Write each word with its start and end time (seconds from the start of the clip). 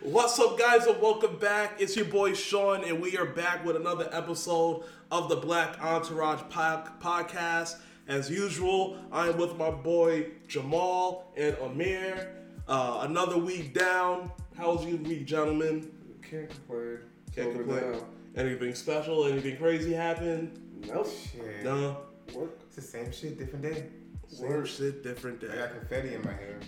What's 0.00 0.38
up, 0.38 0.58
guys, 0.58 0.86
and 0.86 1.00
welcome 1.00 1.38
back. 1.38 1.80
It's 1.80 1.94
your 1.96 2.06
boy 2.06 2.34
Sean, 2.34 2.82
and 2.84 3.00
we 3.00 3.16
are 3.16 3.26
back 3.26 3.64
with 3.64 3.76
another 3.76 4.08
episode 4.12 4.84
of 5.12 5.28
the 5.28 5.36
Black 5.36 5.80
Entourage 5.82 6.40
po- 6.48 6.84
Podcast. 7.00 7.76
As 8.08 8.30
usual, 8.30 8.96
I 9.12 9.28
am 9.28 9.36
with 9.36 9.56
my 9.56 9.70
boy 9.70 10.28
Jamal 10.48 11.32
and 11.36 11.56
Amir. 11.58 12.32
Uh, 12.66 13.00
another 13.02 13.38
week 13.38 13.74
down. 13.74 14.32
How 14.56 14.72
was 14.74 14.84
your 14.86 14.96
week, 14.98 15.26
gentlemen? 15.26 15.90
Can't 16.28 16.48
complain. 16.50 16.98
Can't 17.34 17.48
Over 17.48 17.62
complain. 17.62 17.92
now. 17.92 18.06
Anything 18.42 18.74
special? 18.74 19.26
Anything 19.26 19.56
crazy 19.56 19.92
happened? 19.92 20.58
Nope. 20.88 21.06
Shit. 21.06 21.62
No. 21.64 21.98
Work. 22.34 22.58
It's 22.66 22.76
the 22.76 22.82
same 22.82 23.12
shit, 23.12 23.38
different 23.38 23.62
day. 23.62 23.86
Same 24.28 24.64
shit, 24.64 25.02
different 25.04 25.44
I 25.44 25.46
day. 25.48 25.54
got 25.58 25.72
confetti 25.78 26.14
in 26.14 26.22
my 26.22 26.32
hair. 26.32 26.60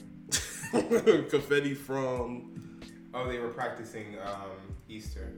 Confetti 1.29 1.75
from 1.75 2.52
Oh, 3.15 3.29
they 3.29 3.39
were 3.39 3.49
practicing 3.49 4.17
um, 4.25 4.51
Easter. 4.89 5.33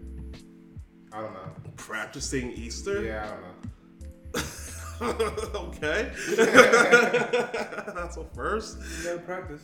I 1.12 1.20
don't 1.20 1.32
know. 1.32 1.50
practicing 1.76 2.52
Easter. 2.52 3.02
Yeah, 3.02 3.24
I 3.24 3.30
don't 3.30 3.42
know. 3.42 3.50
okay. 5.54 6.10
That's 7.94 8.16
a 8.16 8.24
first. 8.34 8.78
You 8.98 9.04
gotta 9.04 9.18
practice. 9.20 9.62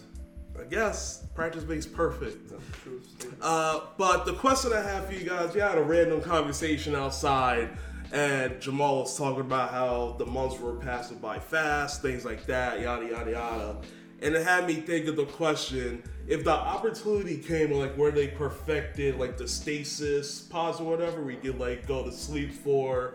I 0.59 0.65
guess 0.65 1.27
practice 1.35 1.65
makes 1.65 1.87
perfect. 1.87 2.51
That's 2.51 2.65
the 2.65 2.73
truth. 2.79 3.37
Uh, 3.41 3.81
but 3.97 4.27
the 4.27 4.35
question 4.35 4.73
I 4.73 4.83
have 4.83 5.07
for 5.07 5.15
you 5.15 5.29
guys, 5.29 5.55
we 5.55 5.61
had 5.61 5.79
a 5.79 5.83
random 5.83 6.21
conversation 6.21 6.95
outside, 6.95 7.71
and 8.13 8.61
Jamal 8.61 9.01
was 9.01 9.17
talking 9.17 9.41
about 9.41 9.71
how 9.71 10.17
the 10.19 10.27
months 10.27 10.59
were 10.59 10.75
passing 10.75 11.19
by 11.19 11.39
fast, 11.39 12.03
things 12.03 12.25
like 12.25 12.45
that, 12.47 12.81
yada 12.81 13.07
yada 13.09 13.31
yada. 13.31 13.77
And 14.23 14.35
it 14.35 14.45
had 14.45 14.67
me 14.67 14.75
think 14.75 15.07
of 15.07 15.17
the 15.17 15.27
question: 15.27 16.03
if 16.31 16.45
the 16.45 16.53
opportunity 16.53 17.37
came, 17.37 17.73
like 17.73 17.93
where 17.97 18.13
they 18.13 18.29
perfected 18.29 19.19
like 19.19 19.37
the 19.37 19.49
stasis 19.49 20.41
pause 20.41 20.81
or 20.81 20.85
whatever, 20.85 21.23
we 21.23 21.35
could 21.35 21.59
like 21.59 21.87
go 21.89 22.05
to 22.05 22.13
sleep 22.13 22.53
for 22.53 23.15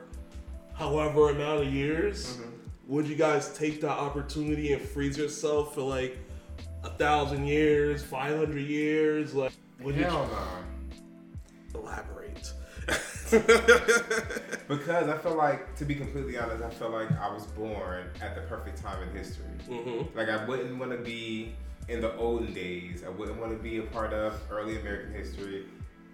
however 0.73 1.30
amount 1.30 1.61
of 1.66 1.73
years, 1.73 2.38
would 2.88 3.08
you 3.08 3.16
guys 3.16 3.58
take 3.58 3.80
that 3.81 3.97
opportunity 3.97 4.73
and 4.73 4.81
freeze 4.81 5.17
yourself 5.17 5.73
for 5.73 5.81
like 5.81 6.17
a 6.83 6.89
thousand 6.89 7.47
years, 7.47 8.03
five 8.03 8.38
hundred 8.38 8.67
years? 8.67 9.33
Like, 9.33 9.53
would 9.80 9.95
you 9.95 10.03
Hell 10.03 10.30
no. 11.73 11.80
elaborate? 11.80 12.52
Because 14.67 15.08
I 15.09 15.17
feel 15.19 15.36
like, 15.36 15.75
to 15.75 15.86
be 15.86 15.93
completely 15.93 16.39
honest, 16.39 16.63
I 16.63 16.69
feel 16.71 16.89
like 16.89 17.11
I 17.19 17.31
was 17.31 17.45
born 17.45 18.08
at 18.19 18.33
the 18.33 18.41
perfect 18.41 18.81
time 18.81 19.02
in 19.03 19.16
history. 19.16 19.45
mm-hmm. 19.69 20.17
Like 20.17 20.27
I 20.27 20.43
wouldn't 20.45 20.77
want 20.80 20.91
to 20.91 20.97
be 20.97 21.53
in 21.88 22.02
the 22.02 22.16
olden 22.16 22.53
days. 22.53 23.03
I 23.05 23.09
wouldn't 23.09 23.39
want 23.39 23.52
to 23.52 23.58
be 23.58 23.78
a 23.78 23.83
part 23.83 24.14
of 24.14 24.39
early 24.50 24.80
American 24.80 25.14
history. 25.14 25.66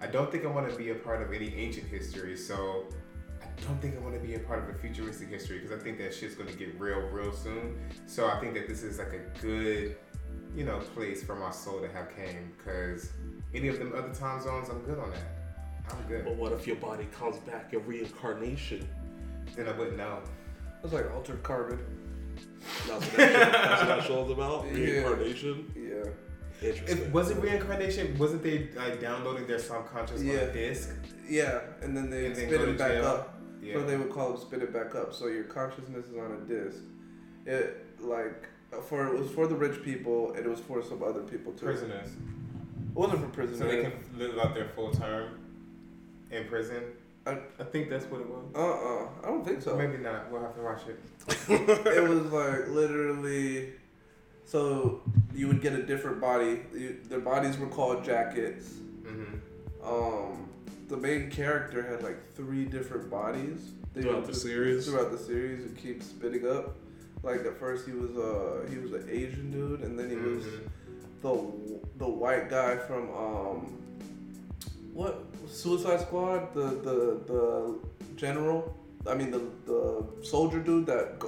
I 0.01 0.07
don't 0.07 0.31
think 0.31 0.45
I 0.45 0.47
want 0.47 0.69
to 0.69 0.75
be 0.75 0.89
a 0.89 0.95
part 0.95 1.21
of 1.21 1.31
any 1.33 1.53
ancient 1.55 1.87
history. 1.87 2.35
So 2.35 2.87
I 3.41 3.45
don't 3.67 3.81
think 3.81 3.95
I 3.95 3.99
want 3.99 4.15
to 4.15 4.19
be 4.19 4.35
a 4.35 4.39
part 4.39 4.59
of 4.59 4.75
a 4.75 4.77
futuristic 4.77 5.29
history 5.29 5.59
because 5.59 5.77
I 5.77 5.81
think 5.81 5.97
that 5.99 6.13
shit's 6.13 6.35
going 6.35 6.49
to 6.49 6.55
get 6.55 6.79
real, 6.79 7.01
real 7.09 7.31
soon. 7.31 7.79
So 8.05 8.27
I 8.27 8.39
think 8.39 8.53
that 8.55 8.67
this 8.67 8.83
is 8.83 8.99
like 8.99 9.13
a 9.13 9.39
good, 9.41 9.95
you 10.55 10.65
know, 10.65 10.79
place 10.95 11.23
for 11.23 11.35
my 11.35 11.51
soul 11.51 11.79
to 11.79 11.87
have 11.89 12.15
came. 12.15 12.51
Because 12.57 13.11
any 13.53 13.67
of 13.67 13.79
them 13.79 13.93
other 13.95 14.13
time 14.13 14.41
zones, 14.41 14.69
I'm 14.69 14.81
good 14.81 14.99
on 14.99 15.11
that. 15.11 15.91
I'm 15.91 16.01
good. 16.07 16.25
But 16.25 16.35
what 16.35 16.51
if 16.51 16.67
your 16.67 16.77
body 16.77 17.07
comes 17.17 17.37
back 17.37 17.73
in 17.73 17.85
reincarnation? 17.85 18.87
Then 19.55 19.67
I 19.67 19.71
wouldn't 19.73 19.97
know. 19.97 20.19
That's 20.81 20.93
like 20.93 21.13
altered 21.13 21.43
carbon. 21.43 21.79
That's 22.87 23.05
what 23.05 23.17
that, 23.17 23.31
show, 23.31 23.39
that's 23.51 23.81
what 23.81 23.87
that 23.87 24.03
show's 24.07 24.31
about. 24.31 24.71
Reincarnation. 24.71 25.71
Yeah. 25.75 26.67
Interesting. 26.67 26.97
It, 27.07 27.11
was 27.11 27.31
it 27.31 27.37
reincarnation? 27.41 28.17
Wasn't 28.19 28.43
they 28.43 28.69
like 28.75 29.01
downloading 29.01 29.47
their 29.47 29.59
subconscious 29.59 30.19
on 30.21 30.27
Yeah. 30.27 30.33
a 30.33 30.53
disc? 30.53 30.89
Yeah, 31.27 31.61
and 31.81 31.95
then 31.97 32.09
they 32.09 32.27
And 32.27 32.35
spit 32.35 32.49
go 32.51 32.63
it 32.63 32.77
back 32.77 32.91
jail? 32.91 33.05
up. 33.05 33.39
Yeah. 33.63 33.73
So 33.75 33.85
they 33.85 33.97
would 33.97 34.11
call 34.11 34.33
it 34.35 34.41
spit 34.41 34.61
it 34.61 34.71
back 34.73 34.93
up. 34.95 35.13
So 35.13 35.27
your 35.27 35.43
consciousness 35.45 36.05
is 36.07 36.17
on 36.17 36.31
a 36.33 36.37
disc. 36.47 36.79
It 37.45 37.85
like 37.99 38.47
for 38.87 39.07
it 39.07 39.19
was 39.19 39.29
for 39.31 39.47
the 39.47 39.55
rich 39.55 39.83
people 39.83 40.33
and 40.33 40.45
it 40.45 40.49
was 40.49 40.59
for 40.59 40.81
some 40.83 41.01
other 41.03 41.21
people 41.21 41.51
too. 41.53 41.65
prisoners. 41.65 42.09
It 42.09 42.95
wasn't 42.95 43.21
for 43.21 43.27
prisoners. 43.29 43.59
So 43.59 43.67
they 43.67 43.81
can 43.81 43.93
live 44.17 44.37
out 44.39 44.53
their 44.53 44.67
full 44.75 44.91
term 44.91 45.39
in 46.31 46.45
prison. 46.47 46.83
I- 47.25 47.39
I 47.59 47.63
think 47.65 47.89
that's 47.89 48.05
what 48.05 48.21
it 48.21 48.27
was. 48.27 48.43
Uh 48.55 48.59
uh 48.59 49.07
I 49.23 49.27
don't 49.27 49.45
think 49.45 49.61
so. 49.61 49.75
Maybe 49.77 49.97
not. 49.97 50.31
We'll 50.31 50.41
have 50.41 50.55
to 50.55 50.61
watch 50.61 50.81
it. 50.87 50.99
it 51.49 52.07
was 52.09 52.31
like 52.31 52.67
literally 52.69 53.73
so 54.45 55.01
you 55.35 55.47
would 55.47 55.61
get 55.61 55.73
a 55.73 55.83
different 55.83 56.19
body 56.19 56.61
you, 56.73 56.97
their 57.09 57.19
bodies 57.19 57.57
were 57.57 57.67
called 57.67 58.03
jackets 58.03 58.69
Mm-hmm. 59.05 59.87
um 59.87 60.49
the 60.89 60.97
main 60.97 61.29
character 61.29 61.81
had 61.83 62.01
like 62.03 62.33
three 62.33 62.65
different 62.65 63.09
bodies 63.09 63.71
They 63.93 64.01
Throughout 64.01 64.15
would 64.15 64.23
the 64.25 64.31
just- 64.31 64.41
series? 64.41 64.85
throughout 64.87 65.11
the 65.11 65.17
series 65.17 65.65
it 65.65 65.77
keeps 65.77 66.07
spitting 66.07 66.47
up 66.47 66.75
like 67.23 67.41
at 67.45 67.57
first 67.59 67.85
he 67.87 67.93
was 67.93 68.17
uh 68.17 68.67
he 68.69 68.77
was 68.77 68.91
an 68.93 69.07
asian 69.09 69.51
dude 69.51 69.81
and 69.81 69.97
then 69.97 70.09
he 70.09 70.15
was 70.15 70.43
Mhm. 70.43 70.69
the 71.21 72.03
the 72.05 72.09
white 72.09 72.49
guy 72.49 72.77
from 72.77 73.03
um 73.15 73.80
what 74.93 75.23
suicide 75.49 76.01
squad 76.01 76.53
the 76.53 76.67
the 76.87 76.97
the 77.31 77.79
general 78.15 78.75
i 79.07 79.13
mean 79.13 79.31
the 79.31 79.41
the 79.65 80.03
soldier 80.23 80.59
dude 80.59 80.85
that 80.85 81.19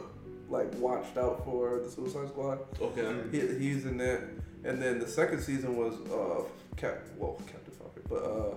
like 0.54 0.72
watched 0.76 1.18
out 1.18 1.44
for 1.44 1.80
the 1.80 1.90
suicide 1.90 2.28
squad? 2.28 2.60
Okay. 2.80 3.12
he, 3.32 3.40
he's 3.58 3.86
in 3.86 4.00
it. 4.00 4.22
And 4.64 4.82
then 4.82 5.00
the 5.00 5.08
second 5.08 5.42
season 5.42 5.76
was 5.76 5.96
uh 6.12 6.44
cap 6.78 7.00
well 7.18 7.40
captain 7.48 7.74
falcon 7.80 8.04
but 8.10 8.24
uh 8.24 8.56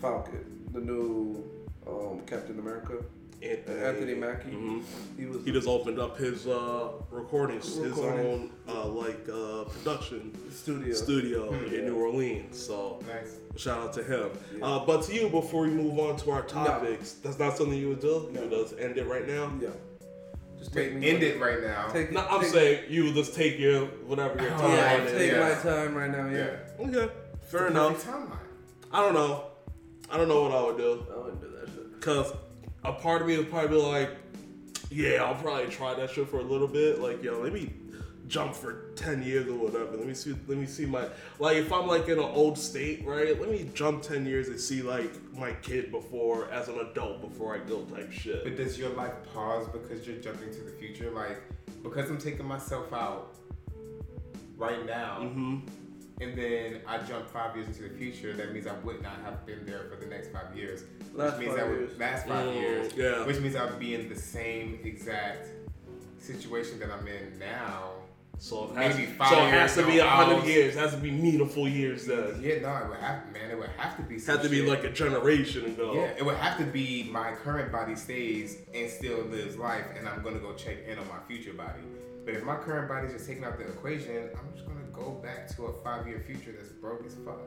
falcon 0.00 0.44
the 0.72 0.80
new 0.80 1.44
um 1.86 2.20
captain 2.26 2.58
america 2.58 2.94
Anthony, 3.40 3.80
Anthony 3.84 4.14
Mackie. 4.14 4.50
Mhm. 4.50 4.82
he 5.16 5.26
was 5.26 5.44
He 5.44 5.52
just 5.52 5.68
opened 5.68 5.98
up 6.00 6.16
his 6.18 6.46
uh, 6.48 6.88
recordings, 7.10 7.76
his 7.76 7.96
own 7.98 8.50
uh, 8.68 8.86
like 8.86 9.28
uh, 9.28 9.64
production 9.64 10.36
the 10.48 10.52
studio 10.52 10.92
studio 10.94 11.52
in 11.52 11.86
New 11.86 11.96
Orleans. 11.96 12.58
So 12.58 12.98
Nice. 13.06 13.36
shout 13.56 13.78
out 13.78 13.92
to 13.94 14.02
him. 14.02 14.30
Yeah. 14.58 14.64
Uh, 14.66 14.84
but 14.84 15.02
to 15.04 15.14
you, 15.14 15.28
before 15.28 15.62
we 15.62 15.70
move 15.70 15.98
on 16.00 16.16
to 16.16 16.30
our 16.32 16.42
topics, 16.42 17.12
that's 17.22 17.38
not 17.38 17.56
something 17.56 17.78
you 17.78 17.90
would 17.90 18.00
do. 18.00 18.28
No. 18.32 18.42
You 18.42 18.48
would 18.48 18.58
just 18.68 18.78
end 18.78 18.98
it 18.98 19.06
right 19.06 19.26
now. 19.26 19.52
yeah 19.60 19.68
just 20.58 20.72
Take, 20.74 20.88
take 20.90 20.94
me 20.98 21.08
end 21.10 21.22
it 21.22 21.40
right 21.40 21.62
now. 21.62 21.86
take 21.92 22.10
No, 22.10 22.26
I'm 22.28 22.40
take, 22.40 22.50
saying 22.50 22.84
you 22.88 23.04
would 23.04 23.14
just 23.14 23.32
take 23.36 23.60
your 23.60 23.86
whatever 24.08 24.42
your 24.42 24.52
Oh, 24.54 24.58
time 24.58 24.72
yeah 24.72 24.94
Right, 24.98 25.08
take 25.08 25.30
yeah. 25.32 25.48
my 25.54 25.54
time 25.62 25.94
right 25.94 26.10
now 26.10 26.26
yeah, 26.28 26.56
yeah. 26.80 26.86
Okay, 27.04 27.12
fair 27.42 27.66
It's 27.66 27.70
enough. 27.70 28.04
Timeline. 28.04 28.38
I 28.90 29.00
don't 29.00 29.14
know. 29.14 29.44
I 30.10 30.16
don't 30.16 30.26
know 30.26 30.42
what 30.42 30.50
I 30.52 30.62
would 30.64 30.76
do. 30.78 31.06
I 31.14 31.18
wouldn't 31.18 31.40
do 31.40 31.48
that 31.60 31.68
shit 31.68 32.00
Cause 32.00 32.32
a 32.88 32.92
part 32.92 33.20
of 33.20 33.28
me 33.28 33.36
would 33.36 33.50
probably 33.50 33.68
be 33.68 33.82
like, 33.82 34.10
yeah, 34.90 35.22
I'll 35.22 35.34
probably 35.34 35.66
try 35.66 35.94
that 35.94 36.10
shit 36.10 36.28
for 36.28 36.38
a 36.38 36.42
little 36.42 36.68
bit. 36.68 37.00
Like, 37.00 37.22
yo, 37.22 37.40
let 37.40 37.52
me 37.52 37.72
jump 38.26 38.54
for 38.54 38.92
ten 38.94 39.22
years 39.22 39.46
or 39.46 39.54
whatever. 39.54 39.96
Let 39.96 40.06
me 40.06 40.14
see. 40.14 40.34
Let 40.46 40.58
me 40.58 40.66
see 40.66 40.86
my 40.86 41.06
like 41.38 41.58
if 41.58 41.72
I'm 41.72 41.86
like 41.86 42.08
in 42.08 42.18
an 42.18 42.24
old 42.24 42.58
state, 42.58 43.04
right? 43.04 43.38
Let 43.38 43.50
me 43.50 43.70
jump 43.74 44.02
ten 44.02 44.24
years 44.24 44.48
and 44.48 44.58
see 44.58 44.82
like 44.82 45.12
my 45.34 45.52
kid 45.52 45.90
before 45.90 46.50
as 46.50 46.68
an 46.68 46.78
adult 46.78 47.20
before 47.20 47.54
I 47.54 47.58
go 47.58 47.82
type 47.82 48.10
shit. 48.10 48.44
But 48.44 48.56
does 48.56 48.78
your 48.78 48.90
life 48.90 49.12
pause 49.34 49.68
because 49.68 50.06
you're 50.06 50.16
jumping 50.16 50.50
to 50.50 50.60
the 50.62 50.72
future? 50.72 51.10
Like, 51.10 51.42
because 51.82 52.08
I'm 52.10 52.18
taking 52.18 52.46
myself 52.46 52.92
out 52.92 53.34
right 54.56 54.84
now, 54.86 55.20
hmm 55.20 55.58
and 56.20 56.36
then 56.36 56.80
I 56.86 56.98
jump 56.98 57.28
five 57.28 57.54
years 57.56 57.68
into 57.68 57.82
the 57.82 57.90
future, 57.90 58.32
that 58.34 58.52
means 58.52 58.66
I 58.66 58.74
would 58.78 59.02
not 59.02 59.16
have 59.24 59.46
been 59.46 59.64
there 59.66 59.86
for 59.90 59.96
the 59.96 60.06
next 60.06 60.32
five 60.32 60.56
years. 60.56 60.84
Last 61.14 61.38
which 61.38 61.46
means 61.46 61.58
five 61.58 61.66
I 61.66 61.68
would 61.70 61.78
years. 61.80 61.98
last 61.98 62.26
five 62.26 62.46
Mm, 62.48 62.54
years. 62.60 62.92
yeah. 62.96 63.26
Which 63.26 63.38
means 63.40 63.56
I'd 63.56 63.78
be 63.78 63.94
in 63.94 64.08
the 64.08 64.16
same 64.16 64.78
exact 64.84 65.48
situation 66.18 66.78
that 66.80 66.90
I'm 66.90 67.06
in 67.06 67.38
now. 67.38 67.92
So 68.40 68.70
it 68.70 68.76
has, 68.76 68.96
Maybe 68.96 69.06
five 69.10 69.30
so 69.30 69.46
it 69.46 69.50
has 69.50 69.74
to 69.74 69.84
be 69.86 69.98
a 69.98 70.06
hundred 70.06 70.44
years. 70.46 70.76
It 70.76 70.78
has 70.78 70.92
to 70.92 70.96
be 70.98 71.10
meaningful 71.10 71.68
years 71.68 72.06
then. 72.06 72.40
Yeah, 72.40 72.60
no, 72.60 72.76
it 72.76 72.88
would 72.88 72.98
have 73.00 73.32
man, 73.32 73.50
it 73.50 73.58
would 73.58 73.70
have 73.76 73.96
to 73.96 74.02
be 74.02 74.14
It 74.14 74.20
some 74.22 74.36
had 74.36 74.44
to 74.44 74.48
be 74.48 74.58
shit. 74.60 74.68
like 74.68 74.84
a 74.84 74.90
generation 74.92 75.64
ago. 75.66 75.94
Yeah, 75.94 76.12
it 76.16 76.24
would 76.24 76.36
have 76.36 76.56
to 76.58 76.64
be 76.64 77.08
my 77.10 77.32
current 77.32 77.72
body 77.72 77.96
stays 77.96 78.58
and 78.72 78.88
still 78.88 79.22
lives 79.22 79.56
life, 79.56 79.86
and 79.98 80.08
I'm 80.08 80.22
gonna 80.22 80.38
go 80.38 80.52
check 80.54 80.76
in 80.86 80.98
on 81.00 81.08
my 81.08 81.18
future 81.26 81.52
body. 81.52 81.80
But 82.24 82.34
if 82.34 82.44
my 82.44 82.54
current 82.56 82.88
body's 82.88 83.10
just 83.12 83.26
taking 83.26 83.42
out 83.44 83.58
the 83.58 83.66
equation, 83.66 84.28
I'm 84.38 84.52
just 84.54 84.68
gonna 84.68 84.84
go 84.98 85.10
back 85.22 85.48
to 85.56 85.66
a 85.66 85.72
five 85.84 86.06
year 86.06 86.22
future 86.26 86.52
that's 86.56 86.72
broke 86.72 87.04
as 87.06 87.14
fuck. 87.24 87.40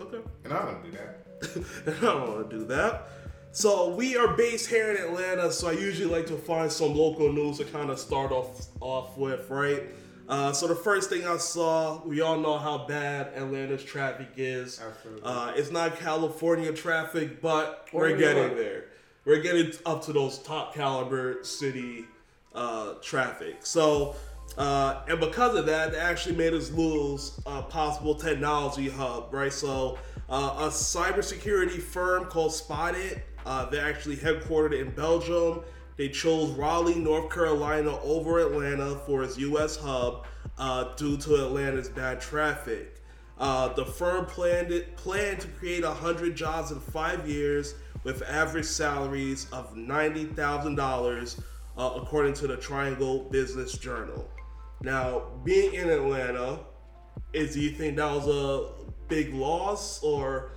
Okay. 0.00 0.18
And 0.44 0.52
I 0.52 0.58
don't 0.58 0.66
wanna 0.66 0.84
do 0.84 0.90
that. 0.92 1.26
I 1.86 2.00
don't 2.04 2.28
want 2.28 2.50
to 2.50 2.58
do 2.58 2.64
that. 2.66 3.08
So 3.52 3.90
we 3.90 4.16
are 4.16 4.28
based 4.36 4.68
here 4.68 4.90
in 4.92 4.96
Atlanta, 4.96 5.50
so 5.50 5.68
I 5.68 5.72
usually 5.72 6.08
like 6.08 6.26
to 6.26 6.36
find 6.36 6.70
some 6.70 6.94
local 6.94 7.32
news 7.32 7.58
to 7.58 7.64
kind 7.64 7.90
of 7.90 7.98
start 7.98 8.30
off 8.30 8.66
off 8.80 9.16
with, 9.16 9.50
right? 9.50 9.82
Uh, 10.28 10.52
so 10.52 10.68
the 10.68 10.74
first 10.76 11.10
thing 11.10 11.26
I 11.26 11.38
saw, 11.38 12.00
we 12.06 12.20
all 12.20 12.38
know 12.38 12.56
how 12.58 12.86
bad 12.86 13.32
Atlanta's 13.34 13.82
traffic 13.82 14.28
is. 14.36 14.80
Absolutely. 14.80 15.22
Uh, 15.24 15.52
it's 15.56 15.72
not 15.72 15.98
California 15.98 16.72
traffic, 16.72 17.40
but 17.42 17.88
Or 17.92 18.02
we're 18.02 18.16
getting 18.16 18.44
York. 18.44 18.56
there. 18.56 18.84
We're 19.24 19.40
getting 19.42 19.72
up 19.84 20.04
to 20.04 20.12
those 20.12 20.38
top 20.38 20.72
caliber 20.72 21.42
city 21.42 22.04
uh, 22.54 22.94
traffic. 23.02 23.66
So 23.66 24.14
Uh, 24.58 25.02
and 25.08 25.20
because 25.20 25.56
of 25.56 25.66
that, 25.66 25.92
they 25.92 25.98
actually 25.98 26.36
made 26.36 26.52
us 26.52 26.70
lose 26.70 27.40
a 27.46 27.62
possible 27.62 28.14
technology 28.14 28.88
hub, 28.88 29.32
right? 29.32 29.52
So, 29.52 29.98
uh, 30.28 30.56
a 30.58 30.68
cybersecurity 30.68 31.80
firm 31.80 32.26
called 32.26 32.52
Spotted, 32.52 33.22
uh, 33.46 33.68
they're 33.70 33.88
actually 33.88 34.16
headquartered 34.16 34.78
in 34.78 34.90
Belgium. 34.90 35.62
They 35.96 36.08
chose 36.08 36.50
Raleigh, 36.52 36.94
North 36.94 37.32
Carolina 37.32 37.98
over 38.02 38.38
Atlanta 38.38 38.96
for 39.06 39.22
its 39.22 39.38
U.S. 39.38 39.76
hub 39.76 40.26
uh, 40.58 40.94
due 40.94 41.16
to 41.18 41.34
Atlanta's 41.46 41.88
bad 41.88 42.20
traffic. 42.20 42.96
Uh, 43.38 43.72
the 43.72 43.84
firm 43.84 44.26
planned 44.26 44.70
it, 44.70 44.96
planned 44.96 45.40
to 45.40 45.48
create 45.48 45.82
100 45.82 46.36
jobs 46.36 46.70
in 46.70 46.78
five 46.78 47.28
years 47.28 47.74
with 48.04 48.22
average 48.22 48.66
salaries 48.66 49.46
of 49.52 49.74
$90,000, 49.74 51.40
uh, 51.76 51.92
according 51.96 52.34
to 52.34 52.46
the 52.46 52.56
Triangle 52.56 53.24
Business 53.30 53.72
Journal. 53.76 54.28
Now, 54.82 55.24
being 55.44 55.74
in 55.74 55.88
Atlanta, 55.90 56.60
is 57.32 57.54
do 57.54 57.60
you 57.60 57.70
think 57.70 57.96
that 57.96 58.10
was 58.10 58.26
a 58.26 58.72
big 59.08 59.34
loss, 59.34 60.02
or 60.02 60.52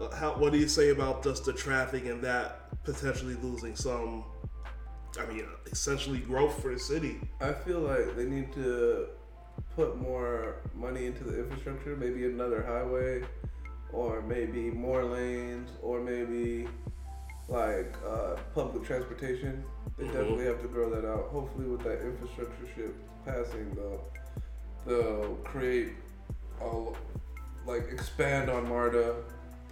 uh, 0.00 0.14
how, 0.14 0.32
what 0.38 0.52
do 0.52 0.58
you 0.58 0.68
say 0.68 0.90
about 0.90 1.22
just 1.24 1.44
the 1.44 1.52
traffic 1.52 2.06
and 2.06 2.22
that 2.22 2.82
potentially 2.84 3.34
losing 3.34 3.74
some? 3.74 4.24
I 5.18 5.26
mean, 5.26 5.44
essentially 5.70 6.18
growth 6.18 6.62
for 6.62 6.72
the 6.72 6.78
city. 6.78 7.20
I 7.40 7.52
feel 7.52 7.80
like 7.80 8.16
they 8.16 8.24
need 8.26 8.52
to 8.52 9.08
put 9.74 9.98
more 9.98 10.56
money 10.74 11.06
into 11.06 11.24
the 11.24 11.40
infrastructure, 11.40 11.96
maybe 11.96 12.26
another 12.26 12.62
highway, 12.62 13.22
or 13.92 14.22
maybe 14.22 14.70
more 14.70 15.04
lanes, 15.04 15.70
or 15.82 16.00
maybe 16.00 16.68
like 17.48 17.96
uh, 18.08 18.36
public 18.54 18.84
transportation. 18.84 19.64
They 19.98 20.04
Mhm. 20.04 20.12
definitely 20.12 20.44
have 20.46 20.62
to 20.62 20.68
grow 20.68 20.88
that 20.90 21.04
out. 21.04 21.24
Hopefully, 21.30 21.66
with 21.66 21.82
that 21.82 22.00
infrastructure 22.02 22.66
ship 22.76 22.94
passing, 23.24 23.74
they'll 23.74 24.10
they'll 24.86 25.34
create 25.44 25.90
a 26.60 26.66
like 27.66 27.88
expand 27.92 28.50
on 28.50 28.68
MARTA 28.68 29.14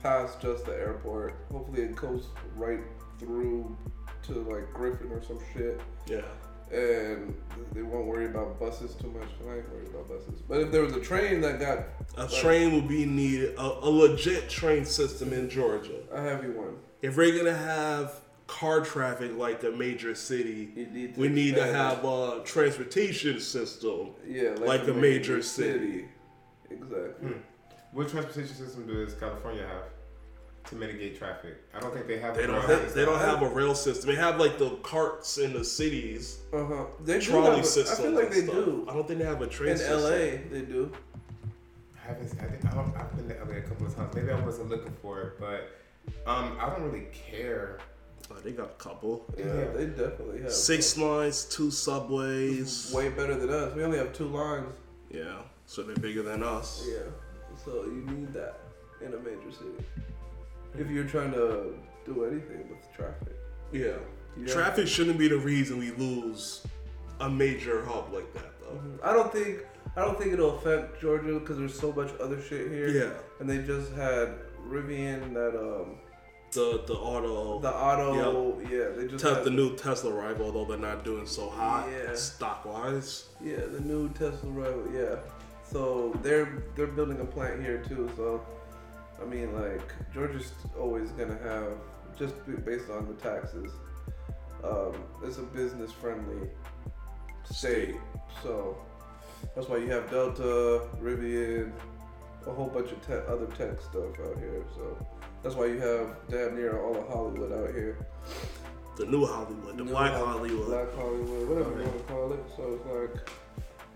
past 0.02 0.40
just 0.40 0.64
the 0.66 0.72
airport. 0.72 1.34
Hopefully, 1.50 1.82
it 1.82 1.96
goes 1.96 2.26
right 2.56 2.80
through 3.18 3.76
to 4.24 4.32
like 4.32 4.72
Griffin 4.72 5.10
or 5.10 5.22
some 5.22 5.38
shit 5.54 5.80
Yeah. 6.06 6.20
and 6.72 7.34
they 7.72 7.82
won't 7.82 8.06
worry 8.06 8.26
about 8.26 8.60
buses 8.60 8.94
too 8.94 9.08
much. 9.08 9.28
I 9.48 9.56
ain't 9.56 9.72
worried 9.72 9.88
about 9.88 10.08
buses. 10.08 10.40
But 10.48 10.60
if 10.60 10.70
there 10.70 10.82
was 10.82 10.92
a 10.92 11.00
train 11.00 11.40
that 11.40 11.58
got 11.58 11.84
A 12.16 12.28
train 12.28 12.74
would 12.74 12.86
be 12.88 13.06
needed, 13.06 13.54
a, 13.56 13.62
a 13.62 13.90
legit 13.90 14.48
train 14.50 14.84
system 14.84 15.32
in 15.32 15.48
Georgia. 15.48 16.00
a 16.12 16.20
heavy 16.20 16.50
one, 16.50 16.76
If 17.02 17.16
we're 17.16 17.36
gonna 17.36 17.56
have 17.56 18.20
car 18.48 18.80
traffic 18.80 19.36
like 19.36 19.62
a 19.62 19.70
major 19.70 20.14
city, 20.16 20.70
need 20.92 21.16
we 21.16 21.28
need 21.28 21.54
to 21.54 21.64
have 21.64 22.04
a 22.04 22.40
transportation 22.44 23.38
system. 23.40 24.10
yeah, 24.26 24.54
like 24.58 24.88
a 24.88 24.92
major 24.92 25.40
city. 25.42 26.06
Exactly. 26.70 27.28
Hmm. 27.28 27.32
What 27.92 28.08
transportation 28.08 28.54
system 28.56 28.86
does 28.86 29.14
California 29.14 29.64
have 29.66 29.84
to 30.70 30.74
mitigate 30.76 31.16
traffic? 31.18 31.56
I 31.74 31.80
don't 31.80 31.94
think 31.94 32.06
they 32.06 32.18
have. 32.18 32.36
They 32.36 32.46
don't 32.46 32.62
have, 32.64 32.94
they 32.94 33.04
don't 33.04 33.18
have 33.20 33.42
a 33.42 33.48
rail 33.48 33.74
system. 33.74 34.10
They 34.10 34.16
have 34.16 34.38
like 34.40 34.58
the 34.58 34.70
carts 34.82 35.38
in 35.38 35.52
the 35.52 35.64
cities, 35.64 36.38
Uh 36.52 36.64
huh. 36.64 36.84
They 37.04 37.18
do 37.20 37.26
trolley 37.26 37.46
have 37.46 37.54
a, 37.56 37.58
I 37.60 37.62
systems. 37.62 38.00
feel 38.00 38.10
like 38.12 38.30
they 38.30 38.42
stuff. 38.42 38.54
do. 38.54 38.86
I 38.88 38.94
don't 38.94 39.06
think 39.06 39.18
they 39.20 39.24
have 39.26 39.40
a 39.42 39.46
train 39.46 39.72
In 39.72 39.78
system. 39.78 40.02
LA, 40.02 40.08
they 40.50 40.62
do. 40.66 40.90
I 42.02 42.08
haven't. 42.08 42.32
I 42.40 42.44
think 42.46 42.64
I 42.66 42.74
don't, 42.74 42.96
I've 42.96 43.14
been 43.16 43.28
to 43.28 43.44
LA 43.44 43.58
a 43.58 43.60
couple 43.62 43.86
of 43.86 43.94
times. 43.94 44.14
Maybe 44.14 44.30
I 44.30 44.40
wasn't 44.40 44.68
looking 44.70 44.94
for 45.02 45.20
it, 45.22 45.40
but 45.40 45.70
um, 46.26 46.56
I 46.60 46.68
don't 46.70 46.82
really 46.90 47.06
care. 47.12 47.78
Oh, 48.30 48.34
they 48.44 48.52
got 48.52 48.66
a 48.70 48.82
couple. 48.82 49.24
Yeah, 49.36 49.46
Yeah. 49.46 49.64
they 49.74 49.86
definitely 49.86 50.42
have. 50.42 50.52
Six 50.52 50.96
lines, 50.98 51.44
two 51.44 51.70
subways. 51.70 52.92
Way 52.92 53.08
better 53.10 53.34
than 53.34 53.50
us. 53.50 53.74
We 53.74 53.82
only 53.84 53.98
have 53.98 54.12
two 54.12 54.26
lines. 54.28 54.72
Yeah, 55.10 55.42
so 55.66 55.82
they're 55.82 55.96
bigger 55.96 56.22
than 56.22 56.42
us. 56.42 56.86
Yeah. 56.86 56.98
So 57.64 57.84
you 57.84 58.02
need 58.06 58.32
that 58.34 58.60
in 59.00 59.14
a 59.14 59.18
major 59.18 59.50
city 59.50 59.84
if 60.78 60.88
you're 60.90 61.04
trying 61.04 61.32
to 61.32 61.74
do 62.04 62.24
anything 62.24 62.68
with 62.68 62.78
traffic. 62.94 63.34
Yeah. 63.72 63.96
You 64.36 64.44
have- 64.44 64.52
Traffic 64.52 64.86
shouldn't 64.86 65.18
be 65.18 65.28
the 65.28 65.38
reason 65.38 65.78
we 65.78 65.90
lose 65.92 66.62
a 67.20 67.28
major 67.28 67.82
hub 67.84 68.12
like 68.12 68.32
that, 68.34 68.52
though. 68.60 68.76
Mhm. 68.76 68.98
I 69.02 69.12
don't 69.12 69.32
think 69.32 69.66
I 69.96 70.02
don't 70.04 70.16
think 70.18 70.32
it'll 70.34 70.56
affect 70.58 71.00
Georgia 71.00 71.40
because 71.40 71.58
there's 71.58 71.76
so 71.78 71.90
much 71.92 72.10
other 72.20 72.40
shit 72.40 72.70
here. 72.70 72.88
Yeah. 72.88 73.10
And 73.40 73.48
they 73.50 73.58
just 73.58 73.90
had 73.92 74.34
Rivian 74.68 75.32
that 75.34 75.56
um 75.58 75.96
The 76.52 76.82
the 76.86 76.94
auto 76.94 77.58
the 77.60 77.70
auto 77.72 78.58
yeah. 78.70 78.88
they 78.96 79.06
just 79.06 79.22
te- 79.24 79.44
the 79.44 79.50
new 79.50 79.76
Tesla 79.76 80.10
rival 80.12 80.46
although 80.46 80.64
they're 80.64 80.78
not 80.78 81.04
doing 81.04 81.26
so 81.26 81.50
hot 81.50 81.88
Yeah. 81.90 82.14
stock 82.14 82.64
wise. 82.64 83.26
yeah 83.40 83.60
the 83.70 83.80
new 83.80 84.08
Tesla 84.10 84.50
rival 84.50 84.84
yeah. 84.92 85.16
So 85.70 86.18
they're 86.22 86.62
they're 86.74 86.86
building 86.86 87.20
a 87.20 87.24
plant 87.26 87.60
here 87.62 87.82
too 87.86 88.10
so 88.16 88.40
I 89.20 89.26
mean 89.26 89.52
like 89.54 89.92
Georgia's 90.14 90.52
always 90.78 91.10
gonna 91.10 91.38
have 91.42 91.72
just 92.18 92.34
based 92.64 92.88
on 92.90 93.06
the 93.08 93.14
taxes 93.14 93.70
um 94.64 94.94
it's 95.22 95.36
a 95.38 95.42
business 95.42 95.92
friendly 95.92 96.48
state. 97.44 97.96
So 98.42 98.78
that's 99.54 99.68
why 99.68 99.76
you 99.76 99.90
have 99.90 100.10
Delta 100.10 100.80
Rivian 101.00 101.72
a 102.46 102.50
whole 102.52 102.68
bunch 102.68 102.90
of 102.92 103.06
tech, 103.06 103.28
other 103.28 103.46
tech 103.46 103.78
stuff 103.82 104.18
out 104.24 104.38
here 104.38 104.64
so 104.74 105.06
that's 105.42 105.54
why 105.54 105.66
you 105.66 105.78
have 105.80 106.16
damn 106.28 106.54
near 106.56 106.80
all 106.80 106.96
of 106.96 107.06
Hollywood 107.08 107.52
out 107.52 107.74
here 107.74 107.98
The 108.96 109.06
new 109.06 109.24
Hollywood, 109.26 109.76
the 109.78 109.84
New 109.84 109.90
black 109.90 110.12
Hol- 110.12 110.26
Hollywood. 110.26 110.66
Black 110.66 110.94
Hollywood, 110.94 111.48
whatever 111.48 111.78
you 111.78 111.84
want 111.84 111.98
to 111.98 112.12
call 112.12 112.32
it. 112.32 112.40
So 112.56 112.74
it's 112.74 113.14
like, 113.16 113.30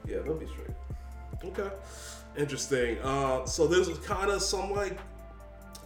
yeah, 0.06 0.18
they'll 0.20 0.34
be 0.38 0.46
straight. 0.46 0.68
Okay, 1.44 1.70
interesting. 2.36 2.98
Uh, 3.02 3.44
so 3.44 3.66
this 3.66 3.88
is 3.88 3.98
kind 3.98 4.30
of 4.30 4.40
some 4.42 4.70
like 4.72 4.96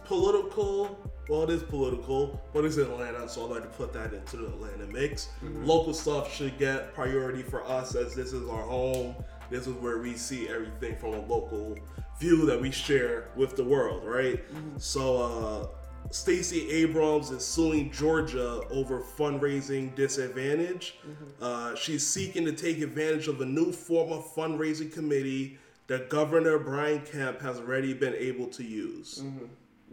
political. 0.05 0.97
Well, 1.29 1.43
it 1.43 1.49
is 1.49 1.63
political, 1.63 2.39
but 2.53 2.63
it's 2.63 2.77
in 2.77 2.83
Atlanta, 2.83 3.27
so 3.27 3.45
I'd 3.45 3.51
like 3.51 3.63
to 3.63 3.69
put 3.69 3.91
that 3.93 4.13
into 4.13 4.37
the 4.37 4.47
Atlanta 4.47 4.85
mix. 4.87 5.27
Local 5.43 5.93
stuff 5.93 6.33
should 6.33 6.57
get 6.57 6.93
priority 6.93 7.43
for 7.43 7.65
us 7.67 7.95
as 7.95 8.15
this 8.15 8.31
is 8.31 8.47
our 8.47 8.61
home. 8.61 9.13
This 9.49 9.67
is 9.67 9.73
where 9.73 9.97
we 9.97 10.15
see 10.15 10.47
everything 10.47 10.95
from 10.95 11.15
a 11.15 11.19
local 11.25 11.75
view 12.19 12.45
that 12.45 12.59
we 12.59 12.71
share 12.71 13.29
with 13.35 13.55
the 13.55 13.63
world, 13.63 14.03
right? 14.05 14.43
So, 14.77 15.17
uh, 15.21 15.67
Stacey 16.09 16.69
Abrams 16.69 17.31
is 17.31 17.45
suing 17.45 17.91
Georgia 17.91 18.61
over 18.69 19.01
fundraising 19.01 19.93
disadvantage. 19.95 20.95
Uh, 21.41 21.75
she's 21.75 22.07
seeking 22.07 22.45
to 22.45 22.53
take 22.53 22.81
advantage 22.81 23.27
of 23.27 23.41
a 23.41 23.45
new 23.45 23.71
form 23.73 24.11
of 24.13 24.25
fundraising 24.33 24.91
committee 24.91 25.57
that 25.87 26.09
Governor 26.09 26.59
Brian 26.59 27.01
Kemp 27.01 27.41
has 27.41 27.59
already 27.59 27.93
been 27.93 28.13
able 28.15 28.47
to 28.47 28.63
use. 28.63 29.21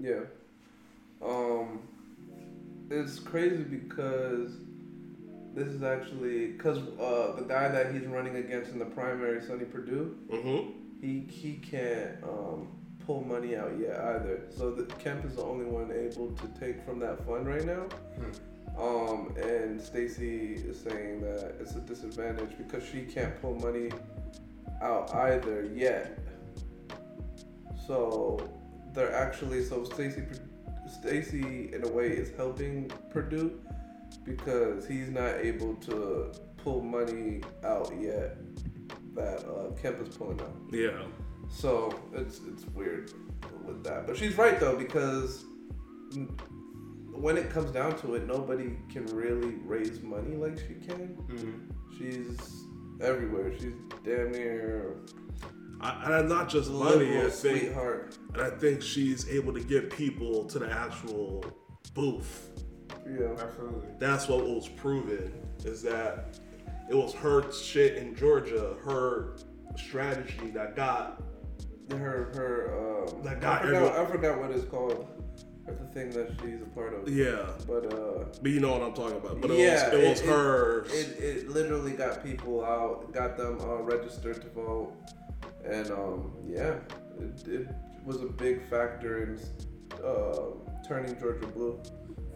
Yeah. 0.01 0.21
Um, 1.25 1.81
it's 2.91 3.19
crazy 3.19 3.63
because 3.65 4.53
this 5.55 5.69
is 5.69 5.83
actually 5.83 6.49
because 6.49 6.79
uh, 6.79 7.35
the 7.37 7.45
guy 7.49 7.69
that 7.69 7.93
he's 7.93 8.07
running 8.07 8.37
against 8.37 8.71
in 8.71 8.79
the 8.79 8.85
primary, 8.87 9.43
Sonny 9.43 9.65
Perdue, 9.65 10.17
Mm-hmm. 10.31 10.84
He 11.05 11.27
he 11.29 11.55
can't 11.57 12.17
um, 12.23 12.69
pull 13.05 13.23
money 13.23 13.57
out 13.57 13.79
yet 13.79 14.01
either. 14.01 14.41
So 14.57 14.71
the, 14.71 14.85
Kemp 14.95 15.27
is 15.27 15.37
the 15.37 15.43
only 15.43 15.67
one 15.67 15.93
able 15.93 16.31
to 16.31 16.49
take 16.59 16.83
from 16.83 16.99
that 17.01 17.27
fund 17.27 17.47
right 17.47 17.65
now. 17.67 17.87
Um, 18.79 19.35
and 19.37 19.79
Stacey 19.79 20.55
is 20.55 20.81
saying 20.81 21.21
that 21.21 21.57
it's 21.61 21.75
a 21.75 21.81
disadvantage 21.81 22.57
because 22.57 22.83
she 22.89 23.03
can't 23.03 23.39
pull 23.43 23.55
money 23.57 23.91
out 24.81 25.15
either 25.15 25.69
yet. 25.75 26.19
So 27.87 28.51
they're 28.95 29.15
actually 29.15 29.63
so 29.63 29.85
Stacey 29.85 30.23
Stacey 30.91 31.71
in 31.75 31.85
a 31.85 31.89
way 31.89 32.09
is 32.09 32.35
helping 32.35 32.91
Perdue 33.11 33.61
because 34.25 34.87
he's 34.87 35.11
not 35.11 35.35
able 35.35 35.75
to 35.75 36.33
pull 36.57 36.81
money 36.81 37.43
out 37.63 37.93
yet 38.01 38.39
that 39.15 39.45
uh, 39.49 39.71
Kemp 39.81 40.01
is 40.07 40.17
pulling 40.17 40.41
out. 40.41 40.55
Yeah. 40.71 41.03
So 41.49 41.99
it's 42.15 42.41
it's 42.49 42.65
weird 42.67 43.13
with 43.65 43.85
that, 43.85 44.07
but 44.07 44.17
she's 44.17 44.37
right 44.37 44.59
though 44.59 44.77
because 44.77 45.45
when 47.13 47.37
it 47.37 47.51
comes 47.51 47.71
down 47.71 47.97
to 47.99 48.15
it, 48.15 48.27
nobody 48.27 48.77
can 48.93 49.07
really 49.07 49.57
raise 49.65 50.03
money 50.03 50.37
like 50.37 50.59
she 50.59 50.75
can. 50.87 51.17
Mhm. 51.29 51.71
She's 51.97 52.65
everywhere. 53.01 53.53
She's 53.59 53.75
damn 54.05 54.33
near 54.33 54.97
I, 55.81 56.05
and 56.05 56.15
I'm 56.15 56.29
not 56.29 56.49
just 56.49 56.71
a 56.71 56.73
money, 56.73 57.19
I 57.19 57.29
think, 57.29 57.61
sweetheart. 57.63 58.17
and 58.33 58.43
I 58.43 58.51
think 58.51 58.81
she's 58.83 59.29
able 59.29 59.53
to 59.53 59.61
get 59.61 59.91
people 59.91 60.45
to 60.47 60.59
the 60.59 60.71
actual 60.71 61.45
booth. 61.95 62.49
Yeah, 63.07 63.33
Absolutely. 63.39 63.89
That's 63.99 64.29
what 64.29 64.45
was 64.47 64.69
proven 64.69 65.33
is 65.65 65.83
that 65.83 66.39
it 66.89 66.95
was 66.95 67.15
her 67.15 67.51
shit 67.53 67.97
in 67.97 68.15
Georgia, 68.15 68.77
her 68.85 69.37
strategy 69.77 70.51
that 70.51 70.77
got 70.77 71.23
her 71.91 72.31
her 72.35 73.07
um. 73.09 73.23
That 73.23 73.41
got 73.41 73.63
I 73.63 73.65
forgot, 73.67 73.75
everyone- 73.83 74.07
I 74.07 74.11
forgot 74.11 74.39
what 74.41 74.51
it's 74.51 74.65
called. 74.65 75.09
The 75.67 75.73
thing 75.95 76.11
that 76.11 76.31
she's 76.43 76.61
a 76.61 76.67
part 76.67 76.93
of. 76.93 77.09
Yeah, 77.09 77.49
But 77.67 77.91
uh, 77.95 78.25
but 78.43 78.51
you 78.51 78.61
know 78.61 78.73
what 78.73 78.83
I'm 78.83 78.93
talking 78.93 79.17
about. 79.17 79.41
But 79.41 79.51
it 79.53 79.59
yeah, 79.61 79.89
was 79.95 79.99
it 79.99 80.09
was 80.11 80.21
it, 80.21 80.27
hers. 80.27 80.93
It, 80.93 81.23
it 81.25 81.49
literally 81.49 81.93
got 81.93 82.23
people 82.23 82.63
out, 82.63 83.11
got 83.15 83.39
them 83.39 83.59
uh, 83.63 83.81
registered 83.81 84.43
to 84.43 84.49
vote, 84.51 84.93
and 85.65 85.91
um, 85.91 86.33
yeah, 86.47 86.75
it, 87.19 87.49
it 87.49 87.69
was 88.05 88.21
a 88.21 88.27
big 88.27 88.69
factor 88.69 89.23
in 89.23 89.41
uh, 90.05 90.51
turning 90.87 91.19
Georgia 91.19 91.47
blue, 91.47 91.81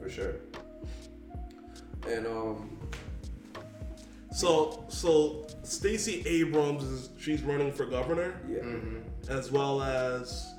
for 0.00 0.08
sure. 0.08 0.36
And 2.08 2.26
um, 2.26 2.77
so 4.38 4.84
so 4.88 5.46
Stacey 5.62 6.22
Abrams 6.26 6.82
is 6.84 7.10
she's 7.18 7.42
running 7.42 7.72
for 7.72 7.84
governor 7.86 8.40
yeah, 8.48 8.58
Mm-hmm. 8.60 9.30
as 9.38 9.50
well 9.50 9.82
as 9.82 10.54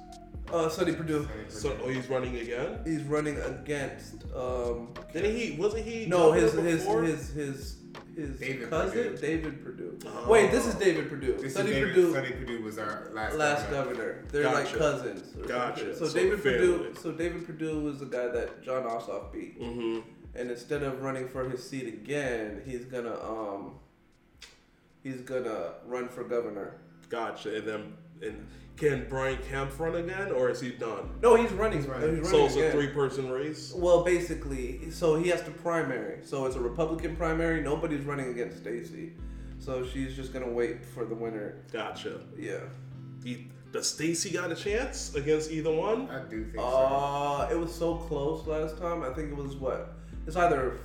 uh, 0.52 0.68
Sonny 0.68 0.94
Perdue, 0.94 1.28
so 1.48 1.78
oh 1.84 1.90
he's 1.90 2.08
running 2.10 2.36
again. 2.38 2.80
he's 2.84 3.04
running 3.04 3.38
against 3.54 4.16
um, 4.36 4.94
Didn't 5.14 5.36
he? 5.36 5.56
Wasn't 5.60 5.86
he? 5.86 6.08
no 6.08 6.32
his 6.32 6.54
his 6.54 6.84
his 6.86 7.30
his 7.34 7.76
his 8.18 8.40
David 8.40 8.70
cousin 8.70 9.04
Perdue. 9.12 9.18
David 9.18 9.64
Perdue. 9.64 10.00
Oh. 10.08 10.30
Wait, 10.30 10.50
this 10.52 10.66
is 10.66 10.74
David 10.76 11.08
Perdue. 11.08 11.38
This 11.38 11.54
Sonny 11.54 11.70
is 11.70 11.76
David, 11.76 11.90
Perdue. 11.94 12.14
Sonny 12.14 12.32
Perdue 12.32 12.62
was 12.64 12.78
our 12.80 13.10
last, 13.14 13.36
last 13.38 13.70
governor. 13.70 13.94
governor. 13.96 14.26
They're 14.32 14.52
like 14.52 14.74
cousins. 14.74 15.22
Gotcha. 15.48 15.96
So, 15.96 16.08
So 16.08 16.14
David 16.20 16.42
Perdue. 16.44 16.78
family. 16.84 16.96
So 17.02 17.12
David 17.12 17.46
Perdue 17.46 17.80
was 17.82 18.00
the 18.00 18.08
guy 18.08 18.28
that 18.28 18.62
Jon 18.64 18.84
Ossoff 18.84 19.32
beat, 19.32 19.62
Mhm. 19.62 20.04
And 20.36 20.52
instead 20.52 20.84
of 20.84 21.02
running 21.02 21.28
for 21.28 21.50
his 21.50 21.68
seat 21.68 21.88
again, 21.88 22.62
he's 22.66 22.86
gonna 22.86 23.16
um, 23.22 23.76
he's 25.04 25.22
gonna 25.22 25.74
run 25.86 26.10
for 26.10 26.24
governor. 26.24 26.76
Gotcha. 27.10 27.56
And 27.56 27.68
then 27.68 27.94
and 28.22 28.48
can 28.76 29.08
Brian 29.10 29.38
Kemp 29.50 29.78
run 29.78 29.96
again, 29.96 30.32
or 30.32 30.50
is 30.50 30.62
he 30.62 30.72
done? 30.72 31.10
No, 31.22 31.36
he's 31.36 31.52
running. 31.52 31.80
He's 31.80 31.88
running. 31.88 32.16
He's 32.18 32.32
running 32.32 32.50
So 32.50 32.62
it's 32.62 32.70
a 32.70 32.72
three-person 32.72 33.30
race. 33.30 33.74
Well, 33.76 34.04
basically, 34.04 34.90
so 34.92 35.16
he 35.16 35.30
has 35.30 35.42
to 35.44 35.52
primary. 35.52 36.20
So 36.24 36.46
it's 36.46 36.56
a 36.56 36.62
Republican 36.62 37.16
primary. 37.16 37.62
Nobody's 37.62 38.06
running 38.06 38.30
against 38.30 38.60
Stacey. 38.60 39.14
So 39.60 39.86
she's 39.86 40.16
just 40.16 40.32
gonna 40.32 40.50
wait 40.50 40.86
for 40.86 41.04
the 41.04 41.16
winner. 41.16 41.58
Gotcha. 41.72 42.22
Yeah. 42.38 42.60
He, 43.24 43.50
does 43.72 43.90
Stacey 43.90 44.32
got 44.32 44.52
a 44.52 44.56
chance 44.56 45.14
against 45.14 45.52
either 45.52 45.72
one? 45.72 46.10
I 46.10 46.24
do 46.30 46.46
think 46.46 46.56
so. 46.56 46.62
Uh, 46.62 47.50
it 47.52 47.60
was 47.60 47.74
so 47.74 47.96
close 47.96 48.48
last 48.48 48.78
time. 48.78 49.04
I 49.04 49.10
think 49.10 49.32
it 49.32 49.36
was 49.36 49.56
what? 49.58 49.99
It's 50.30 50.38
either 50.38 50.78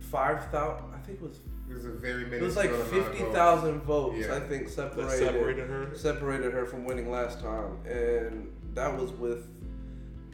five 0.00 0.44
thousand. 0.50 0.86
I 0.94 0.98
think 0.98 1.18
it 1.18 1.22
was. 1.22 1.38
It 1.70 1.74
was 1.74 1.86
a 1.86 1.90
very 1.92 2.24
It 2.24 2.42
was 2.42 2.54
like 2.56 2.70
minuscule 2.70 2.98
amount 3.00 3.06
of 3.06 3.08
fifty 3.08 3.24
votes. 3.24 3.86
votes. 3.86 4.26
Yeah. 4.28 4.36
I 4.36 4.40
think 4.40 4.68
separated 4.68 5.08
That 5.10 5.18
separated 5.18 5.66
her. 5.70 5.96
separated 5.96 6.52
her 6.52 6.66
from 6.66 6.84
winning 6.84 7.10
last 7.10 7.40
time, 7.40 7.78
and 7.86 8.52
that 8.74 8.94
was 9.00 9.10
with 9.12 9.46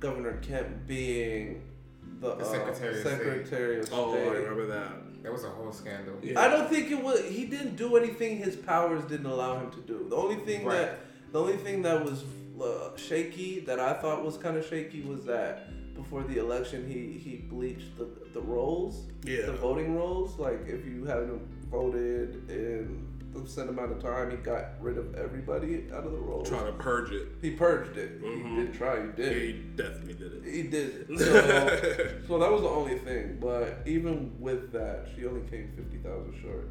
Governor 0.00 0.38
Kemp 0.38 0.86
being 0.88 1.62
the, 2.20 2.34
The 2.34 2.44
uh, 2.44 2.44
Secretary 2.44 2.94
of 2.94 3.00
State. 3.00 3.10
Secretary 3.18 3.78
of 3.78 3.84
State. 3.86 3.96
Oh, 3.96 4.14
I 4.14 4.18
remember 4.32 4.66
that. 4.66 5.22
That 5.22 5.32
was 5.32 5.44
a 5.44 5.50
whole 5.50 5.70
scandal. 5.72 6.14
Yeah. 6.22 6.40
I 6.40 6.48
don't 6.48 6.68
think 6.68 6.90
it 6.90 7.00
was. 7.00 7.24
He 7.28 7.44
didn't 7.44 7.76
do 7.76 7.96
anything 7.96 8.38
his 8.38 8.56
powers 8.56 9.04
didn't 9.04 9.26
allow 9.26 9.60
him 9.60 9.70
to 9.70 9.80
do. 9.82 10.06
The 10.08 10.16
only 10.16 10.36
thing 10.36 10.64
Right. 10.64 10.76
that 10.78 10.98
the 11.30 11.38
only 11.40 11.56
thing 11.56 11.82
that 11.82 12.04
was 12.04 12.24
uh, 12.60 12.96
shaky 12.96 13.60
that 13.60 13.78
I 13.78 13.92
thought 13.92 14.24
was 14.24 14.36
kind 14.36 14.56
of 14.56 14.66
shaky 14.66 15.02
was 15.02 15.24
that 15.26 15.68
before 15.98 16.22
the 16.22 16.38
election 16.38 16.88
he 16.88 17.18
he 17.18 17.36
bleached 17.36 17.98
the 17.98 18.06
the 18.32 18.40
rolls, 18.40 19.06
Yeah. 19.24 19.46
the 19.46 19.52
voting 19.52 19.96
rolls. 19.96 20.38
Like 20.38 20.60
if 20.66 20.86
you 20.86 21.04
hadn't 21.04 21.42
voted 21.70 22.48
in 22.48 23.04
the 23.34 23.46
set 23.46 23.68
amount 23.68 23.92
of 23.92 24.00
time, 24.02 24.30
he 24.30 24.36
got 24.38 24.80
rid 24.80 24.96
of 24.96 25.14
everybody 25.14 25.84
out 25.92 26.04
of 26.06 26.12
the 26.12 26.18
rolls. 26.18 26.48
Trying 26.48 26.66
to 26.66 26.72
purge 26.72 27.10
it. 27.12 27.28
He 27.42 27.50
purged 27.50 27.96
it. 27.98 28.22
Mhm. 28.22 28.48
He 28.50 28.56
didn't 28.56 28.72
try. 28.72 28.94
He 29.02 29.08
Yeah, 29.08 29.28
did. 29.28 29.42
he 29.42 29.52
definitely 29.76 30.14
did 30.14 30.32
it. 30.34 30.44
He 30.54 30.62
did 30.62 30.88
it. 31.00 31.08
So, 31.18 32.26
so 32.28 32.38
that 32.38 32.50
was 32.50 32.62
the 32.62 32.68
only 32.68 32.98
thing. 32.98 33.38
But 33.40 33.82
even 33.86 34.32
with 34.38 34.72
that, 34.72 35.08
she 35.14 35.26
only 35.26 35.42
came 35.50 35.68
fifty 35.76 35.98
thousand 35.98 36.34
short. 36.40 36.68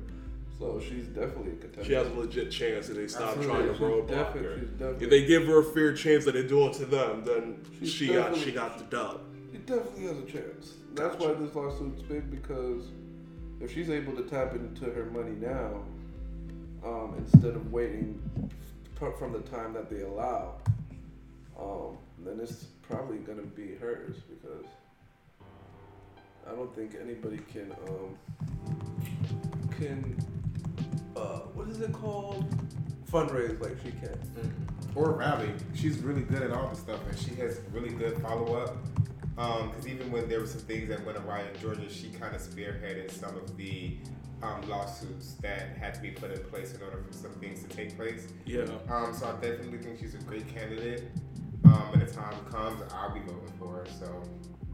So 0.60 0.80
she's 0.80 1.06
definitely 1.08 1.52
a 1.52 1.56
contender. 1.56 1.86
She 1.86 1.94
has 1.94 2.08
a 2.08 2.14
legit 2.14 2.50
chance 2.52 2.90
if 2.90 2.96
they 2.96 3.08
stop 3.08 3.38
Absolutely. 3.38 3.66
trying 3.68 3.78
to 3.78 3.84
roadblock 3.84 4.34
her. 4.34 4.56
definitely- 4.58 5.04
If 5.06 5.10
they 5.12 5.26
give 5.26 5.46
her 5.46 5.60
a 5.60 5.64
fair 5.64 5.94
chance 5.94 6.26
that 6.26 6.32
they 6.34 6.44
do 6.48 6.66
it 6.68 6.74
to 6.74 6.86
them, 6.86 7.24
then 7.24 7.64
She's 7.80 7.92
she 7.92 8.08
got 8.14 8.36
she 8.36 8.52
got 8.52 8.78
the 8.80 8.84
dub. 8.86 9.22
She 9.52 9.60
definitely 9.60 10.04
has 10.08 10.18
a 10.18 10.26
chance. 10.26 10.74
That's 10.96 11.16
Gotcha. 11.16 11.34
why 11.34 11.46
this 11.46 11.54
lawsuit's 11.56 12.02
big 12.02 12.32
because 12.32 12.86
if 13.60 13.72
she's 13.74 13.90
able 13.92 14.14
to 14.16 14.24
tap 14.24 14.54
into 14.56 14.86
her 14.86 15.06
money 15.06 15.36
now, 15.40 15.84
um, 16.84 17.14
instead 17.20 17.56
of 17.56 17.72
waiting 17.72 18.20
from 19.20 19.32
the 19.34 19.42
time 19.42 19.74
that 19.74 19.90
they 19.92 20.02
allow, 20.02 20.56
um, 21.60 21.98
then 22.26 22.40
it's 22.40 22.66
probably 22.82 23.18
gonna 23.20 23.44
be 23.44 23.76
hers 23.76 24.16
because 24.28 24.66
I 26.48 26.56
don't 26.56 26.74
think 26.76 26.96
anybody 27.00 27.40
can 27.52 27.72
um, 27.88 28.18
can 29.78 30.16
uh, 31.18 31.40
what 31.54 31.68
is 31.68 31.82
it 31.82 31.92
called 31.94 32.46
fundraise 33.12 33.60
like 33.62 33.78
she 33.84 33.92
can. 33.92 34.20
Mhm. 34.36 34.96
Or 34.96 35.12
rally. 35.12 35.54
She's 35.74 36.00
really 36.00 36.24
good 36.24 36.42
at 36.42 36.52
all 36.52 36.70
the 36.70 36.76
stuff, 36.76 37.00
and 37.08 37.18
she 37.18 37.36
has 37.36 37.62
really 37.72 37.90
good 37.90 38.22
follow 38.22 38.56
up. 38.56 38.76
Because 39.36 39.88
even 39.88 40.12
when 40.12 40.28
there 40.28 40.40
were 40.40 40.48
some 40.48 40.62
things 40.62 40.90
that 40.90 41.06
went 41.06 41.18
awry 41.20 41.42
in 41.42 41.60
Georgia, 41.62 41.90
she 41.90 42.10
kind 42.10 42.36
of 42.36 42.42
spearheaded 42.42 43.12
some 43.12 43.36
of 43.38 43.56
the 43.56 43.98
um, 44.42 44.62
lawsuits 44.68 45.36
that 45.42 45.78
had 45.78 45.94
to 45.94 46.02
be 46.02 46.10
put 46.12 46.32
in 46.32 46.40
place 46.46 46.74
in 46.74 46.82
order 46.82 46.98
for 47.06 47.14
some 47.14 47.32
things 47.34 47.62
to 47.64 47.70
take 47.70 47.96
place. 47.96 48.28
Yeah. 48.46 48.66
Um, 48.90 49.14
so 49.14 49.28
I 49.28 49.34
definitely 49.34 49.78
think 49.78 50.00
she's 50.00 50.16
a 50.16 50.20
great 50.20 50.48
candidate. 50.48 51.12
Um, 51.66 51.92
when 51.92 52.00
the 52.00 52.12
time 52.12 52.34
comes, 52.52 52.82
I'll 52.94 53.14
be 53.14 53.20
voting 53.20 53.54
for 53.60 53.68
her. 53.74 53.86
So 54.00 54.24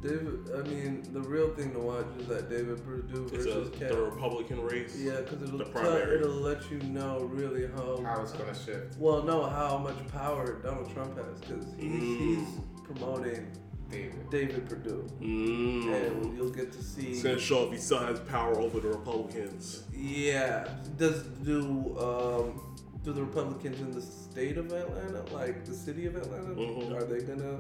David, 0.03 0.51
I 0.53 0.62
mean, 0.67 1.03
the 1.13 1.22
real 1.22 1.53
thing 1.55 1.72
to 1.74 1.79
watch 1.79 2.05
is 2.19 2.27
that 2.27 2.50
David 2.50 2.83
Perdue 2.86 3.29
It's 3.31 3.45
a, 3.45 3.62
versus 3.62 3.69
Cat. 3.79 3.89
the 3.91 4.01
Republican 4.01 4.62
race. 4.62 4.98
Yeah, 5.00 5.22
because 5.22 5.41
it'll 5.43 5.60
tell, 5.60 5.95
it'll 5.95 6.29
let 6.31 6.69
you 6.69 6.79
know 6.79 7.19
really 7.31 7.67
how. 7.67 8.01
how 8.03 8.22
it's 8.22 8.33
gonna 8.33 8.53
shift. 8.53 8.98
Well, 9.00 9.24
no, 9.24 9.43
how 9.45 9.77
much 9.77 9.95
power 10.10 10.60
Donald 10.62 10.91
Trump 10.93 11.15
has 11.17 11.39
because 11.39 11.65
he's, 11.79 11.91
Mm. 11.91 12.17
he's 12.19 12.48
promoting 12.83 13.48
David. 13.89 14.29
David 14.29 14.67
Perdue, 14.67 15.07
Mm. 15.22 15.93
and 15.93 16.38
you'll 16.38 16.50
get 16.50 16.74
to 16.74 16.83
see. 16.83 17.12
It's 17.12 17.24
gonna 17.24 17.39
show 17.39 17.65
if 17.67 17.72
he 17.72 17.77
still 17.77 18.00
has 18.00 18.19
power 18.22 18.60
over 18.60 18.79
the 18.81 18.89
Republicans. 18.89 19.83
Yeah, 19.95 20.67
does 20.98 21.24
do 21.43 21.95
um 21.98 22.60
do 23.03 23.12
the 23.13 23.22
Republicans 23.24 23.79
in 23.81 23.91
the 23.91 24.01
state 24.01 24.57
of 24.57 24.72
Atlanta, 24.72 25.24
like 25.33 25.63
the 25.65 25.74
city 25.74 26.05
of 26.07 26.15
Atlanta, 26.15 26.55
Mhm. 26.55 26.93
are 26.95 27.03
they 27.03 27.19
gonna 27.22 27.60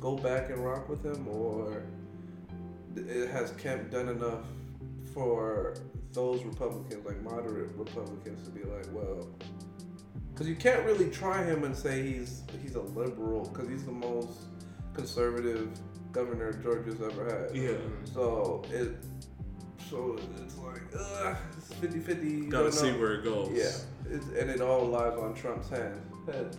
go 0.00 0.16
back 0.16 0.50
and 0.50 0.58
rock 0.64 0.88
with 0.88 1.04
him, 1.04 1.26
or 1.28 1.82
it 2.96 3.30
has 3.30 3.52
Kemp 3.52 3.90
done 3.90 4.08
enough 4.08 4.44
for 5.12 5.74
those 6.12 6.42
Republicans, 6.44 7.04
like 7.04 7.20
moderate 7.22 7.72
Republicans, 7.76 8.42
to 8.44 8.50
be 8.50 8.62
like, 8.64 8.86
well, 8.92 9.28
because 10.32 10.48
you 10.48 10.54
can't 10.56 10.84
really 10.84 11.10
try 11.10 11.42
him 11.44 11.64
and 11.64 11.74
say 11.76 12.02
he's 12.02 12.42
he's 12.62 12.74
a 12.74 12.80
liberal, 12.82 13.48
because 13.52 13.68
he's 13.68 13.84
the 13.84 13.92
most 13.92 14.30
conservative 14.94 15.68
governor 16.12 16.52
Georgia's 16.52 17.00
ever 17.02 17.24
had. 17.24 17.54
Yeah. 17.56 17.72
So 18.12 18.62
it, 18.70 18.96
so 19.90 20.18
it's 20.42 20.56
like, 20.58 20.82
ugh, 20.98 21.36
it's 21.56 21.72
50 21.74 22.00
50. 22.00 22.26
You 22.28 22.48
Gotta 22.50 22.64
don't 22.64 22.72
see 22.72 22.90
know. 22.92 22.98
where 22.98 23.14
it 23.14 23.24
goes. 23.24 23.50
Yeah, 23.52 24.12
it's, 24.14 24.26
and 24.38 24.50
it 24.50 24.60
all 24.60 24.84
lies 24.86 25.18
on 25.18 25.34
Trump's 25.34 25.68
hand. 25.68 26.00
head. 26.26 26.56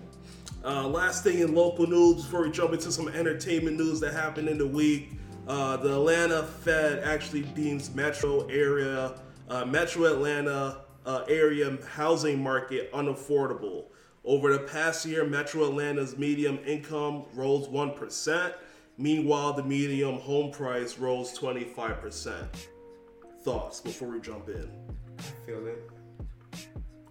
Uh, 0.64 0.88
last 0.88 1.24
thing 1.24 1.40
in 1.40 1.54
local 1.54 1.88
news 1.88 2.24
before 2.24 2.44
we 2.44 2.52
jump 2.52 2.74
into 2.74 2.92
some 2.92 3.08
entertainment 3.10 3.78
news 3.78 4.00
that 4.00 4.14
happened 4.14 4.50
in 4.50 4.58
the 4.58 4.68
week. 4.68 5.12
Uh, 5.48 5.78
the 5.78 5.94
Atlanta 5.94 6.44
Fed 6.44 7.04
actually 7.04 7.44
deems 7.44 7.94
metro 7.94 8.46
area, 8.48 9.20
uh, 9.50 9.64
metro 9.66 10.06
Atlanta 10.06 10.82
uh, 11.06 11.24
area 11.30 11.78
housing 11.88 12.42
market 12.42 12.92
unaffordable. 12.92 13.86
Over 14.26 14.52
the 14.52 14.60
past 14.60 15.06
year, 15.06 15.26
Metro 15.26 15.64
Atlanta's 15.64 16.18
medium 16.18 16.60
income 16.66 17.24
rose 17.34 17.70
1%. 17.70 18.54
Meanwhile, 18.98 19.54
the 19.54 19.64
medium 19.64 20.20
home 20.20 20.52
price 20.52 20.98
rose 20.98 21.38
25%. 21.38 22.46
Thoughts 23.44 23.80
before 23.80 24.10
we 24.10 24.20
jump 24.20 24.50
in? 24.50 24.70
I 25.18 25.46
feel 25.46 25.66
it. 25.66 25.97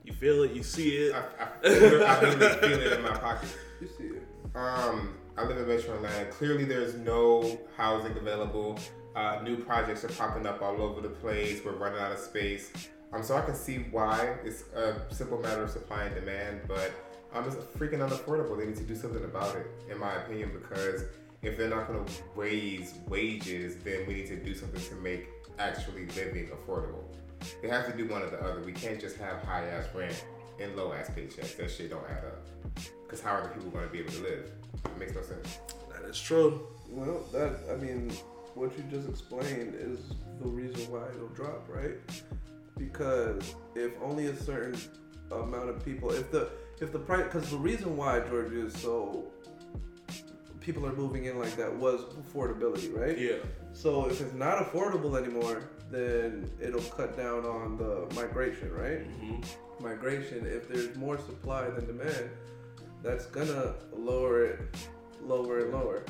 You 0.06 0.12
feel 0.12 0.44
it, 0.44 0.52
you 0.52 0.62
see 0.62 0.90
it. 0.90 1.14
I, 1.14 1.18
I, 1.18 1.68
feel, 1.68 2.06
I 2.06 2.20
really 2.20 2.58
feel 2.60 2.80
it 2.80 2.92
in 2.92 3.02
my 3.02 3.16
pocket. 3.16 3.48
You 3.80 3.88
see 3.88 4.04
it. 4.04 4.22
Um, 4.54 5.16
I 5.36 5.44
live 5.44 5.58
in 5.58 5.66
Metro 5.66 5.96
Atlanta. 5.96 6.30
Clearly, 6.30 6.64
there's 6.64 6.94
no 6.94 7.58
housing 7.76 8.16
available. 8.16 8.78
Uh, 9.16 9.40
new 9.42 9.56
projects 9.56 10.04
are 10.04 10.08
popping 10.10 10.46
up 10.46 10.62
all 10.62 10.80
over 10.80 11.00
the 11.00 11.08
place. 11.08 11.60
We're 11.64 11.72
running 11.72 11.98
out 11.98 12.12
of 12.12 12.18
space. 12.18 12.70
Um, 13.12 13.24
so 13.24 13.36
I 13.36 13.40
can 13.40 13.56
see 13.56 13.78
why 13.90 14.36
it's 14.44 14.62
a 14.76 14.94
simple 15.12 15.40
matter 15.40 15.64
of 15.64 15.70
supply 15.70 16.04
and 16.04 16.14
demand, 16.14 16.60
but 16.68 16.92
um, 17.34 17.44
it's 17.44 17.56
freaking 17.56 17.98
unaffordable. 17.98 18.56
They 18.56 18.66
need 18.66 18.76
to 18.76 18.84
do 18.84 18.94
something 18.94 19.24
about 19.24 19.56
it, 19.56 19.66
in 19.90 19.98
my 19.98 20.14
opinion, 20.14 20.52
because 20.52 21.02
if 21.42 21.58
they're 21.58 21.68
not 21.68 21.88
going 21.88 22.04
to 22.04 22.12
raise 22.36 22.94
wages, 23.08 23.76
then 23.82 24.06
we 24.06 24.14
need 24.14 24.28
to 24.28 24.36
do 24.36 24.54
something 24.54 24.80
to 24.80 24.94
make 24.96 25.26
actually 25.58 26.06
living 26.06 26.48
affordable. 26.48 27.02
They 27.62 27.68
have 27.68 27.86
to 27.86 27.96
do 27.96 28.06
one 28.08 28.22
or 28.22 28.30
the 28.30 28.42
other. 28.42 28.60
We 28.62 28.72
can't 28.72 29.00
just 29.00 29.16
have 29.18 29.42
high 29.42 29.66
ass 29.66 29.86
rent 29.94 30.24
and 30.60 30.76
low 30.76 30.92
ass 30.92 31.10
paychecks. 31.10 31.56
That 31.56 31.70
shit 31.70 31.90
don't 31.90 32.04
add 32.08 32.24
up. 32.24 32.46
Because 33.04 33.20
how 33.20 33.32
are 33.32 33.42
the 33.42 33.48
people 33.48 33.70
going 33.70 33.86
to 33.86 33.92
be 33.92 34.00
able 34.00 34.12
to 34.12 34.22
live? 34.22 34.50
It 34.84 34.98
makes 34.98 35.14
no 35.14 35.22
sense. 35.22 35.58
That 35.92 36.08
is 36.08 36.20
true. 36.20 36.66
Well, 36.88 37.24
that 37.32 37.60
I 37.70 37.76
mean, 37.76 38.12
what 38.54 38.76
you 38.76 38.84
just 38.90 39.08
explained 39.08 39.74
is 39.74 39.98
the 40.40 40.48
reason 40.48 40.90
why 40.90 41.06
it'll 41.14 41.28
drop, 41.28 41.66
right? 41.68 41.96
Because 42.78 43.54
if 43.74 43.92
only 44.02 44.26
a 44.26 44.36
certain 44.36 44.78
amount 45.30 45.70
of 45.70 45.84
people, 45.84 46.10
if 46.10 46.30
the 46.30 46.50
if 46.80 46.92
the 46.92 46.98
price, 46.98 47.24
because 47.24 47.50
the 47.50 47.56
reason 47.56 47.96
why 47.96 48.20
Georgia 48.20 48.66
is 48.66 48.74
so 48.74 49.24
people 50.60 50.84
are 50.84 50.92
moving 50.92 51.26
in 51.26 51.38
like 51.38 51.56
that 51.56 51.74
was 51.74 52.02
affordability, 52.16 52.92
right? 52.94 53.16
Yeah. 53.16 53.36
So 53.72 54.06
if 54.06 54.20
it's 54.20 54.34
not 54.34 54.58
affordable 54.58 55.16
anymore, 55.16 55.62
then 55.90 56.50
it'll 56.60 56.80
cut 56.82 57.16
down 57.16 57.44
on 57.44 57.76
the 57.76 58.06
migration, 58.14 58.72
right? 58.72 59.00
hmm 59.00 59.40
Migration. 59.80 60.46
If 60.46 60.68
there's 60.68 60.96
more 60.96 61.18
supply 61.18 61.68
than 61.68 61.86
demand, 61.86 62.30
that's 63.02 63.26
gonna 63.26 63.74
lower 63.94 64.44
it, 64.44 64.60
lower 65.22 65.60
and 65.64 65.72
lower. 65.72 66.02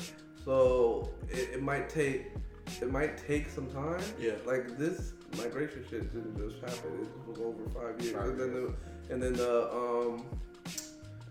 So 0.45 1.09
it, 1.29 1.49
it 1.55 1.61
might 1.61 1.89
take, 1.89 2.27
it 2.81 2.89
might 2.91 3.17
take 3.17 3.49
some 3.49 3.67
time. 3.67 4.01
Yeah. 4.19 4.33
Like 4.45 4.77
this 4.77 5.11
migration 5.37 5.83
shit 5.89 6.13
didn't 6.13 6.37
just 6.37 6.61
happen. 6.61 7.01
It 7.01 7.29
was 7.29 7.39
over 7.39 7.67
five 7.69 8.01
years, 8.01 8.15
Five 8.15 8.29
and 8.29 8.39
then 8.39 8.53
the, 8.53 8.73
and 9.13 9.21
then 9.23 9.33
the 9.33 9.71
um. 9.73 10.25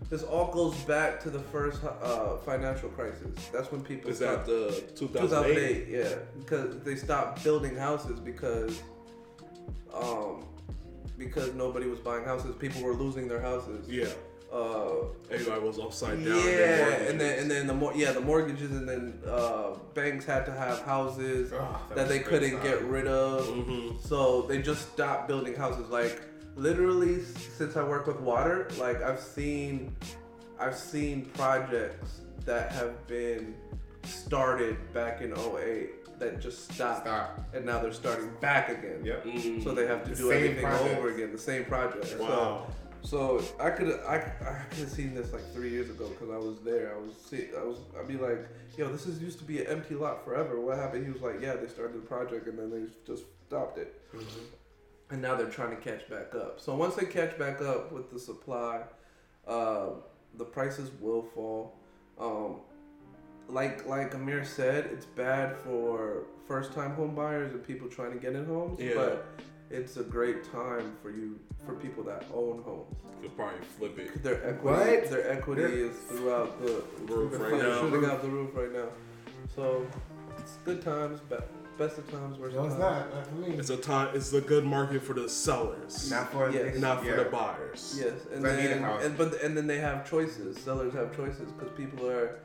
This 0.09 0.23
all 0.23 0.51
goes 0.53 0.75
back 0.85 1.19
to 1.23 1.29
the 1.29 1.39
first 1.39 1.81
uh, 1.83 2.37
financial 2.37 2.87
crisis. 2.89 3.35
That's 3.51 3.71
when 3.71 3.81
people 3.81 4.09
Is 4.11 4.17
stopped- 4.17 4.45
that 4.45 4.95
the 4.95 4.95
2008? 4.95 5.85
2008, 5.85 5.87
yeah, 5.89 6.15
because 6.39 6.79
they 6.81 6.95
stopped 6.95 7.43
building 7.43 7.75
houses 7.75 8.19
because, 8.19 8.81
um, 9.93 10.45
because 11.17 11.53
nobody 11.55 11.87
was 11.87 11.99
buying 11.99 12.23
houses. 12.23 12.55
People 12.55 12.83
were 12.83 12.93
losing 12.93 13.27
their 13.27 13.41
houses. 13.41 13.87
Yeah. 13.89 14.05
Uh, 14.53 15.07
Everybody 15.29 15.59
was 15.61 15.77
upside 15.77 16.19
yeah, 16.19 16.29
down. 16.29 16.35
mortgages. 16.37 17.09
and 17.11 17.19
then 17.21 17.39
and 17.39 17.51
then 17.51 17.67
the 17.67 17.73
more 17.73 17.91
yeah 17.97 18.13
the 18.13 18.21
mortgages 18.21 18.71
and 18.71 18.87
then 18.87 19.19
uh, 19.27 19.71
banks 19.93 20.23
had 20.23 20.45
to 20.45 20.53
have 20.53 20.81
houses 20.83 21.51
Ugh, 21.51 21.59
that 21.89 21.97
was 21.97 22.07
they 22.07 22.19
couldn't 22.19 22.51
time. 22.53 22.63
get 22.63 22.81
rid 22.85 23.07
of. 23.07 23.45
Mhm. 23.45 24.01
So 24.07 24.43
they 24.43 24.61
just 24.61 24.89
stopped 24.93 25.27
building 25.27 25.53
houses. 25.53 25.89
Like 25.89 26.21
literally, 26.57 27.21
since 27.23 27.77
I 27.77 27.83
work 27.83 28.07
with 28.07 28.19
water, 28.19 28.67
like 28.77 29.01
I've 29.01 29.19
seen, 29.19 29.95
I've 30.59 30.75
seen 30.75 31.25
projects 31.35 32.21
that 32.45 32.71
have 32.73 33.05
been 33.07 33.55
started 34.03 34.77
back 34.93 35.21
in 35.21 35.33
08 35.37 36.19
that 36.19 36.41
just 36.41 36.71
stopped, 36.73 37.01
Stop. 37.05 37.39
and 37.53 37.65
now 37.65 37.79
they're 37.79 37.93
starting 37.93 38.31
back 38.41 38.69
again. 38.69 39.01
Yep. 39.05 39.25
Mm. 39.25 39.63
So 39.63 39.73
they 39.73 39.85
have 39.85 40.03
to 40.05 40.09
The 40.11 40.15
do 40.15 40.31
everything 40.31 40.63
projects. 40.65 40.97
over 40.97 41.09
again, 41.13 41.31
the 41.31 41.37
same 41.37 41.65
project. 41.65 42.19
Wow. 42.19 42.65
So, 43.03 43.39
so 43.39 43.43
I 43.59 43.69
could 43.69 43.99
I, 44.07 44.15
I 44.15 44.63
could 44.69 44.79
have 44.79 44.89
seen 44.89 45.13
this 45.13 45.31
like 45.31 45.43
three 45.53 45.69
years 45.69 45.89
ago 45.91 46.09
because 46.09 46.29
I 46.31 46.37
was 46.37 46.57
there. 46.65 46.95
I 46.95 46.97
was 46.97 47.15
see 47.29 47.49
I 47.55 47.63
was 47.63 47.77
I'd 47.99 48.07
be 48.07 48.17
like, 48.17 48.47
yo, 48.75 48.89
this 48.91 49.05
is 49.05 49.21
used 49.21 49.37
to 49.39 49.45
be 49.45 49.59
an 49.61 49.67
empty 49.67 49.93
lot 49.93 50.25
forever. 50.25 50.59
What 50.59 50.77
happened? 50.77 51.05
He 51.05 51.11
was 51.11 51.21
like, 51.21 51.39
yeah, 51.39 51.55
they 51.55 51.67
started 51.67 51.95
the 51.95 52.07
project 52.07 52.47
and 52.47 52.57
then 52.57 52.71
they 52.71 52.91
just 53.05 53.25
stopped 53.47 53.77
it 53.77 54.01
and 55.09 55.21
now 55.21 55.35
they're 55.35 55.47
trying 55.49 55.69
to 55.69 55.77
catch 55.81 56.09
back 56.09 56.35
up. 56.35 56.59
So 56.59 56.75
once 56.75 56.95
they 56.95 57.05
catch 57.05 57.37
back 57.37 57.61
up 57.61 57.91
with 57.91 58.11
the 58.11 58.19
supply, 58.19 58.81
um, 59.47 60.01
the 60.35 60.45
prices 60.45 60.91
will 60.99 61.23
fall. 61.23 61.75
Um, 62.19 62.57
like 63.47 63.85
like 63.87 64.13
Amir 64.13 64.43
said, 64.43 64.85
it's 64.91 65.05
bad 65.05 65.55
for 65.57 66.23
first 66.47 66.73
time 66.73 66.91
home 66.95 67.15
buyers 67.15 67.53
and 67.53 67.65
people 67.65 67.87
trying 67.87 68.11
to 68.11 68.17
get 68.17 68.33
in 68.35 68.45
homes, 68.45 68.79
Yeah. 68.79 68.93
but 68.95 69.27
it's 69.69 69.97
a 69.97 70.03
great 70.03 70.43
time 70.51 70.95
for 71.01 71.09
you 71.11 71.39
for 71.65 71.73
people 71.75 72.03
that 72.03 72.25
own 72.33 72.61
homes. 72.63 72.95
Could 73.21 73.35
probably 73.35 73.59
flip 73.77 73.97
it. 73.99 74.21
Their 74.23 74.45
equity 74.47 74.91
What? 75.01 75.09
their 75.09 75.31
equity 75.31 75.61
Yeah. 75.61 75.67
is 75.89 75.97
throughout 75.97 76.61
the 76.61 76.83
Roof 77.13 77.33
right 77.39 77.51
now. 77.61 77.79
shooting 77.81 78.09
out 78.09 78.21
the 78.21 78.29
roof 78.29 78.51
right 78.53 78.71
now. 78.71 78.89
So 79.55 79.87
it's 80.37 80.57
good 80.65 80.81
times, 80.81 81.19
be- 81.21 81.35
best 81.77 81.97
of 81.97 82.09
times, 82.11 82.37
worst 82.37 82.55
No, 82.55 82.61
of 82.61 82.71
it's 82.71 82.75
times. 82.79 83.05
not. 83.11 83.15
Not 83.15 83.27
for 83.27 83.35
me. 83.35 83.47
It's 83.57 83.69
a 83.69 83.77
time. 83.77 84.09
It's 84.15 84.33
a 84.33 84.41
good 84.41 84.65
market 84.65 85.03
for 85.03 85.13
the 85.13 85.29
sellers, 85.29 86.09
Not 86.09 86.31
for 86.31 86.49
Yes. 86.49 86.77
not 86.79 87.01
for 87.01 87.07
yeah. 87.09 87.15
the 87.17 87.25
buyers. 87.25 87.95
Yes, 87.99 88.13
and 88.33 88.43
So 88.43 88.49
I 88.51 88.55
need 88.55 88.67
then 88.67 88.81
house. 88.81 89.03
and 89.03 89.17
but 89.17 89.41
and 89.41 89.55
then 89.55 89.67
they 89.67 89.77
have 89.79 90.09
choices. 90.09 90.57
Sellers 90.59 90.93
have 90.93 91.15
choices 91.15 91.51
because 91.51 91.69
people 91.77 92.07
are 92.09 92.39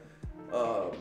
um, 0.53 0.97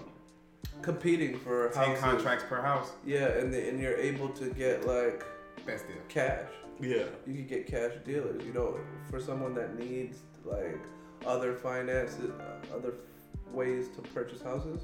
competing 0.81 1.37
for 1.39 1.69
Ten 1.69 1.87
houses. 1.89 2.03
contracts 2.03 2.45
per 2.47 2.61
house. 2.61 2.91
Yeah, 3.05 3.27
and 3.27 3.53
the, 3.53 3.67
and 3.69 3.79
you're 3.79 3.97
able 3.97 4.29
to 4.29 4.45
get 4.51 4.85
like 4.87 5.23
Best 5.65 5.87
deal. 5.87 5.97
cash. 6.09 6.47
Yeah. 6.79 7.03
You 7.27 7.35
can 7.35 7.47
get 7.47 7.67
cash 7.67 7.91
dealers. 8.05 8.43
You 8.45 8.53
know, 8.53 8.79
for 9.09 9.19
someone 9.19 9.53
that 9.55 9.77
needs 9.77 10.17
like 10.45 10.79
other 11.27 11.53
finances, 11.53 12.31
uh, 12.31 12.75
other 12.75 12.93
ways 13.51 13.89
to 13.89 14.01
purchase 14.13 14.41
houses. 14.41 14.81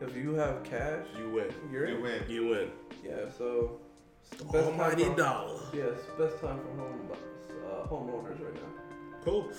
If 0.00 0.16
you 0.16 0.34
have 0.34 0.62
cash, 0.64 1.06
You 1.18 1.30
win. 1.30 1.54
you're 1.72 1.88
You 1.88 1.96
in. 1.96 2.02
win. 2.02 2.22
You 2.28 2.48
win. 2.48 2.70
Yeah, 3.04 3.30
so 3.36 3.78
it's 4.22 4.38
the 4.42 4.44
best 4.44 4.54
time 4.70 4.80
Almighty 4.80 5.04
for, 5.04 5.14
dollar. 5.16 5.60
Yes, 5.72 5.98
best 6.18 6.40
time 6.40 6.58
for 6.60 6.80
home 6.80 7.10
uh, 7.12 7.86
homeowners 7.88 8.40
right 8.44 8.54
now. 8.54 9.20
Cool. 9.24 9.50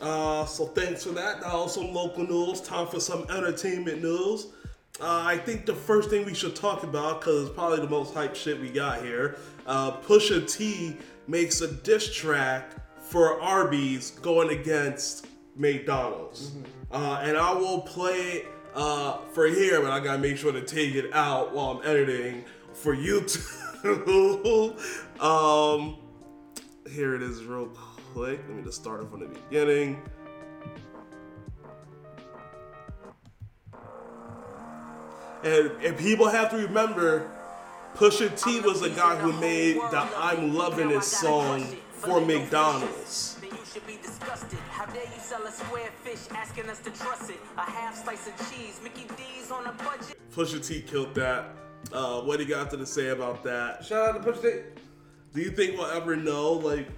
Uh, 0.00 0.44
so 0.46 0.66
thanks 0.66 1.04
for 1.04 1.10
that. 1.10 1.40
Now 1.42 1.66
some 1.66 1.92
local 1.92 2.26
news. 2.26 2.60
Time 2.60 2.86
for 2.86 3.00
some 3.00 3.24
entertainment 3.30 4.02
news. 4.02 4.48
Uh, 5.00 5.22
I 5.24 5.36
think 5.36 5.64
the 5.66 5.74
first 5.74 6.10
thing 6.10 6.24
we 6.24 6.34
should 6.34 6.56
talk 6.56 6.82
about, 6.82 7.20
because 7.20 7.46
it's 7.46 7.54
probably 7.54 7.80
the 7.80 7.88
most 7.88 8.14
hype 8.14 8.34
shit 8.34 8.60
we 8.60 8.68
got 8.70 9.02
here. 9.02 9.36
Uh, 9.66 9.92
Pusha 10.00 10.50
T 10.50 10.96
makes 11.28 11.60
a 11.60 11.70
diss 11.72 12.12
track 12.12 12.72
for 13.00 13.40
Arby's 13.40 14.10
going 14.22 14.50
against 14.58 15.26
McDonald's, 15.56 16.52
uh, 16.90 17.20
and 17.22 17.36
I 17.36 17.52
will 17.52 17.80
play 17.82 18.16
it 18.16 18.46
uh, 18.74 19.18
for 19.32 19.46
here, 19.46 19.80
but 19.80 19.90
I 19.90 20.00
gotta 20.00 20.18
make 20.18 20.36
sure 20.36 20.52
to 20.52 20.62
take 20.62 20.94
it 20.94 21.12
out 21.12 21.54
while 21.54 21.70
I'm 21.70 21.86
editing 21.86 22.44
for 22.72 22.94
YouTube. 22.94 23.44
um, 25.20 25.96
here 26.90 27.14
it 27.14 27.22
is, 27.22 27.44
real 27.44 27.66
quick. 28.12 28.40
Let 28.48 28.56
me 28.56 28.62
just 28.62 28.80
start 28.80 29.02
it 29.02 29.10
from 29.10 29.20
the 29.20 29.26
beginning. 29.26 30.02
And, 35.44 35.70
and 35.82 35.96
people 35.96 36.28
have 36.28 36.50
to 36.50 36.56
remember, 36.56 37.30
Pusha 37.94 38.42
T 38.42 38.60
was 38.60 38.80
the 38.80 38.90
guy 38.90 39.16
who 39.16 39.32
made 39.40 39.76
the 39.76 40.08
I'm 40.16 40.54
Loving 40.54 40.90
It 40.90 41.04
song 41.04 41.64
for 41.92 42.20
McDonald's. 42.20 43.38
Then 45.30 45.40
you 45.40 45.46
should 45.46 45.46
be 45.46 45.46
disgusted. 45.46 45.46
How 45.46 45.46
dare 45.46 45.46
you 45.46 45.46
sell 45.46 45.46
a 45.46 45.52
square 45.52 45.90
fish 46.02 46.36
asking 46.36 46.70
us 46.70 46.78
to 46.80 46.90
trust 46.90 47.30
it? 47.30 47.40
A 47.56 47.60
half 47.60 48.04
slice 48.04 48.26
of 48.26 48.50
cheese, 48.50 48.80
Mickey 48.82 49.06
D's 49.16 49.50
on 49.50 49.66
a 49.66 49.72
budget. 49.72 50.16
Pusha 50.34 50.66
T 50.66 50.80
killed 50.82 51.14
that. 51.14 51.54
Uh, 51.92 52.20
what 52.22 52.38
do 52.38 52.44
you 52.44 52.48
got 52.48 52.70
to 52.70 52.86
say 52.86 53.08
about 53.08 53.42
that? 53.44 53.84
Shout 53.84 54.08
out 54.08 54.24
to 54.24 54.32
Push 54.32 54.40
T. 54.40 54.60
Do 55.34 55.40
you 55.40 55.50
think 55.50 55.78
we'll 55.78 55.90
ever 55.90 56.16
know, 56.16 56.52
like, 56.52 56.88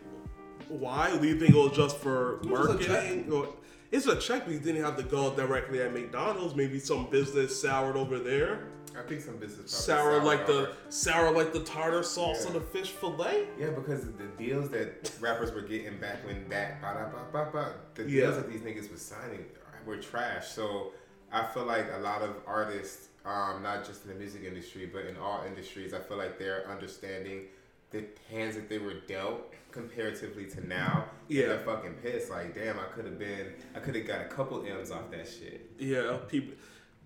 why? 0.69 1.17
Do 1.17 1.27
you 1.27 1.39
think 1.39 1.55
it 1.55 1.57
was 1.57 1.77
just 1.77 1.99
for 1.99 2.41
marketing? 2.45 3.31
Or, 3.33 3.49
it's 3.91 4.07
a 4.07 4.17
check, 4.17 4.45
but 4.45 4.55
you 4.55 4.61
didn't 4.61 4.83
have 4.85 4.97
to 4.99 5.03
go 5.03 5.35
directly 5.35 5.83
at 5.83 5.93
McDonald's. 5.93 6.55
Maybe 6.55 6.79
some 6.79 7.11
business 7.11 7.61
soured 7.61 7.97
over 7.97 8.19
there. 8.21 8.69
I 8.99 9.03
think 9.03 9.21
some 9.21 9.37
business 9.37 9.71
Sour 9.71 10.11
probably 10.21 10.27
like 10.37 10.47
the 10.47 10.73
sour 10.89 11.31
like 11.31 11.53
the 11.53 11.61
tartar 11.61 12.03
sauce 12.03 12.43
Yeah. 12.43 12.49
on 12.49 12.53
the 12.55 12.61
fish 12.61 12.91
fillet. 12.91 13.47
Yeah, 13.59 13.71
because 13.71 14.05
the 14.13 14.27
deals 14.39 14.69
that 14.71 15.11
rappers 15.21 15.53
were 15.53 15.63
getting 15.63 15.99
back 15.99 16.25
when 16.27 16.49
that 16.49 16.81
ba 16.81 16.95
da 16.95 17.09
ba 17.11 17.25
ba 17.45 17.51
ba, 17.53 17.75
the 17.95 18.03
Yeah. 18.11 18.23
deals 18.27 18.37
that 18.37 18.51
these 18.51 18.61
niggas 18.61 18.91
was 18.91 19.01
signing 19.03 19.45
were 19.87 19.97
trash. 19.99 20.49
So 20.49 20.93
I 21.33 21.45
feel 21.45 21.65
like 21.65 21.87
a 21.95 22.01
lot 22.01 22.23
of 22.23 22.37
artists, 22.47 23.09
um, 23.25 23.63
not 23.63 23.85
just 23.85 24.05
in 24.05 24.09
the 24.11 24.17
music 24.17 24.43
industry, 24.45 24.87
but 24.93 25.05
in 25.07 25.17
all 25.17 25.45
industries, 25.47 25.95
I 25.95 26.01
feel 26.01 26.17
like 26.17 26.39
they're 26.39 26.67
understanding 26.69 27.47
the 27.91 28.05
hands 28.31 28.55
that 28.57 28.69
they 28.69 28.79
were 28.79 28.95
dealt 29.07 29.53
comparatively 29.73 30.47
to 30.47 30.67
now. 30.67 31.09
Yeah. 31.29 31.47
they're 31.47 31.61
fucking 31.61 31.95
pissed. 32.03 32.29
Like, 32.31 32.55
damn, 32.57 32.79
I 32.79 32.85
could 32.95 33.05
have 33.05 33.19
been, 33.19 33.53
I 33.75 33.79
could 33.79 33.95
have 33.95 34.07
got 34.07 34.21
a 34.23 34.25
couple 34.29 34.65
M's 34.67 34.91
off 34.91 35.11
that 35.13 35.29
shit. 35.29 35.71
Yeah, 35.79 36.19
people 36.29 36.55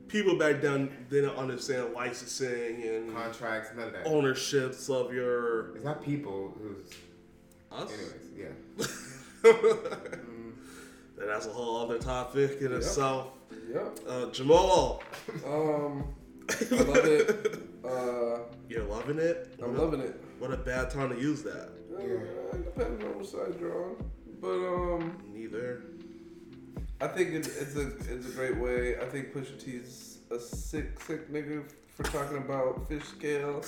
people 0.08 0.36
back 0.38 0.60
then 0.60 0.90
didn't 1.10 1.36
understand 1.36 1.92
licensing 1.94 2.82
and 2.82 3.12
Contracts, 3.14 3.70
none 3.76 3.88
of 3.88 3.92
that. 3.94 4.06
ownerships 4.06 4.88
of 4.90 5.12
your 5.12 5.74
It's 5.76 5.84
not 5.84 6.02
people 6.02 6.56
who's, 6.58 6.90
us. 7.72 7.90
anyways, 7.92 8.30
yeah. 8.36 9.44
And 11.16 11.28
that's 11.30 11.46
a 11.46 11.50
whole 11.50 11.76
other 11.84 11.98
topic 11.98 12.60
in 12.60 12.72
itself. 12.72 13.28
Yep. 13.72 13.98
Uh, 14.06 14.26
Jamal, 14.30 15.00
Um, 15.46 16.04
I 16.50 16.74
love 16.74 17.04
it. 17.04 17.60
Uh, 17.84 18.38
you're 18.68 18.82
loving 18.84 19.18
it. 19.18 19.54
I'm 19.62 19.70
What 19.72 19.78
a- 19.80 19.84
loving 19.84 20.00
it. 20.00 20.20
What 20.40 20.52
a 20.52 20.56
bad 20.56 20.90
time 20.90 21.10
to 21.10 21.16
use 21.20 21.42
that. 21.44 21.68
Uh, 21.96 22.56
depends 22.56 23.04
on 23.04 23.16
what 23.16 23.26
side 23.26 23.54
you're 23.60 23.84
on, 23.90 24.10
but 24.40 24.48
um, 24.50 25.16
Neither. 25.32 25.84
I 27.00 27.08
think 27.08 27.30
it, 27.30 27.46
it's 27.46 27.76
a 27.76 27.88
it's 28.12 28.26
a 28.28 28.30
great 28.30 28.56
way. 28.56 28.96
I 28.98 29.04
think 29.06 29.32
Pusha 29.34 29.58
T's 29.62 30.18
a 30.30 30.38
sick 30.38 31.00
sick 31.00 31.30
nigga 31.32 31.64
for 31.96 32.02
talking 32.04 32.38
about 32.38 32.88
fish 32.88 33.04
scale 33.04 33.62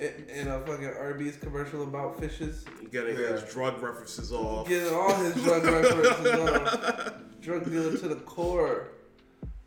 in, 0.00 0.24
in 0.34 0.48
a 0.48 0.60
fucking 0.60 0.86
Arby's 0.98 1.36
commercial 1.36 1.82
about 1.82 2.18
fishes. 2.20 2.64
Getting 2.92 3.18
Yeah. 3.18 3.28
his 3.32 3.42
drug 3.52 3.82
references 3.82 4.32
off. 4.32 4.68
Getting 4.68 4.94
all 4.94 5.14
his 5.16 5.34
drug 5.42 5.64
references 5.64 6.32
on. 6.38 7.12
Drug 7.40 7.64
dealer 7.64 7.96
to 7.96 8.08
the 8.08 8.16
core. 8.16 8.88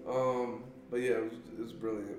Um, 0.08 0.64
But 0.92 0.98
yeah, 0.98 1.14
it 1.14 1.24
was, 1.24 1.34
it 1.58 1.60
was 1.60 1.74
brilliant. 1.74 2.18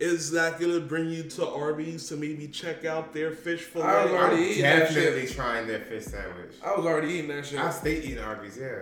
Is 0.00 0.30
that 0.30 0.58
gonna 0.58 0.80
bring 0.80 1.10
you 1.10 1.24
to 1.24 1.46
Arby's 1.46 2.08
to 2.08 2.16
maybe 2.16 2.48
check 2.48 2.86
out 2.86 3.12
their 3.12 3.30
fish 3.30 3.60
fillet? 3.64 3.84
I 3.86 4.04
was 4.04 4.12
already 4.14 4.36
I'm 4.36 4.42
eating 4.50 4.62
that 4.62 4.78
definitely 4.88 5.26
shit. 5.26 5.36
trying 5.36 5.66
their 5.66 5.80
fish 5.80 6.04
sandwich. 6.06 6.54
I 6.64 6.74
was 6.74 6.86
already 6.86 7.08
eating 7.12 7.28
that 7.28 7.44
shit. 7.46 7.58
I 7.60 7.70
stay 7.70 7.98
eating 8.00 8.18
Arby's, 8.18 8.56
yeah. 8.56 8.78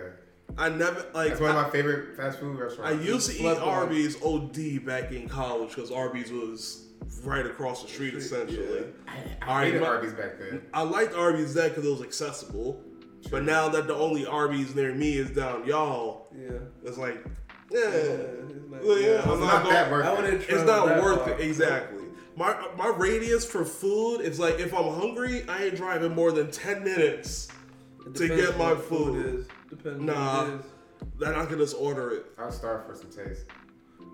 I 0.57 0.69
never 0.69 1.05
like. 1.13 1.29
That's 1.29 1.41
one 1.41 1.51
of 1.51 1.55
my 1.55 1.69
favorite 1.69 2.15
fast 2.15 2.39
food 2.39 2.57
restaurants. 2.59 2.95
I 2.95 3.01
used 3.01 3.27
to 3.29 3.35
eat 3.35 3.39
Slept 3.41 3.61
on. 3.61 3.67
Arby's 3.69 4.21
OD 4.23 4.85
back 4.85 5.11
in 5.11 5.27
college 5.27 5.69
because 5.75 5.91
Arby's 5.91 6.31
was 6.31 6.87
right 7.23 7.45
across 7.45 7.81
the 7.83 7.87
street 7.89 8.13
essentially. 8.13 8.85
I, 9.07 9.45
All 9.47 9.57
I 9.57 9.65
hated 9.65 9.81
my- 9.81 9.87
Arby's 9.87 10.13
back 10.13 10.37
then. 10.39 10.61
I 10.73 10.81
liked 10.83 11.13
Arby's 11.15 11.53
then 11.53 11.69
because 11.69 11.85
it 11.85 11.89
was 11.89 12.01
accessible, 12.01 12.81
but 13.31 13.43
now 13.43 13.69
that 13.69 13.87
the 13.87 13.95
only 13.95 14.25
Arby's 14.25 14.75
near 14.75 14.93
me 14.93 15.17
is 15.17 15.29
down 15.31 15.65
y'all, 15.65 16.27
yeah. 16.37 16.51
it's 16.83 16.97
like, 16.97 17.23
yeah, 17.71 17.79
it's 17.87 18.69
not- 18.69 18.83
Well, 18.83 18.99
yeah, 18.99 19.07
yeah, 19.09 19.21
I'm 19.23 19.39
not 19.39 19.63
not 19.63 19.69
that 19.69 19.91
worth 19.91 20.19
it. 20.33 20.45
it's 20.49 20.63
not 20.63 21.01
worth 21.03 21.27
it 21.27 21.39
exactly. 21.41 22.03
My 22.35 22.55
my 22.77 22.87
radius 22.97 23.45
for 23.45 23.63
food 23.63 24.21
is 24.21 24.39
like 24.39 24.59
if 24.59 24.73
I'm 24.73 24.91
hungry, 24.99 25.47
I 25.47 25.65
ain't 25.65 25.75
driving 25.75 26.13
more 26.15 26.31
than 26.31 26.49
ten 26.51 26.83
minutes 26.83 27.47
It 27.47 27.53
to 28.13 28.27
get 28.27 28.57
my 28.57 28.73
what 28.73 28.77
the 28.77 28.83
food. 28.83 29.25
is. 29.39 29.47
Depends 29.69 30.01
Nah. 30.01 30.43
what 30.43 30.49
it 30.53 30.59
is. 30.59 30.65
Then 31.19 31.35
I 31.35 31.45
can 31.45 31.57
just 31.57 31.75
order 31.79 32.11
it. 32.11 32.25
I'll 32.37 32.51
starve 32.51 32.85
for 32.85 32.95
some 32.95 33.09
taste. 33.09 33.45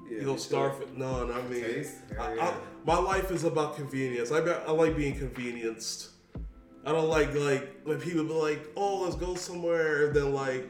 Yeah, 0.10 0.22
You'll 0.22 0.34
me 0.34 0.34
too. 0.34 0.40
starve 0.40 0.82
it. 0.82 0.98
No, 0.98 1.26
not 1.26 1.50
me. 1.50 1.62
Taste? 1.62 1.96
Hell 2.16 2.24
I, 2.26 2.34
yeah. 2.36 2.48
I, 2.48 2.54
my 2.86 2.98
life 2.98 3.32
is 3.32 3.44
about 3.44 3.76
convenience. 3.76 4.32
I, 4.32 4.42
be, 4.42 4.52
I 4.52 4.72
like 4.72 4.98
being 4.98 5.16
convenienced. 5.18 6.10
I 6.86 6.92
don't 6.92 7.10
like 7.10 7.34
like 7.36 7.82
when 7.84 8.00
people 8.00 8.24
be 8.24 8.34
like, 8.34 8.68
"Oh, 8.76 9.02
let's 9.04 9.16
go 9.16 9.36
somewhere," 9.36 10.08
and 10.08 10.16
then 10.16 10.34
like 10.34 10.68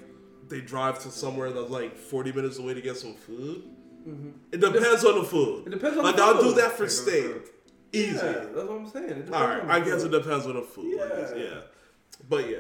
they 0.50 0.60
drive 0.60 1.00
to 1.04 1.12
somewhere 1.12 1.52
that's 1.52 1.70
like 1.70 1.96
forty 1.98 2.32
minutes 2.34 2.58
away 2.58 2.74
to 2.74 2.82
get 2.82 2.98
some 2.98 3.14
food. 3.14 3.64
It 4.52 4.60
depends 4.60 5.06
on 5.06 5.20
the 5.20 5.24
food. 5.24 5.66
Mm-hmm. 5.66 5.68
It 5.68 5.76
depends 5.76 5.98
on 6.00 6.04
like 6.04 6.16
the 6.16 6.24
I'll 6.24 6.42
do 6.42 6.54
that 6.56 6.72
for 6.72 6.88
Depends 6.88 6.98
steak. 7.02 7.24
food. 7.26 7.50
Easy. 7.94 8.16
Yeah, 8.16 8.22
that's 8.22 8.56
what 8.56 8.72
I'm 8.72 8.88
saying. 8.90 9.06
It 9.06 9.26
depends 9.26 9.32
All 9.34 9.48
right, 9.48 9.66
the 9.66 9.72
I 9.72 9.80
guess 9.82 10.02
food. 10.04 10.14
it 10.14 10.18
depends 10.24 10.46
on 10.48 10.54
the 10.56 10.62
food. 10.64 11.00
I 11.00 11.08
guess, 11.10 11.32
Yeah. 11.36 11.44
yeah. 11.44 11.60
But 12.28 12.50
yeah. 12.50 12.58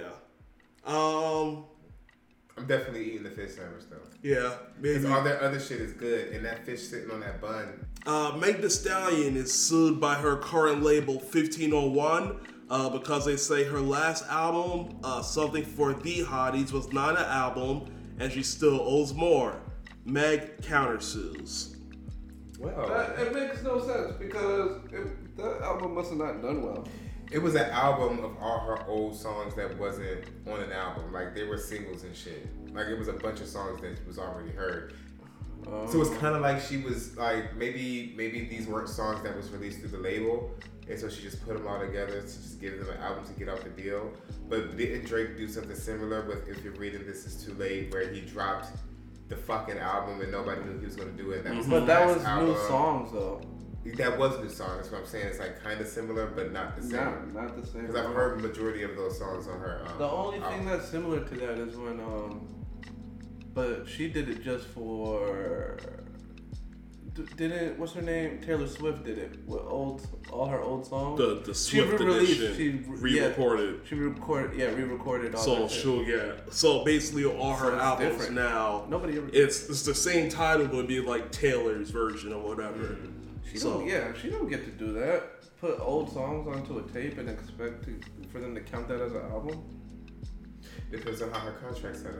Um. 0.89 1.65
I'm 2.57 2.67
definitely 2.67 3.11
eating 3.11 3.23
the 3.23 3.29
fish 3.29 3.51
sandwich 3.51 3.83
though. 3.89 3.97
Yeah. 4.21 4.53
Because 4.81 5.05
all 5.05 5.23
that 5.23 5.39
other 5.39 5.59
shit 5.61 5.79
is 5.79 5.93
good, 5.93 6.33
and 6.33 6.43
that 6.43 6.65
fish 6.65 6.81
sitting 6.81 7.09
on 7.09 7.21
that 7.21 7.39
bun. 7.39 7.87
Uh, 8.05 8.35
Meg 8.37 8.61
Thee 8.61 8.69
Stallion 8.69 9.37
is 9.37 9.53
sued 9.53 10.01
by 10.01 10.15
her 10.15 10.35
current 10.35 10.83
label 10.83 11.15
1501 11.15 12.39
uh, 12.69 12.89
because 12.89 13.25
they 13.25 13.37
say 13.37 13.63
her 13.63 13.79
last 13.79 14.25
album, 14.29 14.99
uh, 15.03 15.21
Something 15.21 15.63
for 15.63 15.93
the 15.93 16.23
Hotties, 16.23 16.71
was 16.71 16.91
not 16.91 17.17
an 17.17 17.25
album 17.25 17.85
and 18.19 18.31
she 18.31 18.43
still 18.43 18.79
owes 18.81 19.13
more. 19.13 19.61
Meg 20.05 20.61
countersues. 20.61 21.75
Well, 22.59 22.87
That, 22.87 23.19
it 23.19 23.33
makes 23.33 23.63
no 23.63 23.79
sense 23.79 24.13
because 24.19 24.81
it, 24.91 25.37
that 25.37 25.61
album 25.61 25.95
must 25.95 26.09
have 26.09 26.19
not 26.19 26.41
done 26.41 26.61
well. 26.61 26.87
It 27.31 27.39
was 27.39 27.55
an 27.55 27.69
album 27.69 28.23
of 28.23 28.37
all 28.41 28.59
her 28.59 28.85
old 28.87 29.15
songs 29.15 29.53
that 29.55 29.77
wasn't 29.77 30.25
on 30.47 30.61
an 30.61 30.71
album. 30.71 31.13
Like 31.13 31.35
they 31.35 31.43
were 31.43 31.57
singles 31.57 32.03
and 32.03 32.15
shit. 32.15 32.47
Like 32.73 32.87
it 32.87 32.97
was 32.97 33.07
a 33.07 33.13
bunch 33.13 33.41
of 33.41 33.47
songs 33.47 33.81
that 33.81 34.05
was 34.07 34.17
already 34.17 34.51
heard. 34.51 34.93
So 35.87 36.01
it's 36.01 36.09
oh. 36.09 36.15
kind 36.15 36.35
of 36.35 36.41
like 36.41 36.61
she 36.61 36.77
was 36.77 37.15
like 37.17 37.55
maybe 37.55 38.13
maybe 38.15 38.45
these 38.45 38.65
weren't 38.65 38.89
songs 38.89 39.21
that 39.23 39.35
was 39.35 39.49
released 39.51 39.79
through 39.79 39.89
the 39.89 39.99
label, 39.99 40.51
and 40.89 40.99
so 40.99 41.09
she 41.09 41.21
just 41.21 41.45
put 41.45 41.55
them 41.57 41.67
all 41.67 41.79
together 41.79 42.21
to 42.21 42.27
just 42.27 42.59
give 42.59 42.79
them 42.79 42.89
an 42.89 42.97
album 42.97 43.23
to 43.25 43.33
get 43.33 43.49
off 43.49 43.63
the 43.63 43.69
deal. 43.69 44.11
But 44.47 44.77
didn't 44.77 45.05
Drake 45.05 45.37
do 45.37 45.47
something 45.47 45.75
similar 45.75 46.25
with 46.25 46.47
"If 46.47 46.63
You're 46.63 46.73
Reading 46.73 47.05
This 47.05 47.25
Is 47.25 47.43
Too 47.43 47.53
Late," 47.53 47.93
where 47.93 48.11
he 48.11 48.21
dropped 48.21 48.71
the 49.27 49.35
fucking 49.35 49.77
album 49.77 50.21
and 50.21 50.31
nobody 50.31 50.61
knew 50.63 50.79
he 50.79 50.85
was 50.85 50.95
gonna 50.95 51.11
do 51.11 51.31
it. 51.31 51.43
That 51.43 51.55
was 51.55 51.65
mm-hmm. 51.65 51.71
But 51.71 51.85
that 51.85 52.07
was 52.07 52.23
album. 52.23 52.49
new 52.49 52.57
songs 52.67 53.11
though. 53.11 53.41
That 53.97 54.17
was 54.17 54.39
new 54.39 54.49
song. 54.49 54.77
That's 54.77 54.91
what 54.91 55.01
I'm 55.01 55.07
saying. 55.07 55.27
It's 55.27 55.39
like 55.39 55.61
kind 55.63 55.79
of 55.81 55.87
similar, 55.87 56.27
but 56.27 56.51
not 56.51 56.75
the 56.75 56.81
same. 56.83 56.91
Not, 56.95 57.33
not 57.33 57.61
the 57.61 57.65
same. 57.67 57.81
Because 57.87 57.95
I've 57.95 58.13
heard 58.13 58.41
majority 58.41 58.83
of 58.83 58.95
those 58.95 59.17
songs 59.17 59.47
on 59.47 59.59
her. 59.59 59.83
Um, 59.87 59.97
The 59.97 60.09
only 60.09 60.39
thing 60.39 60.65
that's 60.65 60.87
similar 60.89 61.19
to 61.23 61.35
that 61.35 61.57
is 61.59 61.75
when 61.75 61.99
um, 61.99 62.47
but 63.53 63.87
she 63.87 64.09
did 64.09 64.29
it 64.29 64.43
just 64.43 64.65
for. 64.67 65.77
Didn't 67.35 67.77
what's 67.77 67.91
her 67.93 68.01
name? 68.01 68.39
Taylor 68.39 68.65
Swift 68.67 69.03
did 69.03 69.17
it 69.17 69.39
with 69.45 69.59
old 69.59 70.07
all 70.31 70.45
her 70.45 70.61
old 70.61 70.85
songs. 70.85 71.17
The 71.19 71.41
the 71.45 71.53
Swift 71.53 71.99
re-released- 71.99 72.39
edition 72.41 72.55
she 72.85 72.91
re- 72.91 73.11
yeah. 73.17 73.21
re-recorded. 73.23 73.81
She 73.89 73.95
recorded, 73.95 74.57
yeah, 74.57 74.67
re-recorded 74.67 75.35
all 75.35 75.41
So 75.43 75.55
that. 75.63 75.71
shit. 75.71 75.81
she'll 75.81 76.05
get 76.05 76.53
so 76.53 76.85
basically 76.85 77.25
all 77.25 77.55
her 77.55 77.71
So 77.71 77.77
albums 77.79 78.11
different. 78.11 78.35
now. 78.35 78.85
Nobody 78.87 79.17
ever. 79.17 79.27
It's 79.33 79.67
it's 79.69 79.81
the 79.83 79.95
same 79.95 80.29
title, 80.29 80.67
but 80.67 80.75
it'd 80.75 80.87
be 80.87 81.01
like 81.01 81.29
Taylor's 81.31 81.89
version 81.89 82.31
or 82.31 82.41
whatever. 82.55 82.95
She 83.51 83.57
So 83.57 83.79
don't, 83.79 83.87
yeah, 83.87 84.11
she 84.19 84.29
don't 84.29 84.49
get 84.49 84.63
to 84.65 84.71
do 84.71 84.93
that. 84.93 85.23
Put 85.59 85.79
old 85.79 86.11
songs 86.13 86.47
onto 86.47 86.77
a 86.79 86.83
tape 86.83 87.17
and 87.17 87.29
expect 87.29 87.83
to, 87.85 87.99
for 88.31 88.39
them 88.39 88.55
to 88.55 88.61
count 88.61 88.87
that 88.87 89.01
as 89.01 89.11
an 89.13 89.21
album. 89.31 89.61
Depends 90.91 91.21
on 91.21 91.31
how 91.31 91.39
her 91.39 91.51
contract's 91.53 92.01
set 92.01 92.11
up. 92.11 92.15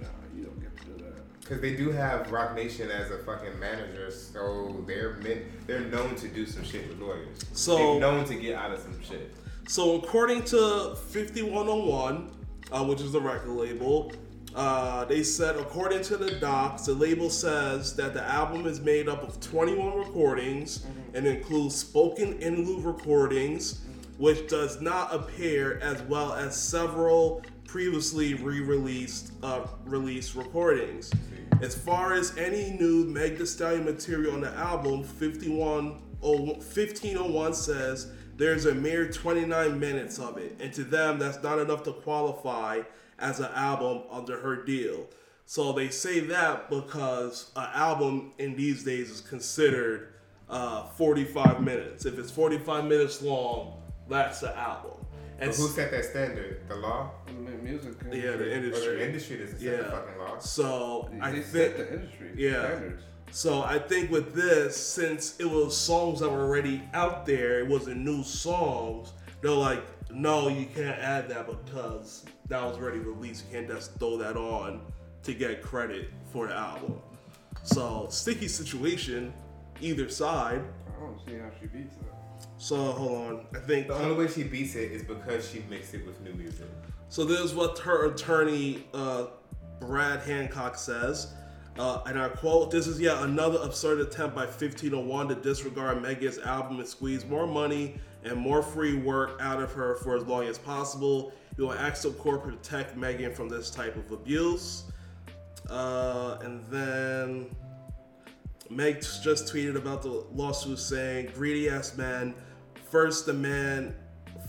Nah, 0.00 0.08
you 0.36 0.44
don't 0.44 0.60
get 0.60 0.76
to 0.78 0.84
do 0.84 1.04
that. 1.04 1.40
Because 1.40 1.60
they 1.60 1.76
do 1.76 1.90
have 1.90 2.30
Roc 2.30 2.54
Nation 2.54 2.90
as 2.90 3.10
a 3.10 3.18
fucking 3.18 3.58
manager, 3.58 4.10
so 4.10 4.82
they're 4.86 5.14
meant, 5.16 5.66
they're 5.66 5.80
known 5.80 6.14
to 6.16 6.28
do 6.28 6.44
some 6.46 6.64
shit 6.64 6.88
with 6.88 6.98
lawyers. 6.98 7.38
So- 7.52 7.76
they're 7.76 8.00
known 8.00 8.24
to 8.26 8.34
get 8.34 8.56
out 8.56 8.72
of 8.72 8.80
some 8.80 9.00
shit. 9.02 9.34
So 9.68 9.96
according 9.96 10.42
to 10.46 10.96
5101, 11.10 12.30
uh, 12.72 12.84
which 12.84 13.00
is 13.00 13.12
the 13.12 13.20
record 13.20 13.50
label, 13.50 14.12
uh, 14.54 15.04
they 15.06 15.22
said 15.22 15.56
according 15.56 16.02
to 16.02 16.16
the 16.16 16.32
docs, 16.32 16.86
the 16.86 16.94
label 16.94 17.30
says 17.30 17.96
that 17.96 18.12
the 18.12 18.22
album 18.22 18.66
is 18.66 18.80
made 18.80 19.08
up 19.08 19.22
of 19.22 19.40
21 19.40 19.98
recordings 19.98 20.86
and 21.14 21.26
includes 21.26 21.74
spoken 21.74 22.38
in 22.40 22.66
lieu 22.66 22.80
recordings, 22.80 23.80
which 24.18 24.48
does 24.48 24.80
not 24.80 25.14
appear 25.14 25.78
as 25.78 26.02
well 26.02 26.34
as 26.34 26.54
several 26.56 27.42
previously 27.66 28.34
re-released 28.34 29.32
uh, 29.42 29.66
released 29.84 30.34
recordings. 30.34 31.10
As 31.62 31.74
far 31.74 32.12
as 32.12 32.36
any 32.36 32.72
new 32.72 33.04
Meg 33.04 33.38
Thee 33.38 33.46
Stallion 33.46 33.84
material 33.84 34.34
on 34.34 34.42
the 34.42 34.52
album, 34.52 35.02
51 35.04 36.02
1501 36.20 37.54
says 37.54 38.12
there's 38.36 38.66
a 38.66 38.74
mere 38.74 39.10
29 39.10 39.78
minutes 39.78 40.18
of 40.18 40.36
it, 40.36 40.56
and 40.60 40.72
to 40.74 40.84
them, 40.84 41.18
that's 41.18 41.42
not 41.42 41.58
enough 41.58 41.82
to 41.84 41.92
qualify 41.92 42.82
as 43.22 43.40
an 43.40 43.48
album 43.54 44.02
under 44.10 44.38
her 44.40 44.64
deal. 44.64 45.06
So 45.46 45.72
they 45.72 45.88
say 45.88 46.20
that 46.20 46.68
because 46.68 47.50
an 47.56 47.68
album 47.72 48.32
in 48.38 48.54
these 48.56 48.84
days 48.84 49.10
is 49.10 49.20
considered 49.20 50.08
uh, 50.48 50.84
45 50.84 51.62
minutes. 51.62 52.04
If 52.04 52.18
it's 52.18 52.30
45 52.30 52.84
minutes 52.84 53.22
long, 53.22 53.80
that's 54.08 54.42
an 54.42 54.52
album. 54.56 54.92
And 55.38 55.50
But 55.50 55.56
who 55.56 55.68
set 55.68 55.90
that 55.92 56.04
standard? 56.04 56.60
The 56.68 56.76
law? 56.76 57.10
I 57.26 57.32
mean, 57.32 57.64
music. 57.64 57.94
yeah, 58.12 58.32
the 58.32 58.44
Or 58.44 58.50
industry. 58.50 58.96
the 58.96 59.06
industry 59.06 59.36
doesn't 59.38 59.58
set 59.58 59.66
Yeah. 59.66 59.76
the 59.78 59.84
fucking 59.84 60.18
law. 60.18 60.38
So 60.38 61.08
They 61.12 61.20
I 61.20 61.34
set 61.34 61.44
think 61.46 61.76
the 61.76 61.92
industry 61.94 62.30
yeah. 62.36 62.64
standards. 62.66 63.02
So 63.32 63.62
I 63.62 63.78
think 63.78 64.10
with 64.10 64.34
this, 64.34 64.76
since 64.76 65.38
it 65.40 65.46
was 65.50 65.76
songs 65.76 66.20
that 66.20 66.30
were 66.30 66.42
already 66.42 66.82
out 66.92 67.24
there, 67.26 67.60
it 67.60 67.66
wasn't 67.66 67.98
new 68.00 68.22
songs. 68.22 69.12
They're 69.40 69.50
like, 69.50 69.82
no, 70.10 70.48
you 70.48 70.66
can't 70.66 70.98
add 70.98 71.28
that 71.30 71.46
because 71.46 72.24
that 72.52 72.62
was 72.62 72.76
already 72.76 72.98
released. 72.98 73.46
You 73.46 73.58
can't 73.58 73.68
just 73.68 73.98
throw 73.98 74.18
that 74.18 74.36
on 74.36 74.80
to 75.22 75.34
get 75.34 75.62
credit 75.62 76.10
for 76.32 76.48
the 76.48 76.54
album. 76.54 77.00
So 77.62 78.06
sticky 78.10 78.48
situation, 78.48 79.32
either 79.80 80.08
side. 80.08 80.62
I 80.86 81.00
don't 81.00 81.18
see 81.26 81.38
how 81.38 81.50
she 81.60 81.66
beats 81.66 81.94
that. 81.96 82.48
So 82.58 82.76
hold 82.76 83.26
on, 83.26 83.46
I 83.54 83.58
think 83.60 83.88
The 83.88 83.94
only 83.94 84.24
way 84.24 84.30
she 84.30 84.42
beats 84.42 84.74
it 84.74 84.92
is 84.92 85.02
because 85.02 85.48
she 85.48 85.64
mixed 85.70 85.94
it 85.94 86.06
with 86.06 86.20
new 86.20 86.34
music. 86.34 86.66
So 87.08 87.24
this 87.24 87.40
is 87.40 87.54
what 87.54 87.78
her 87.78 88.06
attorney, 88.10 88.84
uh, 88.92 89.26
Brad 89.80 90.20
Hancock, 90.20 90.76
says. 90.76 91.32
Uh, 91.78 92.02
and 92.04 92.18
I 92.18 92.28
quote, 92.28 92.70
This 92.70 92.86
is 92.86 93.00
yet 93.00 93.18
another 93.22 93.58
absurd 93.62 94.00
attempt 94.00 94.36
by 94.36 94.44
1501 94.44 95.28
to 95.28 95.34
disregard 95.36 96.02
Megan's 96.02 96.38
album 96.38 96.80
and 96.80 96.88
squeeze 96.88 97.24
more 97.24 97.46
money 97.46 97.94
and 98.24 98.36
more 98.36 98.62
free 98.62 98.94
work 98.94 99.38
out 99.40 99.62
of 99.62 99.72
her 99.72 99.96
for 99.96 100.16
as 100.16 100.24
long 100.24 100.44
as 100.44 100.58
possible. 100.58 101.32
We 101.56 101.64
will 101.64 101.72
ask 101.72 102.02
the 102.02 102.10
court 102.10 102.44
to 102.44 102.50
protect 102.50 102.96
Megan 102.96 103.34
from 103.34 103.48
this 103.48 103.70
type 103.70 103.96
of 103.96 104.10
abuse. 104.10 104.84
Uh, 105.68 106.38
and 106.42 106.64
then 106.70 107.54
Meg 108.70 109.02
just 109.22 109.52
tweeted 109.52 109.76
about 109.76 110.02
the 110.02 110.24
lawsuit 110.32 110.78
saying, 110.78 111.30
"Greedy 111.34 111.68
ass 111.68 111.96
man. 111.96 112.34
First 112.90 113.26
the 113.26 113.32
man, 113.32 113.94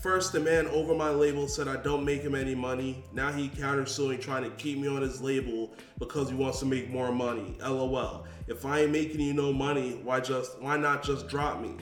first 0.02 0.32
the 0.32 0.40
man 0.40 0.66
over 0.68 0.94
my 0.94 1.10
label 1.10 1.46
said 1.46 1.68
I 1.68 1.76
don't 1.76 2.04
make 2.04 2.22
him 2.22 2.34
any 2.34 2.54
money. 2.54 3.04
Now 3.12 3.32
he 3.32 3.48
countersuing, 3.48 4.20
trying 4.20 4.44
to 4.44 4.50
keep 4.50 4.78
me 4.78 4.88
on 4.88 5.02
his 5.02 5.20
label 5.20 5.72
because 5.98 6.30
he 6.30 6.34
wants 6.34 6.58
to 6.60 6.66
make 6.66 6.90
more 6.90 7.12
money. 7.12 7.56
LOL. 7.60 8.26
If 8.46 8.64
I 8.64 8.80
ain't 8.80 8.92
making 8.92 9.20
you 9.20 9.32
no 9.32 9.52
money, 9.52 10.00
why 10.02 10.20
just 10.20 10.60
why 10.60 10.76
not 10.76 11.02
just 11.02 11.28
drop 11.28 11.60
me?" 11.60 11.76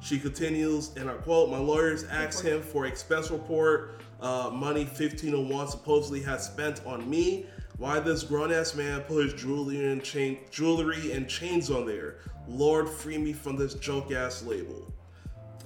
She 0.00 0.18
continues, 0.18 0.94
and 0.96 1.10
I 1.10 1.14
quote, 1.14 1.50
My 1.50 1.58
lawyers 1.58 2.04
asked 2.04 2.42
him 2.42 2.62
for 2.62 2.86
expense 2.86 3.30
report, 3.30 4.00
uh, 4.20 4.50
money 4.52 4.84
1501 4.84 5.68
supposedly 5.68 6.22
has 6.22 6.46
spent 6.46 6.84
on 6.86 7.08
me. 7.08 7.46
Why 7.78 8.00
this 8.00 8.22
grown 8.22 8.52
ass 8.52 8.74
man 8.74 9.02
put 9.02 9.24
his 9.24 9.34
jewelry 9.34 9.92
and 9.92 10.02
chain, 10.02 10.38
jewelry 10.50 11.12
and 11.12 11.28
chains 11.28 11.70
on 11.70 11.86
there? 11.86 12.18
Lord, 12.48 12.88
free 12.88 13.18
me 13.18 13.32
from 13.32 13.56
this 13.56 13.74
joke 13.74 14.12
ass 14.12 14.42
label. 14.42 14.92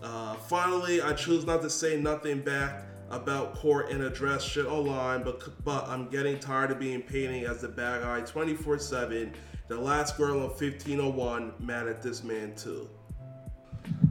Uh, 0.03 0.35
finally, 0.35 1.03
I 1.03 1.13
choose 1.13 1.45
not 1.45 1.63
to 1.63 1.71
say 1.71 2.01
nothing 2.01 2.41
back 2.41 2.85
about 3.11 3.55
court 3.55 3.91
and 3.91 4.03
address 4.03 4.43
shit 4.43 4.67
online, 4.67 5.23
but 5.23 5.65
but 5.65 5.87
I'm 5.89 6.09
getting 6.09 6.39
tired 6.39 6.71
of 6.71 6.79
being 6.79 7.03
painted 7.03 7.45
as 7.45 7.61
the 7.61 7.69
bad 7.69 8.03
guy 8.03 8.21
24/7. 8.23 9.33
The 9.69 9.79
last 9.79 10.17
girl 10.17 10.37
in 10.37 10.49
1501, 10.49 11.53
mad 11.61 11.87
at 11.87 12.03
this 12.03 12.25
man 12.25 12.55
too. 12.57 12.89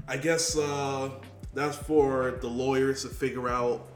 I 0.08 0.18
guess 0.18 0.58
uh, 0.58 1.12
that's 1.54 1.78
for 1.78 2.38
the 2.42 2.48
lawyers 2.48 3.04
to 3.04 3.10
figure 3.10 3.50
out. 3.50 3.88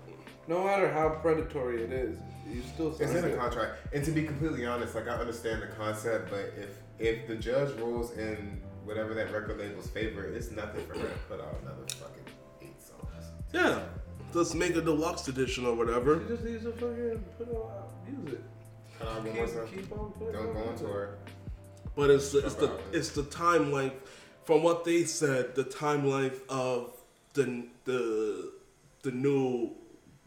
No 0.48 0.64
matter 0.64 0.92
how 0.92 1.10
predatory 1.10 1.84
it 1.84 1.92
is, 1.92 2.18
you 2.50 2.62
still 2.74 2.90
It's 2.92 3.00
in 3.02 3.22
the 3.22 3.34
it. 3.34 3.38
contract. 3.40 3.78
And 3.94 4.04
to 4.04 4.12
be 4.12 4.24
completely 4.24 4.66
honest, 4.66 4.94
like 4.96 5.08
I 5.08 5.12
understand 5.16 5.62
the 5.62 5.68
concept, 5.68 6.30
but 6.30 6.54
if 6.58 6.70
if 7.00 7.28
the 7.28 7.36
judge 7.36 7.76
rules 7.80 8.12
in 8.18 8.62
whatever 8.86 9.14
that 9.14 9.32
record 9.32 9.58
label's 9.58 9.88
favor, 9.88 10.26
it's 10.26 10.52
nothing 10.52 10.86
for 10.86 10.94
her 11.00 11.08
to 11.08 11.16
put 11.30 11.40
out 11.40 11.56
another 11.62 11.84
fucking 11.88 12.24
eight 12.62 12.82
songs. 12.82 13.26
Yeah, 13.54 13.84
just 14.34 14.54
make 14.56 14.76
a 14.76 14.82
deluxe 14.82 15.28
edition 15.28 15.66
or 15.66 15.76
whatever. 15.76 16.20
She 16.22 16.28
just 16.28 16.44
needs 16.44 16.64
to 16.64 16.72
fucking 16.74 17.24
put 17.38 17.48
it 17.48 17.56
out, 17.56 17.90
music. 18.08 18.40
Cut 19.00 19.08
out 19.08 19.24
one 19.26 19.36
more 19.36 19.48
song. 19.48 19.68
Keep, 19.68 19.80
keep 19.90 19.92
on 20.00 20.12
putting 20.12 20.34
Don't 20.34 20.54
go 20.54 20.60
out. 20.60 20.68
on 20.68 20.78
tour. 20.78 21.16
But 21.96 22.10
it's 22.10 22.34
it's 22.34 22.56
the 22.56 22.66
it. 22.76 22.82
it's 22.92 23.10
the 23.12 23.24
time 23.24 23.72
length. 23.72 23.96
From 24.44 24.62
what 24.62 24.84
they 24.84 25.06
said, 25.06 25.56
the 25.56 25.64
time 25.64 26.06
length 26.10 26.42
of 26.50 26.92
the 27.34 27.66
the 27.86 28.52
the 29.04 29.12
new 29.12 29.72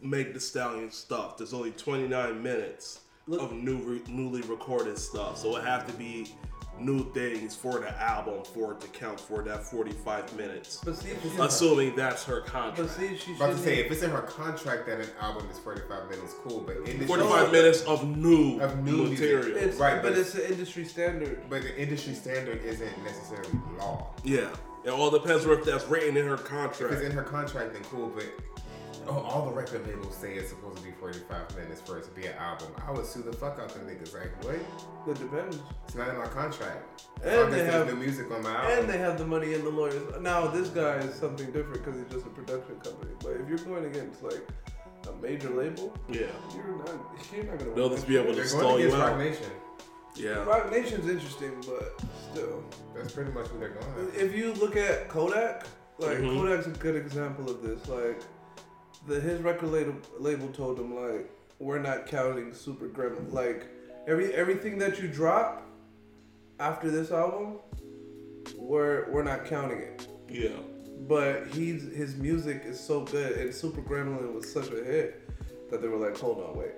Meg 0.00 0.32
Thee 0.34 0.40
Stallion 0.40 0.90
stuff. 0.90 1.36
There's 1.38 1.54
only 1.54 1.70
29 1.72 2.42
minutes 2.42 3.00
Look- 3.26 3.40
of 3.42 3.52
new 3.52 3.76
re, 3.78 4.02
newly 4.08 4.42
recorded 4.42 4.98
stuff, 4.98 5.38
so 5.38 5.56
it 5.56 5.64
have 5.64 5.86
to 5.86 5.92
be 5.94 6.34
new 6.78 7.10
things 7.14 7.56
for 7.56 7.78
the 7.80 7.88
album 8.02 8.44
for 8.52 8.72
it 8.72 8.80
to 8.82 8.88
count 8.88 9.18
for 9.18 9.42
that 9.42 9.64
45 9.64 10.36
minutes. 10.36 10.82
But 10.84 10.96
see, 10.98 11.08
she, 11.22 11.28
Assuming 11.40 11.96
that's 11.96 12.22
her 12.24 12.42
but 12.42 12.50
contract. 12.52 12.90
see, 12.98 13.16
she 13.16 13.34
About 13.34 13.52
to 13.52 13.58
say, 13.58 13.78
if 13.78 13.90
it's 13.90 14.02
in 14.02 14.10
her 14.10 14.20
contract 14.20 14.84
that 14.86 15.00
an 15.00 15.08
album 15.18 15.48
is 15.50 15.58
45 15.58 16.10
minutes, 16.10 16.34
cool. 16.46 16.60
But 16.60 16.76
industry, 16.76 17.06
45 17.06 17.50
minutes 17.50 17.80
of 17.84 18.06
new, 18.06 18.60
Of 18.60 18.84
new 18.84 19.08
material. 19.08 19.56
It's, 19.56 19.78
Right, 19.78 20.02
but 20.02 20.10
but- 20.12 20.18
it's 20.18 20.34
an 20.34 20.42
industry 20.42 20.84
standard. 20.84 21.40
But 21.48 21.62
the 21.62 21.74
industry 21.80 22.12
standard 22.12 22.62
isn't 22.62 23.02
necessarily 23.02 23.58
law. 23.78 24.08
yeah, 24.22 24.50
it 24.84 24.90
all 24.90 25.10
depends 25.10 25.46
on 25.46 25.52
if 25.52 25.64
that's 25.64 25.86
written 25.86 26.14
in 26.18 26.26
her 26.26 26.36
contract. 26.36 26.92
If 26.92 27.00
it's 27.00 27.06
in 27.08 27.12
her 27.12 27.22
contract, 27.24 27.72
then 27.72 27.84
cool. 27.84 28.12
But 28.14 28.26
oh, 29.08 29.20
all 29.20 29.46
the 29.46 29.52
record 29.52 29.86
labels 29.86 30.16
say 30.16 30.34
it's 30.34 30.50
supposed 30.50 30.78
to 30.78 30.82
be 30.82 30.90
45 30.92 31.56
minutes 31.56 31.80
for 31.80 31.98
it 31.98 32.04
to 32.04 32.10
be 32.10 32.26
an 32.26 32.34
album. 32.34 32.68
I 32.86 32.90
would 32.90 33.06
sue 33.06 33.22
the 33.22 33.32
fuck 33.32 33.58
out 33.58 33.68
them 33.70 33.86
niggas. 33.86 34.12
Like, 34.14 34.44
what? 34.44 34.54
It 35.08 35.18
depends. 35.18 35.58
It's 35.86 35.94
not 35.94 36.08
in 36.08 36.16
my 36.18 36.26
contract. 36.26 37.02
And 37.24 37.52
they 37.52 37.64
have- 37.64 37.86
the 37.88 37.94
music 37.96 38.30
on 38.30 38.42
my 38.42 38.50
album. 38.54 38.78
And 38.80 38.88
they 38.88 38.98
have 38.98 39.18
the 39.18 39.26
money 39.26 39.54
and 39.54 39.64
the 39.64 39.70
lawyers. 39.70 40.02
Now 40.20 40.46
this 40.48 40.68
guy 40.68 40.96
is 40.96 41.14
something 41.14 41.46
different 41.52 41.84
because 41.84 41.96
he's 42.00 42.12
just 42.12 42.26
a 42.26 42.30
production 42.30 42.76
company. 42.80 43.12
But 43.22 43.32
if 43.40 43.48
you're 43.48 43.58
going 43.58 43.84
against 43.86 44.22
like 44.22 44.46
a 45.08 45.12
major 45.22 45.50
label, 45.50 45.94
Yeah, 46.08 46.26
you're 46.54 46.78
not 46.78 46.88
you're 47.32 47.44
not 47.44 47.58
gonna. 47.58 47.70
They'll 47.74 47.88
just 47.90 48.06
be 48.08 48.16
able 48.16 48.26
shit. 48.26 48.34
to 48.34 48.40
They're 48.40 48.48
stall 48.48 48.60
going 48.62 48.80
you 48.82 48.86
against 48.88 49.02
out. 49.04 49.10
Roc 49.10 49.18
Nation. 49.18 49.50
yeah. 50.16 50.44
Roc 50.44 50.70
Nation's 50.72 51.08
interesting, 51.08 51.52
but 51.66 52.00
still, 52.32 52.64
That's 52.94 53.12
pretty 53.12 53.30
much 53.32 53.46
what 53.50 53.60
they're 53.60 53.68
going. 53.70 54.10
if 54.16 54.34
you 54.34 54.52
look 54.54 54.74
at 54.76 55.08
Kodak, 55.08 55.64
like 55.98 56.18
Mhm. 56.18 56.36
Kodak's 56.36 56.66
a 56.66 56.70
good 56.70 56.96
example 56.96 57.48
of 57.50 57.62
this. 57.62 57.86
Like, 57.88 58.20
the 59.06 59.20
his 59.20 59.40
record 59.40 59.70
label 59.70 59.94
label 60.18 60.48
told 60.48 60.78
him 60.78 60.94
like 60.94 61.30
we're 61.58 61.78
not 61.78 62.06
counting 62.06 62.52
Super 62.52 62.88
Gremlin. 62.88 63.32
Like 63.32 63.66
every 64.06 64.32
everything 64.34 64.78
that 64.78 65.00
you 65.00 65.08
drop 65.08 65.62
after 66.58 66.90
this 66.90 67.10
album, 67.10 67.58
we're 68.56 69.10
we're 69.10 69.22
not 69.24 69.44
counting 69.46 69.78
it. 69.78 70.06
Yeah. 70.28 70.48
But 71.08 71.46
he's 71.48 71.82
his 71.94 72.16
music 72.16 72.62
is 72.64 72.80
so 72.80 73.00
good, 73.02 73.32
and 73.38 73.54
Super 73.54 73.82
Gremlin 73.82 74.32
was 74.34 74.50
such 74.52 74.68
a 74.70 74.82
hit 74.84 75.22
that 75.70 75.82
they 75.82 75.88
were 75.88 75.98
like, 75.98 76.16
hold 76.18 76.42
on, 76.42 76.56
wait. 76.56 76.72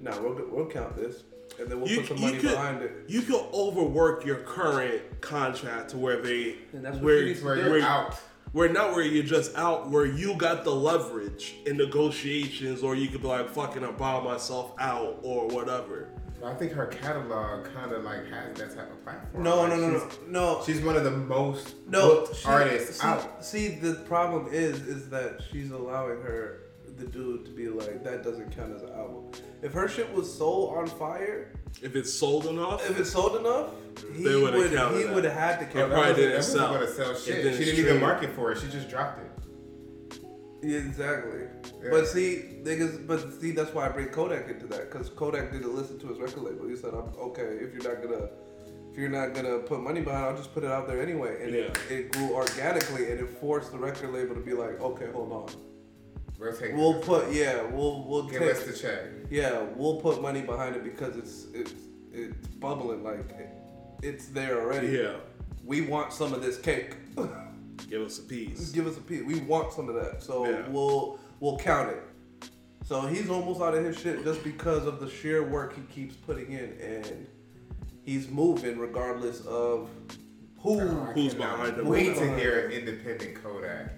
Now 0.00 0.20
we'll 0.20 0.40
we'll 0.50 0.66
count 0.66 0.96
this, 0.96 1.22
and 1.58 1.68
then 1.68 1.80
we'll 1.80 1.88
You, 1.88 1.98
put 2.00 2.08
some 2.08 2.20
money 2.20 2.38
could 2.38 2.50
behind 2.50 2.82
it. 2.82 2.92
you 3.08 3.22
could 3.22 3.44
overwork 3.52 4.24
your 4.24 4.36
current 4.40 5.20
contract 5.20 5.90
to 5.90 5.98
where 5.98 6.20
they 6.20 6.56
And 6.72 6.84
that's 6.84 6.98
where 6.98 7.32
where 7.36 7.56
you're 7.56 7.82
out. 7.82 8.18
Where 8.52 8.68
not 8.68 8.92
where 8.92 9.02
you're 9.04 9.22
just 9.24 9.56
out 9.56 9.90
where 9.90 10.06
you 10.06 10.34
got 10.36 10.64
the 10.64 10.74
leverage 10.74 11.56
in 11.66 11.76
negotiations 11.76 12.82
or 12.82 12.94
you 12.94 13.08
could 13.08 13.22
be 13.22 13.28
like 13.28 13.48
fucking 13.50 13.84
I 13.84 13.90
buy 13.92 14.20
myself 14.22 14.72
out 14.78 15.18
or 15.22 15.46
whatever. 15.48 16.08
I 16.44 16.54
think 16.54 16.70
her 16.72 16.86
catalog 16.86 17.64
kind 17.74 17.90
of 17.90 18.04
like 18.04 18.24
has 18.30 18.56
that 18.58 18.72
type 18.74 18.90
of 18.92 19.02
platform. 19.02 19.42
No, 19.42 19.62
Like, 19.62 19.70
no, 19.70 19.76
no, 19.76 19.90
no, 19.90 19.98
she's- 19.98 20.18
no. 20.28 20.62
She's 20.64 20.80
one 20.80 20.96
of 20.96 21.02
the 21.02 21.10
most 21.10 21.74
No, 21.88 22.20
booked 22.20 22.36
she- 22.36 22.48
artists 22.48 23.00
see, 23.00 23.06
out. 23.06 23.44
See, 23.44 23.68
the 23.80 23.94
problem 23.94 24.46
is, 24.52 24.80
is 24.82 25.08
that 25.10 25.40
she's 25.50 25.72
allowing 25.72 26.22
her, 26.22 26.60
the 26.98 27.06
dude, 27.06 27.44
to 27.46 27.50
be 27.52 27.68
like, 27.68 28.02
that 28.04 28.22
doesn't 28.22 28.54
count 28.56 28.74
as 28.74 28.82
an 28.82 28.90
album. 28.90 29.24
If 29.62 29.72
her 29.72 29.88
shit 29.88 30.12
was 30.12 30.32
so 30.32 30.68
on 30.68 30.86
fire, 30.86 31.52
If 31.82 31.94
it's 31.96 32.12
sold 32.12 32.46
enough, 32.46 32.88
if 32.90 32.98
it 32.98 33.04
sold 33.06 33.36
enough, 33.36 33.70
he 34.16 34.24
They 34.24 34.36
would've 34.36 34.72
counted 34.72 35.06
he 35.08 35.14
would 35.14 35.24
have 35.24 35.32
had 35.34 35.58
to 35.60 35.64
It 35.66 35.72
count. 35.72 35.92
probably 35.92 36.14
didn't 36.14 36.42
sell. 36.42 36.74
gonna 36.74 36.88
sell 36.90 37.10
It 37.12 37.18
shit. 37.18 37.36
didn't 37.36 37.52
She 37.58 37.64
didn't 37.64 37.74
stream. 37.74 37.86
even 37.88 38.00
market 38.00 38.30
for 38.34 38.52
it. 38.52 38.58
She 38.58 38.68
just 38.68 38.88
dropped 38.88 39.20
it. 39.20 39.24
Yeah, 40.62 40.78
exactly. 40.78 41.42
Yeah. 41.82 41.90
But 41.90 42.08
see, 42.08 42.44
niggas, 42.62 43.06
but 43.06 43.32
see, 43.40 43.52
that's 43.52 43.72
why 43.72 43.86
I 43.86 43.90
bring 43.90 44.08
Kodak 44.08 44.48
into 44.48 44.66
that 44.66 44.90
because 44.90 45.08
Kodak 45.10 45.52
didn't 45.52 45.72
listen 45.74 45.98
to 46.00 46.08
his 46.08 46.18
record 46.18 46.42
label. 46.42 46.66
He 46.68 46.74
said, 46.74 46.94
"I'm 46.94 47.14
okay 47.28 47.58
if 47.60 47.72
you're 47.72 47.84
not 47.94 48.02
gonna, 48.02 48.28
if 48.90 48.98
you're 48.98 49.08
not 49.08 49.34
gonna 49.34 49.58
put 49.60 49.80
money 49.80 50.00
behind, 50.00 50.24
it, 50.24 50.28
I'll 50.30 50.36
just 50.36 50.52
put 50.52 50.64
it 50.64 50.70
out 50.72 50.88
there 50.88 51.00
anyway." 51.00 51.44
And 51.44 51.54
it, 51.54 51.78
it 51.88 52.12
grew 52.12 52.32
organically, 52.34 53.08
and 53.12 53.20
it 53.20 53.28
forced 53.40 53.70
the 53.70 53.78
record 53.78 54.12
label 54.12 54.34
to 54.34 54.40
be 54.40 54.52
like, 54.52 54.80
"Okay, 54.80 55.06
hold 55.12 55.30
on, 55.32 55.48
We'll 56.38 56.52
take 56.56 56.74
we'll 56.74 56.92
this. 56.94 57.04
put 57.06 57.32
yeah, 57.32 57.62
we'll 57.64 58.04
we'll 58.04 58.28
Give 58.28 58.40
take 58.40 58.52
us 58.52 58.64
the 58.64 58.72
check. 58.72 59.00
yeah, 59.30 59.62
we'll 59.74 60.00
put 60.00 60.22
money 60.22 60.42
behind 60.42 60.76
it 60.76 60.84
because 60.84 61.16
it's 61.16 61.46
it's 61.52 61.72
it's 62.12 62.46
bubbling 62.48 63.02
like 63.02 63.30
it, 63.30 63.50
it's 64.02 64.26
there 64.28 64.60
already. 64.60 64.88
yeah, 64.88 65.16
We 65.64 65.80
want 65.82 66.12
some 66.12 66.32
of 66.32 66.40
this 66.42 66.58
cake. 66.58 66.96
give 67.90 68.02
us 68.02 68.18
a 68.18 68.22
piece. 68.22 68.70
give 68.70 68.86
us 68.86 68.96
a 68.96 69.00
piece. 69.00 69.22
We 69.24 69.40
want 69.40 69.72
some 69.72 69.88
of 69.88 69.94
that, 69.96 70.22
so 70.22 70.48
Yeah. 70.48 70.68
we'll 70.68 71.18
we'll 71.40 71.58
count 71.58 71.90
it. 71.90 72.02
So 72.84 73.02
he's 73.02 73.28
almost 73.28 73.60
out 73.60 73.74
of 73.74 73.84
his 73.84 73.98
shit 73.98 74.24
just 74.24 74.42
because 74.44 74.86
of 74.86 75.00
the 75.00 75.10
sheer 75.10 75.42
work 75.46 75.74
he 75.74 75.82
keeps 75.92 76.14
putting 76.14 76.52
in, 76.52 76.72
and 76.80 77.26
he's 78.02 78.28
moving 78.28 78.78
regardless 78.78 79.40
of 79.44 79.90
who. 80.60 80.80
I 80.80 81.12
Who's 81.12 81.34
behind 81.34 81.76
him? 81.78 81.86
Wait 81.88 82.06
Who's 82.06 82.18
to 82.20 82.36
hear 82.38 82.68
him? 82.70 82.78
independent 82.78 83.42
Kodak. 83.42 83.92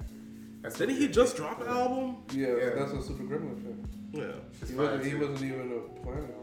That's 0.63 0.77
Didn't 0.79 0.97
he 0.97 1.09
just 1.09 1.37
drop 1.37 1.61
an 1.63 1.69
album? 1.69 2.17
Yeah, 2.33 2.49
Yeah. 2.49 2.71
that's 2.77 2.93
a 2.93 3.03
Super 3.03 3.25
Gremlin 3.25 3.63
thing. 3.63 3.89
Yeah. 4.13 4.33
He 4.67 4.75
wasn't, 4.75 5.05
he 5.07 5.15
wasn't 5.15 5.43
even 5.43 5.73
a 5.73 6.03
planning 6.03 6.35
on. 6.35 6.41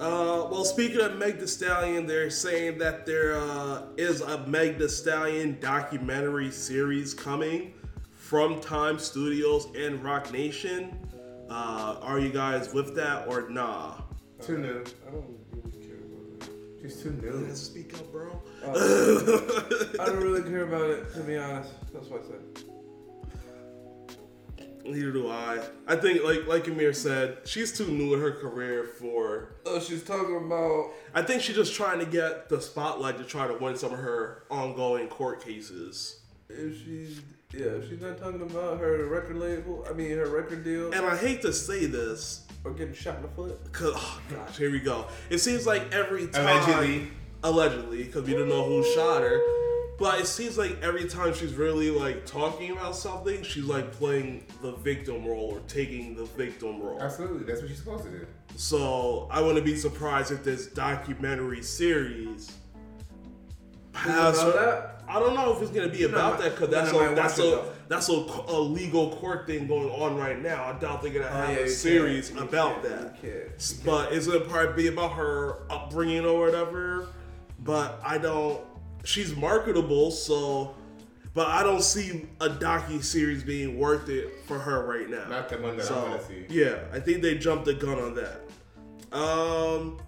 Uh, 0.00 0.48
well, 0.48 0.64
speaking 0.64 1.00
of 1.00 1.16
Meg 1.18 1.40
Thee 1.40 1.46
Stallion, 1.48 2.06
they're 2.06 2.30
saying 2.30 2.78
that 2.78 3.04
there 3.04 3.34
uh, 3.36 3.82
is 3.96 4.20
a 4.20 4.46
Meg 4.46 4.78
Thee 4.78 4.86
Stallion 4.86 5.58
documentary 5.60 6.52
series 6.52 7.14
coming 7.14 7.74
from 8.12 8.60
Time 8.60 8.98
Studios 9.00 9.66
and 9.76 10.04
Roc 10.04 10.32
Nation. 10.32 10.96
Uh, 11.50 11.96
are 12.02 12.20
you 12.20 12.28
guys 12.30 12.72
with 12.72 12.94
that 12.94 13.26
or 13.26 13.48
nah? 13.50 13.94
Too 14.40 14.58
new. 14.58 14.84
I 15.06 15.10
don't 15.10 15.24
really 15.50 15.84
care 15.84 15.96
about 15.96 16.48
it. 16.48 16.50
She's 16.80 17.02
too 17.02 17.10
new. 17.20 17.52
Speak 17.56 17.94
up, 17.94 18.12
bro. 18.12 18.40
I 18.68 20.04
don't 20.06 20.22
really 20.22 20.42
care 20.42 20.62
about 20.62 20.90
it, 20.90 21.12
to 21.14 21.20
be 21.22 21.36
honest. 21.38 21.72
That's 21.92 22.06
what 22.06 22.22
I 22.22 22.26
said. 22.28 22.64
Neither 24.90 25.12
do 25.12 25.28
I. 25.28 25.60
I 25.86 25.96
think, 25.96 26.24
like 26.24 26.46
like 26.46 26.66
Amir 26.66 26.92
said, 26.92 27.38
she's 27.44 27.76
too 27.76 27.86
new 27.88 28.14
in 28.14 28.20
her 28.20 28.32
career 28.32 28.84
for. 28.84 29.50
Oh, 29.66 29.80
she's 29.80 30.02
talking 30.02 30.36
about. 30.36 30.90
I 31.14 31.22
think 31.22 31.42
she's 31.42 31.56
just 31.56 31.74
trying 31.74 31.98
to 31.98 32.06
get 32.06 32.48
the 32.48 32.60
spotlight 32.60 33.18
to 33.18 33.24
try 33.24 33.46
to 33.46 33.54
win 33.54 33.76
some 33.76 33.92
of 33.92 33.98
her 33.98 34.44
ongoing 34.50 35.08
court 35.08 35.44
cases. 35.44 36.20
If 36.48 36.82
she's 36.84 37.20
yeah, 37.52 37.66
if 37.66 37.88
she's 37.88 38.00
not 38.00 38.18
talking 38.18 38.42
about 38.42 38.78
her 38.78 39.06
record 39.06 39.36
label, 39.36 39.86
I 39.88 39.92
mean 39.94 40.10
her 40.16 40.26
record 40.28 40.64
deal, 40.64 40.92
And 40.92 41.06
I 41.06 41.16
hate 41.16 41.40
to 41.42 41.52
say 41.52 41.86
this, 41.86 42.44
or 42.64 42.72
getting 42.72 42.94
shot 42.94 43.16
in 43.16 43.22
the 43.22 43.28
foot. 43.28 43.72
Cause 43.72 43.92
oh 43.96 44.20
gosh, 44.30 44.58
here 44.58 44.70
we 44.70 44.80
go. 44.80 45.06
It 45.30 45.38
seems 45.38 45.66
like 45.66 45.92
every 45.92 46.26
time 46.26 46.46
Allegedly. 46.46 47.08
allegedly, 47.42 48.04
because 48.04 48.24
we 48.24 48.34
don't 48.34 48.48
know 48.48 48.64
who 48.64 48.84
shot 48.94 49.22
her. 49.22 49.40
But 49.98 50.20
it 50.20 50.26
seems 50.26 50.56
like 50.56 50.80
every 50.80 51.08
time 51.08 51.34
she's 51.34 51.54
really 51.54 51.90
like 51.90 52.24
talking 52.24 52.70
about 52.70 52.94
something, 52.94 53.42
she's 53.42 53.64
like 53.64 53.90
playing 53.90 54.44
the 54.62 54.72
victim 54.72 55.26
role 55.26 55.50
or 55.52 55.60
taking 55.66 56.14
the 56.14 56.24
victim 56.24 56.80
role. 56.80 57.02
Absolutely. 57.02 57.44
That's 57.44 57.60
what 57.60 57.68
she's 57.68 57.78
supposed 57.78 58.04
to 58.04 58.10
do. 58.10 58.26
So 58.54 59.26
I 59.30 59.40
wouldn't 59.40 59.64
be 59.64 59.76
surprised 59.76 60.30
if 60.30 60.44
this 60.44 60.66
documentary 60.68 61.62
series 61.62 62.52
that? 64.04 65.02
I 65.08 65.18
don't 65.18 65.34
know 65.34 65.56
if 65.56 65.62
it's 65.62 65.70
gonna 65.70 65.88
be 65.88 66.04
about 66.04 66.38
that 66.38 66.52
because 66.54 66.68
that's 66.68 66.92
a 66.92 67.14
that's 67.14 67.38
watch 67.38 67.46
it, 67.46 67.54
a 67.54 67.64
that's 67.88 68.08
a, 68.08 68.12
a 68.12 68.60
legal 68.60 69.16
court 69.16 69.46
thing 69.46 69.66
going 69.66 69.88
on 69.90 70.16
right 70.16 70.40
now. 70.40 70.64
I 70.66 70.78
doubt 70.78 71.02
they're 71.02 71.12
gonna 71.12 71.26
Oh, 71.26 71.46
have 71.46 71.50
yeah, 71.50 71.64
a 71.64 71.68
series 71.68 72.30
you 72.30 72.38
about 72.40 72.82
can't- 72.82 72.82
that. 72.84 73.24
you 73.24 73.30
can't. 73.32 73.82
But 73.84 74.12
it's 74.12 74.26
gonna 74.26 74.40
probably 74.40 74.82
be 74.82 74.88
about 74.88 75.12
her 75.14 75.62
upbringing 75.70 76.24
or 76.24 76.38
whatever. 76.38 77.08
But 77.64 78.00
I 78.04 78.18
don't. 78.18 78.60
She's 79.04 79.34
marketable, 79.36 80.10
so. 80.10 80.74
But 81.34 81.48
I 81.48 81.62
don't 81.62 81.82
see 81.82 82.26
a 82.40 82.48
docu 82.48 83.02
series 83.02 83.44
being 83.44 83.78
worth 83.78 84.08
it 84.08 84.40
for 84.46 84.58
her 84.58 84.86
right 84.86 85.08
now. 85.08 85.28
Not 85.28 85.48
the 85.48 85.58
one 85.58 85.76
that 85.76 85.84
I 85.84 85.88
So 85.88 86.02
want 86.02 86.20
to 86.20 86.26
see. 86.26 86.46
yeah, 86.48 86.78
I 86.92 86.98
think 86.98 87.22
they 87.22 87.36
jumped 87.38 87.64
the 87.66 87.74
gun 87.74 87.98
on 87.98 88.14
that. 88.14 89.16
Um, 89.16 89.98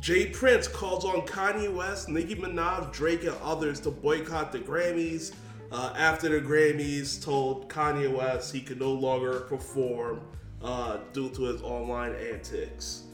J. 0.00 0.26
Prince 0.26 0.68
calls 0.68 1.04
on 1.04 1.22
Kanye 1.22 1.74
West, 1.74 2.08
Nicki 2.08 2.36
Minaj, 2.36 2.92
Drake, 2.92 3.24
and 3.24 3.34
others 3.42 3.80
to 3.80 3.90
boycott 3.90 4.52
the 4.52 4.58
Grammys. 4.60 5.32
Uh, 5.72 5.92
after 5.96 6.28
the 6.28 6.46
Grammys 6.46 7.22
told 7.24 7.68
Kanye 7.68 8.14
West 8.14 8.52
he 8.54 8.60
could 8.60 8.78
no 8.78 8.92
longer 8.92 9.40
perform 9.40 10.20
uh, 10.62 10.98
due 11.12 11.30
to 11.30 11.44
his 11.44 11.62
online 11.62 12.14
antics. 12.14 13.04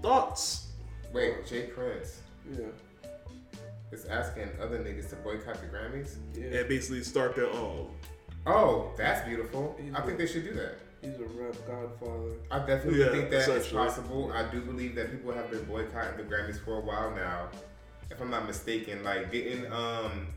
Thoughts? 0.00 0.68
Wait, 1.12 1.46
J. 1.46 1.64
Prince 1.66 2.20
Yeah. 2.50 2.66
Is 3.92 4.06
asking 4.06 4.48
other 4.60 4.78
niggas 4.78 5.10
to 5.10 5.16
boycott 5.16 5.60
the 5.60 5.66
Grammys. 5.66 6.16
Yeah. 6.34 6.60
And 6.60 6.68
basically 6.68 7.02
start 7.04 7.36
their 7.36 7.50
own. 7.50 7.90
Oh, 8.46 8.92
that's 8.96 9.26
beautiful. 9.26 9.76
He's 9.80 9.94
I 9.94 10.00
think 10.00 10.18
they 10.18 10.26
should 10.26 10.44
do 10.44 10.54
that. 10.54 10.78
He's 11.00 11.14
a 11.16 11.24
rap 11.24 11.54
godfather. 11.66 12.32
I 12.50 12.58
definitely 12.60 13.00
Yeah, 13.00 13.10
think 13.10 13.30
that 13.30 13.48
it's 13.48 13.68
possible. 13.68 14.32
I 14.32 14.48
do 14.50 14.60
believe 14.60 14.94
that 14.96 15.10
people 15.10 15.32
have 15.32 15.50
been 15.50 15.64
boycotting 15.64 16.16
the 16.16 16.22
Grammys 16.34 16.58
for 16.64 16.78
a 16.78 16.80
while 16.80 17.10
now. 17.14 17.48
If 18.10 18.20
I'm 18.20 18.30
not 18.30 18.46
mistaken, 18.46 19.02
like 19.04 19.30
didn't 19.32 19.72
um 19.72 20.28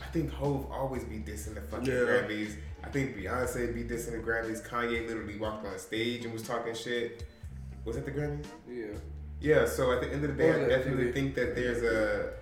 I 0.00 0.06
think 0.06 0.30
Hove 0.32 0.66
always 0.70 1.04
be 1.04 1.18
dissing 1.18 1.54
the 1.54 1.60
fucking 1.60 1.86
Yeah. 1.86 1.92
Grammys. 1.94 2.56
I 2.82 2.88
think 2.88 3.16
Beyonce 3.16 3.72
be 3.74 3.84
dissing 3.84 4.12
the 4.12 4.18
Grammys. 4.18 4.66
Kanye 4.66 5.06
literally 5.06 5.38
walked 5.38 5.66
on 5.66 5.78
stage 5.78 6.24
and 6.24 6.32
was 6.32 6.42
talking 6.42 6.74
shit. 6.74 7.24
Was 7.84 7.96
it 7.96 8.04
the 8.04 8.10
Grammys? 8.12 8.46
Yeah. 8.68 8.86
Yeah, 9.40 9.66
so 9.66 9.90
at 9.92 10.00
the 10.00 10.08
end 10.12 10.24
of 10.24 10.36
the 10.36 10.42
day, 10.42 10.50
Or 10.50 10.64
I 10.64 10.68
definitely 10.68 11.10
think 11.12 11.34
that 11.34 11.56
there's 11.56 11.82
a, 11.82 12.32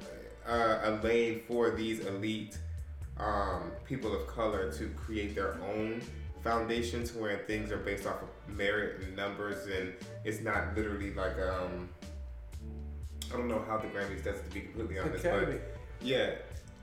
a 0.46 0.80
a 0.84 1.00
lane 1.02 1.42
for 1.46 1.70
these 1.70 2.00
elite 2.06 2.58
um, 3.18 3.70
people 3.84 4.14
of 4.14 4.26
color 4.26 4.72
to 4.72 4.88
create 4.90 5.34
their 5.34 5.54
own 5.62 6.00
foundations 6.42 7.14
where 7.14 7.38
things 7.46 7.70
are 7.70 7.76
based 7.78 8.06
off 8.06 8.22
of 8.22 8.56
merit 8.56 9.02
and 9.02 9.14
numbers, 9.16 9.66
and 9.66 9.92
it's 10.24 10.40
not 10.40 10.76
literally 10.76 11.12
like 11.14 11.38
um, 11.38 11.88
I 13.32 13.36
don't 13.36 13.48
know 13.48 13.62
how 13.66 13.76
the 13.78 13.88
Grammys 13.88 14.24
does 14.24 14.36
it 14.36 14.48
to 14.48 14.54
be 14.54 14.60
completely 14.60 14.98
honest, 14.98 15.24
Academy. 15.24 15.58
but 15.58 16.06
yeah, 16.06 16.34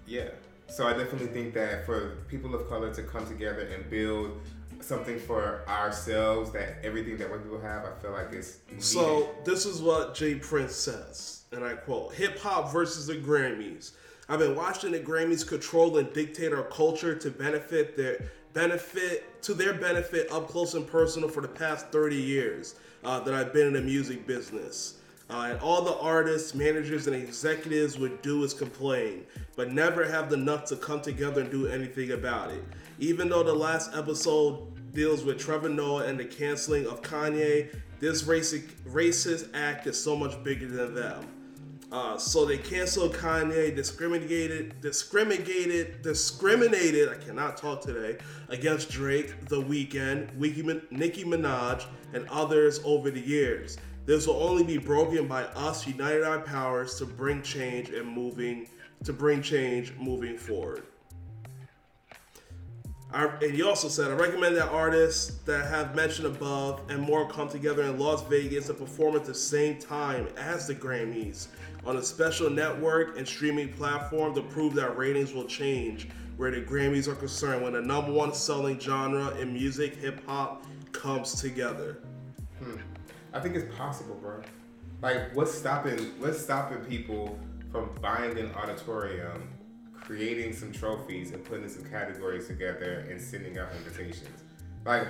yeah. 0.05 0.29
So 0.69 0.85
I 0.87 0.93
definitely 0.93 1.27
think 1.27 1.53
that 1.53 1.85
for 1.85 2.17
people 2.27 2.53
of 2.53 2.67
color 2.69 2.93
to 2.93 3.03
come 3.03 3.25
together 3.25 3.61
and 3.73 3.89
build 3.89 4.39
something 4.81 5.19
for 5.19 5.63
ourselves 5.67 6.51
that 6.51 6.77
everything 6.83 7.17
that 7.17 7.29
white 7.29 7.41
people 7.43 7.59
have, 7.59 7.85
I 7.85 8.01
feel 8.01 8.11
like 8.11 8.31
it's 8.31 8.59
needed. 8.69 8.83
So 8.83 9.29
this 9.43 9.65
is 9.65 9.81
what 9.81 10.13
J. 10.13 10.35
Prince 10.35 10.75
says, 10.75 11.36
and 11.51 11.63
I 11.63 11.73
quote: 11.73 12.13
"Hip 12.15 12.39
hop 12.39 12.71
versus 12.71 13.07
the 13.07 13.15
Grammys. 13.15 13.91
I've 14.29 14.39
been 14.39 14.55
watching 14.55 14.91
the 14.91 14.99
Grammys 14.99 15.47
control 15.47 15.97
and 15.97 16.11
dictate 16.13 16.53
our 16.53 16.63
culture 16.63 17.15
to 17.15 17.29
benefit 17.29 17.95
their 17.95 18.29
benefit 18.53 19.41
to 19.43 19.53
their 19.53 19.73
benefit 19.73 20.31
up 20.31 20.47
close 20.47 20.73
and 20.73 20.87
personal 20.87 21.29
for 21.29 21.41
the 21.41 21.47
past 21.47 21.87
30 21.87 22.15
years 22.15 22.75
uh, 23.03 23.19
that 23.21 23.33
I've 23.33 23.53
been 23.53 23.67
in 23.67 23.73
the 23.73 23.81
music 23.81 24.27
business." 24.27 24.95
Uh, 25.29 25.49
and 25.51 25.59
all 25.59 25.81
the 25.81 25.95
artists, 25.97 26.55
managers, 26.55 27.05
and 27.07 27.15
executives 27.15 27.99
would 27.99 28.21
do 28.21 28.43
is 28.45 28.53
complain, 28.53 29.25
but 29.57 29.73
never 29.73 30.05
have 30.05 30.29
the 30.29 30.37
nuts 30.37 30.69
to 30.69 30.77
come 30.77 31.01
together 31.01 31.41
and 31.41 31.51
do 31.51 31.67
anything 31.67 32.11
about 32.11 32.49
it. 32.49 32.63
Even 32.99 33.27
though 33.27 33.43
the 33.43 33.53
last 33.53 33.93
episode 33.93 34.93
deals 34.93 35.25
with 35.25 35.37
Trevor 35.37 35.67
Noah 35.67 36.05
and 36.05 36.17
the 36.17 36.23
canceling 36.23 36.87
of 36.87 37.01
Kanye, 37.01 37.75
this 37.99 38.23
racist, 38.23 38.67
racist 38.87 39.49
act 39.53 39.85
is 39.85 40.01
so 40.01 40.15
much 40.15 40.41
bigger 40.43 40.67
than 40.67 40.95
them. 40.95 41.25
Uh, 41.89 42.17
so 42.17 42.43
they 42.45 42.57
canceled 42.57 43.13
Kanye, 43.13 43.73
discriminated, 43.73 44.81
discriminated, 44.81 46.01
discriminated. 46.01 47.07
I 47.07 47.15
cannot 47.15 47.55
talk 47.55 47.81
today 47.81 48.17
against 48.49 48.89
Drake, 48.89 49.45
The 49.45 49.61
Weeknd, 49.61 50.35
Nicki 50.91 51.23
Minaj, 51.23 51.85
and 52.13 52.27
others 52.27 52.81
over 52.83 53.09
the 53.09 53.21
years. 53.21 53.77
This 54.05 54.27
will 54.27 54.41
only 54.41 54.63
be 54.63 54.77
broken 54.77 55.27
by 55.27 55.43
us 55.43 55.87
united 55.87 56.23
our 56.23 56.39
powers 56.39 56.95
to 56.95 57.05
bring 57.05 57.41
change 57.41 57.89
and 57.89 58.07
moving 58.07 58.67
to 59.03 59.13
bring 59.13 59.41
change 59.41 59.93
moving 59.97 60.37
forward. 60.37 60.83
I, 63.13 63.25
and 63.41 63.53
he 63.53 63.63
also 63.63 63.87
said, 63.87 64.11
I 64.11 64.15
recommend 64.15 64.57
that 64.57 64.69
artists 64.69 65.37
that 65.45 65.67
have 65.67 65.95
mentioned 65.95 66.27
above 66.27 66.81
and 66.89 67.01
more 67.01 67.29
come 67.29 67.47
together 67.47 67.83
in 67.83 67.97
Las 67.97 68.23
Vegas 68.23 68.69
and 68.69 68.77
perform 68.77 69.15
at 69.15 69.23
the 69.23 69.33
same 69.33 69.79
time 69.79 70.27
as 70.37 70.67
the 70.67 70.75
Grammys 70.75 71.47
on 71.87 71.95
a 71.95 72.03
special 72.03 72.49
network 72.49 73.17
and 73.17 73.25
streaming 73.25 73.71
platform 73.73 74.35
to 74.35 74.41
prove 74.41 74.73
that 74.75 74.97
ratings 74.97 75.33
will 75.33 75.45
change 75.45 76.09
where 76.35 76.51
the 76.51 76.61
Grammys 76.61 77.07
are 77.07 77.15
concerned 77.15 77.63
when 77.63 77.73
the 77.73 77.81
number 77.81 78.11
one 78.11 78.33
selling 78.33 78.77
genre 78.77 79.33
in 79.37 79.53
music, 79.53 79.95
hip 79.95 80.21
hop, 80.27 80.65
comes 80.91 81.41
together. 81.41 81.99
I 83.33 83.39
think 83.39 83.55
it's 83.55 83.73
possible, 83.75 84.15
bro. 84.15 84.41
Like, 85.01 85.35
what's 85.35 85.53
stopping? 85.53 85.97
What's 86.19 86.39
stopping 86.39 86.79
people 86.79 87.39
from 87.71 87.89
buying 88.01 88.37
an 88.37 88.51
auditorium, 88.53 89.49
creating 89.93 90.53
some 90.53 90.71
trophies, 90.71 91.31
and 91.31 91.43
putting 91.43 91.69
some 91.69 91.85
categories 91.85 92.47
together 92.47 93.07
and 93.09 93.19
sending 93.19 93.57
out 93.57 93.69
invitations? 93.77 94.43
Like, 94.85 95.07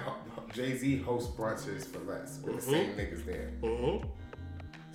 Jay 0.54 0.78
Z 0.78 0.98
hosts 1.00 1.36
brunches 1.36 1.86
for 1.86 2.00
less 2.00 2.40
with 2.44 2.58
the 2.58 2.62
same 2.62 2.92
niggas 2.92 3.26
there. 3.26 3.52
Mm-hmm. 3.62 4.08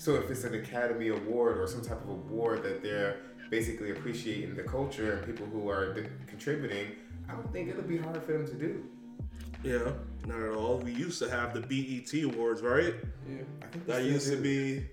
So 0.03 0.17
if 0.17 0.29
it's 0.33 0.43
an 0.43 0.55
Academy 0.55 1.11
Award 1.11 1.59
or 1.59 1.69
some 1.69 1.81
type 1.81 2.03
of 2.03 2.09
award 2.09 2.65
that 2.65 2.83
they're 2.83 3.19
basically 3.51 3.93
appreciating 3.93 4.57
the 4.57 4.65
culture 4.65 5.13
and 5.13 5.25
people 5.25 5.47
who 5.47 5.69
are 5.71 5.95
d- 5.95 6.09
contributing, 6.27 6.97
I 7.29 7.35
don't 7.35 7.53
think 7.53 7.69
it'll 7.69 7.83
be 7.85 7.99
hard 7.99 8.21
for 8.25 8.33
them 8.33 8.45
to 8.49 8.55
do. 8.55 8.85
Yeah, 9.63 9.93
not 10.27 10.43
at 10.43 10.57
all. 10.57 10.79
We 10.79 10.91
used 10.91 11.21
to 11.21 11.31
have 11.31 11.55
the 11.55 11.61
BET 11.61 12.13
Awards, 12.25 12.63
right? 12.63 12.95
Yeah. 13.31 13.43
I 13.63 13.67
think 13.67 13.87
That 13.87 14.03
used 14.03 14.29
to 14.33 14.39
be 14.39 14.85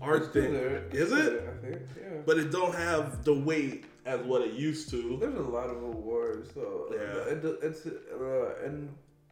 our 0.00 0.18
It's 0.18 0.28
thing. 0.28 0.52
there. 0.52 0.84
Is 0.92 1.10
it? 1.10 1.16
there, 1.32 1.50
I 1.50 1.66
think. 1.66 1.82
Yeah. 2.00 2.18
But 2.24 2.38
it 2.38 2.52
don't 2.52 2.76
have 2.76 3.24
the 3.24 3.34
weight 3.34 3.86
as 4.06 4.20
what 4.20 4.42
it 4.42 4.52
used 4.52 4.88
to. 4.90 5.16
There's 5.20 5.34
a 5.34 5.42
lot 5.42 5.68
of 5.68 5.82
awards, 5.82 6.52
though. 6.54 6.90
Yeah. 6.92 7.32
It, 7.32 7.58
it's 7.60 7.86
uh, 7.86 8.70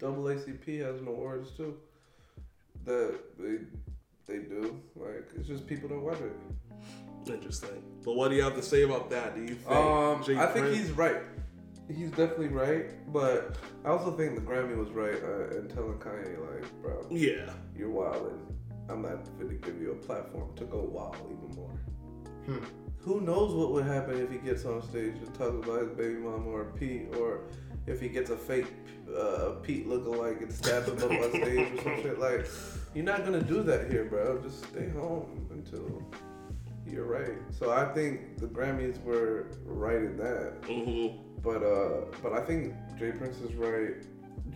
NAACP 0.01 0.81
has 0.85 1.01
an 1.01 1.07
awards 1.07 1.53
too. 1.57 1.77
That 2.85 3.21
they 3.39 3.59
they 4.27 4.39
do. 4.39 4.81
Like 4.97 5.29
it's 5.37 5.49
just 5.49 5.67
people 5.67 5.89
don't 5.89 6.03
watch 6.03 6.19
it. 6.21 6.33
Interesting. 7.33 7.83
But 8.05 8.15
what 8.17 8.31
do 8.31 8.37
you 8.37 8.43
have 8.43 8.57
to 8.57 8.63
say 8.63 8.83
about 8.83 9.11
that? 9.11 9.35
Do 9.37 9.43
you 9.43 9.55
think? 9.55 9.71
Um, 9.71 10.23
Jay 10.25 10.37
I 10.37 10.47
think 10.47 10.67
Prince- 10.67 10.77
he's 10.79 10.91
right. 10.93 11.17
He's 11.89 12.11
definitely 12.11 12.49
right, 12.49 12.87
but 13.13 13.57
I 13.85 13.89
also 13.89 14.13
think 14.17 14.35
the 14.37 14.41
Grammy 14.41 14.77
was 14.77 14.89
right 14.91 15.21
uh, 15.23 15.59
in 15.59 15.69
telling 15.69 15.99
Kanye 15.99 16.39
like, 16.41 16.83
bro, 16.83 17.05
Yeah. 17.11 17.51
you're 17.77 17.91
wild, 17.91 18.33
and 18.33 18.41
I'm 18.91 19.03
not 19.03 19.25
going 19.39 19.49
to 19.51 19.55
give 19.57 19.81
you 19.81 19.91
a 19.91 19.95
platform 19.97 20.55
to 20.57 20.65
go 20.65 20.79
wild 20.81 21.17
even 21.27 21.55
more. 21.57 21.81
Hmm. 22.47 22.65
Who 22.99 23.21
knows 23.21 23.53
what 23.53 23.73
would 23.73 23.85
happen 23.85 24.17
if 24.17 24.31
he 24.31 24.39
gets 24.39 24.65
on 24.65 24.81
stage 24.83 25.17
and 25.17 25.35
talks 25.35 25.67
about 25.67 25.81
his 25.83 25.91
baby 25.91 26.15
mama 26.15 26.47
or 26.49 26.67
Pete, 26.79 27.09
or 27.19 27.41
if 27.87 28.01
he 28.01 28.09
gets 28.09 28.31
a 28.31 28.37
fake 28.37 28.69
uh, 29.15 29.57
Pete 29.63 29.87
lookalike 29.87 30.41
and 30.41 30.53
stabs 30.53 30.89
him 30.89 30.97
up 30.99 31.11
on 31.11 31.31
stage 31.31 31.73
or 31.73 31.83
some 31.83 32.03
shit. 32.03 32.19
Like, 32.19 32.47
you're 32.95 33.05
not 33.05 33.25
gonna 33.25 33.43
do 33.43 33.63
that 33.63 33.91
here, 33.91 34.05
bro. 34.05 34.39
Just 34.43 34.65
stay 34.67 34.89
home 34.91 35.47
until 35.51 36.03
you're 36.87 37.05
right. 37.07 37.39
So 37.51 37.71
I 37.71 37.87
think 37.93 38.39
the 38.39 38.47
Grammys 38.47 39.03
were 39.03 39.47
right 39.65 39.97
in 39.97 40.17
that. 40.19 40.61
Mm-hmm. 40.63 41.19
But 41.43 41.63
uh, 41.63 42.07
but 42.23 42.33
I 42.33 42.41
think 42.45 42.75
J. 42.99 43.13
Prince 43.13 43.39
is 43.41 43.55
right, 43.55 43.95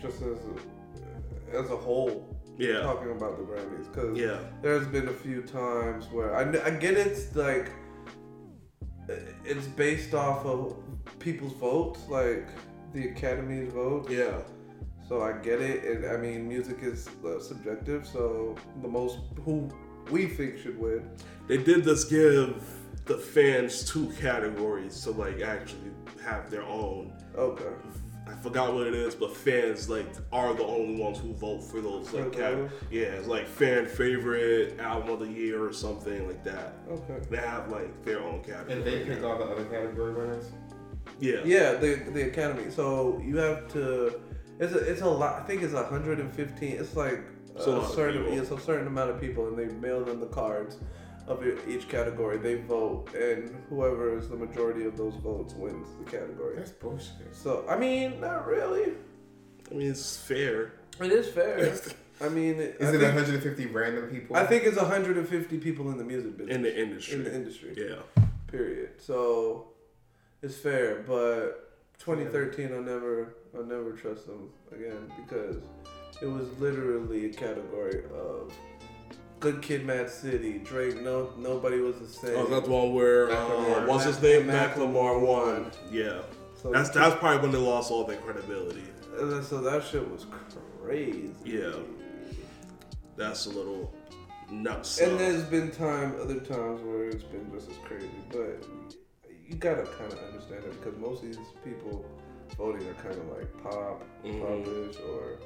just 0.01 0.23
as 0.23 0.39
a, 0.45 1.57
as 1.57 1.71
a 1.71 1.77
whole. 1.77 2.33
Yeah. 2.59 2.81
Talking 2.81 3.11
about 3.11 3.37
the 3.37 3.45
Grammys, 3.45 3.87
because 3.93 4.17
Yeah. 4.19 4.39
there's 4.63 4.87
been 4.87 5.09
a 5.09 5.13
few 5.13 5.43
times 5.43 6.07
where 6.11 6.35
I, 6.35 6.43
I 6.65 6.71
get 6.71 6.95
it's 6.95 7.35
like 7.37 7.71
it's 9.45 9.67
based 9.67 10.15
off 10.15 10.45
of 10.47 10.77
people's 11.19 11.53
votes, 11.55 12.01
like 12.09 12.49
the 12.93 13.09
Academy's 13.11 13.73
vote. 13.73 14.11
Yeah. 14.11 14.39
So 15.09 15.23
I 15.23 15.33
get 15.33 15.61
it, 15.61 15.85
and 15.85 16.07
I 16.07 16.17
mean 16.17 16.49
music 16.49 16.79
is 16.83 17.09
uh, 17.25 17.39
subjective. 17.41 18.07
So 18.07 18.57
the 18.83 18.89
most 18.89 19.19
who 19.45 19.69
we 20.11 20.27
think 20.27 20.59
should 20.59 20.79
win. 20.79 21.09
They 21.49 21.59
did 21.59 21.85
this 21.85 22.05
give 22.05 22.63
the 23.05 23.17
fans 23.17 23.85
two 23.89 24.11
categories 24.21 25.01
to 25.03 25.13
like 25.13 25.41
actually 25.43 25.91
have 26.25 26.51
their 26.51 26.63
own 26.65 27.13
Okay. 27.37 27.65
I 28.29 28.35
forgot 28.35 28.75
what 28.75 28.89
it 28.89 28.95
is, 28.95 29.15
but 29.15 29.37
fans 29.37 29.89
like 29.89 30.07
are 30.33 30.53
the 30.55 30.65
only 30.65 31.01
ones 31.01 31.19
who 31.19 31.33
vote 31.35 31.61
for 31.63 31.81
those 31.81 32.13
like 32.13 32.25
For 32.35 32.41
cat- 32.41 32.71
yeah, 32.91 33.03
it's 33.03 33.29
like 33.29 33.47
fan 33.47 33.87
favorite 33.87 34.81
album 34.81 35.11
of 35.11 35.21
the 35.21 35.29
year 35.29 35.65
or 35.65 35.73
something 35.73 36.27
like 36.27 36.43
that. 36.43 36.75
Okay. 36.91 37.19
They 37.31 37.37
have 37.37 37.71
like 37.71 38.05
their 38.05 38.21
own 38.21 38.43
category. 38.43 38.73
And 38.73 38.85
they 38.85 39.05
pick 39.05 39.23
all 39.23 39.39
the 39.39 39.45
other 39.45 39.65
category 39.67 40.13
winners. 40.15 40.51
yeah. 41.21 41.43
Yeah, 41.45 41.75
the 41.75 41.95
the 42.13 42.23
academy. 42.29 42.71
So 42.71 43.21
you 43.25 43.37
have 43.37 43.69
to. 43.75 44.21
It's 44.59 44.73
a 44.73 44.79
it's 44.79 45.03
a 45.03 45.07
lot. 45.09 45.43
I 45.43 45.45
think 45.45 45.63
it's 45.63 45.75
115. 45.75 46.73
It's 46.73 46.97
like 46.97 47.21
It's 47.55 47.67
a 47.67 47.71
uh, 47.71 47.73
lot 47.75 47.83
a 47.83 47.87
of 47.87 47.95
certain 47.95 48.25
it's 48.33 48.51
a 48.51 48.59
certain 48.61 48.87
amount 48.87 49.11
of 49.11 49.21
people, 49.21 49.49
and 49.49 49.59
they 49.59 49.67
mail 49.67 50.05
them 50.05 50.21
the 50.21 50.27
cards 50.27 50.79
of 51.27 51.45
e- 51.47 51.55
each 51.69 51.89
category. 51.89 52.39
They 52.39 52.57
vote, 52.57 53.13
and 53.15 53.55
whoever 53.69 54.17
is 54.19 54.29
the 54.29 54.37
majority 54.37 54.85
of 54.85 54.97
those 54.97 55.15
votes 55.17 55.55
wins 55.55 55.89
the 56.03 56.11
category. 56.11 56.57
That's 56.57 56.71
bullshit. 56.71 57.35
So 57.35 57.65
I 57.69 57.77
mean, 57.77 58.21
not 58.21 58.47
really. 58.47 58.93
I 59.71 59.75
mean, 59.75 59.91
it's 59.91 60.17
fair. 60.17 60.73
It 61.01 61.13
is 61.13 61.29
fair. 61.29 61.75
I 62.21 62.31
mean, 62.31 62.55
is 62.55 62.81
I 62.81 62.89
it 62.89 62.93
think, 62.93 63.03
150 63.03 63.67
random 63.67 64.07
people? 64.09 64.37
I 64.37 64.47
think 64.47 64.65
it's 64.65 64.79
150 64.79 65.59
people 65.59 65.91
in 65.91 65.99
the 65.99 66.05
music 66.05 66.39
business 66.39 66.57
in 66.57 66.63
the 66.63 66.75
industry. 66.83 67.15
in 67.17 67.25
the 67.25 67.35
industry. 67.35 67.75
yeah. 67.77 68.23
Period. 68.47 68.93
So 69.03 69.67
it's 70.41 70.55
fair, 70.57 71.05
but 71.07 71.75
2013, 71.99 72.67
I 72.73 72.79
never, 72.79 73.35
I 73.59 73.63
never 73.67 73.93
trust 73.93 74.27
them 74.27 74.51
again 74.73 75.11
because 75.25 75.57
it 76.23 76.27
was 76.27 76.47
literally 76.59 77.27
a 77.27 77.33
category 77.33 78.03
of 78.15 78.53
Good 79.41 79.63
Kid, 79.63 79.87
Mad 79.87 80.11
City, 80.11 80.59
Drake. 80.59 81.01
No, 81.03 81.31
nobody 81.39 81.79
was 81.81 81.99
the 81.99 82.07
same. 82.07 82.37
Oh, 82.37 82.45
is 82.45 82.51
that 82.51 82.65
the 82.65 82.71
one 82.71 82.95
where 82.95 83.31
uh, 83.31 83.87
what's 83.87 84.05
his 84.05 84.21
name? 84.21 84.47
Macklemore 84.47 85.21
won. 85.21 85.71
Yeah. 85.91 86.23
so 86.61 86.71
That's 86.71 86.91
that's 86.91 87.17
probably 87.17 87.41
when 87.41 87.53
they 87.53 87.59
lost 87.59 87.91
all 87.91 88.05
their 88.05 88.17
credibility. 88.19 88.85
and 89.19 89.33
then- 89.33 89.43
so 89.43 89.61
that 89.63 89.85
shit 89.85 90.09
was 90.11 90.27
crazy. 90.83 91.31
Yeah. 91.45 91.73
That's 93.17 93.47
a 93.47 93.51
little 93.51 93.95
nuts. 94.51 94.99
And 95.01 95.19
there's 95.19 95.45
been 95.45 95.71
time, 95.71 96.15
other 96.21 96.41
times 96.41 96.83
where 96.83 97.09
it's 97.09 97.25
been 97.25 97.51
just 97.53 97.71
as 97.71 97.77
crazy, 97.85 98.11
but 98.31 98.67
you 99.49 99.57
gotta 99.57 99.85
kind 99.85 100.13
of 100.13 100.19
understand 100.19 100.65
it 100.65 100.81
because 100.83 100.99
most 100.99 101.23
of 101.23 101.29
these 101.29 101.39
people 101.65 102.05
voting 102.55 102.87
are 102.89 102.95
kind 102.95 103.15
of 103.17 103.29
like 103.37 103.63
pop, 103.63 104.03
Mhm. 104.25 104.41
popish, 104.41 104.97
or 105.01 105.39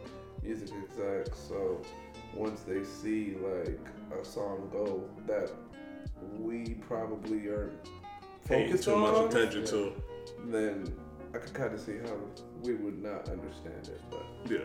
music 0.42 0.70
execs. 0.82 1.38
So 1.38 1.80
once 2.34 2.62
they 2.62 2.84
see 2.84 3.36
like 3.42 3.78
a 4.20 4.24
song 4.24 4.68
go 4.72 5.04
that 5.26 5.50
we 6.38 6.74
probably 6.86 7.48
aren't 7.48 7.72
paying 8.44 8.66
focused 8.68 8.84
too 8.84 8.96
much 8.96 9.14
on, 9.14 9.28
attention 9.28 9.64
to. 9.66 9.92
then 10.46 10.92
I 11.34 11.38
can 11.38 11.52
kind 11.54 11.74
of 11.74 11.80
see 11.80 11.98
how 11.98 12.16
we 12.62 12.74
would 12.74 13.02
not 13.02 13.28
understand 13.28 13.88
it. 13.88 14.00
But 14.10 14.22
Yeah. 14.50 14.58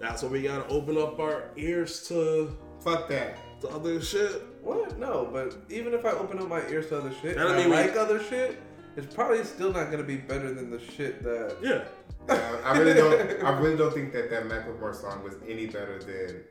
That's 0.00 0.22
why 0.22 0.28
we 0.28 0.42
gotta 0.42 0.66
open 0.68 0.98
up 0.98 1.18
our 1.18 1.44
ears 1.56 2.06
to 2.08 2.50
Fuck 2.80 3.08
that. 3.08 3.38
the 3.60 3.68
other 3.68 4.00
shit. 4.00 4.42
what? 4.62 4.98
No, 4.98 5.28
but 5.32 5.56
even 5.70 5.94
if 5.94 6.04
I 6.04 6.10
open 6.10 6.38
up 6.38 6.48
my 6.48 6.66
ears 6.68 6.88
to 6.88 6.98
other 6.98 7.12
shit, 7.12 7.36
That 7.36 7.46
and 7.46 7.48
don't 7.48 7.52
I 7.52 7.58
mean 7.58 7.70
we- 7.70 7.76
like 7.76 7.96
other 7.96 8.20
shit. 8.22 8.56
It's 8.96 9.14
probably 9.14 9.44
still 9.44 9.72
not 9.72 9.90
gonna 9.90 10.04
be 10.04 10.16
better 10.16 10.52
than 10.52 10.70
the 10.70 10.78
shit 10.78 11.22
that 11.22 11.56
Yeah. 11.62 11.84
Uh, 12.28 12.58
I 12.64 12.78
really 12.78 12.94
don't. 12.94 13.44
I 13.44 13.58
really 13.58 13.76
don't 13.76 13.92
think 13.92 14.12
that 14.12 14.30
that 14.30 14.44
Macklemore 14.44 14.94
song 14.94 15.22
was 15.22 15.34
any 15.46 15.66
better 15.66 15.98
than 15.98 16.44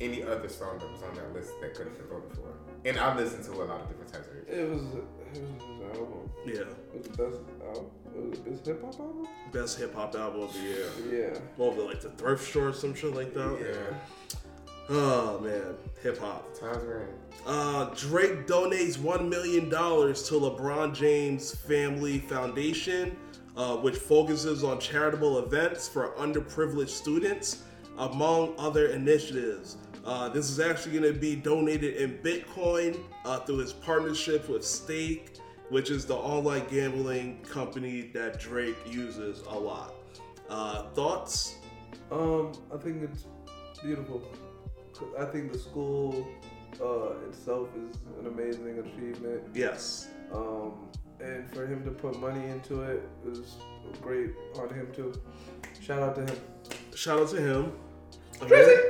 any 0.00 0.22
other 0.22 0.48
song 0.48 0.78
that 0.78 0.90
was 0.90 1.02
on 1.02 1.14
that 1.16 1.32
list 1.34 1.50
that 1.60 1.74
could 1.74 1.86
have 1.88 1.98
been 1.98 2.06
voted 2.06 2.32
for. 2.36 2.54
And 2.84 2.98
I 2.98 3.16
listened 3.16 3.44
to 3.44 3.52
a 3.52 3.64
lot 3.64 3.80
of 3.80 3.88
different 3.88 4.12
types 4.12 4.28
of 4.28 4.34
music. 4.34 4.54
It 4.54 4.70
was, 4.70 4.82
it 4.82 5.42
was 5.42 5.62
his 5.62 5.98
album. 5.98 6.30
Yeah. 6.46 6.54
It 6.54 6.96
was 6.96 7.06
the 7.08 7.24
best 7.24 7.40
album. 7.66 7.90
It 8.14 8.30
was 8.30 8.38
the 8.38 8.50
best 8.50 8.66
hip 8.66 8.84
hop 8.84 9.00
album. 9.00 9.28
Best 9.52 9.78
hip 9.78 9.94
hop 9.94 10.14
album 10.14 10.42
of 10.42 10.52
the 10.52 10.60
year. 10.60 10.86
Yeah. 11.10 11.38
Well, 11.56 11.70
was 11.70 11.78
it, 11.78 11.86
like 11.86 12.00
the 12.00 12.10
thrift 12.10 12.44
store 12.44 12.68
or 12.68 12.72
some 12.72 12.94
shit 12.94 13.14
like 13.14 13.34
that? 13.34 13.58
Yeah, 13.60 13.96
Oh 14.90 15.38
man, 15.40 15.74
hip 16.02 16.18
hop. 16.18 16.58
times 16.58 16.82
in. 16.82 17.08
Uh, 17.46 17.92
Drake 17.94 18.46
donates 18.46 18.96
$1 18.96 19.28
million 19.28 19.68
to 19.68 19.74
LeBron 19.76 20.94
James 20.94 21.54
Family 21.54 22.18
Foundation, 22.20 23.16
uh, 23.56 23.76
which 23.76 23.96
focuses 23.96 24.64
on 24.64 24.80
charitable 24.80 25.40
events 25.40 25.88
for 25.88 26.12
underprivileged 26.12 26.88
students, 26.88 27.64
among 27.98 28.54
other 28.58 28.88
initiatives. 28.88 29.76
Uh, 30.06 30.28
this 30.30 30.48
is 30.48 30.58
actually 30.58 30.98
going 30.98 31.12
to 31.12 31.18
be 31.18 31.36
donated 31.36 31.96
in 31.96 32.16
Bitcoin 32.18 32.98
uh, 33.26 33.40
through 33.40 33.58
his 33.58 33.74
partnership 33.74 34.48
with 34.48 34.64
Stake, 34.64 35.38
which 35.68 35.90
is 35.90 36.06
the 36.06 36.16
online 36.16 36.64
gambling 36.70 37.42
company 37.42 38.10
that 38.14 38.40
Drake 38.40 38.76
uses 38.86 39.40
a 39.48 39.58
lot. 39.58 39.94
Uh, 40.48 40.84
thoughts? 40.94 41.56
Um, 42.10 42.52
I 42.72 42.78
think 42.78 43.02
it's 43.02 43.26
beautiful. 43.82 44.22
I 45.18 45.24
think 45.26 45.52
the 45.52 45.58
school 45.58 46.26
uh, 46.82 47.12
itself 47.28 47.68
is 47.76 47.96
an 48.20 48.26
amazing 48.26 48.78
achievement. 48.78 49.42
Yes. 49.54 50.08
Um, 50.32 50.88
and 51.20 51.50
for 51.52 51.66
him 51.66 51.84
to 51.84 51.90
put 51.90 52.18
money 52.20 52.44
into 52.46 52.82
it 52.82 53.02
is 53.26 53.56
a 53.92 53.96
great 53.98 54.30
on 54.58 54.68
him 54.72 54.88
too. 54.94 55.12
Shout 55.80 56.02
out 56.02 56.14
to 56.16 56.22
him. 56.22 56.40
Shout 56.94 57.20
out 57.20 57.28
to 57.30 57.36
him. 57.40 57.72
Crazy. 58.40 58.80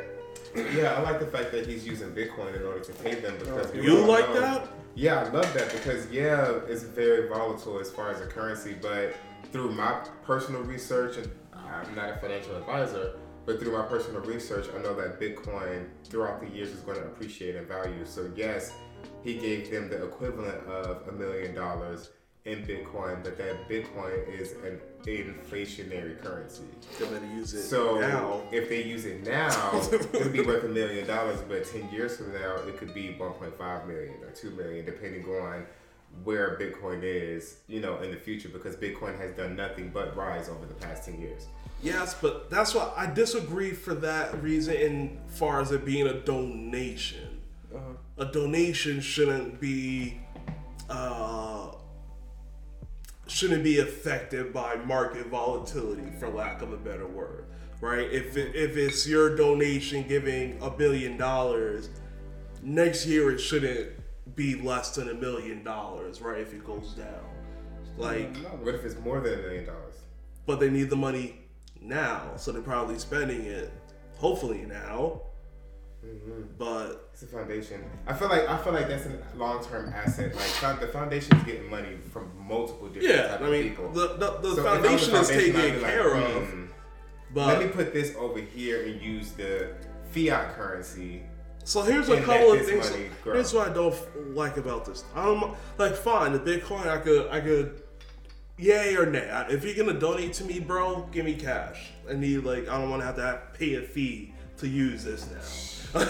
Yeah, 0.75 0.95
I 0.95 1.01
like 1.03 1.21
the 1.21 1.27
fact 1.27 1.53
that 1.53 1.67
he's 1.67 1.87
using 1.87 2.11
Bitcoin 2.11 2.57
in 2.57 2.63
order 2.65 2.81
to 2.81 2.93
pay 2.95 3.15
them 3.15 3.37
because 3.39 3.73
You 3.75 3.99
like 4.07 4.29
know- 4.31 4.41
that? 4.41 4.69
Yeah, 4.95 5.21
I 5.21 5.29
love 5.29 5.53
that 5.55 5.71
because 5.73 6.11
yeah, 6.11 6.59
it's 6.67 6.83
very 6.83 7.29
volatile 7.29 7.79
as 7.79 7.89
far 7.91 8.11
as 8.11 8.21
a 8.21 8.27
currency. 8.27 8.75
But 8.81 9.15
through 9.53 9.71
my 9.73 10.01
personal 10.25 10.63
research, 10.63 11.17
and 11.19 11.31
I'm 11.55 11.95
not 11.95 12.11
a 12.11 12.17
financial 12.17 12.57
advisor, 12.57 13.13
but 13.49 13.59
through 13.59 13.73
my 13.73 13.87
personal 13.87 14.21
research, 14.21 14.67
I 14.79 14.83
know 14.83 14.95
that 14.97 15.19
Bitcoin 15.19 15.87
throughout 16.05 16.39
the 16.43 16.55
years 16.55 16.69
is 16.69 16.81
going 16.81 16.99
to 16.99 17.05
appreciate 17.07 17.57
in 17.57 17.65
value. 17.65 18.05
So 18.05 18.31
yes, 18.37 18.73
he 19.25 19.39
gave 19.39 19.71
them 19.71 19.89
the 19.89 20.05
equivalent 20.05 20.67
of 20.67 21.09
a 21.09 21.13
million 21.13 21.55
dollars 21.55 22.11
in 22.45 22.59
Bitcoin, 22.65 23.25
but 23.25 23.39
that 23.39 23.67
Bitcoin 23.67 24.29
is 24.39 24.53
an 24.65 24.79
inflationary 25.07 26.23
currency. 26.23 26.65
To 26.99 27.05
use 27.35 27.55
it 27.55 27.63
So 27.63 27.99
now. 27.99 28.43
if 28.53 28.69
they 28.69 28.85
use 28.85 29.07
it 29.07 29.27
now, 29.27 29.71
it 29.93 30.13
would 30.13 30.33
be 30.35 30.43
worth 30.43 30.65
a 30.65 30.69
million 30.69 31.07
dollars, 31.07 31.41
but 31.49 31.65
ten 31.65 31.89
years 31.91 32.19
from 32.19 32.35
now, 32.35 32.57
it 32.67 32.77
could 32.77 32.93
be 32.93 33.15
one 33.15 33.33
point 33.33 33.57
five 33.57 33.87
million 33.87 34.17
or 34.23 34.31
two 34.31 34.51
million, 34.51 34.85
depending 34.85 35.25
on 35.25 35.65
where 36.23 36.59
Bitcoin 36.61 37.01
is, 37.03 37.61
you 37.67 37.81
know, 37.81 37.99
in 38.03 38.11
the 38.11 38.19
future, 38.19 38.51
because 38.51 38.77
Bitcoin 38.77 39.19
has 39.19 39.33
done 39.33 39.57
nothing 39.57 39.89
but 39.89 40.15
rise 40.15 40.51
over 40.51 40.67
the 40.67 40.75
past 40.75 41.07
ten 41.07 41.19
years. 41.19 41.47
Yes, 41.83 42.15
but 42.21 42.51
that's 42.51 42.75
why 42.75 42.93
I 42.97 43.07
disagree 43.07 43.73
for 43.73 43.95
that 43.97 44.43
reason. 44.43 44.75
In 44.75 45.19
far 45.29 45.61
as 45.61 45.71
it 45.73 45.85
being 45.85 46.07
a 46.07 46.15
donation, 46.21 47.41
Uh-huh. 47.75 47.93
a 48.19 48.25
donation 48.33 49.01
shouldn't 49.01 49.61
be 49.61 50.21
uh, 50.91 51.73
shouldn't 53.27 53.63
be 53.63 53.79
affected 53.79 54.53
by 54.53 54.75
market 54.77 55.27
volatility, 55.27 56.11
for 56.19 56.29
lack 56.31 56.63
of 56.63 56.73
a 56.73 56.77
better 56.79 57.07
word. 57.07 57.45
Right? 57.81 58.11
If 58.11 58.37
it, 58.37 58.57
if 58.57 58.77
it's 58.77 59.07
your 59.07 59.37
donation 59.37 60.03
giving 60.09 60.61
a 60.63 60.71
billion 60.71 61.17
dollars, 61.17 61.91
next 62.63 63.07
year 63.07 63.31
it 63.31 63.39
shouldn't 63.39 63.91
be 64.35 64.57
less 64.57 64.97
than 64.97 65.11
a 65.11 65.15
million 65.15 65.63
dollars. 65.63 66.21
Right? 66.21 66.41
If 66.41 66.53
it 66.55 66.65
goes 66.67 66.95
down, 66.95 67.23
like 67.97 68.37
What 68.63 68.75
if 68.75 68.85
it's 68.85 68.99
more 68.99 69.21
than 69.21 69.35
a 69.35 69.43
million 69.43 69.67
dollars? 69.67 69.95
but 70.47 70.59
they 70.59 70.71
need 70.71 70.89
the 70.91 70.97
money 70.97 71.39
now, 71.81 72.33
so 72.37 72.53
they're 72.53 72.63
probably 72.63 72.99
spending 72.99 73.43
it. 73.43 73.73
Hopefully 74.17 74.65
now, 74.67 75.21
but 76.59 77.09
It's 77.13 77.23
a 77.23 77.27
foundation. 77.27 77.85
I 78.07 78.15
feel 78.15 78.29
like 78.29 78.49
I 78.49 78.57
feel 78.59 78.73
like 78.73 78.89
that's 78.89 79.07
a 79.07 79.19
long 79.37 79.65
term 79.65 79.93
asset. 79.93 80.35
Like 80.35 80.81
the 80.81 80.89
foundation's 80.89 81.43
getting 81.45 81.69
money 81.71 81.99
from 82.13 82.31
multiple 82.39 82.89
different 82.89 83.15
yeah, 83.17 83.29
type 83.29 83.43
I 83.43 83.47
of 83.47 83.63
people. 83.63 83.89
the 83.91 84.09
the, 84.17 84.39
the 84.41 84.55
So 84.57 84.63
I 84.67 84.81
foundation 84.81 85.15
is 85.15 85.29
foundation, 85.29 85.55
taken 85.55 85.75
be 85.77 85.81
like, 85.83 85.93
care 85.93 86.15
of, 86.15 86.49
hmm, 86.49 86.65
but 87.35 87.47
Let 87.47 87.59
me 87.61 87.69
put 87.69 87.93
this 87.93 88.15
over 88.17 88.41
here 88.41 88.85
and 88.87 89.01
use 89.01 89.33
the 89.33 89.71
fiat 90.11 90.55
currency. 90.57 91.23
So 91.65 91.83
here's 91.83 92.09
a 92.09 92.21
couple 92.23 92.53
of 92.53 92.65
things. 92.65 92.91
money. 92.91 93.11
Here's 93.25 93.53
what 93.53 93.69
I 93.69 93.75
don't 93.75 93.95
like 94.35 94.57
about 94.57 94.85
this. 94.87 95.05
I'm 95.15 95.53
like, 95.77 95.95
fine, 95.95 96.33
the 96.33 96.41
Bitcoin, 96.41 96.87
I 96.87 96.97
could, 96.99 97.29
I 97.31 97.41
could, 97.41 97.83
yay 98.59 98.97
or 98.97 99.07
nay. 99.07 99.29
If 99.51 99.65
you're 99.65 99.75
gonna 99.87 99.99
donate 99.99 100.33
to 100.35 100.45
me, 100.45 100.59
bro, 100.61 101.09
give 101.13 101.25
me 101.25 101.35
cash. 101.35 101.91
I 102.09 102.15
need 102.15 102.39
like, 102.45 102.69
I 102.69 102.79
don't 102.79 102.91
want 102.91 103.01
to 103.03 103.07
have 103.07 103.17
to 103.17 103.23
have, 103.23 103.55
pay 103.55 103.75
a 103.75 103.83
fee 103.83 104.33
to 104.59 104.69
use 104.69 105.05
this 105.05 105.29
now. 105.31 105.39
I 105.95 106.05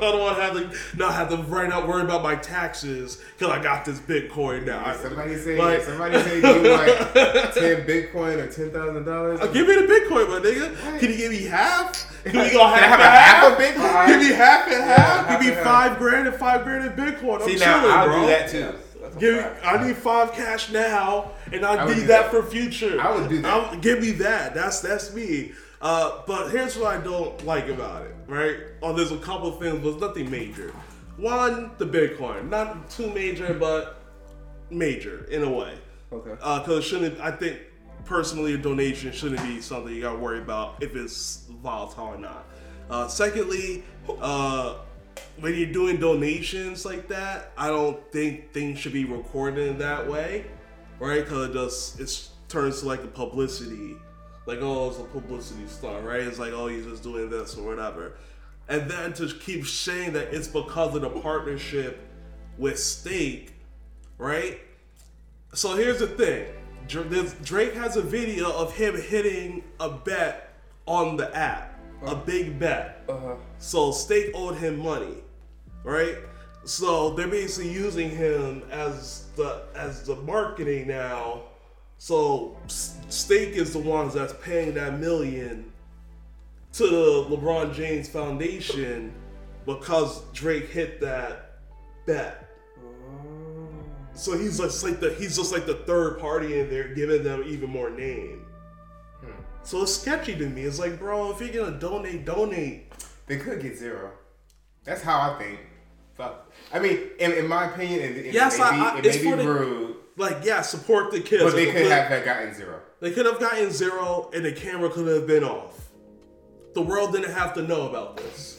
don't 0.00 0.20
want 0.20 0.36
to 0.38 0.42
have 0.42 0.54
to 0.54 0.96
not 0.96 1.12
have 1.12 1.28
to 1.28 1.36
right 1.36 1.68
now 1.68 1.86
worry 1.86 2.00
about 2.02 2.22
my 2.22 2.34
taxes 2.36 3.22
because 3.36 3.54
I 3.54 3.62
got 3.62 3.84
this 3.84 3.98
Bitcoin 4.00 4.64
now. 4.64 4.82
I- 4.86 4.96
Somebody 4.96 5.36
say 5.36 5.58
like- 5.58 5.82
somebody 5.82 6.18
say 6.22 6.36
you 6.36 6.70
like 6.72 6.86
ten 7.54 7.86
Bitcoin 7.86 8.38
or 8.38 8.46
ten 8.50 8.70
thousand 8.70 9.04
dollars. 9.04 9.40
Uh, 9.40 9.48
give 9.48 9.66
me 9.68 9.74
the 9.74 9.82
Bitcoin, 9.82 10.28
my 10.30 10.40
nigga. 10.40 10.98
Can 10.98 11.10
you 11.10 11.16
give 11.16 11.30
me 11.30 11.42
half? 11.44 12.10
Can 12.24 12.40
we 12.42 12.50
go 12.50 12.58
Can 12.58 12.60
I 12.60 12.78
half 12.78 12.88
have 12.88 13.00
and 13.00 13.02
a 13.02 13.10
half 13.10 13.36
half? 13.36 13.52
of 13.52 13.58
Bitcoin? 13.58 14.06
Give 14.08 14.20
me 14.30 14.34
half 14.34 14.66
and 14.66 14.82
half. 14.84 15.26
half 15.26 15.40
Give 15.42 15.54
me 15.56 15.62
five 15.62 15.98
grand 15.98 16.26
and 16.28 16.36
five 16.36 16.64
grand 16.64 16.86
in 16.86 16.92
Bitcoin. 16.92 17.42
I'm 17.42 17.48
See 17.48 17.56
chilling, 17.58 17.82
now 17.82 17.98
I'll 18.00 18.06
bro. 18.06 18.20
do 18.22 18.26
that 18.28 18.48
too. 18.50 18.74
Give 19.18 19.36
me. 19.36 19.42
I 19.64 19.86
need 19.86 19.96
five 19.96 20.32
cash 20.32 20.70
now, 20.70 21.32
and 21.52 21.64
I, 21.64 21.84
I 21.84 21.88
need 21.94 22.02
that, 22.02 22.24
that. 22.24 22.30
for 22.30 22.42
future. 22.42 23.00
I 23.00 23.14
would 23.14 23.28
do 23.28 23.42
that. 23.42 23.52
I'll- 23.52 23.76
give 23.78 24.00
me 24.00 24.12
that. 24.12 24.54
That's 24.54 24.80
that's 24.80 25.14
me. 25.14 25.52
Uh, 25.80 26.22
but 26.26 26.50
here's 26.50 26.76
what 26.76 26.96
I 26.96 27.02
don't 27.02 27.44
like 27.44 27.68
about 27.68 28.02
it. 28.02 28.14
Right? 28.26 28.56
Oh, 28.82 28.92
there's 28.92 29.12
a 29.12 29.18
couple 29.18 29.48
of 29.48 29.60
things, 29.60 29.80
but 29.82 30.00
nothing 30.00 30.30
major. 30.30 30.70
One, 31.16 31.70
the 31.78 31.86
Bitcoin, 31.86 32.48
not 32.48 32.90
too 32.90 33.10
major, 33.12 33.54
but 33.54 34.02
major 34.70 35.24
in 35.30 35.42
a 35.42 35.50
way. 35.50 35.78
Okay. 36.12 36.30
Because 36.32 36.78
it 36.78 36.82
shouldn't. 36.82 37.20
I 37.20 37.30
think 37.30 37.58
personally, 38.04 38.54
a 38.54 38.58
donation 38.58 39.12
shouldn't 39.12 39.42
be 39.42 39.60
something 39.60 39.94
you 39.94 40.02
got 40.02 40.12
to 40.12 40.18
worry 40.18 40.38
about 40.38 40.82
if 40.82 40.94
it's 40.96 41.46
volatile 41.62 42.06
or 42.06 42.18
not. 42.18 42.46
Uh, 42.88 43.08
secondly, 43.08 43.84
uh, 44.20 44.76
when 45.38 45.54
you're 45.54 45.72
doing 45.72 45.98
donations 45.98 46.84
like 46.84 47.08
that, 47.08 47.52
I 47.56 47.68
don't 47.68 48.00
think 48.12 48.52
things 48.52 48.78
should 48.78 48.92
be 48.92 49.04
recorded 49.04 49.68
in 49.68 49.78
that 49.78 50.08
way, 50.08 50.46
right? 50.98 51.24
Because 51.24 51.48
it 51.48 51.52
does 51.52 52.00
it 52.00 52.28
turns 52.48 52.80
to 52.80 52.86
like 52.86 53.02
a 53.02 53.08
publicity, 53.08 53.96
like 54.46 54.58
oh, 54.60 54.88
it's 54.88 54.98
a 54.98 55.04
publicity 55.04 55.66
stunt, 55.66 56.04
right? 56.04 56.20
It's 56.20 56.38
like 56.38 56.52
oh, 56.52 56.68
he's 56.68 56.86
just 56.86 57.02
doing 57.02 57.28
this 57.30 57.56
or 57.56 57.62
whatever, 57.66 58.14
and 58.68 58.90
then 58.90 59.12
to 59.14 59.28
keep 59.28 59.66
saying 59.66 60.12
that 60.14 60.32
it's 60.32 60.48
because 60.48 60.94
of 60.94 61.02
the 61.02 61.10
partnership 61.10 62.00
with 62.58 62.78
Stake, 62.78 63.52
right? 64.18 64.58
So 65.54 65.76
here's 65.76 65.98
the 65.98 66.06
thing: 66.06 66.46
Drake 66.86 67.74
has 67.74 67.96
a 67.96 68.02
video 68.02 68.50
of 68.52 68.74
him 68.74 69.00
hitting 69.00 69.64
a 69.80 69.90
bet 69.90 70.54
on 70.86 71.16
the 71.16 71.34
app, 71.36 71.78
a 72.02 72.14
big 72.14 72.58
bet. 72.58 73.04
Uh-huh. 73.08 73.34
So 73.58 73.90
Stake 73.92 74.30
owed 74.34 74.56
him 74.56 74.78
money, 74.78 75.16
right? 75.82 76.16
So 76.64 77.10
they're 77.10 77.28
basically 77.28 77.72
using 77.72 78.10
him 78.10 78.62
as 78.70 79.26
the 79.36 79.62
as 79.74 80.02
the 80.04 80.16
marketing 80.16 80.88
now. 80.88 81.42
So 81.98 82.56
Stake 82.66 83.54
is 83.54 83.72
the 83.72 83.78
ones 83.78 84.14
that's 84.14 84.34
paying 84.42 84.74
that 84.74 84.98
million 84.98 85.72
to 86.72 86.86
the 86.86 87.36
LeBron 87.36 87.72
James 87.72 88.08
Foundation 88.08 89.14
because 89.64 90.22
Drake 90.32 90.68
hit 90.68 91.00
that 91.00 91.60
bet. 92.04 92.48
Oh. 92.78 93.68
So 94.12 94.36
he's 94.36 94.58
just 94.58 94.82
like 94.84 95.00
the 95.00 95.14
he's 95.14 95.36
just 95.36 95.52
like 95.52 95.66
the 95.66 95.74
third 95.74 96.18
party 96.18 96.58
in 96.58 96.68
there, 96.68 96.88
giving 96.94 97.22
them 97.22 97.44
even 97.46 97.70
more 97.70 97.90
name. 97.90 98.44
Hmm. 99.20 99.40
So 99.62 99.82
it's 99.82 99.96
sketchy 99.96 100.36
to 100.36 100.48
me. 100.48 100.62
It's 100.62 100.78
like, 100.78 100.98
bro, 100.98 101.30
if 101.30 101.40
you're 101.40 101.64
gonna 101.64 101.78
donate, 101.78 102.24
donate. 102.24 102.85
They 103.26 103.36
could 103.36 103.60
get 103.60 103.76
zero. 103.76 104.12
That's 104.84 105.02
how 105.02 105.18
I 105.32 105.38
think. 105.38 105.58
Fuck. 106.14 106.50
I 106.72 106.78
mean, 106.78 106.98
in, 107.18 107.32
in 107.32 107.46
my 107.48 107.66
opinion, 107.72 108.00
it, 108.00 108.16
it 108.26 108.34
Yes, 108.34 108.58
may 108.58 108.64
be, 108.64 108.76
I- 108.76 108.98
it 108.98 109.04
may 109.04 109.18
for 109.30 109.36
be 109.36 109.42
the- 109.42 109.48
rude, 109.48 109.96
Like, 110.16 110.38
yeah, 110.44 110.62
support 110.62 111.10
the 111.10 111.20
kids. 111.20 111.42
but 111.44 111.54
they 111.54 111.66
could 111.66 111.86
the- 111.86 111.94
have 111.94 112.24
gotten 112.24 112.54
zero. 112.54 112.80
They 113.00 113.10
could 113.10 113.26
have 113.26 113.38
gotten 113.38 113.70
zero, 113.70 114.30
and 114.32 114.44
the 114.44 114.52
camera 114.52 114.88
could 114.88 115.06
have 115.08 115.26
been 115.26 115.44
off. 115.44 115.78
The 116.74 116.80
world 116.82 117.12
didn't 117.12 117.32
have 117.32 117.52
to 117.54 117.62
know 117.62 117.88
about 117.88 118.16
this. 118.16 118.56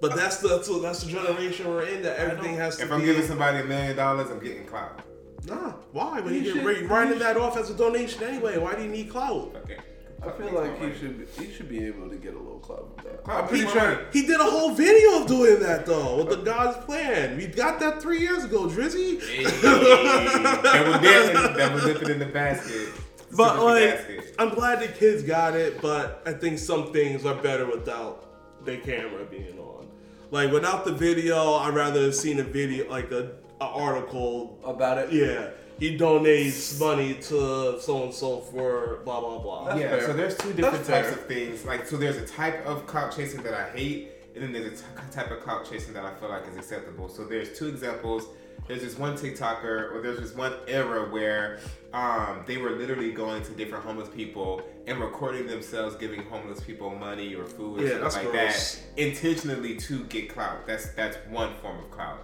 But 0.00 0.14
that's 0.14 0.38
the 0.38 0.48
that's 0.48 0.68
the, 0.68 0.78
that's 0.78 1.02
the 1.02 1.10
generation 1.10 1.68
we're 1.68 1.84
in. 1.84 2.02
That 2.02 2.18
everything 2.18 2.54
has 2.56 2.76
to 2.76 2.82
If 2.82 2.88
be. 2.88 2.94
I'm 2.94 3.04
giving 3.04 3.22
somebody 3.26 3.58
a 3.58 3.64
million 3.64 3.96
dollars, 3.96 4.30
I'm 4.30 4.40
getting 4.40 4.66
clout. 4.66 5.00
nah, 5.46 5.72
why? 5.92 6.20
When 6.20 6.34
You 6.34 6.40
you, 6.40 6.44
get 6.54 6.62
should- 6.64 6.80
you 6.82 6.86
writing 6.88 7.12
should- 7.14 7.22
that 7.22 7.36
off 7.36 7.56
as 7.56 7.70
a 7.70 7.74
donation 7.74 8.22
anyway, 8.22 8.58
why 8.58 8.74
do 8.74 8.82
you 8.82 8.88
need 8.90 9.10
clout? 9.10 9.54
Okay. 9.64 9.78
I 10.22 10.30
feel 10.30 10.52
like 10.52 10.80
he 10.80 10.98
should 10.98 11.28
he 11.38 11.52
should 11.52 11.68
be 11.68 11.84
able 11.84 12.08
to 12.08 12.16
get 12.16 12.34
a 12.34 12.38
little 12.38 12.58
club 12.58 12.90
with 12.96 13.04
that. 13.04 13.24
Clout 13.24 13.42
I'm 13.42 13.48
pretty 13.48 13.64
is 13.64 13.72
sure. 13.72 13.90
money. 13.94 14.02
He 14.12 14.22
did 14.26 14.40
a 14.40 14.44
whole 14.44 14.72
video 14.72 15.22
of 15.22 15.28
doing 15.28 15.60
that 15.60 15.86
though, 15.86 16.16
with 16.16 16.30
the 16.30 16.36
God's 16.36 16.84
plan. 16.84 17.36
We 17.36 17.46
got 17.46 17.78
that 17.80 18.00
three 18.02 18.20
years 18.20 18.44
ago, 18.44 18.66
Drizzy. 18.66 19.20
double 19.62 20.98
dipping, 21.00 21.56
double 21.56 21.80
dipping 21.80 22.10
in 22.10 22.18
the 22.18 22.26
basket. 22.26 22.88
But 23.36 23.52
Super 23.54 23.64
like, 23.64 23.96
basket. 23.96 24.34
I'm 24.38 24.50
glad 24.50 24.80
the 24.80 24.88
kids 24.88 25.22
got 25.22 25.54
it, 25.54 25.80
but 25.82 26.22
I 26.26 26.32
think 26.32 26.58
some 26.58 26.92
things 26.92 27.24
are 27.26 27.34
better 27.34 27.66
without 27.66 28.64
the 28.64 28.78
camera 28.78 29.24
being 29.24 29.58
on. 29.58 29.86
Like 30.30 30.50
without 30.50 30.84
the 30.84 30.92
video, 30.92 31.54
I'd 31.54 31.74
rather 31.74 32.02
have 32.02 32.14
seen 32.14 32.40
a 32.40 32.44
video, 32.44 32.88
like 32.90 33.12
a, 33.12 33.32
a 33.60 33.64
article. 33.64 34.58
About 34.64 34.98
it. 34.98 35.12
Yeah, 35.12 35.50
he 35.78 35.96
donates 35.98 36.78
money 36.80 37.14
to 37.14 37.78
so 37.80 38.04
and 38.04 38.14
so 38.14 38.40
for 38.40 39.00
blah 39.04 39.20
blah 39.20 39.38
blah. 39.38 39.64
That's 39.66 39.80
yeah, 39.80 39.88
fair. 39.90 40.06
so 40.06 40.12
there's 40.14 40.36
two 40.38 40.52
different 40.52 40.84
That's 40.84 40.88
types 40.88 41.08
fair. 41.08 41.18
of 41.18 41.26
things. 41.26 41.64
Like, 41.64 41.86
so 41.86 41.96
there's 41.96 42.16
a 42.16 42.26
type 42.26 42.64
of 42.66 42.86
clout 42.86 43.14
chasing 43.14 43.42
that 43.42 43.54
I 43.54 43.68
hate, 43.70 44.10
and 44.34 44.42
then 44.44 44.52
there's 44.52 44.66
a 44.80 44.82
t- 44.82 44.82
type 45.12 45.30
of 45.30 45.40
clout 45.40 45.68
chasing 45.70 45.92
that 45.94 46.04
I 46.04 46.14
feel 46.14 46.28
like 46.30 46.46
is 46.48 46.56
acceptable. 46.56 47.08
So 47.08 47.24
there's 47.24 47.58
two 47.58 47.68
examples. 47.68 48.24
There's 48.66 48.82
this 48.82 48.98
one 48.98 49.16
TikToker, 49.16 49.92
or 49.94 50.00
there's 50.02 50.18
this 50.18 50.34
one 50.34 50.52
era 50.66 51.08
where 51.12 51.60
um, 51.92 52.42
they 52.46 52.56
were 52.56 52.70
literally 52.70 53.12
going 53.12 53.42
to 53.44 53.52
different 53.52 53.84
homeless 53.84 54.08
people 54.08 54.60
and 54.88 54.98
recording 54.98 55.46
themselves 55.46 55.94
giving 55.94 56.22
homeless 56.24 56.60
people 56.60 56.90
money 56.96 57.34
or 57.36 57.44
food 57.44 57.80
or 57.80 57.82
Yeah, 57.84 57.88
something 57.90 58.02
that's 58.02 58.16
like 58.16 58.30
gross. 58.32 58.74
that, 58.96 59.00
intentionally 59.06 59.76
to 59.76 60.02
get 60.04 60.30
clout. 60.30 60.66
That's 60.66 60.88
that's 60.94 61.16
one 61.28 61.54
form 61.62 61.78
of 61.78 61.90
clout. 61.92 62.18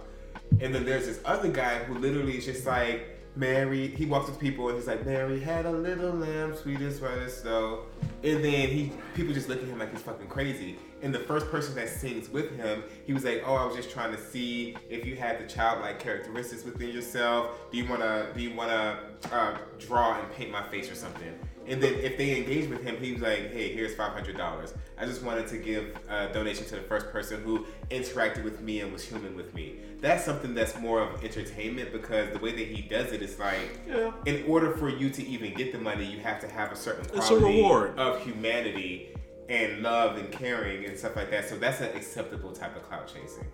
And 0.59 0.75
then 0.75 0.83
there's 0.85 1.05
this 1.05 1.19
other 1.23 1.49
guy 1.49 1.79
who 1.85 1.93
literally 1.97 2.37
is 2.37 2.45
just 2.45 2.65
like, 2.65 3.12
Mary, 3.35 3.87
he 3.87 4.05
walks 4.05 4.29
with 4.29 4.39
people 4.39 4.69
and 4.69 4.77
he's 4.77 4.87
like, 4.87 5.05
Mary 5.05 5.39
had 5.39 5.65
a 5.65 5.71
little 5.71 6.11
lamb, 6.11 6.55
sweet 6.55 6.81
as 6.81 7.01
white 7.01 7.17
as 7.17 7.37
snow. 7.37 7.85
And 8.23 8.43
then 8.43 8.69
he, 8.69 8.91
people 9.15 9.33
just 9.33 9.49
look 9.49 9.61
at 9.61 9.67
him 9.67 9.79
like 9.79 9.91
he's 9.91 10.01
fucking 10.01 10.27
crazy. 10.27 10.77
And 11.01 11.13
the 11.13 11.19
first 11.19 11.49
person 11.49 11.73
that 11.75 11.89
sings 11.89 12.29
with 12.29 12.55
him, 12.55 12.83
he 13.05 13.13
was 13.13 13.23
like, 13.23 13.43
oh, 13.45 13.55
I 13.55 13.65
was 13.65 13.75
just 13.75 13.89
trying 13.89 14.15
to 14.15 14.21
see 14.21 14.77
if 14.89 15.05
you 15.05 15.15
had 15.15 15.39
the 15.39 15.51
childlike 15.51 15.99
characteristics 15.99 16.63
within 16.63 16.89
yourself. 16.89 17.71
Do 17.71 17.77
you 17.77 17.89
wanna, 17.89 18.27
do 18.35 18.41
you 18.41 18.55
wanna 18.55 18.99
uh, 19.31 19.57
draw 19.79 20.19
and 20.19 20.31
paint 20.33 20.51
my 20.51 20.63
face 20.69 20.91
or 20.91 20.95
something? 20.95 21.33
And 21.67 21.81
then 21.81 21.93
if 21.95 22.17
they 22.17 22.35
engage 22.37 22.69
with 22.69 22.83
him, 22.83 22.97
he 22.97 23.13
was 23.13 23.21
like, 23.21 23.51
hey, 23.53 23.73
here's 23.73 23.95
$500. 23.95 24.73
I 24.97 25.05
just 25.05 25.23
wanted 25.23 25.47
to 25.47 25.57
give 25.57 25.97
a 26.09 26.27
donation 26.33 26.65
to 26.67 26.75
the 26.75 26.81
first 26.81 27.09
person 27.11 27.41
who 27.43 27.65
interacted 27.89 28.43
with 28.43 28.59
me 28.61 28.81
and 28.81 28.91
was 28.91 29.03
human 29.03 29.35
with 29.35 29.53
me. 29.53 29.77
That's 30.01 30.25
something 30.25 30.53
that's 30.53 30.77
more 30.79 31.01
of 31.01 31.23
entertainment 31.23 31.93
because 31.93 32.31
the 32.33 32.39
way 32.39 32.51
that 32.51 32.67
he 32.67 32.81
does 32.81 33.13
it 33.13 33.21
is 33.21 33.39
like, 33.39 33.79
Yeah. 33.87 34.11
in 34.25 34.43
order 34.47 34.71
for 34.75 34.89
you 34.89 35.09
to 35.11 35.25
even 35.25 35.53
get 35.53 35.71
the 35.71 35.79
money, 35.79 36.05
you 36.05 36.19
have 36.19 36.41
to 36.41 36.47
have 36.49 36.71
a 36.71 36.75
certain 36.75 37.05
It's 37.17 37.29
a 37.29 37.37
reward. 37.37 37.97
of 37.97 38.21
humanity 38.23 39.15
and 39.47 39.81
love 39.81 40.17
and 40.17 40.31
caring 40.31 40.85
and 40.85 40.97
stuff 40.97 41.15
like 41.15 41.31
that. 41.31 41.47
So 41.47 41.57
that's 41.57 41.79
an 41.79 41.95
acceptable 41.95 42.51
type 42.51 42.75
of 42.75 42.83
clout 42.83 43.07
chasing. 43.07 43.45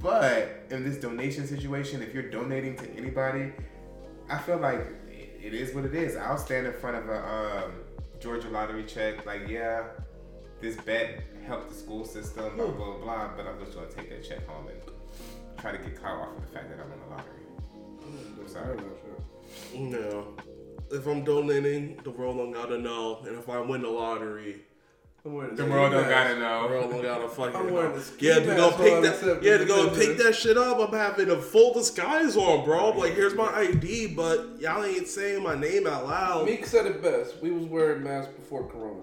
But 0.00 0.66
in 0.70 0.84
this 0.84 0.98
donation 0.98 1.46
situation, 1.46 2.02
if 2.02 2.12
you're 2.14 2.30
donating 2.30 2.76
to 2.76 2.90
anybody, 2.96 3.52
I 4.28 4.38
feel 4.38 4.58
like 4.58 4.86
it- 5.46 5.54
is 5.54 5.74
what 5.74 5.84
it 5.84 5.94
is. 5.94 6.16
I'll 6.16 6.38
stand 6.38 6.66
in 6.66 6.72
front 6.74 6.96
of 6.96 7.08
a 7.08 7.64
um, 7.66 7.72
Georgia 8.20 8.48
lottery 8.48 8.84
check, 8.84 9.24
like, 9.26 9.48
yeah, 9.48 9.84
this 10.60 10.76
bet 10.76 11.22
helped 11.46 11.68
the 11.70 11.74
school 11.74 12.04
system, 12.04 12.56
blah, 12.56 12.66
blah, 12.66 12.74
blah, 12.74 12.98
blah, 12.98 13.30
but 13.36 13.46
I'm 13.46 13.58
just 13.60 13.74
gonna 13.76 13.88
take 13.88 14.10
that 14.10 14.24
check 14.24 14.46
home 14.46 14.68
and 14.68 14.80
try 15.58 15.72
to 15.72 15.78
get 15.78 16.00
clout 16.00 16.20
off 16.20 16.36
of 16.36 16.40
the 16.42 16.52
fact 16.52 16.68
that 16.70 16.78
I 16.80 16.82
won 16.82 16.98
the 17.08 17.14
lottery. 17.14 17.42
I'm 18.40 18.48
sorry. 18.48 18.78
No. 19.74 20.36
If 20.90 21.06
I'm 21.06 21.24
donating, 21.24 22.00
the 22.04 22.10
world 22.10 22.36
don't 22.36 22.52
gotta 22.52 22.78
know. 22.78 23.18
And 23.26 23.36
if 23.36 23.48
I 23.48 23.60
win 23.60 23.82
the 23.82 23.88
lottery, 23.88 24.65
I'm 25.26 25.34
wearing 25.34 25.56
the 25.56 25.64
world 25.66 25.92
don't 25.92 26.08
gotta 26.08 26.38
know. 26.38 26.62
the 26.62 26.68
know. 26.68 26.68
world 26.68 26.90
don't 26.92 27.02
gotta 27.02 27.28
fucking 27.28 27.56
I'm 27.56 27.66
know. 27.66 27.72
wearing 27.72 27.96
a 27.96 28.00
ski 28.00 28.28
Yeah, 28.28 28.34
to 28.36 28.46
go 28.46 28.70
pick 28.70 29.02
that. 29.02 29.40
Yeah, 29.42 29.58
to 29.58 29.64
go 29.64 29.90
pick 29.90 30.16
that 30.18 30.34
shit 30.34 30.56
up. 30.56 30.78
I'm 30.78 30.96
having 30.96 31.30
a 31.30 31.36
full 31.42 31.74
disguise 31.74 32.36
on, 32.36 32.64
bro. 32.64 32.92
I'm 32.92 32.98
like, 32.98 33.14
here's 33.14 33.34
my 33.34 33.52
ID, 33.52 34.14
but 34.14 34.56
y'all 34.60 34.84
ain't 34.84 35.08
saying 35.08 35.42
my 35.42 35.56
name 35.56 35.86
out 35.86 36.06
loud. 36.06 36.46
Meek 36.46 36.64
said 36.64 36.86
it 36.86 37.02
best. 37.02 37.42
We 37.42 37.50
was 37.50 37.66
wearing 37.66 38.04
masks 38.04 38.32
before 38.34 38.68
Corona. 38.68 39.02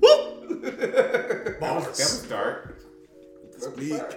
Woo! 0.00 0.28
That 0.62 1.60
was, 1.60 1.84
that 1.86 2.04
was 2.04 2.22
dark. 2.28 2.78
That's 3.52 3.66
a 3.66 3.70
Meek. 3.80 3.98
fact. 3.98 4.16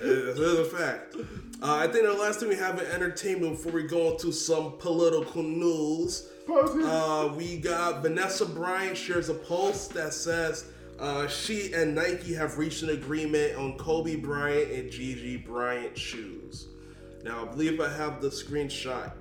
It 0.00 0.08
is 0.08 0.58
a 0.58 0.64
fact. 0.64 1.16
Uh, 1.62 1.76
I 1.76 1.86
think 1.88 2.04
the 2.06 2.12
last 2.12 2.40
thing 2.40 2.48
we 2.48 2.56
have 2.56 2.78
in 2.78 2.86
entertainment 2.86 3.56
before 3.56 3.72
we 3.72 3.84
go 3.84 4.12
into 4.12 4.32
some 4.32 4.72
political 4.78 5.42
news. 5.42 6.28
Uh, 6.48 7.32
we 7.36 7.56
got 7.56 8.02
Vanessa 8.02 8.44
Bryant 8.44 8.96
shares 8.96 9.28
a 9.28 9.34
post 9.34 9.94
that 9.94 10.12
says 10.12 10.66
uh, 10.98 11.26
she 11.26 11.72
and 11.72 11.94
Nike 11.94 12.34
have 12.34 12.58
reached 12.58 12.82
an 12.82 12.90
agreement 12.90 13.56
on 13.56 13.78
Kobe 13.78 14.16
Bryant 14.16 14.70
and 14.70 14.90
Gigi 14.90 15.36
Bryant 15.36 15.96
shoes. 15.96 16.68
Now, 17.22 17.42
I 17.42 17.50
believe 17.50 17.80
I 17.80 17.88
have 17.88 18.20
the 18.20 18.28
screenshot 18.28 19.12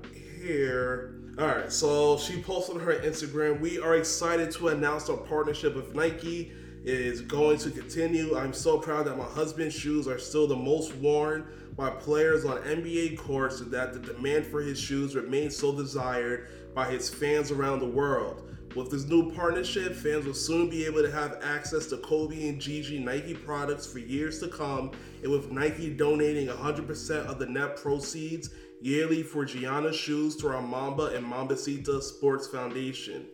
here. 0.41 1.15
All 1.39 1.47
right, 1.47 1.71
so 1.71 2.17
she 2.17 2.41
posted 2.41 2.75
on 2.75 2.81
her 2.81 2.93
Instagram. 2.99 3.59
We 3.59 3.79
are 3.79 3.95
excited 3.95 4.51
to 4.51 4.67
announce 4.67 5.09
our 5.09 5.17
partnership 5.17 5.75
with 5.75 5.95
Nike 5.95 6.51
is 6.83 7.21
going 7.21 7.57
to 7.59 7.71
continue. 7.71 8.37
I'm 8.37 8.53
so 8.53 8.77
proud 8.77 9.07
that 9.07 9.17
my 9.17 9.23
husband's 9.23 9.73
shoes 9.73 10.07
are 10.07 10.19
still 10.19 10.47
the 10.47 10.55
most 10.55 10.93
worn 10.95 11.47
by 11.77 11.89
players 11.89 12.45
on 12.45 12.57
NBA 12.61 13.17
courts 13.17 13.61
and 13.61 13.71
that 13.71 13.93
the 13.93 13.99
demand 13.99 14.45
for 14.45 14.61
his 14.61 14.79
shoes 14.79 15.15
remains 15.15 15.55
so 15.55 15.75
desired 15.75 16.49
by 16.73 16.89
his 16.89 17.09
fans 17.09 17.51
around 17.51 17.79
the 17.79 17.85
world. 17.85 18.43
With 18.75 18.89
this 18.89 19.05
new 19.05 19.31
partnership, 19.31 19.93
fans 19.95 20.25
will 20.25 20.33
soon 20.33 20.69
be 20.69 20.85
able 20.85 21.03
to 21.03 21.11
have 21.11 21.39
access 21.43 21.85
to 21.87 21.97
Kobe 21.97 22.49
and 22.49 22.59
Gigi 22.59 22.97
Nike 22.97 23.35
products 23.35 23.85
for 23.85 23.99
years 23.99 24.39
to 24.39 24.47
come, 24.47 24.91
and 25.21 25.31
with 25.31 25.51
Nike 25.51 25.91
donating 25.91 26.47
100% 26.47 27.25
of 27.27 27.37
the 27.37 27.45
net 27.45 27.77
proceeds 27.77 28.49
yearly 28.81 29.21
for 29.21 29.45
Gianna 29.45 29.93
shoes 29.93 30.35
to 30.37 30.47
our 30.47 30.61
Mamba 30.61 31.15
and 31.15 31.25
Mambacita 31.25 32.01
Sports 32.01 32.47
Foundation. 32.47 33.27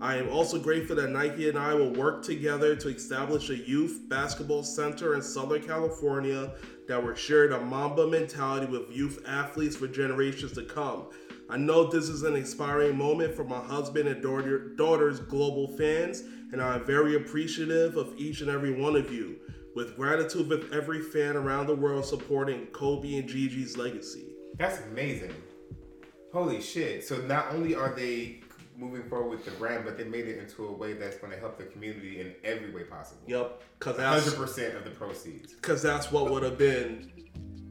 I 0.00 0.16
am 0.16 0.28
also 0.28 0.58
grateful 0.58 0.96
that 0.96 1.10
Nike 1.10 1.48
and 1.48 1.58
I 1.58 1.74
will 1.74 1.92
work 1.92 2.22
together 2.22 2.74
to 2.76 2.88
establish 2.88 3.50
a 3.50 3.56
youth 3.56 4.00
basketball 4.08 4.62
center 4.62 5.14
in 5.14 5.22
Southern 5.22 5.62
California 5.62 6.52
that 6.86 7.02
will 7.02 7.14
share 7.14 7.48
the 7.48 7.60
Mamba 7.60 8.06
mentality 8.06 8.66
with 8.66 8.90
youth 8.90 9.22
athletes 9.26 9.76
for 9.76 9.88
generations 9.88 10.52
to 10.52 10.62
come. 10.62 11.08
I 11.50 11.56
know 11.56 11.84
this 11.84 12.10
is 12.10 12.24
an 12.24 12.36
inspiring 12.36 12.96
moment 12.96 13.34
for 13.34 13.44
my 13.44 13.58
husband 13.58 14.06
and 14.06 14.22
daughter, 14.22 14.74
daughter's 14.76 15.18
global 15.18 15.68
fans, 15.78 16.20
and 16.52 16.60
I 16.60 16.74
am 16.74 16.84
very 16.84 17.16
appreciative 17.16 17.96
of 17.96 18.12
each 18.18 18.42
and 18.42 18.50
every 18.50 18.72
one 18.72 18.96
of 18.96 19.10
you. 19.10 19.36
With 19.74 19.96
gratitude 19.96 20.48
with 20.48 20.72
every 20.72 21.00
fan 21.00 21.36
around 21.36 21.68
the 21.68 21.74
world 21.74 22.04
supporting 22.04 22.66
Kobe 22.66 23.14
and 23.14 23.28
Gigi's 23.28 23.76
legacy. 23.76 24.34
That's 24.56 24.80
amazing. 24.90 25.34
Holy 26.32 26.60
shit. 26.60 27.06
So 27.06 27.18
not 27.22 27.54
only 27.54 27.74
are 27.74 27.94
they 27.94 28.40
moving 28.76 29.08
forward 29.08 29.30
with 29.30 29.44
the 29.44 29.50
brand, 29.52 29.84
but 29.84 29.96
they 29.96 30.04
made 30.04 30.26
it 30.26 30.38
into 30.38 30.66
a 30.66 30.72
way 30.72 30.92
that's 30.94 31.16
going 31.16 31.32
to 31.32 31.38
help 31.38 31.58
the 31.58 31.64
community 31.64 32.20
in 32.20 32.34
every 32.44 32.72
way 32.72 32.84
possible. 32.84 33.22
Yep, 33.26 33.62
because 33.78 33.96
that's 33.96 34.28
100% 34.34 34.76
of 34.76 34.84
the 34.84 34.90
proceeds. 34.90 35.54
because 35.54 35.80
that's 35.80 36.12
what 36.12 36.30
would 36.30 36.42
have 36.42 36.58
been 36.58 37.10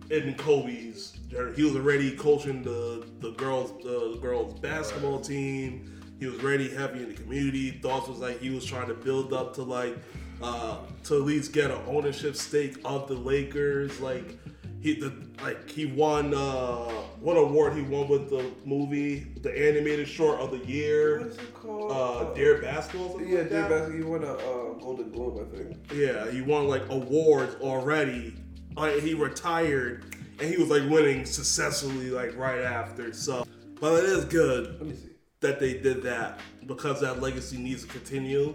in 0.10 0.34
Kobe's. 0.36 1.14
He 1.56 1.64
was 1.64 1.76
already 1.76 2.16
coaching 2.16 2.64
the 2.64 3.06
the 3.20 3.32
girls 3.32 3.72
the 3.84 4.18
girls 4.22 4.54
basketball 4.60 5.20
team. 5.20 5.94
He 6.20 6.26
was 6.26 6.44
already 6.44 6.70
heavy 6.70 7.04
in 7.04 7.10
the 7.10 7.16
community. 7.16 7.72
Thoughts 7.72 8.08
was 8.08 8.20
like 8.20 8.40
he 8.40 8.50
was 8.50 8.66
trying 8.66 8.88
to 8.88 8.94
build 8.94 9.34
up 9.34 9.54
to 9.56 9.64
like 9.64 9.98
uh, 10.42 10.80
to 11.06 11.16
at 11.16 11.22
least 11.22 11.54
get 11.54 11.70
an 11.72 11.82
ownership 11.88 12.36
stake 12.36 12.78
of 12.86 13.08
the 13.08 13.14
Lakers. 13.16 14.00
Like 14.00 14.38
he 14.80 14.94
the 14.94 15.14
like 15.42 15.70
he 15.70 15.86
won 15.86 16.34
uh, 16.34 16.86
what 17.20 17.36
award 17.38 17.74
he 17.74 17.82
won 17.82 18.08
with 18.08 18.30
the 18.30 18.52
movie 18.66 19.28
the 19.42 19.52
animated 19.52 20.08
short 20.08 20.40
of 20.40 20.52
the 20.52 20.66
year. 20.66 21.28
is 21.28 21.38
it 21.38 21.54
called? 21.54 21.92
Uh, 21.92 22.34
Dear 22.34 22.62
Basketball. 22.62 23.22
Yeah, 23.22 23.40
like 23.40 23.50
Dear? 23.50 23.70
Basketball. 23.70 23.98
You 24.00 24.08
won 24.08 24.24
a 24.24 24.34
uh, 24.34 24.74
Golden 24.80 25.12
Globe, 25.12 25.48
I 25.52 25.58
think. 25.58 25.92
Yeah, 25.94 26.32
he 26.32 26.42
won 26.42 26.68
like 26.68 26.84
awards 26.90 27.56
already. 27.62 28.36
Like 28.78 29.02
he 29.02 29.16
retired 29.16 30.16
and 30.40 30.50
he 30.50 30.58
was 30.58 30.70
like 30.70 30.88
winning 30.90 31.26
successfully 31.26 32.12
like 32.12 32.38
right 32.38 32.62
after. 32.62 33.12
So, 33.12 33.46
but 33.82 34.04
it 34.04 34.10
is 34.10 34.26
good 34.26 34.78
Let 34.80 34.86
me 34.88 34.96
see. 34.96 35.10
that 35.42 35.60
they 35.60 35.80
did 35.80 36.04
that 36.04 36.40
because 36.68 37.02
that 37.02 37.20
legacy 37.20 37.58
needs 37.58 37.84
to 37.84 37.90
continue 37.90 38.54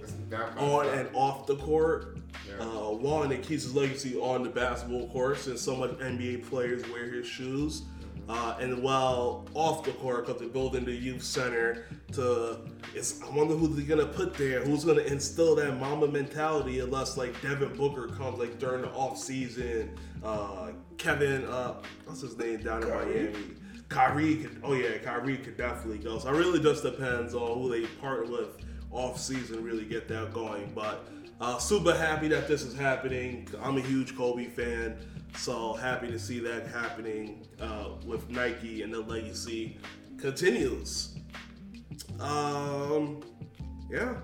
on 0.59 0.87
and 0.87 1.09
off 1.13 1.47
the 1.47 1.57
court. 1.57 2.19
Yeah. 2.49 2.65
Uh, 2.65 2.91
one, 2.91 3.33
it 3.33 3.43
keeps 3.43 3.65
his 3.65 3.75
legacy 3.75 4.17
on 4.17 4.45
the 4.45 4.49
basketball 4.49 5.09
court 5.09 5.39
since 5.39 5.61
so 5.61 5.75
much 5.75 5.91
NBA 5.93 6.49
players 6.49 6.89
wear 6.91 7.11
his 7.11 7.27
shoes. 7.27 7.83
Uh, 8.29 8.57
and 8.61 8.83
while 8.83 9.47
off 9.55 9.85
the 9.85 9.93
court, 9.93 10.27
because 10.27 10.41
they're 10.41 10.49
building 10.49 10.85
the 10.85 10.93
youth 10.93 11.23
center 11.23 11.87
to, 12.13 12.59
it's, 12.95 13.21
I 13.23 13.31
wonder 13.31 13.55
who 13.55 13.69
they're 13.69 13.85
gonna 13.85 14.11
put 14.11 14.35
there. 14.35 14.61
Who's 14.61 14.85
gonna 14.85 15.03
instill 15.03 15.57
that 15.57 15.79
Mamba 15.79 16.09
mentality? 16.09 16.81
Unless 16.81 17.17
like 17.17 17.41
Devin 17.43 17.77
Booker 17.77 18.09
comes 18.09 18.39
like 18.39 18.59
during 18.59 18.83
the 18.83 18.91
off 18.91 19.19
season. 19.19 19.99
Uh, 20.23 20.71
Kevin, 20.99 21.45
uh, 21.47 21.83
what's 22.05 22.21
his 22.21 22.37
name 22.39 22.63
down 22.63 22.83
in 22.83 22.89
Kyrie? 22.89 23.15
Miami? 23.15 23.45
Kyrie 23.89 24.37
could, 24.37 24.61
oh 24.63 24.73
yeah, 24.73 24.99
Kyrie 24.99 25.37
could 25.37 25.57
definitely 25.57 25.99
go. 25.99 26.19
So 26.19 26.29
it 26.29 26.37
really 26.39 26.61
just 26.61 26.83
depends 26.83 27.35
on 27.35 27.61
who 27.61 27.69
they 27.71 27.87
partner 28.01 28.31
with 28.31 28.57
off 28.91 29.19
season, 29.19 29.63
really 29.63 29.85
get 29.85 30.09
that 30.09 30.33
going. 30.33 30.71
But 30.75 31.09
uh, 31.41 31.59
super 31.59 31.95
happy 31.95 32.29
that 32.29 32.47
this 32.47 32.63
is 32.63 32.75
happening. 32.75 33.49
I'm 33.61 33.77
a 33.77 33.81
huge 33.81 34.17
Kobe 34.17 34.47
fan, 34.47 34.97
so 35.37 35.75
happy 35.75 36.09
to 36.09 36.19
see 36.19 36.39
that 36.41 36.67
happening 36.67 37.47
uh, 37.61 37.91
with 38.07 38.29
Nike 38.31 38.83
and 38.83 38.93
the 38.93 39.01
legacy 39.01 39.79
continues. 40.19 41.17
Um, 42.21 43.23
yeah. 43.91 44.15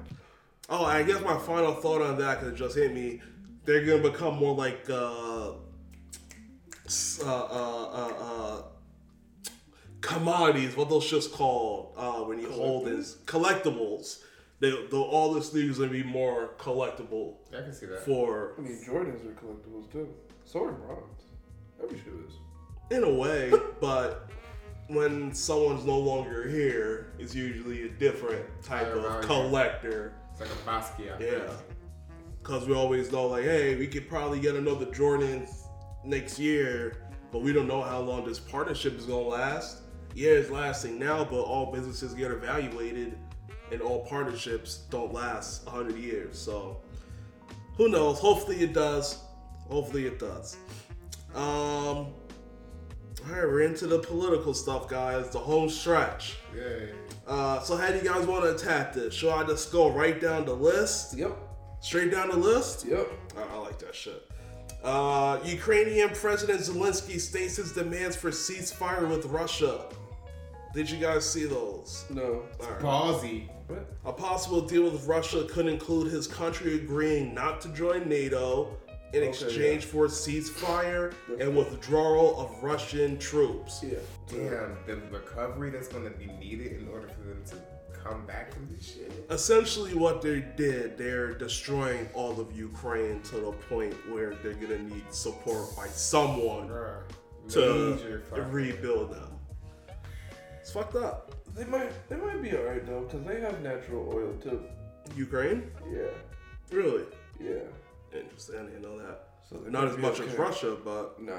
Oh, 0.69 0.85
I 0.85 1.03
guess 1.03 1.21
my 1.23 1.39
final 1.39 1.75
thought 1.75 2.03
on 2.03 2.19
that 2.19 2.41
because 2.41 2.55
it 2.55 2.57
just 2.57 2.77
hit 2.77 2.95
me. 2.95 3.21
They're 3.65 3.85
gonna 3.85 4.11
become 4.11 4.37
more 4.37 4.55
like 4.55 4.89
uh, 4.89 5.51
uh, 5.51 5.55
uh, 7.25 7.91
uh, 7.93 8.13
uh, 8.21 8.63
commodities. 10.01 10.77
What 10.77 10.89
those 10.89 11.05
shits 11.11 11.31
called 11.31 11.95
uh, 11.97 12.21
when 12.21 12.39
you 12.39 12.51
hold 12.51 12.89
is 12.89 13.19
collectibles. 13.27 14.21
They, 14.61 14.71
they, 14.71 14.97
all 14.97 15.35
this 15.35 15.51
thing 15.51 15.69
is 15.69 15.79
gonna 15.79 15.91
be 15.91 16.03
more 16.03 16.51
collectible 16.59 17.37
I 17.57 17.63
can 17.63 17.73
see 17.73 17.87
that. 17.87 18.05
for, 18.05 18.55
I 18.59 18.61
mean, 18.61 18.83
Jordans 18.85 19.25
are 19.25 19.35
collectibles 19.35 19.91
too. 19.93 20.09
So 20.49 20.65
are 20.65 20.73
bronze. 20.73 21.27
Every 21.83 21.99
shoe 21.99 22.25
is. 22.27 22.35
in 22.91 23.05
a 23.05 23.13
way, 23.13 23.53
but 23.83 24.31
when 24.87 25.35
someone's 25.35 25.85
no 25.85 25.99
longer 25.99 26.49
here, 26.49 27.13
it's 27.19 27.35
usually 27.35 27.83
a 27.83 27.91
different 27.91 28.47
type 28.63 28.87
of 28.87 29.21
collector. 29.27 30.15
It's 30.31 30.41
like 30.41 30.49
a 30.49 30.53
Basquiat. 30.67 31.21
Yeah. 31.21 31.53
Because 32.43 32.67
we 32.67 32.75
always 32.75 33.13
know, 33.13 33.27
like, 33.27 33.45
hey, 33.45 33.77
we 33.77 33.87
could 33.87 34.09
probably 34.09 34.41
get 34.41 34.57
another 34.57 34.87
Jordans 34.87 35.51
next 36.03 36.39
year, 36.39 36.97
but 37.31 37.43
we 37.43 37.53
don't 37.53 37.69
know 37.69 37.83
how 37.83 38.01
long 38.01 38.25
this 38.25 38.39
partnership 38.39 38.97
is 38.97 39.05
going 39.05 39.25
to 39.25 39.29
last. 39.31 39.83
Yeah, 40.15 40.31
it's 40.31 40.49
lasting 40.49 40.99
now, 40.99 41.25
but 41.25 41.43
all 41.43 41.71
businesses 41.71 42.15
get 42.15 42.31
evaluated, 42.31 43.19
and 43.71 43.83
all 43.83 44.07
partnerships 44.07 44.79
don't 44.89 45.13
last 45.13 45.67
100 45.67 45.99
years. 45.99 46.39
So, 46.39 46.81
who 47.77 47.91
knows? 47.91 48.19
Hopefully 48.19 48.63
it 48.63 48.73
does. 48.73 49.28
Hopefully 49.69 50.07
it 50.07 50.19
does. 50.19 50.57
Um, 51.35 52.13
all 53.27 53.35
right, 53.35 53.45
we're 53.45 53.63
into 53.63 53.87
the 53.87 53.99
political 53.99 54.55
stuff, 54.55 54.89
guys. 54.89 55.31
The 55.31 55.39
home 55.39 55.69
stretch. 55.69 56.37
Yay. 56.55 56.91
Uh, 57.27 57.61
so, 57.61 57.77
how 57.77 57.91
do 57.91 57.97
you 57.97 58.05
guys 58.05 58.27
want 58.27 58.45
to 58.45 58.55
attack 58.55 58.95
this? 58.95 59.13
Should 59.13 59.31
I 59.31 59.45
just 59.45 59.71
go 59.71 59.91
right 59.91 60.19
down 60.21 60.47
the 60.47 60.55
list? 60.55 61.17
Yep. 61.17 61.37
Straight 61.81 62.11
down 62.11 62.31
the 62.31 62.37
list? 62.37 62.87
Yep. 62.87 63.11
I, 63.37 63.55
I 63.55 63.59
like 63.59 63.79
that 63.81 63.95
shit. 63.95 64.31
Uh, 64.83 65.39
Ukrainian 65.45 66.11
President 66.11 66.61
Zelensky 66.61 67.21
states 67.21 67.57
his 67.57 67.73
demands 67.73 68.17
for 68.17 68.31
ceasefire 68.31 69.09
with 69.09 69.27
Russia. 69.27 69.85
Did 70.73 70.89
you 70.89 70.99
guys 70.99 71.29
see 71.29 71.45
those? 71.45 72.05
No. 72.09 72.45
All 72.61 72.71
right. 72.71 72.81
Ballsy. 72.81 73.49
What? 73.67 73.93
A 74.07 74.13
possible 74.13 74.61
deal 74.61 74.85
with 74.85 75.07
Russia 75.07 75.45
could 75.51 75.67
include 75.67 76.11
his 76.11 76.27
country 76.27 76.77
agreeing 76.77 77.35
not 77.35 77.61
to 77.63 77.69
join 77.71 78.09
NATO 78.09 78.77
in 79.13 79.21
Okay, 79.21 79.29
exchange 79.29 79.85
yeah. 79.85 79.91
for 79.91 80.05
a 80.05 80.09
ceasefire 80.09 81.13
That's 81.29 81.41
and 81.43 81.55
cool. 81.55 81.65
withdrawal 81.65 82.41
of 82.41 82.63
Russian 82.63 83.19
troops. 83.19 83.83
Yeah. 83.83 83.99
Damn, 84.29 84.77
the 84.87 84.97
recovery 85.11 85.71
that's 85.71 85.89
going 85.89 86.05
to 86.05 86.11
be 86.11 86.27
needed 86.27 86.81
in 86.81 86.89
order 86.89 87.09
for 87.09 87.23
them 87.29 87.43
to 87.47 87.57
come 88.05 88.27
back 88.27 88.53
from 88.55 88.69
this 88.75 88.95
shit. 88.95 89.13
Essentially, 89.31 89.95
what 89.95 90.23
they 90.23 90.41
did, 90.57 90.97
they're 90.99 91.35
destroying 91.35 92.09
all 92.15 92.39
of 92.41 92.57
Ukraine 92.57 93.21
to 93.23 93.37
the 93.37 93.53
point 93.69 93.95
where 94.11 94.35
they're 94.43 94.55
gonna 94.55 94.79
need 94.79 95.13
support 95.13 95.75
by 95.77 95.87
someone 95.89 96.69
Bruh. 96.69 97.03
to 97.51 98.23
rebuild 98.51 99.13
them. 99.13 99.29
It's 100.61 100.71
fucked 100.71 100.97
up. 100.97 101.35
They 101.55 101.65
might. 101.65 101.91
They 102.09 102.17
might 102.17 102.41
be 102.43 102.55
alright 102.57 102.87
though, 102.87 103.03
cause 103.11 103.25
they 103.27 103.41
have 103.41 103.61
natural 103.63 104.09
oil 104.15 104.33
too. 104.41 104.63
Ukraine? 105.17 105.71
Yeah. 105.93 106.09
Really? 106.71 107.05
Yeah. 107.41 107.65
Interesting. 108.13 108.57
I 108.57 108.63
didn't 108.65 108.99
that. 108.99 109.29
So 109.49 109.57
Not 109.69 109.89
as 109.89 109.97
much 109.97 110.21
okay. 110.21 110.31
as 110.31 110.37
Russia, 110.39 110.77
but 110.85 111.21
Nah. 111.21 111.35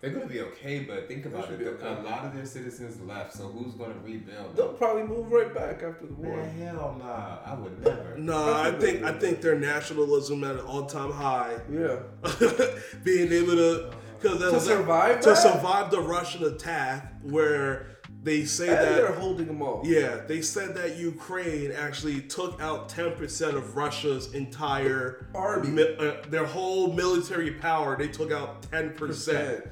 They're 0.00 0.12
gonna 0.12 0.24
be 0.26 0.40
okay, 0.40 0.78
but 0.88 1.06
think 1.08 1.26
about 1.26 1.50
it. 1.50 1.60
okay. 1.60 1.86
A 1.86 2.02
lot 2.02 2.24
of 2.24 2.34
their 2.34 2.46
citizens 2.46 2.98
left, 3.02 3.34
so 3.34 3.48
who's 3.48 3.74
gonna 3.74 3.92
rebuild? 4.02 4.56
They'll 4.56 4.72
probably 4.72 5.02
move 5.02 5.30
right 5.30 5.52
back 5.54 5.82
after 5.82 6.06
the 6.06 6.14
war. 6.14 6.36
Man, 6.38 6.56
hell 6.56 6.96
nah. 6.98 7.36
I 7.44 7.54
would 7.54 7.84
never. 7.84 8.16
no, 8.16 8.54
I 8.54 8.70
think 8.72 9.02
I 9.02 9.12
think 9.12 9.42
their 9.42 9.58
nationalism 9.58 10.42
at 10.44 10.52
an 10.56 10.60
all-time 10.60 11.10
high. 11.12 11.58
Yeah. 11.70 11.96
Being 13.04 13.30
able 13.30 13.56
to 13.56 13.90
because 14.18 14.38
To 14.38 14.60
survive 14.60 15.20
to 15.20 15.30
that? 15.30 15.36
survive 15.36 15.90
the 15.90 16.00
Russian 16.00 16.44
attack, 16.44 17.12
where 17.22 17.98
they 18.22 18.44
say 18.44 18.68
And 18.68 18.76
they're 18.96 19.12
holding 19.12 19.46
them 19.46 19.62
all. 19.62 19.82
yeah, 19.84 20.20
they 20.26 20.42
said 20.42 20.74
that 20.76 20.96
Ukraine 20.98 21.72
actually 21.72 22.20
took 22.22 22.60
out 22.60 22.88
ten 22.88 23.12
percent 23.12 23.56
of 23.56 23.76
Russia's 23.76 24.34
entire 24.34 25.26
Army. 25.34 25.68
mi- 25.70 25.96
uh, 25.98 26.16
their 26.28 26.44
whole 26.46 26.92
military 26.92 27.52
power. 27.52 27.96
They 27.96 28.08
took 28.08 28.30
out 28.32 28.62
ten 28.70 28.90
percent. 28.94 29.64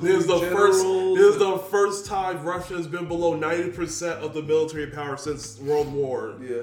This 0.00 0.20
is 0.20 0.26
the 0.28 0.38
first. 0.38 0.82
This 0.84 1.34
is 1.34 1.38
the 1.38 1.58
first 1.70 2.06
time 2.06 2.44
Russia 2.44 2.74
has 2.74 2.86
been 2.86 3.06
below 3.08 3.34
ninety 3.34 3.70
percent 3.70 4.20
of 4.20 4.32
the 4.32 4.42
military 4.42 4.86
power 4.86 5.16
since 5.16 5.58
World 5.58 5.92
War. 5.92 6.36
Yeah. 6.40 6.62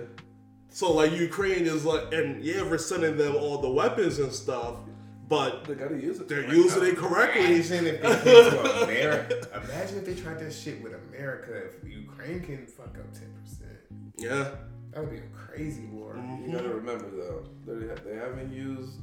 So 0.69 0.93
like 0.93 1.11
Ukraine 1.11 1.65
is 1.67 1.83
like, 1.83 2.13
and 2.13 2.41
yeah, 2.43 2.61
we're 2.63 2.77
sending 2.77 3.17
them 3.17 3.35
all 3.35 3.57
the 3.57 3.69
weapons 3.69 4.19
and 4.19 4.31
stuff, 4.31 4.75
but 5.27 5.65
They 5.65 5.75
gotta 5.75 5.95
use 5.99 6.21
it. 6.21 6.29
they're 6.29 6.47
using 6.53 6.83
it 6.85 6.95
correctly. 6.95 7.43
Imagine 7.55 7.87
if 7.87 8.01
they 8.01 8.07
came 8.31 8.51
to 8.51 8.83
America. 8.85 9.61
Imagine 9.65 9.97
if 9.97 10.05
they 10.05 10.15
tried 10.15 10.39
that 10.39 10.53
shit 10.53 10.81
with 10.81 10.93
America. 11.25 11.69
If 11.83 11.87
Ukraine 11.89 12.41
can 12.41 12.65
fuck 12.65 12.97
up 12.97 13.13
ten 13.13 13.31
percent, 13.41 13.79
Yeah, 14.17 14.49
that 14.91 15.01
would 15.01 15.11
be 15.11 15.17
a 15.17 15.29
crazy 15.33 15.85
war. 15.85 16.15
You 16.45 16.51
gotta 16.51 16.69
remember 16.69 17.09
though, 17.11 17.43
they, 17.65 18.15
haven't 18.15 18.51
used 18.53 18.93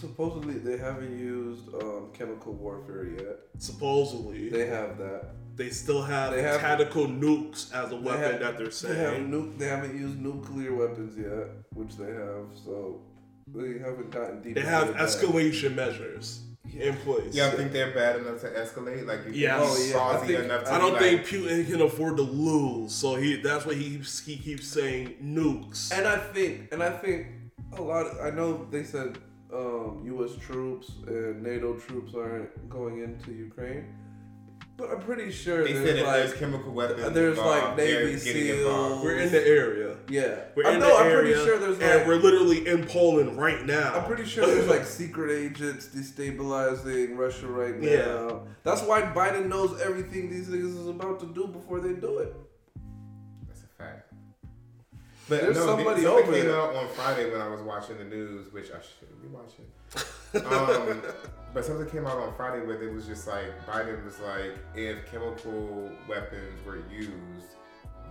Supposedly 0.00 0.54
they 0.54 0.78
haven't 0.78 1.18
used 1.18 1.68
um, 1.74 2.08
chemical 2.14 2.54
warfare 2.54 3.04
yet. 3.04 3.36
Supposedly, 3.58 4.48
they, 4.48 4.58
They 4.60 4.66
have 4.68 4.96
that. 4.96 5.32
They 5.54 5.68
still 5.68 6.02
have, 6.02 6.32
they 6.32 6.42
have- 6.42 6.60
tactical 6.60 7.06
nukes 7.06 7.72
as 7.74 7.92
a 7.92 7.96
weapon 7.96 8.22
have- 8.22 8.40
that 8.40 8.56
they're 8.58 8.68
They 8.68 8.98
have 8.98 9.12
saying. 9.14 9.30
nu- 9.30 9.52
They 9.58 9.66
haven't 9.66 9.94
used 9.94 10.18
nuclear 10.18 10.74
weapons 10.74 11.16
yet, 11.18 11.48
which 11.74 11.96
they 11.96 12.10
have. 12.10 12.46
So 12.64 13.02
they 13.54 13.78
haven't 13.78 14.10
gotten 14.10 14.42
deep. 14.42 14.54
They 14.54 14.60
into 14.62 14.70
have 14.72 14.88
that. 14.94 14.96
escalation 15.08 15.74
measures 16.74 16.88
in 16.88 16.96
place. 17.04 17.34
Yeah, 17.34 17.46
I 17.48 17.50
think 17.50 17.72
they're 17.72 17.92
bad 17.94 18.16
enough 18.20 18.40
to 18.40 18.48
escalate. 18.48 19.06
Like, 19.06 19.26
you 19.26 19.32
Yes. 19.32 19.60
Oh, 19.62 19.84
yeah, 19.84 20.18
I 20.18 20.26
think- 20.26 20.44
enough 20.44 20.64
to 20.64 20.72
I 20.72 20.78
don't 20.78 20.92
like, 20.92 21.00
think 21.02 21.26
Putin 21.26 21.66
can 21.66 21.80
afford 21.82 22.16
to 22.16 22.22
lose, 22.22 22.92
so 22.94 23.16
he 23.16 23.36
that's 23.36 23.64
why 23.66 23.74
he 23.74 23.90
keeps, 23.90 24.24
he 24.24 24.36
keeps 24.36 24.66
saying 24.66 25.16
nukes. 25.22 25.92
And 25.96 26.06
I 26.06 26.16
think, 26.18 26.72
and 26.72 26.82
I 26.82 26.90
think 26.90 27.26
a 27.76 27.82
lot. 27.82 28.06
Of, 28.06 28.20
I 28.26 28.30
know 28.36 28.66
they 28.70 28.84
said 28.84 29.18
um, 29.52 30.02
U.S. 30.06 30.32
troops 30.40 30.90
and 31.06 31.42
NATO 31.42 31.74
troops 31.74 32.14
aren't 32.14 32.68
going 32.68 33.02
into 33.02 33.32
Ukraine, 33.32 33.84
but 34.76 34.90
I'm 34.90 35.00
pretty 35.00 35.30
sure 35.30 35.64
They 35.64 35.72
said 35.72 35.84
there's 35.86 35.98
if 36.00 36.06
there's 36.06 36.34
chemical 36.34 36.72
weapons, 36.72 37.02
uh, 37.02 37.08
there's, 37.10 37.38
like, 37.38 37.56
involved, 37.58 37.78
they're 37.78 38.04
Navy 38.06 38.18
SEALs. 38.18 39.02
We're 39.04 39.18
in 39.20 39.32
the 39.32 39.46
area. 39.46 39.96
yeah. 40.08 40.36
We're 40.54 40.66
I 40.66 40.74
in 40.74 40.80
know. 40.80 40.88
the 40.88 40.94
I'm 40.96 41.06
area, 41.06 41.34
pretty 41.34 41.44
sure 41.44 41.58
there's 41.58 41.78
like, 41.78 41.86
and 41.88 41.98
like. 42.00 42.06
we're 42.06 42.16
literally 42.16 42.66
in 42.66 42.84
Poland 42.86 43.38
right 43.38 43.64
now. 43.64 43.94
I'm 43.94 44.04
pretty 44.04 44.24
sure 44.24 44.46
there's 44.46 44.68
like 44.68 44.84
secret 44.84 45.30
agents 45.32 45.88
destabilizing 45.88 47.16
Russia 47.16 47.46
right 47.46 47.78
now. 47.80 47.88
Yeah. 47.88 48.38
That's 48.62 48.82
why 48.82 49.02
Biden 49.02 49.46
knows 49.46 49.80
everything 49.80 50.30
these 50.30 50.48
niggas 50.48 50.78
is 50.80 50.88
about 50.88 51.20
to 51.20 51.26
do 51.26 51.46
before 51.46 51.80
they 51.80 51.92
do 51.94 52.18
it. 52.18 52.34
That's 55.28 55.42
a 55.42 55.46
fact. 55.46 55.54
But 55.54 55.54
There's 55.54 55.56
no, 55.56 55.66
somebody 55.66 56.02
somebody 56.02 56.06
over 56.22 56.32
came 56.32 56.46
there. 56.46 56.60
out 56.60 56.74
on 56.76 56.88
Friday 56.88 57.30
when 57.30 57.40
I 57.40 57.48
was 57.48 57.60
watching 57.62 57.98
the 57.98 58.04
news, 58.04 58.52
which 58.52 58.66
I 58.70 58.78
shouldn't 58.80 59.22
be 59.22 59.28
watching. 59.28 59.66
um, 60.46 61.02
but 61.54 61.64
something 61.64 61.88
came 61.88 62.06
out 62.06 62.18
on 62.18 62.34
Friday 62.34 62.64
where 62.66 62.80
it 62.82 62.92
was 62.92 63.06
just 63.06 63.26
like 63.26 63.64
Biden 63.66 64.04
was 64.04 64.18
like, 64.20 64.58
if 64.74 65.10
chemical 65.10 65.90
weapons 66.08 66.64
were 66.66 66.78
used, 66.92 67.54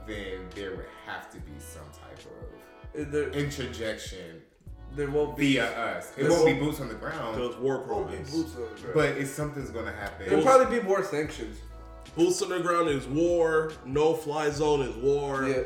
then 0.07 0.39
there 0.55 0.71
would 0.75 0.85
have 1.05 1.29
to 1.31 1.37
be 1.39 1.51
some 1.59 1.83
type 1.91 2.19
of 2.95 3.11
There, 3.11 3.29
interjection 3.29 4.41
there 4.95 5.09
won't 5.11 5.35
be. 5.37 5.53
via 5.55 5.65
us. 5.97 6.11
It 6.17 6.29
won't 6.29 6.45
be 6.45 6.53
won't- 6.53 6.63
boots 6.63 6.79
on 6.81 6.87
the 6.87 6.93
ground, 6.95 7.37
Those 7.37 7.55
war 7.57 7.83
won't 7.87 8.07
be 8.09 8.13
crimes. 8.15 8.31
boots 8.31 8.55
on 8.55 8.61
the 8.61 8.67
ground. 8.81 8.91
but 8.93 9.09
it's 9.21 9.29
something's 9.31 9.69
gonna 9.69 9.91
happen. 9.91 10.27
There'll 10.29 10.43
probably 10.43 10.79
be 10.79 10.83
more 10.85 11.03
sanctions. 11.03 11.57
Boots 12.15 12.41
on 12.41 12.49
the 12.49 12.59
ground 12.61 12.87
is 12.89 13.05
war. 13.07 13.73
No 13.85 14.13
fly 14.13 14.49
zone 14.49 14.81
is 14.83 14.95
war. 14.95 15.47
Yeah, 15.47 15.63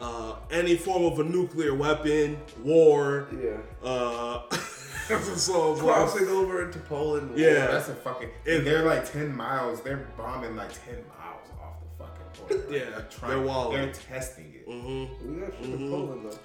Uh, 0.00 0.36
any 0.50 0.76
form 0.76 1.04
of 1.04 1.18
a 1.18 1.24
nuclear 1.24 1.74
weapon, 1.74 2.38
war. 2.64 3.28
yeah. 3.38 3.58
Uh, 3.86 4.48
so 4.50 5.72
it's 5.72 5.82
like, 5.82 5.94
Crossing 5.94 6.28
over 6.28 6.64
into 6.64 6.78
Poland. 6.80 7.32
Yeah. 7.36 7.66
That's 7.66 7.88
a 7.88 7.94
fucking. 7.94 8.30
If- 8.44 8.58
and 8.58 8.66
they're 8.66 8.84
like 8.84 9.10
ten 9.10 9.36
miles. 9.36 9.82
They're 9.82 10.06
bombing 10.16 10.56
like 10.56 10.72
ten 10.86 10.96
miles 11.08 11.48
off 11.60 11.74
the 11.98 12.04
fucking 12.04 12.62
border. 12.62 12.72
Yeah, 12.76 12.90
they're, 12.90 13.06
trying, 13.10 13.44
they're. 13.44 13.84
They're 13.86 13.92
testing 13.92 14.54
it. 14.54 14.68
mhm. 14.68 15.08
We 15.26 15.40
got 15.40 15.52
shit 15.60 15.78
Mhm. 15.78 15.90
Poland 15.90 16.26
though. 16.30 16.38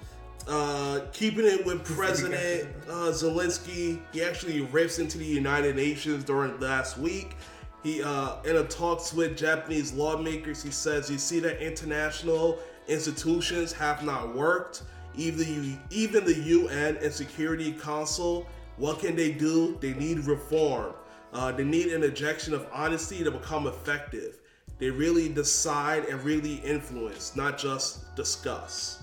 Uh, 0.48 1.00
keeping 1.12 1.44
it 1.44 1.64
with 1.66 1.82
President 1.84 2.68
uh, 2.88 3.10
Zelensky, 3.10 3.98
he 4.12 4.22
actually 4.22 4.60
rips 4.60 4.98
into 5.00 5.18
the 5.18 5.24
United 5.24 5.74
Nations 5.74 6.22
during 6.24 6.60
last 6.60 6.98
week. 6.98 7.36
He, 7.82 8.02
uh, 8.02 8.36
in 8.44 8.56
a 8.56 8.64
talks 8.64 9.12
with 9.12 9.36
Japanese 9.36 9.92
lawmakers, 9.92 10.62
he 10.62 10.70
says, 10.70 11.10
"You 11.10 11.18
see 11.18 11.40
that 11.40 11.60
international 11.64 12.58
institutions 12.88 13.72
have 13.72 14.04
not 14.04 14.34
worked. 14.34 14.82
Even 15.14 15.38
the, 15.38 15.78
even 15.90 16.24
the 16.24 16.34
UN 16.34 16.96
and 16.98 17.12
Security 17.12 17.72
Council. 17.72 18.46
What 18.76 19.00
can 19.00 19.16
they 19.16 19.32
do? 19.32 19.78
They 19.80 19.94
need 19.94 20.18
reform. 20.20 20.92
Uh, 21.32 21.52
they 21.52 21.64
need 21.64 21.86
an 21.92 22.02
injection 22.02 22.54
of 22.54 22.66
honesty 22.72 23.24
to 23.24 23.30
become 23.30 23.66
effective. 23.66 24.38
They 24.78 24.90
really 24.90 25.28
decide 25.30 26.04
and 26.04 26.22
really 26.22 26.56
influence, 26.56 27.34
not 27.34 27.58
just 27.58 28.14
discuss." 28.14 29.02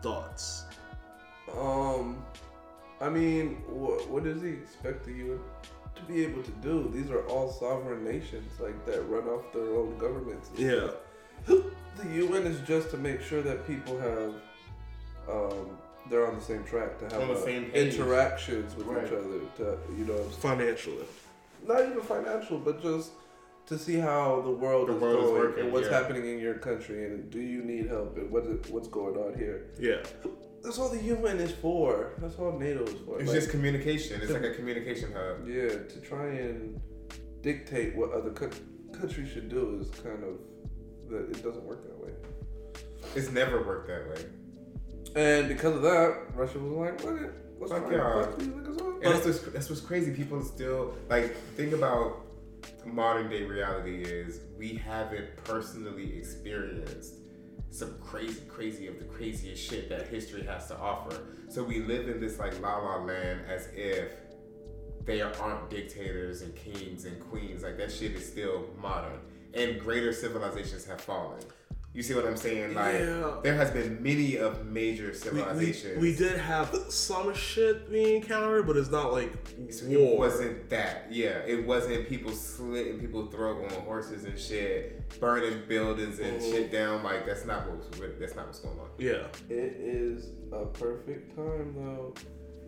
Thoughts. 0.00 0.64
Um, 1.58 2.24
I 3.00 3.08
mean, 3.10 3.62
what 3.68 4.08
what 4.08 4.24
does 4.24 4.40
he 4.42 4.50
expect 4.50 5.04
the 5.04 5.12
UN 5.12 5.40
to 5.94 6.02
be 6.02 6.24
able 6.24 6.42
to 6.42 6.50
do? 6.62 6.90
These 6.92 7.10
are 7.10 7.26
all 7.28 7.52
sovereign 7.52 8.04
nations, 8.04 8.58
like 8.58 8.84
that 8.86 9.02
run 9.08 9.28
off 9.28 9.52
their 9.52 9.74
own 9.74 9.98
governments. 9.98 10.50
Yeah. 10.56 10.88
stuff. 10.88 10.94
The 11.46 12.10
UN 12.26 12.46
is 12.46 12.60
just 12.66 12.90
to 12.90 12.96
make 12.96 13.22
sure 13.22 13.40
that 13.42 13.66
people 13.66 13.98
have, 13.98 14.34
um, 15.28 15.78
they're 16.10 16.26
on 16.26 16.34
the 16.36 16.42
same 16.42 16.64
track 16.64 16.98
to 16.98 17.04
have 17.06 17.22
On 17.22 17.28
the 17.28 17.34
uh, 17.34 17.44
same 17.44 17.64
page. 17.70 17.94
interactions 17.94 18.74
with 18.76 18.86
Right. 18.86 19.06
each 19.06 19.12
other. 19.12 19.40
To 19.58 19.78
you 19.96 20.04
know, 20.04 20.22
Financially. 20.24 21.04
not 21.66 21.80
even 21.80 22.00
financial, 22.02 22.58
but 22.58 22.82
just 22.82 23.12
to 23.66 23.78
see 23.78 23.94
how 23.94 24.42
the 24.42 24.50
world 24.50 24.88
The 24.88 24.96
is 24.96 25.00
world 25.00 25.18
is 25.18 25.30
going 25.30 25.34
working, 25.40 25.64
and 25.64 25.72
what's 25.72 25.86
yeah. 25.88 25.98
happening 25.98 26.26
in 26.28 26.38
your 26.38 26.54
country, 26.54 27.06
and 27.06 27.30
do 27.30 27.40
you 27.40 27.62
need 27.62 27.86
help, 27.86 28.18
and 28.18 28.30
what 28.30 28.44
is, 28.44 28.68
what's 28.70 28.88
going 28.88 29.16
on 29.16 29.38
here. 29.38 29.70
Yeah. 29.78 30.02
That's 30.62 30.78
all 30.78 30.88
the 30.90 31.02
UN 31.04 31.38
is 31.40 31.52
for. 31.52 32.12
That's 32.18 32.36
all 32.38 32.58
NATO 32.58 32.82
is 32.84 32.98
for. 33.06 33.18
It's 33.20 33.28
Like, 33.30 33.40
just 33.40 33.50
communication. 33.50 34.20
It's 34.20 34.32
like 34.32 34.44
a 34.44 34.50
communication 34.54 35.12
hub. 35.12 35.46
yeah, 35.48 35.68
to 35.92 36.00
try 36.02 36.26
and 36.26 36.78
dictate 37.42 37.94
what 37.96 38.12
other 38.12 38.30
co- 38.30 38.50
countries 38.92 39.30
should 39.30 39.48
do 39.48 39.78
is 39.80 39.88
kind 40.00 40.22
of 40.24 40.34
that 41.10 41.30
it 41.30 41.42
doesn't 41.42 41.64
work 41.64 41.82
that 41.84 41.98
way. 42.04 42.12
It's 43.14 43.30
never 43.30 43.62
worked 43.62 43.88
that 43.88 44.08
way. 44.08 44.24
And 45.16 45.48
because 45.48 45.76
of 45.76 45.82
that, 45.82 46.18
Russia 46.34 46.58
was 46.58 46.72
like, 46.72 47.00
"Fuck 47.00 47.20
it, 47.20 47.32
let's 47.60 47.72
Fuck 47.72 47.90
y'all." 47.90 48.24
And 48.34 49.14
that's 49.14 49.26
what's, 49.26 49.40
that's 49.40 49.68
what's 49.68 49.82
crazy. 49.82 50.12
People 50.12 50.42
still 50.42 50.96
like 51.08 51.36
think 51.56 51.72
about 51.72 52.24
modern 52.86 53.30
day 53.30 53.42
reality 53.42 54.02
is 54.02 54.40
we 54.58 54.74
haven't 54.74 55.36
personally 55.44 56.16
experienced 56.16 57.16
some 57.70 57.98
crazy, 58.00 58.40
crazy 58.48 58.86
of 58.86 58.98
the 58.98 59.04
craziest 59.04 59.62
shit 59.62 59.88
that 59.88 60.06
history 60.08 60.44
has 60.44 60.68
to 60.68 60.78
offer. 60.78 61.26
So 61.48 61.62
we 61.62 61.80
live 61.80 62.08
in 62.08 62.20
this 62.20 62.38
like 62.38 62.60
la 62.60 62.78
la 62.78 63.02
land 63.02 63.40
as 63.48 63.68
if 63.74 64.12
there 65.04 65.32
aren't 65.40 65.70
dictators 65.70 66.42
and 66.42 66.54
kings 66.54 67.04
and 67.04 67.20
queens. 67.20 67.62
Like 67.62 67.76
that 67.78 67.92
shit 67.92 68.12
is 68.12 68.26
still 68.26 68.68
modern, 68.80 69.18
and 69.54 69.80
greater 69.80 70.12
civilizations 70.12 70.84
have 70.86 71.00
fallen. 71.00 71.40
You 71.92 72.02
see 72.02 72.12
what 72.14 72.26
I'm 72.26 72.36
saying? 72.36 72.74
Like 72.74 72.94
Yeah. 72.94 73.36
there 73.44 73.54
has 73.54 73.70
been 73.70 74.02
many 74.02 74.36
of 74.36 74.66
major 74.66 75.04
We, 75.04 75.10
we, 75.10 75.14
civilizations. 75.14 76.00
we 76.00 76.16
did 76.16 76.38
have 76.40 76.74
some 76.88 77.32
shit 77.34 77.88
we 77.88 78.16
encountered, 78.16 78.66
but 78.66 78.76
it's 78.76 78.90
not 78.90 79.12
like 79.12 79.30
So 79.70 79.86
war. 79.86 79.96
It 80.14 80.18
wasn't 80.18 80.70
that. 80.70 81.06
Yeah, 81.12 81.38
it 81.46 81.64
wasn't 81.64 82.08
people 82.08 82.32
slitting 82.32 82.98
people's 82.98 83.32
throat 83.32 83.62
on 83.72 83.82
horses 83.82 84.24
and 84.24 84.36
shit, 84.36 85.08
burning 85.20 85.62
buildings 85.68 86.18
and 86.18 86.40
Mhm. 86.40 86.50
shit 86.50 86.72
down. 86.72 87.04
Like 87.04 87.26
that's 87.26 87.44
not 87.46 87.70
what's 87.70 87.96
really- 88.00 88.14
that's 88.18 88.34
not 88.34 88.46
what's 88.46 88.58
going 88.58 88.76
on. 88.80 88.88
Yeah. 88.98 89.28
It 89.48 89.76
is 89.78 90.32
a 90.50 90.66
perfect 90.66 91.36
time 91.36 91.74
though. 91.76 92.12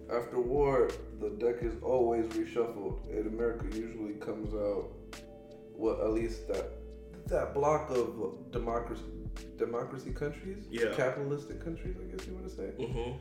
After 0.08 0.40
war, 0.40 0.88
the 1.18 1.30
deck 1.30 1.64
is 1.64 1.74
always 1.82 2.26
reshuffled, 2.26 3.10
and 3.10 3.26
America 3.26 3.64
usually 3.76 4.14
comes 4.20 4.54
out. 4.54 4.92
Well, 5.74 6.00
at 6.00 6.12
least 6.12 6.46
that 6.46 6.75
that 7.28 7.54
block 7.54 7.90
of 7.90 8.50
democracy, 8.52 9.02
democracy 9.58 10.10
countries, 10.12 10.66
Yeah. 10.70 10.92
capitalistic 10.94 11.62
countries, 11.62 11.96
I 12.00 12.04
guess 12.16 12.26
you 12.26 12.34
want 12.34 12.48
to 12.48 12.54
say, 12.54 12.70
Mm-hmm. 12.78 13.12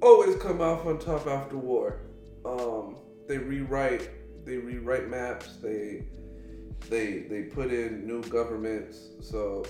always 0.00 0.36
come 0.36 0.60
off 0.60 0.86
on 0.86 0.98
top 0.98 1.26
after 1.26 1.56
war. 1.56 2.00
Um, 2.44 2.96
they 3.28 3.38
rewrite, 3.38 4.10
they 4.44 4.56
rewrite 4.56 5.08
maps. 5.08 5.56
They 5.62 6.06
they 6.90 7.20
they 7.30 7.42
put 7.44 7.72
in 7.72 8.06
new 8.06 8.22
governments. 8.24 8.98
So 9.20 9.64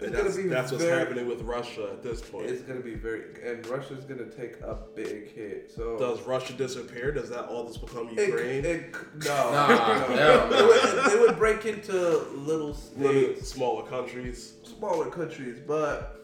it's 0.00 0.06
And 0.06 0.12
gonna 0.12 0.24
that's, 0.24 0.36
be 0.36 0.42
that's 0.44 0.70
what's 0.72 0.84
very- 0.84 0.98
happening 0.98 1.26
with 1.26 1.42
Russia 1.42 1.88
at 1.92 2.02
this 2.04 2.20
point. 2.20 2.46
it's 2.46 2.62
gonna 2.62 2.80
be 2.80 2.94
very, 2.94 3.22
and 3.44 3.66
Russia's 3.66 4.04
gonna 4.04 4.26
take 4.26 4.60
a 4.60 4.78
big 4.94 5.32
hit. 5.34 5.72
So 5.74 5.98
Does 5.98 6.22
Russia 6.22 6.52
disappear? 6.52 7.10
Does 7.10 7.28
that 7.30 7.46
all 7.46 7.66
just 7.66 7.80
become 7.84 8.08
it, 8.16 8.28
Ukraine? 8.28 8.64
it, 8.64 8.94
no, 9.24 9.50
Nah, 9.50 9.68
no. 10.08 10.16
hell 10.16 10.48
no. 10.48 10.56
They, 10.56 10.64
would, 11.02 11.10
they 11.12 11.18
would 11.18 11.36
break 11.36 11.66
into 11.66 11.92
little 11.92 12.68
Little 12.68 12.74
states, 12.74 13.48
smaller 13.48 13.84
countries. 13.88 14.54
smaller 14.62 15.10
countries, 15.10 15.58
but 15.66 16.14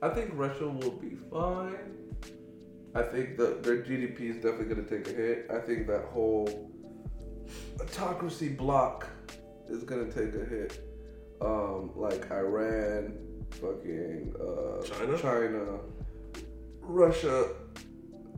I 0.00 0.08
think 0.08 0.30
Russia 0.34 0.66
will 0.68 0.92
be 0.92 1.16
fine. 1.30 1.76
I 2.94 3.02
think 3.02 3.36
that 3.38 3.62
their 3.62 3.78
GDP 3.82 4.30
is 4.30 4.36
definitely 4.36 4.66
gonna 4.74 4.88
take 4.88 5.06
a 5.08 5.12
hit. 5.12 5.50
I 5.50 5.58
think 5.58 5.86
that 5.88 6.04
whole 6.06 6.70
autocracy 7.80 8.48
block 8.48 9.06
is 9.68 9.82
gonna 9.82 10.10
take 10.10 10.34
a 10.34 10.44
hit. 10.44 10.80
Um, 11.40 11.90
like 11.96 12.30
Iran, 12.30 13.18
fucking 13.50 14.34
uh, 14.40 14.82
China? 14.84 15.18
China, 15.18 15.78
Russia 16.80 17.48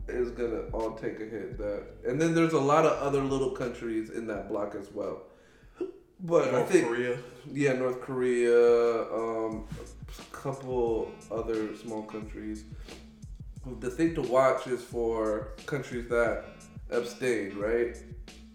is 0.07 0.31
gonna 0.31 0.61
all 0.73 0.91
take 0.91 1.19
a 1.19 1.25
hit. 1.25 1.57
That, 1.57 1.83
and 2.07 2.19
then 2.19 2.33
there's 2.33 2.53
a 2.53 2.59
lot 2.59 2.85
of 2.85 2.93
other 3.01 3.21
little 3.21 3.51
countries 3.51 4.09
in 4.09 4.27
that 4.27 4.49
block 4.49 4.75
as 4.75 4.91
well. 4.91 5.23
But 6.19 6.53
I 6.55 6.63
think 6.63 6.87
Korea. 6.87 7.17
yeah, 7.51 7.73
North 7.73 8.01
Korea, 8.01 9.03
um, 9.13 9.67
a 10.09 10.35
couple 10.35 11.11
other 11.29 11.75
small 11.75 12.01
countries. 12.03 12.63
The 13.79 13.89
thing 13.89 14.15
to 14.15 14.21
watch 14.21 14.65
is 14.65 14.81
for 14.81 15.49
countries 15.65 16.09
that 16.09 16.45
abstained, 16.89 17.53
right? 17.55 17.95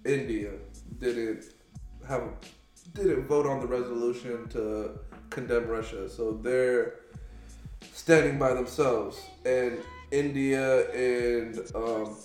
India 0.04 0.52
didn't 0.98 1.44
have 2.08 2.22
didn't 2.94 3.26
vote 3.26 3.46
on 3.46 3.60
the 3.60 3.66
resolution 3.66 4.48
to 4.50 4.98
condemn 5.30 5.66
Russia, 5.66 6.08
so 6.08 6.32
they're 6.32 7.00
standing 7.92 8.38
by 8.38 8.52
themselves. 8.54 9.20
And 9.44 9.78
India 10.10 10.90
and 10.90 11.58
um, 11.74 12.16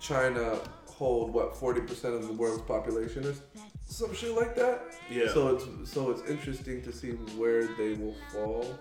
China 0.00 0.58
hold 0.86 1.32
what 1.32 1.56
forty 1.56 1.80
percent 1.80 2.14
of 2.14 2.26
the 2.26 2.32
world's 2.32 2.62
population 2.62 3.24
is 3.24 3.42
some 3.86 4.14
shit 4.14 4.34
like 4.34 4.54
that. 4.56 4.82
Yeah. 5.10 5.32
So 5.32 5.48
it's 5.54 5.90
so 5.90 6.10
it's 6.10 6.28
interesting 6.28 6.82
to 6.82 6.92
see 6.92 7.10
where 7.36 7.66
they 7.76 7.92
will 7.94 8.16
fall 8.32 8.78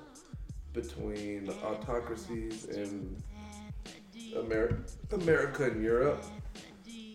between 0.72 1.50
autocracies 1.64 2.66
in 2.66 3.22
America, 4.38 4.82
America 5.12 5.66
and 5.66 5.84
Europe. 5.84 6.24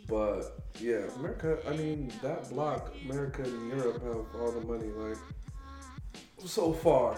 But 0.08 0.58
yeah, 0.80 1.02
America. 1.16 1.58
I 1.68 1.76
mean, 1.76 2.10
that 2.22 2.48
block, 2.48 2.94
America 3.04 3.42
and 3.42 3.68
Europe 3.68 4.02
have 4.02 4.40
all 4.40 4.50
the 4.50 4.66
money, 4.66 4.88
like 4.96 5.18
so 6.44 6.72
far. 6.72 7.16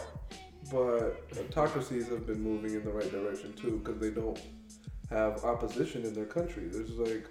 But 0.73 1.25
autocracies 1.39 2.09
have 2.09 2.27
been 2.27 2.43
moving 2.43 2.75
in 2.75 2.85
the 2.85 2.91
right 2.91 3.11
direction 3.11 3.53
too, 3.55 3.81
because 3.83 4.01
they 4.01 4.11
don't 4.11 4.41
have 5.09 5.45
opposition 5.45 6.05
in 6.05 6.15
their 6.15 6.27
country. 6.27 6.65
There's 6.67 6.91
like, 6.99 7.27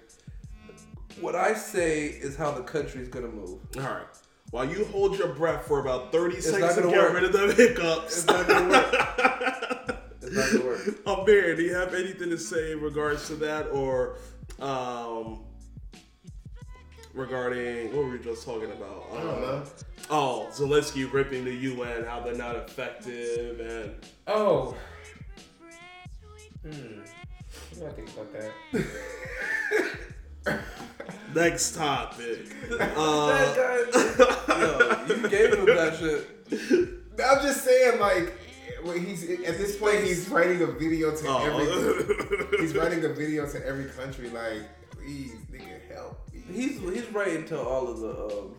what 1.20 1.34
I 1.34 1.54
say 1.54 2.06
is 2.06 2.36
how 2.36 2.50
the 2.52 2.62
country's 2.62 3.08
gonna 3.08 3.28
move. 3.28 3.60
All 3.76 3.82
right. 3.82 4.06
While 4.50 4.68
you 4.68 4.84
hold 4.86 5.16
your 5.16 5.28
breath 5.28 5.66
for 5.66 5.80
about 5.80 6.10
30 6.10 6.34
not 6.34 6.42
seconds 6.42 6.74
to 6.74 6.82
get 6.82 6.90
work. 6.90 7.14
rid 7.14 7.24
of 7.24 7.32
the 7.32 7.54
hiccups. 7.54 8.18
It's 8.18 8.26
not 8.26 8.48
gonna 8.48 8.68
work. 8.68 8.94
it's 10.22 10.34
not 10.34 10.52
gonna 10.52 10.64
work. 10.64 10.80
I'm 11.06 11.24
do 11.24 11.62
you 11.62 11.74
have 11.74 11.94
anything 11.94 12.30
to 12.30 12.38
say 12.38 12.72
in 12.72 12.80
regards 12.80 13.26
to 13.28 13.36
that 13.36 13.68
or 13.68 14.16
um, 14.60 15.40
regarding 17.14 17.88
what 17.94 18.04
were 18.04 18.10
we 18.10 18.18
just 18.18 18.44
talking 18.44 18.70
about? 18.70 19.06
I 19.12 19.20
don't 19.22 19.40
know. 19.40 19.62
Oh, 20.10 20.48
Zelensky 20.52 21.10
ripping 21.12 21.44
the 21.44 21.54
UN, 21.54 22.04
how 22.04 22.20
they're 22.20 22.34
not 22.34 22.56
effective, 22.56 23.60
and 23.60 23.94
Oh. 24.26 24.76
Hmm. 26.62 27.00
What 27.00 27.74
do 27.78 27.86
I 27.86 27.90
think 27.90 28.08
about 28.10 28.32
that? 30.44 30.60
next 31.34 31.74
topic. 31.76 32.46
That 32.70 32.92
Uh, 32.96 33.54
guy, 33.54 33.78
yo, 34.60 35.06
you 35.16 35.28
gave 35.28 35.54
him 35.54 35.66
that 35.66 35.96
shit. 35.98 36.26
I'm 37.22 37.42
just 37.42 37.64
saying, 37.64 37.98
like, 38.00 38.32
when 38.82 39.04
he's 39.04 39.24
at 39.24 39.58
this 39.58 39.76
point, 39.76 40.02
he's 40.04 40.28
writing 40.28 40.62
a 40.62 40.66
video 40.66 41.10
to 41.14 41.28
every. 41.28 41.66
oh. 41.68 42.46
He's 42.60 42.74
writing 42.76 43.04
a 43.04 43.08
video 43.08 43.46
to 43.50 43.66
every 43.66 43.86
country, 43.86 44.28
like, 44.30 44.62
please, 44.90 45.32
nigga, 45.52 45.80
help. 45.94 46.29
Me." 46.50 46.56
He's 46.62 46.78
he's 46.80 47.12
writing 47.12 47.44
to 47.46 47.60
all 47.60 47.88
of 47.88 48.00
the 48.00 48.38
um, 48.38 48.54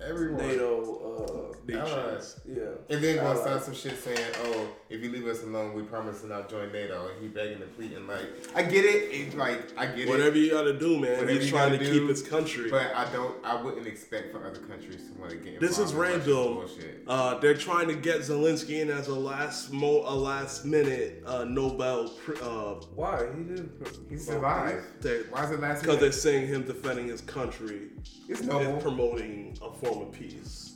everyone. 0.00 0.46
NATO. 0.48 1.52
Uh, 1.52 1.52
Nations. 1.66 2.38
yeah. 2.46 2.62
And 2.94 3.02
then 3.02 3.16
gonna 3.16 3.36
sign 3.42 3.60
some 3.60 3.74
shit 3.74 3.98
saying, 3.98 4.18
"Oh, 4.44 4.68
if 4.88 5.02
you 5.02 5.10
leave 5.10 5.26
us 5.26 5.42
alone, 5.42 5.74
we 5.74 5.82
promise 5.82 6.20
to 6.20 6.28
not 6.28 6.48
join 6.48 6.70
NATO." 6.70 7.08
And 7.08 7.20
he 7.20 7.26
begging 7.26 7.60
and 7.60 7.74
pleading, 7.74 8.06
like, 8.06 8.22
I 8.54 8.62
get 8.62 8.84
it, 8.84 9.08
it's 9.10 9.34
like 9.34 9.72
I 9.76 9.86
get 9.86 10.00
it. 10.06 10.08
Whatever 10.08 10.36
it, 10.36 10.42
you 10.42 10.50
gotta 10.52 10.78
do, 10.78 10.92
man. 11.00 11.12
Whatever 11.18 11.30
He's 11.32 11.46
you 11.46 11.50
trying 11.50 11.72
to 11.72 11.78
gotta 11.78 11.90
keep 11.90 12.08
his 12.08 12.22
country. 12.22 12.70
but 12.70 12.94
I 12.94 13.10
don't. 13.12 13.44
I 13.44 13.60
wouldn't 13.60 13.88
expect 13.88 14.30
for 14.30 14.46
other 14.46 14.60
countries 14.60 15.08
to 15.12 15.18
want 15.18 15.30
to 15.32 15.36
get 15.38 15.54
involved. 15.54 15.60
This 15.62 15.78
is 15.80 15.90
in 15.90 15.98
random. 15.98 16.68
Uh, 17.08 17.38
they're 17.40 17.54
trying 17.56 17.88
to 17.88 17.94
get 17.96 18.20
Zelensky 18.20 18.80
in 18.80 18.88
as 18.88 19.08
a 19.08 19.14
last 19.16 19.72
mo 19.72 20.04
a 20.06 20.14
last 20.14 20.64
minute 20.64 21.24
uh, 21.26 21.42
Nobel 21.42 22.10
pr- 22.10 22.34
uh, 22.44 22.74
Why 22.94 23.26
he 23.36 23.42
didn't? 23.42 23.82
pr- 23.82 23.90
He 24.08 24.18
survived. 24.18 24.84
Why 25.30 25.44
is 25.46 25.50
it 25.50 25.58
last? 25.60 25.80
because 25.80 25.96
they're 25.96 26.10
minute? 26.10 26.14
saying 26.14 26.46
him 26.46 26.62
defending 26.62 27.08
his 27.08 27.22
country 27.22 27.88
It's 28.28 28.42
noble. 28.42 28.80
promoting 28.80 29.56
a 29.62 29.72
form 29.72 30.02
of 30.08 30.12
peace. 30.12 30.74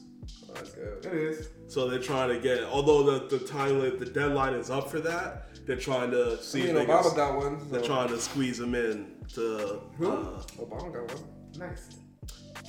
I 0.55 0.61
guess. 0.61 0.75
It 0.77 1.07
is. 1.15 1.49
So 1.69 1.89
they're 1.89 1.99
trying 2.01 2.29
to 2.31 2.41
get, 2.41 2.59
it. 2.59 2.65
although 2.65 3.03
the, 3.19 3.39
the 3.39 3.45
time 3.45 3.79
the 3.99 4.07
deadline 4.07 4.55
is 4.55 4.71
up 4.71 4.91
for 4.91 5.01
that, 5.01 5.47
they're 5.67 5.77
trying 5.77 6.11
to 6.11 6.37
I 6.39 6.43
see 6.43 6.61
mean, 6.63 6.69
if 6.71 6.75
they 6.75 6.87
can, 6.87 6.95
Obama 6.97 7.17
got 7.17 7.37
one. 7.37 7.61
So. 7.61 7.67
they're 7.67 7.83
trying 7.83 8.09
to 8.09 8.19
squeeze 8.21 8.59
them 8.59 8.75
in 8.75 9.15
to. 9.35 9.81
Who? 9.99 10.11
Uh, 10.11 10.43
Obama 10.59 10.93
got 10.93 11.15
one. 11.15 11.25
Nice. 11.59 11.89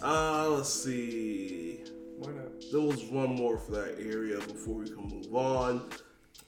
uh, 0.04 0.50
let's 0.50 0.72
see. 0.74 1.84
Why 2.20 2.32
not? 2.34 2.52
There 2.72 2.82
was 2.82 3.04
one 3.06 3.36
more 3.36 3.58
for 3.58 3.72
that 3.72 3.96
area 4.00 4.38
before 4.40 4.76
we 4.76 4.86
can 4.90 5.08
move 5.08 5.34
on. 5.36 5.82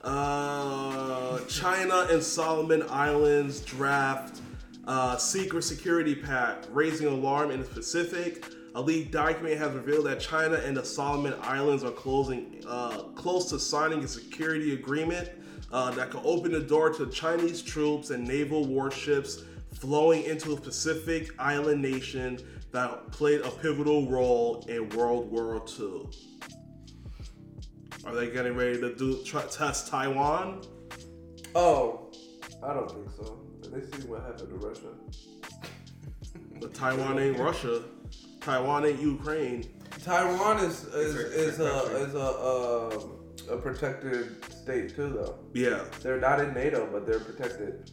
Uh, 0.01 1.39
China 1.45 2.07
and 2.11 2.21
Solomon 2.21 2.83
Islands 2.89 3.61
draft 3.61 4.41
uh, 4.85 5.17
secret 5.17 5.63
security 5.63 6.15
pact, 6.15 6.67
raising 6.71 7.07
alarm 7.07 7.51
in 7.51 7.61
the 7.61 7.65
Pacific. 7.65 8.45
A 8.75 8.81
leaked 8.81 9.11
document 9.11 9.57
has 9.59 9.73
revealed 9.73 10.05
that 10.07 10.19
China 10.19 10.55
and 10.55 10.75
the 10.75 10.83
Solomon 10.83 11.35
Islands 11.41 11.83
are 11.83 11.91
closing 11.91 12.63
uh, 12.67 13.03
close 13.15 13.49
to 13.51 13.59
signing 13.59 14.03
a 14.03 14.07
security 14.07 14.73
agreement 14.73 15.29
uh, 15.71 15.91
that 15.91 16.09
could 16.09 16.21
open 16.23 16.51
the 16.51 16.59
door 16.59 16.91
to 16.93 17.07
Chinese 17.07 17.61
troops 17.61 18.09
and 18.09 18.27
naval 18.27 18.65
warships 18.65 19.43
flowing 19.73 20.23
into 20.23 20.53
a 20.53 20.59
Pacific 20.59 21.29
island 21.39 21.81
nation 21.81 22.39
that 22.71 23.11
played 23.11 23.41
a 23.41 23.49
pivotal 23.49 24.09
role 24.09 24.65
in 24.67 24.89
World 24.89 25.31
War 25.31 25.63
II. 25.79 26.07
Are 28.05 28.15
they 28.15 28.31
getting 28.31 28.55
ready 28.55 28.79
to 28.81 28.95
do 28.95 29.23
try, 29.23 29.43
test 29.43 29.87
Taiwan? 29.87 30.61
Oh, 31.55 32.11
I 32.63 32.73
don't 32.73 32.89
think 32.89 33.09
so. 33.15 33.42
They 33.73 33.81
see 33.81 34.07
what 34.07 34.21
happened 34.21 34.49
to 34.49 34.67
Russia. 34.67 34.87
But 36.59 36.73
Taiwan 36.73 37.19
ain't 37.19 37.37
Russia. 37.37 37.83
Taiwan 38.39 38.85
ain't 38.85 38.99
Ukraine. 39.01 39.67
Taiwan 40.03 40.59
is 40.59 40.85
is 40.85 41.15
It's 41.15 41.33
a- 41.35 41.47
is 41.47 41.59
a 41.59 41.63
a 41.63 42.03
is 42.05 42.15
a 42.15 42.29
um, 42.97 43.11
a 43.49 43.57
protected 43.57 44.43
state 44.51 44.95
too, 44.95 45.09
though. 45.09 45.35
Yeah. 45.53 45.83
They're 46.01 46.19
not 46.19 46.39
in 46.39 46.53
NATO, 46.53 46.87
but 46.91 47.05
they're 47.05 47.19
protected. 47.19 47.91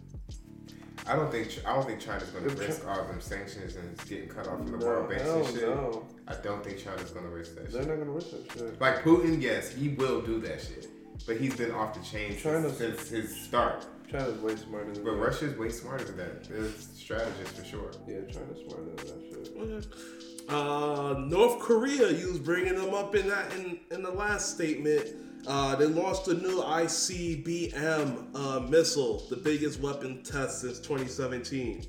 I 1.07 1.17
don't 1.17 1.31
think. 1.33 1.61
I 1.67 1.75
don't 1.75 1.87
think 1.87 2.01
China's 2.01 2.29
gonna 2.31 2.47
If 2.47 2.59
Chi- 2.59 2.67
risk 2.67 2.87
all 2.87 3.05
them 3.07 3.21
sanctions 3.21 3.75
and 3.77 3.89
getting 4.09 4.29
cut 4.29 4.47
off 4.47 4.59
from 4.59 4.71
the 4.71 4.79
No, 4.79 4.87
world 4.87 5.09
banks 5.09 5.25
hell 5.25 5.45
and 5.45 5.55
shit. 5.55 5.69
no. 5.69 6.07
I 6.29 6.35
don't 6.35 6.63
think 6.63 6.79
China's 6.79 7.11
gonna 7.11 7.29
risk 7.29 7.57
that 7.57 7.73
They're 7.73 7.83
shit. 7.83 7.91
not 7.91 7.99
gonna 7.99 8.11
risk 8.13 8.31
that 8.31 8.53
shit. 8.53 8.81
Like 8.81 9.03
Putin, 9.03 9.41
yes, 9.43 9.73
he 9.75 9.89
will 9.89 10.21
do 10.23 10.41
that 10.43 10.61
shit, 10.61 10.87
but 11.27 11.39
he's 11.39 11.57
been 11.57 11.73
off 11.73 11.95
the 11.95 12.01
chain 12.05 12.37
China's- 12.37 12.77
since, 12.77 13.01
since 13.01 13.11
his 13.11 13.37
start. 13.45 13.85
China's 14.11 14.41
way 14.41 14.57
smarter 14.57 14.93
than 14.93 15.05
But 15.05 15.13
that. 15.13 15.17
Russia's 15.19 15.57
way 15.57 15.69
smarter 15.71 16.05
than 16.05 16.17
that. 16.17 16.45
They're 16.49 16.69
strategists 16.71 17.59
for 17.59 17.65
sure. 17.65 17.91
Yeah, 18.09 18.21
China's 18.31 18.59
smarter 18.67 18.85
than 18.85 18.97
that 18.97 19.85
shit. 19.89 20.49
Uh, 20.49 21.15
North 21.29 21.61
Korea, 21.61 22.11
you 22.11 22.29
was 22.29 22.39
bringing 22.41 22.75
them 22.75 22.93
up 22.93 23.15
in 23.15 23.29
that 23.29 23.53
in, 23.55 23.79
in 23.91 24.03
the 24.03 24.11
last 24.11 24.55
statement. 24.55 25.07
Uh, 25.47 25.75
they 25.77 25.87
launched 25.87 26.27
a 26.29 26.35
new 26.35 26.61
ICBM 26.61 28.35
uh, 28.35 28.61
missile, 28.61 29.27
the 29.31 29.37
biggest 29.37 29.81
weapon 29.81 30.23
test 30.23 30.61
since 30.63 30.79
2017. 30.81 31.87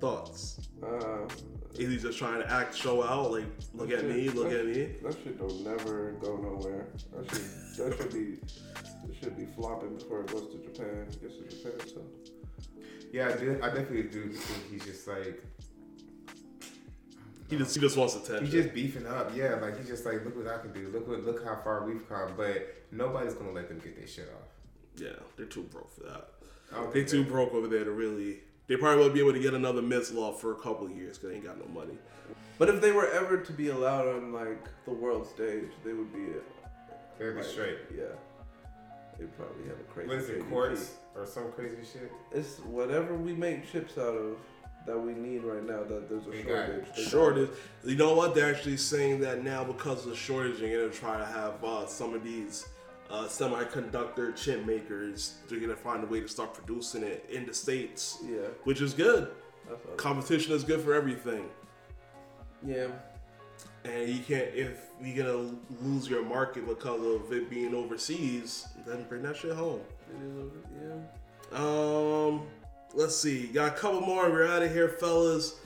Thoughts? 0.00 0.68
Uh, 0.82 1.26
Is 1.74 1.88
he 1.90 1.96
just 1.98 2.18
trying 2.18 2.40
to 2.40 2.50
act, 2.50 2.74
show 2.76 3.02
out, 3.02 3.32
like 3.32 3.44
look 3.74 3.90
at 3.90 4.04
me, 4.04 4.28
look 4.28 4.52
at 4.52 4.66
me? 4.66 4.94
that 5.02 5.16
shit 5.24 5.38
don't 5.38 5.62
never 5.64 6.12
go 6.20 6.36
nowhere. 6.36 6.86
That 7.12 7.28
should 7.30 7.44
that 7.78 7.96
should 7.96 8.12
be 8.12 8.38
it 9.08 9.16
should 9.22 9.36
be 9.36 9.46
flopping 9.46 9.94
before 9.96 10.20
it 10.20 10.26
goes 10.28 10.48
to 10.52 10.58
Japan. 10.58 11.06
Gets 11.20 11.36
to 11.36 11.48
Japan, 11.56 11.88
so 11.88 12.02
Yeah, 13.12 13.28
I, 13.28 13.36
did, 13.36 13.60
I 13.62 13.68
definitely 13.68 14.04
do 14.04 14.28
think 14.32 14.70
he's 14.70 14.84
just 14.84 15.06
like 15.08 15.42
He 17.48 17.56
just 17.56 17.74
he 17.74 17.80
just 17.80 17.96
wants 17.96 18.14
attention. 18.14 18.44
he's 18.44 18.52
just 18.54 18.74
beefing 18.74 19.06
up. 19.06 19.32
Yeah, 19.34 19.54
like 19.56 19.76
he's 19.78 19.88
just 19.88 20.04
like, 20.06 20.24
look 20.24 20.36
what 20.36 20.46
I 20.46 20.58
can 20.58 20.72
do. 20.72 20.88
Look 20.92 21.08
what 21.08 21.24
look 21.24 21.44
how 21.44 21.56
far 21.64 21.84
we've 21.86 22.08
come. 22.08 22.32
But 22.36 22.84
nobody's 22.92 23.34
gonna 23.34 23.52
let 23.52 23.68
them 23.68 23.78
get 23.80 23.96
their 23.96 24.06
shit 24.06 24.28
off. 24.34 24.48
Yeah, 24.96 25.10
they're 25.36 25.46
too 25.46 25.62
broke 25.64 25.92
for 25.94 26.02
that. 26.04 26.28
They 26.92 27.00
think 27.00 27.08
too 27.08 27.24
that- 27.24 27.32
broke 27.32 27.52
over 27.52 27.66
there 27.68 27.84
to 27.84 27.90
really. 27.90 28.40
They 28.68 28.76
probably 28.76 29.00
won't 29.02 29.14
be 29.14 29.18
able 29.20 29.32
to 29.32 29.40
get 29.40 29.52
another 29.52 29.82
missile 29.82 30.22
off 30.22 30.40
for 30.40 30.52
a 30.52 30.54
couple 30.54 30.86
of 30.86 30.92
years 30.92 31.18
because 31.18 31.30
they 31.30 31.36
ain't 31.36 31.44
got 31.44 31.58
no 31.58 31.66
money. 31.74 31.98
But 32.56 32.68
if 32.68 32.80
they 32.80 32.92
were 32.92 33.08
ever 33.10 33.38
to 33.38 33.52
be 33.52 33.70
allowed 33.70 34.06
on 34.06 34.32
like 34.32 34.68
the 34.84 34.92
world 34.92 35.26
stage, 35.26 35.70
they 35.84 35.92
would 35.92 36.12
be 36.12 36.26
They'd 37.18 37.30
be 37.30 37.34
like, 37.38 37.44
straight. 37.44 37.78
Yeah, 37.92 38.04
they'd 39.20 39.36
probably 39.36 39.64
have 39.68 39.78
a 39.78 39.84
crazy. 39.92 40.08
What 40.08 40.18
is 40.18 40.28
it, 40.30 40.40
KDP. 40.42 40.48
quartz 40.48 40.90
or 41.14 41.26
some 41.26 41.52
crazy 41.52 41.76
shit? 41.92 42.10
It's 42.32 42.58
whatever 42.60 43.14
we 43.14 43.32
make 43.34 43.70
chips 43.70 43.98
out 43.98 44.14
of 44.16 44.36
that 44.86 44.98
we 44.98 45.12
need 45.12 45.44
right 45.44 45.62
now. 45.64 45.84
That 45.84 46.08
there's 46.08 46.26
a 46.26 46.42
shortage. 46.42 46.84
They 46.96 47.02
Shortage. 47.04 47.50
You 47.84 47.96
know 47.96 48.14
what? 48.14 48.34
They're 48.34 48.52
actually 48.52 48.78
saying 48.78 49.20
that 49.20 49.44
now 49.44 49.62
because 49.62 50.04
of 50.04 50.10
the 50.10 50.16
shortage, 50.16 50.58
they're 50.58 50.80
gonna 50.80 50.92
try 50.92 51.18
to 51.18 51.26
have 51.26 51.62
uh, 51.62 51.86
some 51.86 52.14
of 52.14 52.24
these 52.24 52.66
uh, 53.10 53.24
semiconductor 53.24 54.34
chip 54.34 54.64
makers. 54.64 55.34
They're 55.48 55.60
gonna 55.60 55.76
find 55.76 56.02
a 56.02 56.06
way 56.06 56.20
to 56.20 56.28
start 56.28 56.54
producing 56.54 57.02
it 57.02 57.26
in 57.30 57.44
the 57.46 57.52
states, 57.54 58.18
Yeah, 58.24 58.38
which 58.64 58.80
is 58.80 58.94
good. 58.94 59.28
Competition 59.96 60.52
is 60.54 60.64
good 60.64 60.80
for 60.80 60.94
everything. 60.94 61.48
yeah. 62.66 62.88
And 63.84 64.08
you 64.08 64.20
can't 64.20 64.48
if 64.54 64.90
you're 65.02 65.24
gonna 65.24 65.54
lose 65.80 66.08
your 66.08 66.24
market 66.24 66.66
because 66.66 67.00
of 67.00 67.32
it 67.32 67.48
being 67.48 67.74
overseas, 67.74 68.68
then 68.86 69.04
bring 69.08 69.22
that 69.22 69.36
shit 69.36 69.56
home. 69.56 69.80
It 70.10 70.26
is 70.26 70.52
yeah. 70.82 71.58
Um, 71.58 72.42
let's 72.94 73.16
see. 73.16 73.46
Got 73.46 73.68
a 73.68 73.76
couple 73.76 74.00
more. 74.02 74.30
We're 74.30 74.46
out 74.46 74.62
of 74.62 74.72
here, 74.72 74.88
fellas. 74.88 75.56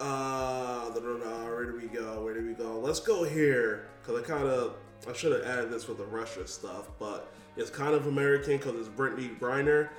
Uh, 0.00 0.90
where 0.90 1.64
do 1.66 1.78
we 1.80 1.86
go? 1.86 2.24
Where 2.24 2.34
do 2.34 2.44
we 2.44 2.52
go? 2.52 2.78
Let's 2.80 3.00
go 3.00 3.22
here 3.22 3.86
because 4.02 4.20
I 4.20 4.26
kind 4.26 4.46
of 4.46 4.74
I 5.08 5.12
should 5.12 5.32
have 5.32 5.44
added 5.44 5.70
this 5.70 5.86
with 5.86 5.98
the 5.98 6.04
Russia 6.04 6.46
stuff, 6.46 6.88
but 6.98 7.32
it's 7.56 7.70
kind 7.70 7.94
of 7.94 8.06
American 8.06 8.56
because 8.56 8.74
it's 8.74 8.88
Brittney 8.88 9.38
Griner. 9.38 9.90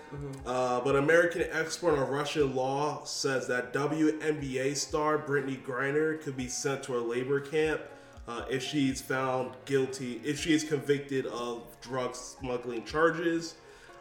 Uh, 0.45 0.81
but 0.81 0.95
American 0.95 1.45
expert 1.51 1.97
on 1.97 2.09
Russian 2.09 2.55
law 2.55 3.03
says 3.05 3.47
that 3.47 3.73
WNBA 3.73 4.75
star 4.75 5.17
Brittney 5.17 5.61
Griner 5.61 6.21
could 6.21 6.35
be 6.35 6.47
sent 6.47 6.83
to 6.83 6.97
a 6.97 6.99
labor 6.99 7.39
camp 7.39 7.81
uh, 8.27 8.43
if 8.49 8.63
she's 8.63 9.01
found 9.01 9.53
guilty, 9.65 10.19
if 10.23 10.39
she 10.39 10.53
is 10.53 10.63
convicted 10.63 11.25
of 11.27 11.63
drug 11.81 12.15
smuggling 12.15 12.83
charges. 12.83 13.55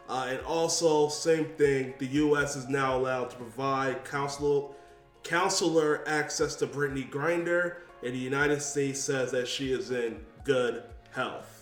Uh, 0.07 0.27
and 0.29 0.39
also, 0.41 1.07
same 1.07 1.45
thing, 1.45 1.93
the 1.97 2.05
U.S. 2.07 2.55
is 2.55 2.67
now 2.67 2.95
allowed 2.95 3.31
to 3.31 3.35
provide 3.37 4.03
counsel, 4.05 4.75
counselor 5.23 6.07
access 6.07 6.55
to 6.55 6.67
Brittney 6.67 7.09
Grinder, 7.09 7.83
and 8.03 8.13
the 8.13 8.19
United 8.19 8.61
States 8.61 8.99
says 8.99 9.31
that 9.31 9.47
she 9.47 9.71
is 9.71 9.89
in 9.89 10.23
good 10.43 10.83
health. 11.11 11.54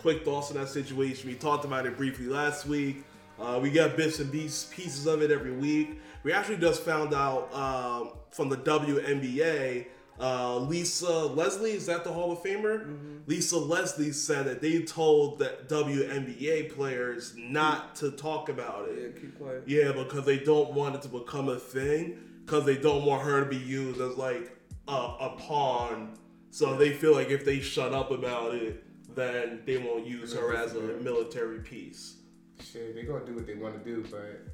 Quick 0.00 0.24
thoughts 0.24 0.50
on 0.50 0.56
that 0.56 0.68
situation. 0.68 1.28
We 1.28 1.36
talked 1.36 1.66
about 1.66 1.84
it 1.84 1.96
briefly 1.96 2.26
last 2.26 2.64
week. 2.64 3.04
Uh, 3.38 3.58
we 3.62 3.70
get 3.70 3.98
bits 3.98 4.18
and 4.18 4.32
pieces 4.32 5.06
of 5.06 5.20
it 5.20 5.30
every 5.30 5.52
week. 5.52 6.00
We 6.22 6.32
actually 6.32 6.56
just 6.56 6.82
found 6.82 7.12
out 7.12 7.52
um, 7.54 8.12
from 8.30 8.48
the 8.48 8.56
WNBA. 8.56 9.86
Uh, 10.18 10.56
Lisa 10.56 11.10
Leslie, 11.10 11.72
is 11.72 11.84
that 11.86 12.04
the 12.04 12.12
Hall 12.12 12.32
of 12.32 12.42
Famer? 12.42 13.26
Lisa 13.26 13.58
Leslie 13.58 14.12
said 14.12 14.46
that 14.46 14.62
they 14.62 14.82
told 14.82 15.38
that 15.40 15.68
WNBA 15.68 16.74
players 16.74 17.34
not 17.36 17.94
to 17.96 18.10
talk 18.10 18.48
about 18.48 18.88
it. 18.88 18.98
Yeah, 19.14 19.20
keep 19.20 19.38
playing. 19.38 19.62
Yeah, 19.66 19.92
because 19.92 20.24
they 20.24 20.38
don't 20.38 20.72
want 20.72 20.94
it 20.94 21.02
to 21.02 21.08
become 21.08 21.50
a 21.50 21.58
thing. 21.58 22.18
Because 22.46 22.64
they 22.64 22.76
don't 22.76 23.04
want 23.04 23.22
her 23.22 23.44
to 23.44 23.46
be 23.46 23.56
used 23.56 24.00
as 24.00 24.16
like 24.16 24.56
a, 24.88 24.92
a 24.92 25.36
pawn. 25.38 26.16
So 26.50 26.76
they 26.76 26.92
feel 26.92 27.14
like 27.14 27.28
if 27.28 27.44
they 27.44 27.60
shut 27.60 27.92
up 27.92 28.10
about 28.10 28.54
it, 28.54 28.82
then 29.14 29.62
they 29.66 29.78
won't 29.78 30.06
use 30.06 30.34
her 30.34 30.54
as 30.54 30.74
a 30.74 30.80
military 30.80 31.60
piece. 31.60 32.16
Shit, 32.62 32.94
they 32.94 33.02
gonna 33.02 33.24
do 33.24 33.34
what 33.34 33.46
they 33.46 33.54
want 33.54 33.82
to 33.82 33.90
do, 33.90 34.04
but 34.10 34.46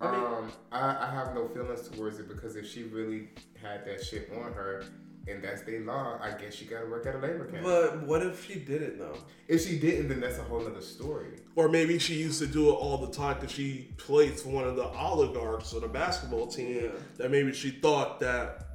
I 0.00 0.12
mean- 0.12 0.24
um, 0.24 0.52
I, 0.70 1.06
I 1.06 1.10
have 1.10 1.34
no 1.34 1.48
feelings 1.48 1.88
towards 1.88 2.18
it 2.20 2.28
because 2.28 2.56
if 2.56 2.68
she 2.70 2.84
really 2.84 3.30
had 3.60 3.84
that 3.86 4.04
shit 4.04 4.30
on 4.32 4.52
her, 4.52 4.84
and 5.26 5.42
that's 5.44 5.60
their 5.62 5.80
law, 5.80 6.18
I 6.22 6.30
guess 6.30 6.54
she 6.54 6.64
gotta 6.64 6.86
work 6.86 7.04
at 7.06 7.14
a 7.14 7.18
labor 7.18 7.44
camp. 7.46 7.62
But 7.64 8.06
what 8.06 8.22
if 8.22 8.46
she 8.46 8.54
didn't 8.60 8.98
though? 8.98 9.18
if 9.46 9.66
she 9.66 9.78
didn't, 9.78 10.08
then 10.08 10.20
that's 10.20 10.38
a 10.38 10.42
whole 10.42 10.64
other 10.66 10.80
story. 10.80 11.40
Or 11.54 11.68
maybe 11.68 11.98
she 11.98 12.14
used 12.14 12.38
to 12.40 12.46
do 12.46 12.70
it 12.70 12.72
all 12.72 12.96
the 12.96 13.12
time 13.12 13.34
because 13.40 13.50
she 13.52 13.88
plays 13.98 14.42
for 14.42 14.50
one 14.50 14.64
of 14.64 14.76
the 14.76 14.84
oligarchs 14.86 15.74
on 15.74 15.80
the 15.82 15.88
basketball 15.88 16.46
team. 16.46 16.76
Yeah. 16.84 16.90
That 17.18 17.30
maybe 17.30 17.52
she 17.52 17.70
thought 17.72 18.20
that 18.20 18.68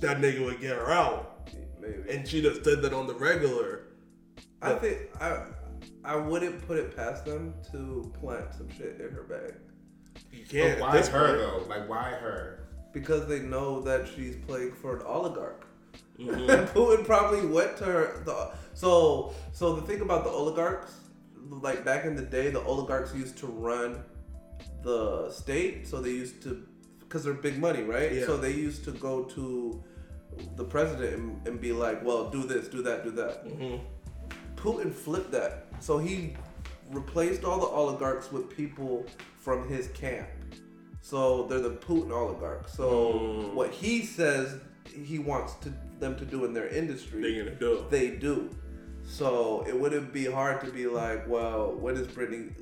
that 0.00 0.18
nigga 0.20 0.44
would 0.44 0.60
get 0.60 0.76
her 0.76 0.90
out, 0.90 1.48
Maybe. 1.80 2.10
and 2.10 2.26
she 2.28 2.42
just 2.42 2.62
did 2.64 2.82
that 2.82 2.92
on 2.92 3.06
the 3.06 3.14
regular. 3.14 3.83
I 4.64 4.74
think 4.76 4.98
I 5.20 5.42
I 6.04 6.16
wouldn't 6.16 6.66
put 6.66 6.76
it 6.78 6.96
past 6.96 7.24
them 7.24 7.54
to 7.72 8.12
plant 8.20 8.52
some 8.54 8.68
shit 8.70 9.00
in 9.00 9.10
her 9.14 9.24
bag 9.24 9.54
You 10.32 10.40
But 10.42 10.48
can't. 10.50 10.80
why 10.80 10.92
this 10.96 11.08
her 11.08 11.26
point. 11.26 11.38
though? 11.38 11.64
Like 11.74 11.88
why 11.88 12.10
her? 12.10 12.60
because 12.92 13.26
they 13.26 13.40
know 13.40 13.80
that 13.80 14.06
she's 14.14 14.36
playing 14.46 14.70
for 14.72 14.98
an 14.98 15.02
oligarch. 15.04 15.66
Mhm. 16.16 16.48
And 16.48 16.68
Putin 16.68 17.04
probably 17.04 17.44
went 17.44 17.76
to 17.78 17.84
her. 17.84 18.22
The, 18.24 18.52
so, 18.74 19.34
so 19.52 19.74
the 19.74 19.82
thing 19.82 20.00
about 20.00 20.22
the 20.22 20.30
oligarchs, 20.30 20.92
like 21.50 21.84
back 21.84 22.04
in 22.04 22.14
the 22.14 22.22
day, 22.22 22.50
the 22.50 22.62
oligarchs 22.62 23.12
used 23.12 23.36
to 23.38 23.48
run 23.48 24.04
the 24.84 25.28
state. 25.32 25.88
So 25.88 26.00
they 26.00 26.10
used 26.10 26.40
to, 26.44 26.64
because 27.00 27.24
they're 27.24 27.34
big 27.34 27.58
money, 27.58 27.82
right? 27.82 28.12
Yeah. 28.12 28.26
So 28.26 28.36
they 28.36 28.52
used 28.52 28.84
to 28.84 28.92
go 28.92 29.24
to 29.24 29.82
the 30.54 30.64
president 30.64 31.14
and, 31.14 31.46
and 31.48 31.60
be 31.60 31.72
like, 31.72 32.04
"Well, 32.04 32.30
do 32.30 32.44
this, 32.44 32.68
do 32.68 32.80
that, 32.82 33.02
do 33.02 33.10
that." 33.12 33.44
Mhm. 33.44 33.80
Putin 34.64 34.92
flipped 34.92 35.30
that. 35.32 35.66
So 35.80 35.98
he 35.98 36.34
replaced 36.90 37.44
all 37.44 37.60
the 37.60 37.66
oligarchs 37.66 38.32
with 38.32 38.48
people 38.48 39.04
from 39.38 39.68
his 39.68 39.88
camp. 39.88 40.28
So 41.02 41.46
they're 41.48 41.60
the 41.60 41.70
Putin 41.88 42.10
oligarchs. 42.12 42.72
So 42.72 42.88
Mm. 43.12 43.54
what 43.54 43.70
he 43.70 44.04
says 44.06 44.58
he 44.86 45.18
wants 45.18 45.54
to 45.64 45.72
them 46.00 46.16
to 46.16 46.24
do 46.24 46.44
in 46.44 46.52
their 46.54 46.68
industry, 46.68 47.20
They're 47.22 47.44
gonna 47.44 47.56
do 47.56 47.84
they 47.90 48.10
do. 48.10 48.48
So 49.06 49.64
it 49.68 49.78
wouldn't 49.78 50.12
be 50.14 50.24
hard 50.24 50.60
to 50.64 50.70
be 50.70 50.86
like, 50.86 51.28
well, 51.28 51.74
when 51.74 51.94
is 51.96 52.06
Brittney 52.08 52.52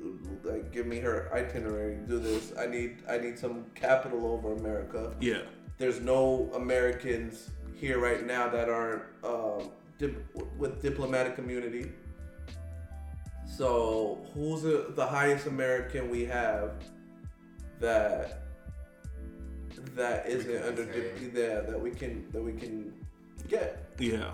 like 0.43 0.71
give 0.73 0.85
me 0.87 0.99
her 0.99 1.29
itinerary, 1.33 1.95
do 2.07 2.19
this. 2.19 2.51
I 2.59 2.65
need 2.67 2.97
I 3.09 3.17
need 3.17 3.39
some 3.39 3.65
capital 3.75 4.25
over 4.33 4.53
America. 4.53 5.13
Yeah. 5.21 5.43
There's 5.77 6.01
no 6.01 6.49
Americans 6.53 7.49
here 7.75 7.97
right 7.99 8.25
now 8.25 8.49
that 8.49 8.67
aren't 8.69 9.03
um, 9.23 9.71
with 10.57 10.81
diplomatic 10.81 11.37
immunity. 11.37 11.91
So 13.57 14.25
who's 14.33 14.63
the, 14.63 14.87
the 14.95 15.05
highest 15.05 15.47
American 15.47 16.09
we 16.09 16.25
have 16.25 16.71
that 17.79 18.39
that 19.95 20.27
isn't 20.27 20.63
under 20.63 20.85
say. 20.85 21.11
dip, 21.19 21.33
yeah, 21.35 21.59
that 21.69 21.79
we 21.79 21.91
can 21.91 22.25
that 22.31 22.41
we 22.41 22.53
can 22.53 22.93
get? 23.47 23.91
Yeah. 23.99 24.31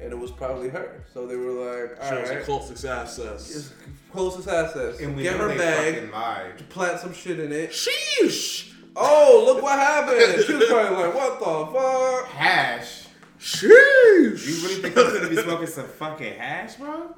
And 0.00 0.12
it 0.12 0.18
was 0.18 0.30
probably 0.30 0.70
her. 0.70 1.04
So 1.12 1.26
they 1.26 1.36
were 1.36 1.50
like, 1.52 2.02
all 2.02 2.08
She 2.10 2.20
was 2.20 2.30
the 2.30 2.40
closest 2.40 2.84
access. 2.86 3.54
it's 3.54 3.72
closest 4.10 4.48
access. 4.48 4.98
And 5.00 5.14
we 5.14 5.22
Get 5.24 5.36
her 5.36 5.48
bag, 5.48 5.94
fucking 5.94 6.10
lied. 6.10 6.68
plant 6.70 7.00
some 7.00 7.12
shit 7.12 7.38
in 7.38 7.52
it. 7.52 7.70
Sheesh. 7.70 8.72
Oh, 8.96 9.42
look 9.46 9.62
what 9.62 9.78
happened. 9.78 10.42
She 10.44 10.54
was 10.54 10.66
probably 10.68 10.96
like, 11.04 11.14
what 11.14 11.38
the 11.38 11.78
fuck? 11.78 12.26
Hash. 12.28 12.99
Sheesh. 13.40 14.46
You 14.46 14.68
really 14.68 14.82
think 14.82 14.94
they're 14.94 15.12
gonna 15.12 15.28
be 15.28 15.36
smoking 15.36 15.66
some 15.66 15.86
fucking 15.86 16.34
hash, 16.34 16.76
bro? 16.76 17.14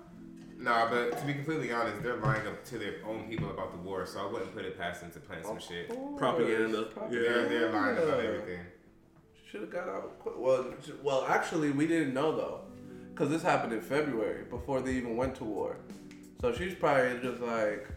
Nah, 0.57 0.89
but 0.89 1.19
to 1.19 1.27
be 1.27 1.35
completely 1.35 1.73
honest, 1.73 2.01
they're 2.05 2.17
lying 2.17 2.47
up 2.47 2.65
to 2.67 2.79
their 2.79 2.95
own 3.05 3.29
people 3.29 3.51
about 3.51 3.73
the 3.73 3.79
war, 3.79 4.07
so 4.07 4.21
I 4.21 4.31
wouldn't 4.31 4.55
put 4.55 4.65
it 4.65 4.79
past 4.79 5.01
them 5.01 5.11
to 5.11 5.19
plant 5.19 5.45
some 5.45 5.59
shit. 5.59 5.89
Propaganda. 6.17 6.89
They're 7.11 7.49
they're 7.49 7.73
lying 7.73 7.99
about 7.99 8.21
everything. 8.21 8.61
Should 9.51 9.63
have 9.63 9.71
got 9.71 9.89
out 9.89 10.19
quick. 10.21 10.35
Well, 10.39 10.73
well, 11.03 11.27
actually, 11.29 11.73
we 11.73 11.89
didn't 11.89 12.15
know 12.15 12.37
though, 12.37 12.61
because 13.11 13.29
this 13.29 13.43
happened 13.43 13.73
in 13.73 13.81
February 13.81 14.45
before 14.45 14.81
they 14.81 14.93
even 14.93 15.17
went 15.17 15.35
to 15.37 15.45
war. 15.45 15.77
So 16.41 16.53
she's 16.53 16.75
probably 16.75 17.19
just 17.21 17.43
like 17.43 17.89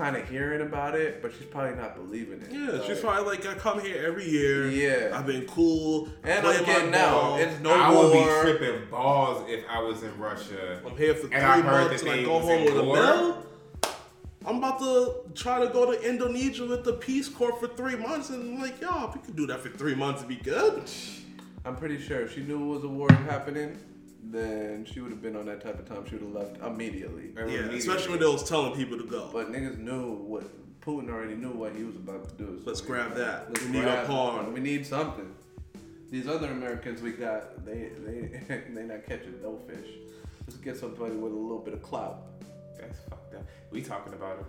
kind 0.00 0.16
of 0.16 0.26
hearing 0.30 0.62
about 0.62 0.94
it, 0.94 1.20
but 1.20 1.30
she's 1.30 1.44
probably 1.46 1.76
not 1.76 1.94
believing 1.94 2.40
it. 2.40 2.50
Yeah, 2.50 2.70
Like, 2.78 2.84
she's 2.84 3.00
probably 3.00 3.36
like, 3.36 3.46
I 3.46 3.52
come 3.52 3.80
here 3.82 4.02
every 4.06 4.26
year. 4.26 4.66
Yeah. 4.70 5.16
I've 5.16 5.26
been 5.26 5.44
cool. 5.46 6.08
And 6.24 6.42
playing 6.42 6.60
I'm 6.60 6.66
my 6.66 6.72
getting 6.72 6.94
out. 6.94 7.38
It's 7.38 7.60
no 7.60 7.70
I 7.70 7.90
would 7.90 8.14
war. 8.14 8.44
be 8.44 8.50
tripping 8.58 8.88
balls 8.90 9.44
if 9.50 9.62
I 9.68 9.78
was 9.82 10.02
in 10.02 10.18
Russia. 10.18 10.80
I'm 10.86 10.96
here 10.96 11.14
for 11.14 11.26
three 11.28 11.36
I 11.36 11.60
heard 11.60 11.64
months 11.90 12.02
that 12.02 12.08
and 12.08 12.10
I 12.12 12.16
they 12.16 12.24
go 12.24 12.38
was 12.38 12.44
home 12.46 12.58
in 12.60 12.64
with 12.64 12.78
a 12.78 12.82
war. 12.84 12.96
bill. 12.96 13.46
I'm 14.46 14.56
about 14.56 14.78
to 14.78 15.16
try 15.34 15.60
to 15.62 15.70
go 15.70 15.92
to 15.92 16.08
Indonesia 16.08 16.64
with 16.64 16.82
the 16.82 16.94
Peace 16.94 17.28
Corps 17.28 17.54
for 17.60 17.68
three 17.68 17.96
months, 17.96 18.30
and 18.30 18.56
I'm 18.56 18.62
like, 18.62 18.80
yo, 18.80 19.06
if 19.08 19.14
we 19.14 19.20
could 19.20 19.36
do 19.36 19.46
that 19.48 19.60
for 19.60 19.68
three 19.68 19.94
months, 19.94 20.22
it'd 20.22 20.30
be 20.30 20.42
good. 20.42 20.82
I'm 21.66 21.76
pretty 21.76 22.00
sure 22.00 22.22
if 22.22 22.34
she 22.34 22.40
knew 22.40 22.56
it 22.72 22.74
was 22.76 22.84
a 22.84 22.88
war 22.88 23.12
happening, 23.28 23.76
then 24.32 24.84
she 24.84 25.00
would 25.00 25.10
have 25.10 25.22
been 25.22 25.36
on 25.36 25.46
that 25.46 25.60
type 25.60 25.78
of 25.78 25.88
time. 25.88 26.06
She 26.08 26.16
would 26.16 26.22
have 26.22 26.32
left 26.52 26.62
immediately. 26.64 27.30
Yeah, 27.34 27.42
immediately- 27.42 27.78
especially 27.78 28.10
when 28.12 28.20
they 28.20 28.26
was 28.26 28.48
telling 28.48 28.74
people 28.74 28.96
to 28.98 29.04
go. 29.04 29.28
But 29.32 29.50
niggas 29.52 29.78
knew 29.78 30.12
what 30.12 30.44
Putin 30.80 31.10
already 31.10 31.34
knew 31.34 31.50
what 31.50 31.74
he 31.76 31.84
was 31.84 31.96
about 31.96 32.28
to 32.28 32.34
do. 32.36 32.58
so 32.62 32.64
Let's 32.70 32.80
we- 32.82 32.86
grab 32.88 33.14
that. 33.16 33.48
Let's 33.48 33.64
We 33.64 33.70
need 33.72 33.78
a 33.80 33.82
grab 33.82 34.06
pawn. 34.06 34.52
We 34.52 34.60
need 34.60 34.86
something. 34.86 35.34
These 36.10 36.26
other 36.26 36.48
Americans 36.50 37.02
we 37.02 37.12
got, 37.12 37.64
they 37.64 37.90
they 38.04 38.40
they 38.74 38.82
not 38.82 39.04
catching 39.06 39.40
no 39.42 39.58
fish. 39.68 39.88
Let's 40.46 40.56
get 40.58 40.76
somebody 40.76 41.14
with 41.14 41.32
a 41.32 41.36
little 41.36 41.60
bit 41.60 41.74
of 41.74 41.82
clout. 41.82 42.22
That's 42.78 42.98
fucked 43.08 43.34
up. 43.34 43.42
We 43.70 43.82
talking 43.82 44.14
about 44.14 44.38
it. 44.40 44.46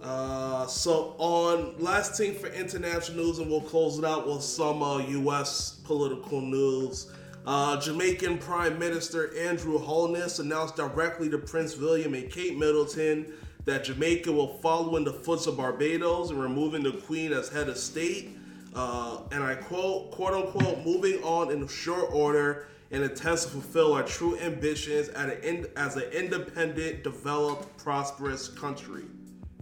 Uh, 0.00 0.66
so 0.66 1.14
on 1.18 1.74
last 1.78 2.16
thing 2.16 2.34
for 2.34 2.48
international 2.48 3.24
news, 3.24 3.38
and 3.38 3.48
we'll 3.50 3.60
close 3.60 3.98
it 3.98 4.04
out 4.04 4.26
with 4.28 4.42
some 4.42 4.82
uh, 4.82 4.98
U.S. 4.98 5.80
political 5.84 6.40
news. 6.40 7.10
Uh, 7.44 7.76
Jamaican 7.80 8.38
Prime 8.38 8.78
Minister 8.78 9.36
Andrew 9.36 9.78
Holness 9.78 10.38
announced 10.38 10.76
directly 10.76 11.28
to 11.30 11.38
Prince 11.38 11.76
William 11.76 12.14
and 12.14 12.30
Kate 12.30 12.56
Middleton 12.56 13.32
that 13.64 13.84
Jamaica 13.84 14.30
will 14.30 14.58
follow 14.58 14.96
in 14.96 15.04
the 15.04 15.12
footsteps 15.12 15.46
of 15.48 15.56
Barbados 15.56 16.30
and 16.30 16.40
removing 16.40 16.82
the 16.84 16.92
Queen 16.92 17.32
as 17.32 17.48
head 17.48 17.68
of 17.68 17.76
state. 17.76 18.36
Uh, 18.74 19.22
and 19.32 19.42
I 19.42 19.54
quote, 19.56 20.12
quote 20.12 20.34
unquote, 20.34 20.84
moving 20.84 21.22
on 21.24 21.50
in 21.50 21.66
short 21.66 22.12
order 22.12 22.68
and 22.92 23.02
attempt 23.04 23.42
to 23.42 23.48
fulfill 23.48 23.92
our 23.94 24.02
true 24.02 24.38
ambitions 24.38 25.08
at 25.10 25.28
an 25.30 25.42
in, 25.42 25.66
as 25.76 25.96
an 25.96 26.04
independent, 26.12 27.02
developed, 27.02 27.76
prosperous 27.76 28.48
country. 28.48 29.02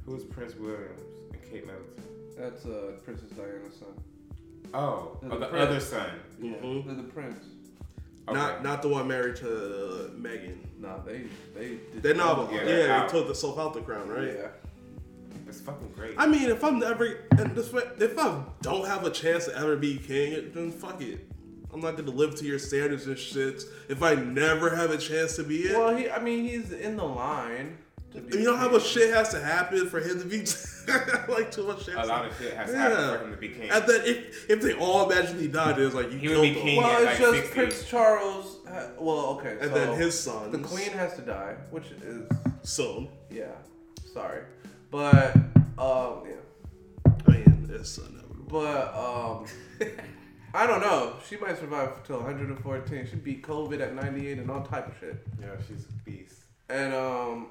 Who's 0.05 0.25
Prince 0.25 0.55
Williams 0.57 1.01
and 1.33 1.43
Kate 1.43 1.67
Middleton? 1.67 2.05
That's 2.37 2.67
uh, 2.67 2.93
Princess 3.05 3.31
Diana's 3.31 3.77
son. 3.79 3.89
Oh, 4.75 5.19
The 5.23 5.35
oh, 5.35 5.39
the 5.39 5.47
other 5.47 5.81
son. 5.81 6.11
Yeah, 6.41 6.53
Mhm. 6.55 6.87
they're 6.87 6.95
the 6.95 7.03
prince. 7.05 7.45
Okay. 8.29 8.39
Not 8.39 8.63
not 8.63 8.83
the 8.83 8.89
one 8.89 9.09
married 9.09 9.37
to 9.37 10.11
Meghan. 10.19 10.57
Nah, 10.79 10.99
they 10.99 11.25
they 11.55 11.79
did 11.93 12.03
They're 12.03 12.15
not. 12.15 12.51
Yeah, 12.53 12.59
Yeah, 12.59 12.65
they're 12.65 12.87
they 12.87 12.91
out. 12.93 13.09
took 13.09 13.29
the 13.29 13.35
self 13.35 13.59
out 13.59 13.75
the 13.75 13.81
crown, 13.81 14.09
right? 14.09 14.35
Yeah. 14.37 14.49
It's 15.49 15.61
fucking 15.61 15.93
great. 15.97 16.15
I 16.17 16.27
mean, 16.27 16.49
if 16.49 16.63
I'm 16.63 16.79
never, 16.79 17.25
and 17.33 17.55
this 17.57 17.73
way, 17.73 17.83
if 17.99 18.17
I 18.19 18.41
don't 18.63 18.87
have 18.87 19.05
a 19.05 19.11
chance 19.11 19.47
to 19.47 19.57
ever 19.59 19.75
be 19.77 19.99
king, 19.99 20.53
then 20.55 20.71
fuck 20.71 21.01
it. 21.03 21.27
I'm 21.73 21.81
not 21.81 21.97
gonna 21.97 22.11
live 22.13 22.37
to 22.37 22.45
your 22.45 22.59
standards 22.61 23.07
and 23.07 23.19
shit. 23.19 23.65
If 23.89 24.03
I 24.03 24.15
never 24.15 24.75
have 24.77 24.91
a 24.93 24.99
chance 24.99 25.37
to 25.37 25.43
be 25.45 25.63
it, 25.63 25.77
Well, 25.77 25.97
he. 25.97 26.09
I 26.09 26.21
mean, 26.21 26.45
he's 26.45 26.73
in 26.73 26.97
the 26.97 27.05
line. 27.05 27.79
To 28.13 28.21
be 28.21 28.39
you 28.39 28.45
know 28.45 28.57
how 28.57 28.69
much 28.71 28.87
shit 28.87 29.15
has 29.15 29.29
to 29.31 29.41
happen 29.41 29.89
for 29.89 30.01
him 30.01 30.19
to 30.21 30.27
be 30.27 30.39
like 31.33 31.51
too 31.53 31.65
much 31.67 31.85
shit. 31.85 31.95
a 31.95 32.05
lot 32.05 32.27
of 32.27 32.37
shit 32.39 32.55
has 32.55 32.71
to 32.71 32.77
Yeah. 32.77 32.89
happen 32.89 33.19
for 33.19 33.25
him 33.25 33.31
to 33.33 33.37
be 33.37 33.49
king. 33.51 33.71
And 33.71 33.85
then 33.87 34.01
if 34.05 34.51
if 34.51 34.61
they 34.61 34.75
all 34.75 35.09
magically 35.09 35.47
died, 35.49 35.79
it's 35.79 35.95
like 35.95 36.11
you 36.11 36.19
He 36.19 36.29
would 36.29 36.35
killed 36.43 36.55
be 36.55 36.75
them. 36.75 36.77
Well, 36.83 36.97
it's 37.03 37.07
like, 37.07 37.19
just 37.19 37.35
60. 37.35 37.55
Prince 37.55 37.85
Charles. 37.89 38.57
Ha- 38.69 38.89
well, 38.99 39.19
okay. 39.37 39.59
And 39.61 39.71
so 39.71 39.75
then 39.75 39.99
his 39.99 40.19
son. 40.19 40.51
The 40.51 40.59
queen 40.59 40.91
has 40.91 41.15
to 41.17 41.23
die, 41.23 41.55
which 41.71 41.87
is 42.05 42.27
Soon. 42.63 43.09
yeah. 43.31 43.45
Sorry, 44.13 44.43
but 44.91 45.37
um, 45.79 46.25
yeah. 46.27 46.33
I 47.07 47.31
mean, 47.31 47.71
it's 47.73 47.97
inevitable. 47.99 48.47
But 48.49 48.93
um, 48.93 49.47
I 50.55 50.67
don't 50.67 50.81
know. 50.81 51.15
She 51.29 51.37
might 51.37 51.57
survive 51.61 52.03
till 52.03 52.17
114. 52.17 53.07
She 53.09 53.17
beat 53.17 53.45
COVID 53.47 53.81
at 53.81 53.95
98 53.95 54.39
and 54.39 54.51
all 54.51 54.63
type 54.63 54.89
of 54.89 54.95
shit. 54.99 55.25
Yeah, 55.41 55.47
she's 55.69 55.85
a 55.85 55.93
beast. 56.05 56.43
And 56.69 56.93
um, 56.93 57.47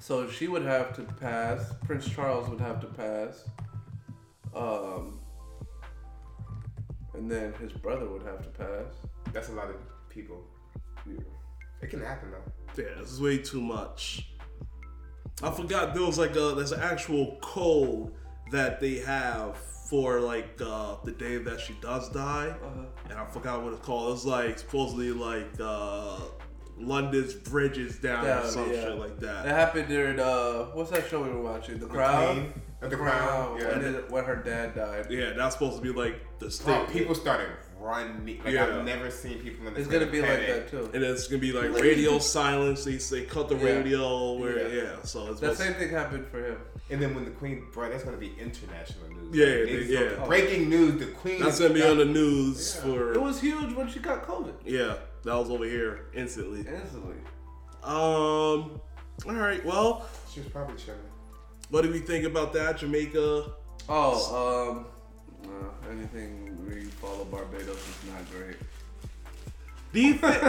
so 0.00 0.28
she 0.28 0.48
would 0.48 0.62
have 0.64 0.94
to 0.96 1.02
pass. 1.02 1.72
Prince 1.86 2.08
Charles 2.08 2.48
would 2.48 2.60
have 2.60 2.80
to 2.80 2.86
pass. 2.88 3.44
Um, 4.54 5.20
and 7.14 7.30
then 7.30 7.52
his 7.54 7.72
brother 7.72 8.06
would 8.08 8.22
have 8.22 8.42
to 8.42 8.48
pass. 8.50 8.92
That's 9.32 9.48
a 9.48 9.52
lot 9.52 9.68
of 9.70 9.76
people. 10.08 10.42
Yeah. 11.06 11.20
It 11.82 11.90
can 11.90 12.00
happen 12.02 12.30
though. 12.32 12.82
Yeah, 12.82 12.88
it's 13.00 13.18
way 13.20 13.38
too 13.38 13.60
much. 13.60 14.26
I 15.42 15.50
forgot 15.50 15.94
there 15.94 16.04
was 16.04 16.18
like 16.18 16.32
a 16.36 16.54
there's 16.56 16.72
an 16.72 16.80
actual 16.80 17.38
code 17.40 18.12
that 18.52 18.80
they 18.80 18.96
have 18.96 19.56
for 19.88 20.20
like 20.20 20.60
uh, 20.64 20.96
the 21.04 21.12
day 21.12 21.38
that 21.38 21.58
she 21.60 21.74
does 21.80 22.08
die, 22.10 22.48
Uh-huh. 22.62 22.84
and 23.08 23.18
I 23.18 23.24
forgot 23.26 23.62
what 23.62 23.72
it's 23.72 23.84
called. 23.84 24.14
It's 24.14 24.24
like 24.26 24.58
supposedly 24.58 25.10
like 25.12 25.50
uh, 25.58 26.18
London's 26.80 27.34
bridges 27.34 27.98
down 27.98 28.24
or 28.26 28.44
some 28.46 28.70
yeah. 28.72 28.80
shit 28.82 28.98
like 28.98 29.18
That 29.20 29.44
that. 29.44 29.54
happened 29.54 29.88
during 29.88 30.18
uh, 30.18 30.64
what's 30.72 30.90
that 30.90 31.08
show 31.08 31.22
we 31.22 31.28
were 31.30 31.42
watching? 31.42 31.78
The 31.78 31.86
Crown. 31.86 32.34
Queen, 32.50 32.62
The 32.80 32.88
the 32.88 32.96
Crown. 32.96 33.28
Crown, 33.28 33.58
yeah. 33.60 33.68
When, 33.78 33.94
it- 33.94 34.10
when 34.10 34.24
her 34.24 34.36
dad 34.36 34.74
died. 34.74 35.06
Yeah, 35.10 35.32
that's 35.34 35.54
supposed 35.54 35.76
to 35.76 35.82
be 35.82 35.90
like 35.92 36.20
the 36.38 36.46
Bro, 36.64 36.86
state. 36.86 36.88
people 36.90 37.14
started 37.14 37.48
running. 37.80 38.40
Like 38.44 38.52
Yeah. 38.54 38.66
I've 38.78 38.84
never 38.84 39.10
seen 39.10 39.38
people 39.40 39.66
in 39.66 39.74
the 39.74 39.80
It's 39.80 39.88
gonna 39.88 40.06
be 40.06 40.20
like 40.20 40.46
that 40.46 40.68
too. 40.70 40.90
and 40.92 41.02
it's 41.02 41.26
gonna 41.28 41.40
be 41.40 41.52
like 41.52 41.72
radio 41.80 42.18
silence. 42.38 42.84
They 42.84 42.98
say 42.98 43.24
cut 43.24 43.48
the 43.48 43.56
Yeah. 43.56 43.64
radio. 43.64 44.32
Where 44.34 44.68
Yeah. 44.68 44.82
yeah, 44.82 45.02
so 45.02 45.30
it's 45.30 45.40
That 45.40 45.56
supposed 45.56 45.58
same 45.58 45.74
thing 45.74 45.88
happened 45.90 46.26
for 46.28 46.44
him. 46.44 46.56
And 46.90 47.00
then 47.00 47.14
when 47.14 47.24
the 47.24 47.30
Queen, 47.30 47.66
bro, 47.72 47.88
that's 47.88 48.04
gonna 48.04 48.16
be 48.16 48.32
international 48.38 49.08
news. 49.10 49.34
Yeah, 49.34 49.46
Like, 49.46 49.88
they- 49.88 50.16
yeah. 50.18 50.26
Breaking 50.26 50.68
news: 50.68 50.98
the 51.00 51.06
Queen. 51.06 51.40
that's 51.42 51.58
gonna 51.60 51.72
be 51.74 51.80
back. 51.80 51.90
on 51.90 51.98
the 51.98 52.04
news 52.04 52.74
Yeah. 52.76 52.82
for 52.82 53.12
It 53.14 53.22
was 53.22 53.40
huge 53.40 53.72
when 53.74 53.88
she 53.88 53.98
got 54.00 54.26
COVID. 54.26 54.54
yeah. 54.64 54.94
That 55.24 55.34
was 55.36 55.50
over 55.50 55.64
here 55.64 56.06
instantly. 56.14 56.60
Instantly. 56.60 57.16
Um. 57.82 58.80
All 59.26 59.34
right. 59.34 59.64
Well, 59.64 60.06
She 60.32 60.40
was 60.40 60.48
probably 60.48 60.76
chilling. 60.76 61.00
what 61.70 61.82
do 61.82 61.90
we 61.90 61.98
think 62.00 62.24
about 62.24 62.52
that, 62.54 62.78
Jamaica? 62.78 63.52
Oh, 63.88 64.72
um, 64.72 64.86
uh, 65.44 65.90
anything 65.90 66.49
we 66.70 66.84
follow 66.84 67.24
Barbados 67.24 67.76
is 67.76 67.96
not 68.08 68.30
great. 68.30 68.56
Do 69.92 70.00
you 70.00 70.14
think, 70.14 70.40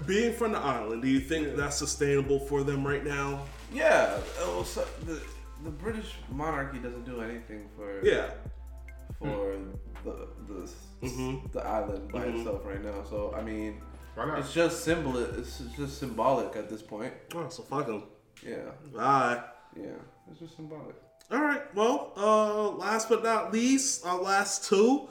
being 0.06 0.34
from 0.34 0.52
the 0.52 0.58
island, 0.58 1.02
do 1.02 1.08
you 1.08 1.20
think 1.20 1.56
that's 1.56 1.76
sustainable 1.76 2.38
for 2.40 2.62
them 2.62 2.86
right 2.86 3.04
now? 3.04 3.44
Yeah, 3.72 4.18
was, 4.40 4.76
uh, 4.76 4.86
the 5.06 5.20
the 5.64 5.70
British 5.70 6.14
monarchy 6.30 6.78
doesn't 6.78 7.04
do 7.04 7.20
anything 7.20 7.68
for 7.76 8.00
Yeah. 8.04 8.30
for 9.18 9.56
the 10.04 10.28
the 10.48 10.70
Mhm. 11.02 11.52
the 11.52 11.60
island 11.66 12.10
by 12.12 12.20
Mhm. 12.26 12.38
itself 12.38 12.64
right 12.64 12.82
now. 12.84 13.02
So 13.08 13.34
I 13.36 13.42
mean, 13.42 13.80
it's 14.38 14.52
just 14.52 14.84
symbol. 14.84 15.16
It's 15.18 15.58
just 15.76 15.98
symbolic 15.98 16.56
at 16.56 16.68
this 16.68 16.82
point. 16.82 17.12
Oh, 17.34 17.48
so 17.48 17.62
fuck 17.62 17.86
them. 17.86 18.02
Yeah, 18.42 18.70
Bye. 18.94 19.42
yeah, 19.76 19.96
it's 20.30 20.40
just 20.40 20.56
symbolic. 20.56 20.96
All 21.30 21.40
right. 21.40 21.62
Well, 21.74 22.12
uh, 22.16 22.70
last 22.70 23.08
but 23.08 23.22
not 23.22 23.52
least, 23.52 24.04
our 24.04 24.20
last 24.20 24.64
two. 24.68 25.08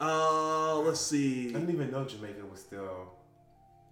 Uh, 0.00 0.78
let's 0.80 1.00
see. 1.00 1.50
I 1.50 1.52
didn't 1.52 1.70
even 1.70 1.90
know 1.90 2.04
Jamaica 2.04 2.44
was 2.50 2.60
still. 2.60 3.12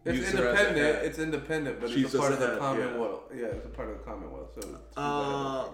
It's 0.04 0.18
Use 0.18 0.32
her 0.32 0.48
as 0.48 0.58
a 0.60 0.68
independent. 0.68 1.04
It's 1.06 1.18
independent, 1.18 1.80
but 1.80 1.90
She's 1.90 2.06
it's 2.06 2.14
a 2.14 2.18
part 2.18 2.32
of 2.32 2.40
the 2.40 2.46
head, 2.48 2.58
Commonwealth. 2.58 3.20
Yeah. 3.34 3.46
it's 3.46 3.66
a 3.66 3.68
part 3.68 3.88
of 3.90 3.98
the 3.98 4.04
Commonwealth. 4.04 4.48
So. 4.54 4.60
it's- 4.60 4.80
Uh, 4.96 5.68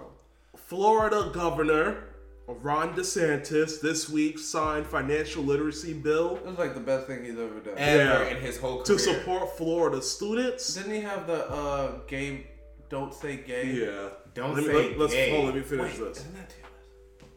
Florida 0.57 1.31
Governor 1.33 2.05
Ron 2.47 2.95
DeSantis 2.95 3.81
this 3.81 4.09
week 4.09 4.39
signed 4.39 4.87
financial 4.87 5.43
literacy 5.43 5.93
bill 5.93 6.37
it 6.37 6.47
was 6.47 6.59
like 6.59 6.73
the 6.75 6.81
best 6.81 7.07
thing 7.07 7.23
he's 7.25 7.33
ever 7.39 7.61
done. 7.61 7.75
Ever 7.77 8.25
Yeah. 8.25 8.29
in 8.29 8.37
his 8.43 8.59
whole 8.59 8.83
career. 8.83 8.85
to 8.85 8.99
support 8.99 9.57
Florida 9.57 10.01
students. 10.03 10.75
Didn't 10.75 10.93
he 10.93 11.01
have 11.01 11.27
the 11.27 11.47
uh, 11.51 11.99
gay? 12.07 12.47
Don't 12.91 13.13
say 13.15 13.37
gay. 13.39 13.67
Yeah. 13.67 14.09
Don't 14.35 14.55
let 14.55 14.63
me, 14.65 14.67
say 14.67 14.89
let, 14.91 14.99
let's 14.99 15.13
gay. 15.13 15.31
hold 15.31 15.45
let 15.47 15.55
me 15.57 15.61
finish 15.63 15.99
Wait, 15.99 16.09
this. 16.09 16.19
isn't 16.21 16.35
that 16.37 16.49
TOS? 16.51 17.29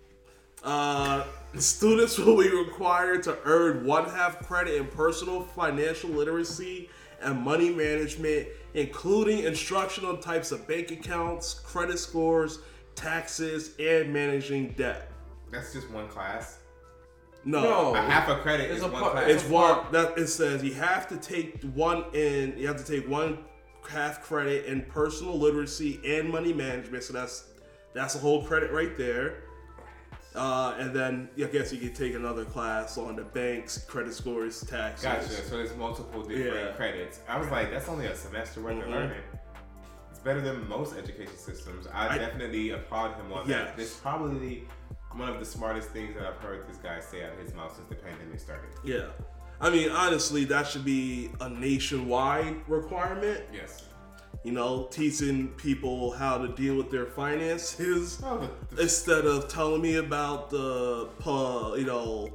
Uh, 0.63 1.23
students 1.57 2.17
will 2.17 2.37
be 2.41 2.49
required 2.49 3.23
to 3.23 3.37
earn 3.45 3.85
one 3.85 4.05
half 4.09 4.45
credit 4.47 4.75
in 4.75 4.87
personal 4.87 5.41
financial 5.43 6.09
literacy 6.09 6.89
and 7.21 7.39
money 7.39 7.69
management, 7.69 8.47
including 8.73 9.39
instructional 9.43 10.17
types 10.17 10.51
of 10.51 10.67
bank 10.67 10.91
accounts, 10.91 11.53
credit 11.53 11.99
scores, 11.99 12.59
taxes, 12.95 13.71
and 13.79 14.11
managing 14.11 14.69
debt. 14.73 15.11
That's 15.51 15.73
just 15.73 15.89
one 15.91 16.07
class. 16.07 16.59
No, 17.43 17.61
No. 17.63 17.95
A 17.95 18.01
half 18.01 18.29
a 18.29 18.35
credit 18.41 18.69
It's 18.69 18.77
is 18.79 18.83
a 18.83 18.87
one 18.87 19.01
part- 19.01 19.11
class. 19.13 19.29
it's 19.29 19.43
one 19.45 19.79
that 19.91 20.17
it 20.17 20.27
says 20.27 20.63
you 20.63 20.73
have 20.75 21.07
to 21.09 21.17
take 21.17 21.61
one 21.73 22.05
in. 22.13 22.57
You 22.57 22.67
have 22.67 22.83
to 22.83 22.85
take 22.85 23.07
one 23.09 23.39
half 23.89 24.21
credit 24.23 24.65
in 24.65 24.83
personal 24.83 25.37
literacy 25.37 25.99
and 26.05 26.29
money 26.29 26.53
management. 26.53 27.03
So 27.03 27.13
that's 27.13 27.45
that's 27.93 28.15
a 28.15 28.19
whole 28.19 28.45
credit 28.45 28.71
right 28.71 28.95
there. 28.97 29.43
Uh, 30.33 30.75
and 30.79 30.95
then 30.95 31.29
I 31.37 31.43
guess 31.43 31.73
you 31.73 31.79
could 31.79 31.93
take 31.95 32.15
another 32.15 32.45
class 32.45 32.97
on 32.97 33.17
the 33.17 33.23
banks, 33.23 33.79
credit 33.79 34.13
scores, 34.13 34.61
taxes. 34.61 35.03
Gotcha. 35.03 35.29
So 35.49 35.57
there's 35.57 35.75
multiple 35.75 36.23
different 36.23 36.55
Yeah. 36.69 36.71
credits. 36.73 37.19
I 37.27 37.37
was 37.37 37.49
like, 37.49 37.69
that's 37.71 37.89
only 37.89 38.05
a 38.05 38.15
semester 38.15 38.61
worth 38.61 38.75
Mhm. 38.77 38.83
of 38.83 38.89
learning. 38.89 39.21
It's 40.09 40.19
better 40.19 40.39
than 40.39 40.67
most 40.69 40.95
education 40.95 41.35
systems. 41.37 41.85
I, 41.93 42.15
I- 42.15 42.17
definitely 42.17 42.69
applaud 42.71 43.15
him 43.15 43.33
on 43.33 43.47
Yes. 43.49 43.67
that. 43.67 43.77
This 43.77 43.91
is 43.93 43.97
probably 43.99 44.67
one 45.13 45.27
of 45.27 45.39
the 45.39 45.45
smartest 45.45 45.89
things 45.89 46.15
that 46.15 46.25
I've 46.25 46.37
heard 46.37 46.65
this 46.69 46.77
guy 46.77 47.01
say 47.01 47.25
out 47.25 47.33
of 47.33 47.39
his 47.39 47.53
mouth 47.53 47.75
since 47.75 47.89
the 47.89 47.95
pandemic 47.95 48.39
started. 48.39 48.69
Yeah, 48.85 49.07
I 49.59 49.69
mean 49.69 49.91
honestly, 49.91 50.45
that 50.45 50.65
should 50.65 50.85
be 50.85 51.29
a 51.41 51.49
nationwide 51.49 52.55
requirement. 52.69 53.43
Yes. 53.53 53.83
You 54.43 54.51
know, 54.53 54.87
teaching 54.89 55.49
people 55.49 56.11
how 56.11 56.39
to 56.39 56.47
deal 56.47 56.75
with 56.75 56.89
their 56.89 57.05
finances. 57.05 58.19
Oh, 58.23 58.49
the, 58.71 58.81
instead 58.81 59.25
of 59.25 59.47
telling 59.47 59.81
me 59.81 59.95
about 59.97 60.49
the 60.49 61.09
pa- 61.19 61.75
you 61.75 61.85
know 61.85 62.31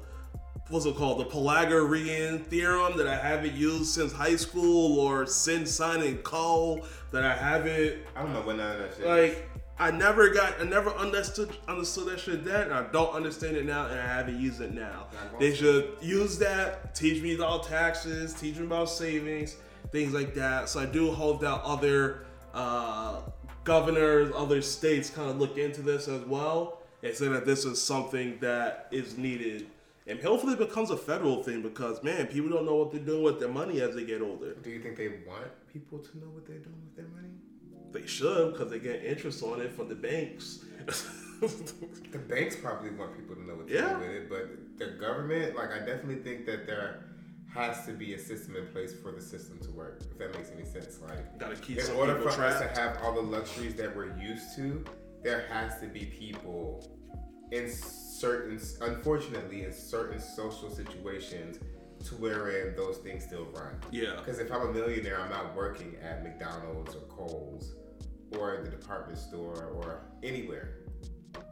what's 0.69 0.87
it 0.87 0.97
called 0.97 1.19
the 1.19 1.25
Pythagorean 1.25 2.41
theorem 2.45 2.97
that 2.99 3.07
I 3.07 3.17
haven't 3.17 3.55
used 3.55 3.87
since 3.87 4.13
high 4.13 4.37
school 4.37 4.99
or 5.01 5.27
sin 5.27 5.67
sine 5.67 6.03
and 6.03 6.23
co 6.23 6.85
that 7.13 7.25
I 7.25 7.35
haven't 7.35 7.99
I 8.15 8.23
don't 8.23 8.33
know 8.33 8.43
when 8.43 8.57
none 8.59 8.73
of 8.73 8.79
that 8.81 8.97
shit. 8.97 9.07
like 9.07 9.49
I 9.79 9.91
never 9.91 10.31
got 10.31 10.61
I 10.61 10.65
never 10.65 10.91
understood 10.91 11.57
understood 11.69 12.07
that 12.09 12.21
shit 12.21 12.45
then 12.45 12.63
and 12.63 12.73
I 12.75 12.83
don't 12.91 13.15
understand 13.15 13.57
it 13.57 13.65
now 13.67 13.87
and 13.87 14.01
I 14.01 14.07
haven't 14.07 14.41
used 14.41 14.61
it 14.61 14.75
now. 14.75 15.07
They 15.39 15.55
should 15.55 15.93
use 16.01 16.39
that, 16.39 16.95
teach 16.95 17.23
me 17.23 17.35
about 17.35 17.65
taxes, 17.65 18.33
teach 18.35 18.57
me 18.57 18.65
about 18.65 18.89
savings, 18.91 19.57
things 19.97 20.13
like 20.13 20.35
that. 20.35 20.69
So 20.69 20.79
I 20.81 20.85
do 20.85 21.11
hope 21.11 21.41
that 21.41 21.63
other 21.63 22.27
uh, 22.53 23.21
governors, 23.65 24.31
other 24.37 24.61
states 24.61 25.09
kind 25.09 25.31
of 25.31 25.39
look 25.39 25.57
into 25.57 25.81
this 25.81 26.07
as 26.07 26.21
well 26.27 26.83
and 27.03 27.15
say 27.15 27.29
that 27.29 27.47
this 27.47 27.65
is 27.65 27.83
something 27.83 28.39
that 28.41 28.89
is 28.91 29.17
needed. 29.17 29.69
And 30.07 30.21
hopefully 30.23 30.53
it 30.53 30.59
becomes 30.59 30.91
a 30.91 30.99
federal 30.99 31.43
thing 31.43 31.63
because 31.63 32.03
man, 32.03 32.27
people 32.27 32.51
don't 32.51 32.67
know 32.67 32.75
what 32.77 32.93
they're 32.93 33.01
doing 33.01 33.23
with 33.23 33.41
their 33.41 33.49
money 33.49 33.81
as 33.81 33.95
they 33.95 34.05
get 34.05 34.21
older. 34.21 34.53
Do 34.63 34.69
you 34.71 34.81
think 34.81 34.97
they 34.97 35.09
want 35.27 35.49
people 35.73 35.99
to 35.99 36.19
know 36.19 36.27
what 36.27 36.47
they're 36.47 36.59
doing 36.59 36.77
with 36.85 36.95
their 36.97 37.09
money? 37.09 37.33
They 37.93 38.07
should 38.07 38.53
because 38.53 38.71
they 38.71 38.79
get 38.79 39.03
interest 39.03 39.43
on 39.43 39.63
it 39.63 39.73
from 39.73 39.89
the 39.89 39.95
banks. 39.95 40.65
The 41.39 42.19
banks 42.19 42.57
probably 42.57 42.89
want 42.93 43.15
people 43.15 43.35
to 43.35 43.47
know 43.47 43.57
what 43.57 43.69
to 43.69 43.75
Yeah. 43.75 43.93
do 43.93 43.99
with 44.01 44.09
it, 44.09 44.31
but 44.31 44.79
the 44.79 44.93
government, 44.99 45.55
like, 45.55 45.71
I 45.71 45.81
definitely 45.81 46.23
think 46.23 46.47
that 46.47 46.67
there 46.67 47.05
has 47.57 47.87
to 47.87 47.93
be 47.93 48.15
a 48.15 48.19
system 48.19 48.57
in 48.57 48.67
place 48.69 48.95
for 48.95 49.11
the 49.11 49.21
system 49.21 49.59
to 49.61 49.71
work. 49.71 50.03
If 50.11 50.19
that 50.19 50.35
makes 50.35 50.51
any 50.51 50.65
sense, 50.65 51.01
like, 51.01 51.39
Gotta 51.39 51.57
keep 51.57 51.79
in 51.79 51.91
order 51.97 52.21
for 52.21 52.45
us 52.45 52.61
to 52.61 52.69
have 52.81 52.99
all 53.03 53.15
the 53.15 53.23
luxuries 53.23 53.75
that 53.77 53.95
we're 53.97 54.17
used 54.19 54.55
to, 54.57 54.85
there 55.23 55.47
has 55.51 55.81
to 55.81 55.87
be 55.87 56.05
people 56.05 56.97
in 57.51 57.71
certain, 57.71 58.61
unfortunately, 58.83 59.65
in 59.65 59.73
certain 59.73 60.21
social 60.21 60.71
situations, 60.71 61.59
to 62.05 62.15
wherein 62.17 62.77
those 62.77 62.99
things 62.99 63.25
still 63.25 63.47
run. 63.47 63.75
Yeah. 63.91 64.17
Because 64.17 64.39
if 64.39 64.53
I'm 64.53 64.69
a 64.69 64.73
millionaire, 64.73 65.21
I'm 65.21 65.31
not 65.31 65.57
working 65.57 65.97
at 66.03 66.23
McDonald's 66.23 66.95
or 66.95 67.01
Kohl's 67.09 67.75
or 68.39 68.61
the 68.63 68.71
department 68.71 69.19
store 69.19 69.73
or 69.75 70.05
anywhere, 70.23 70.79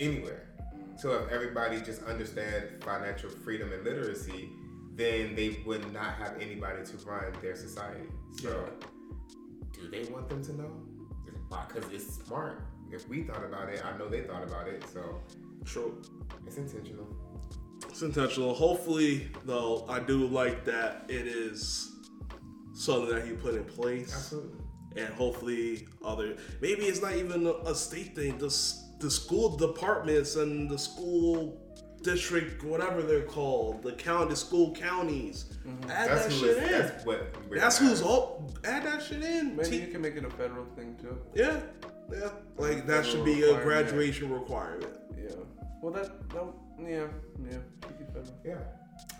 anywhere. 0.00 0.50
So 0.96 1.12
if 1.14 1.32
everybody 1.32 1.80
just 1.80 2.02
understand 2.04 2.84
financial 2.84 3.30
freedom 3.30 3.72
and 3.72 3.82
literacy, 3.84 4.50
then 4.94 5.34
they 5.34 5.58
would 5.66 5.92
not 5.92 6.14
have 6.14 6.40
anybody 6.40 6.84
to 6.84 6.96
run 7.06 7.32
their 7.42 7.56
society. 7.56 8.06
So 8.40 8.68
do 9.72 9.88
they 9.90 10.04
want 10.10 10.28
them 10.28 10.42
to 10.44 10.56
know? 10.56 10.70
Because 11.68 11.90
it's 11.92 12.14
smart. 12.26 12.62
If 12.90 13.08
we 13.08 13.22
thought 13.22 13.44
about 13.44 13.68
it, 13.68 13.84
I 13.84 13.96
know 13.98 14.08
they 14.08 14.22
thought 14.22 14.42
about 14.42 14.68
it. 14.68 14.84
So 14.92 15.20
True. 15.64 16.00
it's 16.46 16.56
intentional. 16.56 17.06
It's 17.88 18.02
intentional. 18.02 18.54
Hopefully, 18.54 19.28
though, 19.44 19.84
I 19.88 20.00
do 20.00 20.26
like 20.26 20.64
that 20.64 21.04
it 21.08 21.26
is 21.26 21.92
something 22.72 23.14
that 23.14 23.24
he 23.24 23.32
put 23.32 23.54
in 23.54 23.64
place. 23.64 24.12
Absolutely. 24.14 24.58
and 24.96 25.08
hopefully 25.14 25.86
other 26.04 26.36
maybe 26.60 26.82
it's 26.84 27.00
not 27.02 27.14
even 27.16 27.46
a, 27.46 27.52
a 27.70 27.74
state 27.74 28.14
thing 28.14 28.38
just 28.38 29.00
the 29.00 29.10
school 29.10 29.56
departments 29.56 30.36
and 30.36 30.70
the 30.70 30.78
school 30.78 31.60
district 32.04 32.62
whatever 32.62 33.02
they're 33.02 33.22
called 33.22 33.82
the 33.82 33.92
county 33.92 34.30
the 34.30 34.36
school 34.36 34.72
counties 34.74 35.46
add 35.88 36.08
That's 36.10 36.24
that 36.26 36.32
who 36.32 36.38
shit 36.38 36.56
is, 36.58 36.62
in 36.62 36.70
That's 36.70 37.04
what. 37.06 37.34
that's 37.50 37.78
who's 37.78 38.02
all 38.02 38.52
add 38.64 38.84
that 38.84 39.02
shit 39.02 39.22
in 39.22 39.56
Maybe 39.56 39.70
Te- 39.70 39.80
you 39.80 39.86
can 39.88 40.00
make 40.02 40.16
it 40.16 40.24
a 40.24 40.30
federal 40.30 40.66
thing 40.76 40.96
too. 41.00 41.18
yeah 41.34 41.60
yeah 42.12 42.28
like 42.58 42.86
that 42.86 43.04
should 43.06 43.24
be 43.24 43.42
a 43.42 43.60
graduation 43.62 44.30
requirement 44.32 44.92
Yeah. 45.16 45.30
Well, 45.82 45.92
that, 45.92 46.28
that 46.30 46.44
yeah, 46.80 47.06
yeah. 47.50 47.58
be 47.98 48.04
federal. 48.06 48.34
Yeah. 48.44 48.54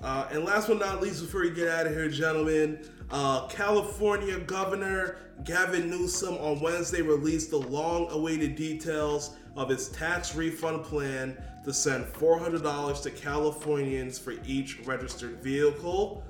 Uh, 0.03 0.29
and 0.31 0.45
last 0.45 0.69
but 0.69 0.79
not 0.79 1.03
least, 1.03 1.21
before 1.23 1.43
we 1.43 1.51
get 1.51 1.69
out 1.69 1.87
of 1.87 1.93
here, 1.93 2.09
gentlemen, 2.09 2.89
uh, 3.11 3.47
California 3.49 4.39
Governor 4.41 5.17
Gavin 5.45 5.91
Newsom 5.91 6.35
on 6.37 6.61
Wednesday 6.61 7.03
released 7.03 7.51
the 7.51 7.59
long 7.59 8.11
awaited 8.11 8.55
details 8.57 9.37
of 9.57 9.69
his 9.69 9.89
tax 9.91 10.35
refund 10.35 10.85
plan 10.85 11.37
to 11.65 11.73
send 11.73 12.05
$400 12.07 13.03
to 13.03 13.11
Californians 13.11 14.19
for 14.19 14.35
each 14.47 14.81
registered 14.85 15.43
vehicle. 15.43 16.25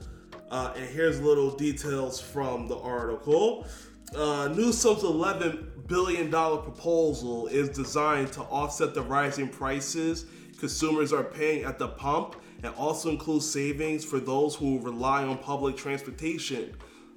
Uh, 0.51 0.73
and 0.77 0.89
here's 0.89 1.21
little 1.21 1.51
details 1.51 2.21
from 2.21 2.69
the 2.69 2.79
article. 2.79 3.67
Uh, 4.15 4.49
Newsom's 4.49 5.03
$11 5.03 5.89
billion 5.89 6.31
proposal 6.31 7.49
is 7.49 7.69
designed 7.69 8.33
to 8.33 8.43
offset 8.43 8.95
the 8.95 9.03
rising 9.03 9.49
prices 9.49 10.27
consumers 10.59 11.13
are 11.13 11.25
paying 11.25 11.65
at 11.65 11.79
the 11.79 11.89
pump 11.89 12.37
and 12.63 12.75
also 12.77 13.11
includes 13.11 13.51
savings 13.51 14.05
for 14.05 14.19
those 14.19 14.55
who 14.55 14.81
rely 14.81 15.23
on 15.23 15.37
public 15.39 15.77
transportation. 15.77 16.75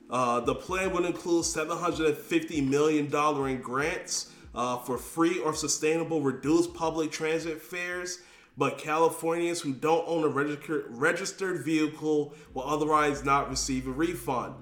Uh, 0.10 0.40
the 0.42 0.56
plan 0.56 0.92
would 0.94 1.06
include 1.06 1.46
$750 1.46 2.68
million 2.68 3.06
in 3.06 3.62
grants 3.62 4.34
uh, 4.58 4.78
for 4.80 4.98
free 4.98 5.40
or 5.40 5.54
sustainable 5.54 6.20
reduced 6.20 6.74
public 6.74 7.12
transit 7.12 7.62
fares, 7.62 8.20
but 8.58 8.80
Californians 8.80 9.62
who 9.62 9.72
don't 9.72 10.04
own 10.08 10.24
a 10.24 10.28
registered, 10.28 10.86
registered 10.90 11.64
vehicle 11.64 12.34
will 12.56 12.64
otherwise 12.64 13.24
not 13.24 13.52
receive 13.52 13.88
a 13.88 13.92
refund. 13.92 14.56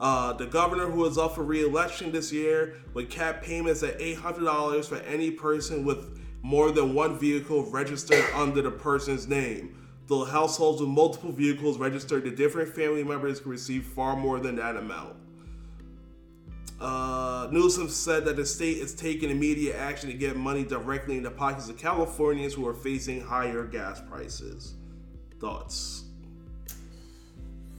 Uh, 0.00 0.32
the 0.32 0.46
governor 0.46 0.86
who 0.86 1.06
is 1.06 1.16
up 1.16 1.36
for 1.36 1.44
re-election 1.44 2.10
this 2.10 2.32
year 2.32 2.74
would 2.92 3.08
cap 3.08 3.40
payments 3.40 3.84
at 3.84 3.98
$800 4.00 4.84
for 4.84 4.96
any 4.96 5.30
person 5.30 5.84
with 5.84 6.18
more 6.42 6.72
than 6.72 6.92
one 6.92 7.16
vehicle 7.16 7.70
registered 7.70 8.24
under 8.34 8.60
the 8.62 8.70
person's 8.70 9.28
name. 9.28 9.78
Though 10.08 10.24
households 10.24 10.80
with 10.80 10.90
multiple 10.90 11.32
vehicles 11.32 11.78
registered 11.78 12.24
to 12.24 12.30
different 12.30 12.74
family 12.74 13.04
members 13.04 13.40
can 13.40 13.52
receive 13.52 13.86
far 13.86 14.16
more 14.16 14.40
than 14.40 14.56
that 14.56 14.76
amount. 14.76 15.16
Uh, 16.80 17.48
Newsom 17.50 17.88
said 17.88 18.24
that 18.26 18.36
the 18.36 18.44
state 18.44 18.78
is 18.78 18.94
taking 18.94 19.30
immediate 19.30 19.76
action 19.76 20.10
to 20.10 20.14
get 20.14 20.36
money 20.36 20.62
directly 20.62 21.16
in 21.16 21.22
the 21.22 21.30
pockets 21.30 21.68
of 21.68 21.78
Californians 21.78 22.52
who 22.52 22.66
are 22.66 22.74
facing 22.74 23.20
higher 23.20 23.64
gas 23.64 24.00
prices. 24.00 24.74
Thoughts? 25.40 26.04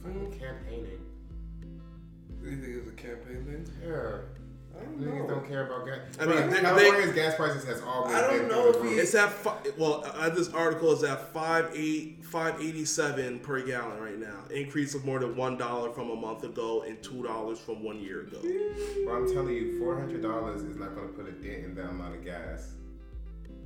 Fucking 0.02 0.38
campaigning. 0.38 0.98
Do 2.42 2.50
you 2.50 2.56
think 2.56 2.76
it's 2.76 2.88
a 2.88 2.92
campaign 2.92 3.44
thing? 3.44 3.72
Yeah. 3.86 4.18
I 4.80 4.84
don't 4.84 5.00
Niggas 5.00 5.18
know. 5.20 5.34
don't 5.34 5.48
care 5.48 5.66
about 5.66 5.86
gas. 5.86 5.98
I 6.20 6.26
mean, 6.26 6.36
But 6.36 6.50
they- 6.50 6.60
California's 6.60 7.14
gas 7.14 7.34
prices 7.36 7.64
has 7.64 7.82
always 7.82 8.14
I 8.14 8.20
don't 8.22 8.38
been 8.38 8.48
know 8.48 8.72
through 8.72 8.84
if 8.84 8.92
he- 8.94 8.98
It's 9.00 9.14
at 9.14 9.30
fi- 9.32 9.56
well, 9.76 10.04
uh, 10.14 10.28
this 10.30 10.52
article 10.52 10.92
is 10.92 11.02
at 11.04 11.32
five 11.32 11.70
eight 11.74 12.24
five 12.24 12.60
eighty 12.60 12.84
seven 12.84 13.38
per 13.40 13.60
gallon 13.62 14.00
right 14.00 14.18
now. 14.18 14.44
Increase 14.50 14.94
of 14.94 15.04
more 15.04 15.18
than 15.18 15.36
one 15.36 15.56
dollar 15.56 15.90
from 15.90 16.10
a 16.10 16.16
month 16.16 16.44
ago 16.44 16.82
and 16.82 17.02
two 17.02 17.22
dollars 17.22 17.58
from 17.58 17.82
one 17.82 17.98
year 18.00 18.20
ago. 18.22 18.38
Well, 19.06 19.16
I'm 19.16 19.32
telling 19.32 19.54
you, 19.54 19.78
four 19.78 19.96
hundred 19.98 20.22
dollars 20.22 20.62
is 20.62 20.76
not 20.76 20.94
going 20.94 21.08
to 21.08 21.14
put 21.14 21.28
a 21.28 21.32
dent 21.32 21.64
in 21.64 21.74
the 21.74 21.82
amount 21.88 22.16
of 22.16 22.24
gas 22.24 22.72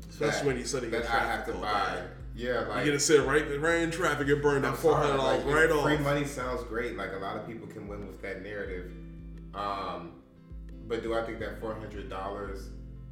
Especially 0.09 0.39
that- 0.41 0.47
when 0.47 0.59
you 0.59 0.65
said 0.65 0.83
that 0.91 1.05
I 1.11 1.19
have 1.21 1.47
to 1.47 1.53
buy. 1.55 2.03
Yeah, 2.35 2.61
like 2.61 2.77
You're 2.79 2.87
gonna 2.87 2.99
sit 3.01 3.27
right 3.27 3.61
right 3.61 3.81
in 3.81 3.91
traffic 3.91 4.27
and 4.29 4.41
burn 4.41 4.63
that 4.63 4.69
I'm 4.69 4.75
four 4.77 4.93
sorry, 4.93 5.05
hundred 5.07 5.17
dollars 5.19 5.45
like, 5.45 5.55
right 5.55 5.65
if 5.71 5.83
Free 5.83 5.95
off. 5.97 6.01
money 6.01 6.25
sounds 6.25 6.65
great. 6.65 6.97
Like 6.97 7.13
a 7.13 7.19
lot 7.19 7.37
of 7.37 7.47
people 7.47 7.67
can 7.67 7.87
win 7.89 8.07
with 8.09 8.23
that 8.23 8.43
narrative. 8.43 8.91
Um, 9.55 10.13
but 10.93 11.03
do 11.03 11.15
I 11.15 11.23
think 11.23 11.39
that 11.41 11.59
four 11.59 11.75
hundred 11.75 12.11
dollars 12.11 12.69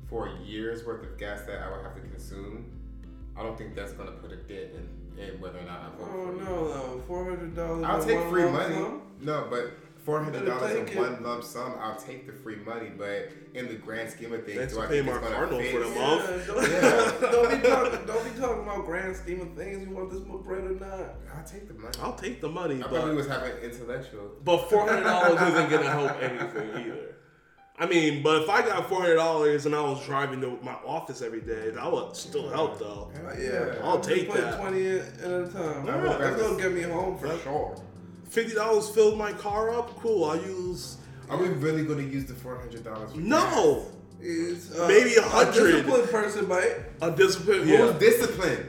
for 0.09 0.27
a 0.29 0.39
year's 0.45 0.85
worth 0.85 1.03
of 1.03 1.17
gas 1.19 1.41
that 1.47 1.63
I 1.63 1.71
would 1.75 1.83
have 1.83 1.95
to 1.95 2.01
consume? 2.03 2.71
I 3.37 3.43
don't 3.43 3.57
think 3.57 3.75
that's 3.75 3.93
gonna 3.93 4.11
put 4.13 4.33
a 4.33 4.37
dent 4.37 4.73
in, 4.75 5.23
in 5.23 5.41
whether 5.41 5.59
or 5.61 5.63
not 5.63 5.81
I 5.81 5.97
vote 5.97 6.09
Oh 6.13 6.27
for 6.27 6.33
you. 6.35 6.41
no, 6.45 6.65
no, 6.69 7.03
four 7.07 7.25
hundred 7.25 7.57
dollars. 7.57 7.85
I'll 7.85 8.05
take 8.05 8.21
free 8.29 8.45
money. 8.51 8.77
No, 9.23 9.47
but 9.49 9.73
four 10.05 10.23
hundred 10.23 10.45
dollars 10.45 10.77
in 10.77 10.85
take 10.85 10.95
it. 10.97 10.99
one 10.99 11.23
lump 11.23 11.43
sum, 11.43 11.75
I'll 11.81 11.97
take 11.97 12.27
the 12.27 12.33
free 12.35 12.57
money. 12.57 12.91
But 12.97 13.31
in 13.55 13.69
the 13.69 13.75
grand 13.77 14.11
scheme 14.11 14.35
of 14.35 14.45
things, 14.45 14.59
Thanks 14.59 14.75
do 14.75 14.79
for 14.81 14.85
I 14.85 14.89
paying 14.91 15.05
think 15.07 15.23
my 15.23 15.29
it's 15.29 15.37
gonna 15.37 15.51
note 15.51 15.67
for 15.73 15.79
the 15.79 15.85
fix? 15.87 15.99
month. 15.99 16.47
don't, 16.47 16.71
Yeah. 16.71 17.31
don't 17.33 17.63
be 17.63 17.69
talking. 17.69 18.07
Don't 18.07 18.25
be 18.35 18.41
talking 18.41 18.63
about 18.65 18.85
grand 18.85 19.17
scheme 19.17 19.41
of 19.41 19.55
things. 19.55 19.89
You 19.89 19.95
want 19.95 20.11
this 20.11 20.23
more 20.27 20.39
bread 20.39 20.65
or 20.65 20.75
not? 20.75 21.15
I'll 21.35 21.45
take 21.45 21.67
the 21.67 21.75
money. 21.75 21.95
I'll 22.03 22.15
take 22.17 22.41
the 22.43 22.49
money, 22.51 22.77
I 22.83 22.89
probably 22.89 23.01
but 23.01 23.17
was 23.17 23.29
having 23.29 23.53
intellectual. 23.63 24.33
but 24.45 24.69
four 24.69 24.87
hundred 24.87 25.05
dollars 25.05 25.41
isn't 25.41 25.71
gonna 25.71 25.91
help 25.91 26.23
anything 26.23 26.71
either. 26.87 27.07
I 27.81 27.87
mean, 27.87 28.23
but 28.23 28.43
if 28.43 28.51
I 28.51 28.61
got 28.61 28.89
four 28.91 29.01
hundred 29.01 29.15
dollars 29.17 29.65
and 29.65 29.75
I 29.75 29.81
was 29.81 30.05
driving 30.05 30.41
to 30.43 30.59
my 30.63 30.75
office 30.85 31.23
every 31.23 31.41
day, 31.41 31.71
that 31.71 31.91
would 31.91 32.15
still 32.15 32.49
help 32.51 32.79
though. 32.79 33.11
Yeah, 33.41 33.77
I'll 33.83 33.97
I'm 33.97 34.03
take 34.03 34.29
putting 34.29 34.45
that. 34.45 34.61
Twenty 34.61 34.87
in 34.87 34.99
at 34.99 35.31
a 35.31 35.49
time. 35.51 35.89
I 35.89 35.97
will 35.97 36.19
That's 36.19 36.41
gonna 36.43 36.63
get 36.63 36.73
me 36.73 36.83
home 36.83 37.17
for 37.19 37.37
sure. 37.39 37.81
Fifty 38.29 38.55
dollars 38.55 38.91
filled 38.91 39.17
my 39.17 39.33
car 39.33 39.71
up. 39.77 39.99
Cool. 39.99 40.25
I'll 40.27 40.37
use 40.37 40.99
Are 41.31 41.39
we 41.39 41.49
really 41.49 41.85
going 41.85 41.99
to 42.07 42.13
use 42.15 42.27
the 42.27 42.35
four 42.35 42.57
hundred 42.59 42.85
dollars? 42.85 43.15
no 43.17 43.87
It's, 44.21 44.71
uh, 44.79 44.87
Maybe 44.87 45.15
a 45.17 45.23
hundred. 45.23 45.73
disciplined 45.73 46.11
person 46.11 46.49
might. 46.49 46.77
a 47.01 47.11
disciplined. 47.11 47.69
Who's 47.71 47.95
disciplined? 47.95 48.67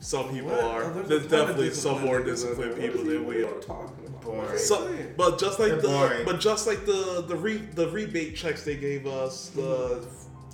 some 0.00 0.28
people 0.30 0.50
What? 0.50 0.64
are. 0.64 0.82
Oh, 0.84 0.92
there's 0.92 1.08
There's 1.08 1.26
definitely 1.28 1.70
some 1.70 2.02
more 2.04 2.20
niggas 2.20 2.48
out 2.50 2.56
there. 2.58 2.66
disciplined 2.74 2.76
people 2.80 3.04
than 3.04 3.24
we 3.26 3.44
are. 3.44 3.52
talking 3.60 3.94
about? 3.98 4.01
Boring. 4.22 4.40
What 4.40 4.50
are 4.50 4.52
you 4.54 4.58
So, 4.58 4.96
but 5.16 5.38
just 5.38 5.58
like 5.58 5.70
They're 5.70 5.80
the, 5.80 5.88
boring. 5.88 6.24
but 6.24 6.40
just 6.40 6.66
like 6.66 6.84
the 6.86 7.24
the 7.26 7.36
re, 7.36 7.56
the 7.58 7.88
rebate 7.88 8.36
checks 8.36 8.64
they 8.64 8.76
gave 8.76 9.06
us, 9.06 9.48
the 9.50 10.06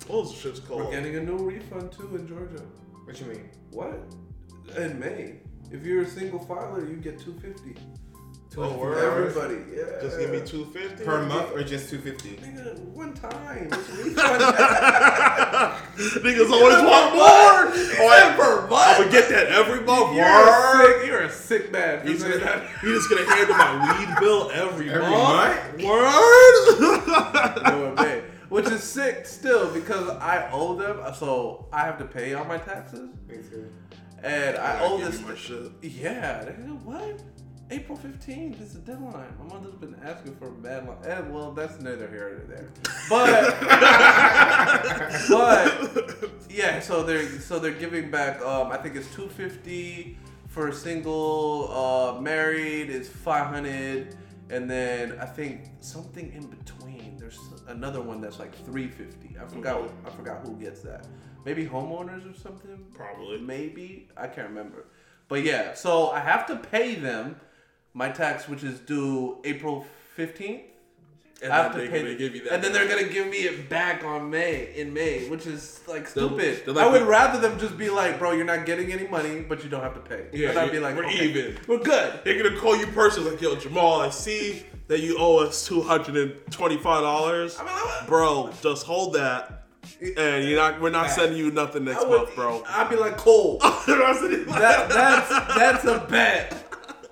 what 0.07 0.23
was 0.23 0.31
the 0.33 0.39
shit's 0.39 0.61
We're 0.61 0.77
called? 0.81 0.91
getting 0.91 1.15
a 1.15 1.21
new 1.21 1.37
refund 1.37 1.91
too 1.91 2.15
in 2.15 2.27
Georgia. 2.27 2.63
What 3.05 3.19
you 3.19 3.27
mean? 3.27 3.49
What? 3.71 3.99
In 4.77 4.99
May. 4.99 5.35
If 5.71 5.83
you're 5.85 6.01
a 6.03 6.07
single 6.07 6.39
filer, 6.39 6.87
you 6.87 6.95
get 6.97 7.19
two 7.19 7.33
fifty. 7.39 7.75
Oh, 8.57 8.67
For 8.73 8.79
word. 8.79 8.97
everybody, 9.29 9.57
yeah. 9.73 10.01
Just 10.01 10.17
give 10.19 10.31
me 10.31 10.41
two 10.43 10.65
fifty 10.73 11.05
Per 11.05 11.23
month 11.25 11.51
or 11.55 11.63
just 11.63 11.89
two 11.89 11.99
fifty? 11.99 12.31
Nigga, 12.37 12.77
one 12.79 13.13
time. 13.13 13.69
It's. 13.71 13.89
Niggas 16.19 16.51
always 16.51 16.81
want 16.83 17.15
more. 17.15 17.71
Oh, 18.01 18.33
per 18.37 18.61
month. 18.67 18.73
I 18.73 18.99
would 18.99 19.11
get 19.11 19.29
that 19.29 19.47
every 19.47 19.81
month. 19.81 20.15
You're 20.15 20.25
a 20.25 20.45
Word. 20.45 20.99
sick. 20.99 21.05
You're 21.07 21.21
a 21.21 21.29
sick 21.31 21.71
man. 21.71 22.05
You 22.07 22.15
for 22.17 22.27
just, 22.27 22.39
gonna, 22.39 22.61
that. 22.61 22.83
you 22.83 22.93
just 22.95 23.09
gonna 23.09 23.25
handle 23.25 23.55
my 23.55 23.99
weed 23.99 24.09
bill 24.19 24.49
every, 24.51 24.89
Every 24.89 25.09
month. 25.09 25.77
month? 25.77 25.83
Word. 25.83 27.95
No. 27.95 28.21
Which 28.49 28.67
is 28.69 28.81
sick 28.83 29.25
still 29.27 29.69
because 29.71 30.09
I 30.09 30.49
owe 30.51 30.75
them, 30.75 30.99
so 31.13 31.67
I 31.71 31.81
have 31.81 31.97
to 31.99 32.05
pay 32.05 32.33
all 32.33 32.45
my 32.45 32.57
taxes, 32.57 33.09
Me 33.27 33.37
too. 33.47 33.71
and 34.23 34.57
I 34.57 34.79
I 34.79 34.81
owe 34.81 34.97
give 34.97 35.11
this. 35.27 35.47
you 35.49 35.71
shit. 35.81 35.91
Yeah, 36.01 36.45
what? 36.83 37.21
April 37.71 37.97
15th 37.97 38.59
is 38.61 38.73
the 38.73 38.79
deadline. 38.79 39.31
My 39.37 39.53
mother's 39.53 39.75
been 39.75 39.95
asking 40.03 40.35
for 40.37 40.47
a 40.47 40.51
bad 40.51 40.87
line. 40.87 40.97
And, 41.05 41.31
well, 41.31 41.51
that's 41.51 41.79
neither 41.79 42.07
here 42.07 42.43
nor 42.47 42.57
there. 42.57 42.69
But, 43.07 43.59
but 45.29 46.31
yeah, 46.49 46.79
so 46.79 47.03
they're 47.03 47.27
so 47.39 47.59
they're 47.59 47.71
giving 47.71 48.09
back. 48.09 48.41
Um, 48.41 48.71
I 48.71 48.77
think 48.77 48.95
it's 48.95 49.07
250 49.13 50.17
for 50.47 50.69
a 50.69 50.73
single. 50.73 51.71
Uh, 51.71 52.19
married 52.19 52.89
is 52.89 53.07
500, 53.07 54.17
and 54.49 54.69
then 54.69 55.19
I 55.19 55.25
think 55.25 55.65
something 55.79 56.33
in 56.33 56.47
between. 56.47 57.17
There's 57.17 57.39
another 57.67 58.01
one 58.01 58.19
that's 58.19 58.39
like 58.39 58.55
350. 58.65 59.37
I 59.39 59.45
forgot. 59.45 59.91
I 60.05 60.09
forgot 60.09 60.41
who 60.43 60.55
gets 60.55 60.81
that. 60.81 61.05
Maybe 61.45 61.67
homeowners 61.67 62.29
or 62.29 62.35
something. 62.35 62.83
Probably. 62.95 63.39
Maybe 63.39 64.07
I 64.17 64.25
can't 64.25 64.49
remember. 64.49 64.87
But 65.27 65.43
yeah, 65.43 65.75
so 65.75 66.09
I 66.09 66.19
have 66.19 66.47
to 66.47 66.55
pay 66.55 66.95
them 66.95 67.35
my 67.93 68.09
tax, 68.09 68.47
which 68.47 68.63
is 68.63 68.79
due 68.79 69.37
April 69.43 69.85
15th. 70.17 70.61
And 71.41 71.53
I 71.53 71.63
have 71.63 71.73
then 71.73 71.85
to 71.85 71.89
pay, 71.89 72.15
give 72.17 72.35
you 72.35 72.43
that. 72.43 72.51
and 72.55 72.61
then 72.63 72.73
they're 72.73 72.85
gonna 72.89 73.07
give 73.07 73.25
me 73.27 73.37
it 73.37 73.69
back 73.69 74.03
on 74.03 74.29
May 74.29 74.73
in 74.75 74.93
May, 74.93 75.29
which 75.29 75.47
is 75.47 75.79
like 75.87 76.05
stupid. 76.05 76.63
they're 76.65 76.73
like 76.73 76.85
I 76.85 76.91
would 76.91 77.03
the- 77.03 77.05
rather 77.05 77.39
them 77.39 77.57
just 77.57 77.77
be 77.77 77.89
like, 77.89 78.19
bro, 78.19 78.33
you're 78.33 78.43
not 78.45 78.65
getting 78.65 78.91
any 78.91 79.07
money, 79.07 79.39
but 79.47 79.63
you 79.63 79.69
don't 79.69 79.81
have 79.81 79.93
to 79.93 80.01
pay. 80.01 80.25
Yeah, 80.33 80.49
and 80.49 80.59
I'd 80.59 80.69
be 80.71 80.79
like, 80.79 80.97
we're 80.97 81.05
okay, 81.05 81.29
even. 81.29 81.57
we're 81.65 81.77
good. 81.79 82.19
They're 82.25 82.43
gonna 82.43 82.59
call 82.59 82.75
you 82.75 82.87
personally, 82.87 83.31
like, 83.31 83.41
yo, 83.41 83.55
Jamal, 83.55 84.01
I 84.01 84.09
see 84.09 84.65
that 84.89 84.99
you 84.99 85.15
owe 85.17 85.37
us 85.37 85.65
two 85.65 85.81
hundred 85.81 86.17
and 86.17 86.33
twenty-five 86.51 87.01
dollars. 87.03 87.57
I 87.57 87.63
mean, 87.63 87.71
I 87.73 88.03
Bro, 88.05 88.51
just 88.61 88.85
hold 88.85 89.13
that, 89.13 89.63
and 90.01 90.43
you're 90.43 90.59
not. 90.59 90.81
We're 90.81 90.89
not 90.89 91.09
sending 91.09 91.37
you 91.37 91.51
nothing 91.51 91.85
next 91.85 92.05
would- 92.05 92.17
month, 92.23 92.35
bro. 92.35 92.63
I'd 92.67 92.89
be 92.89 92.97
like, 92.97 93.15
Cole, 93.15 93.59
They're 93.87 93.97
not 93.97 94.17
sending 94.17 94.39
you- 94.39 94.45
that, 94.47 94.89
that's 94.89 95.29
that's 95.55 95.85
a 95.85 96.05
bet. 96.09 96.65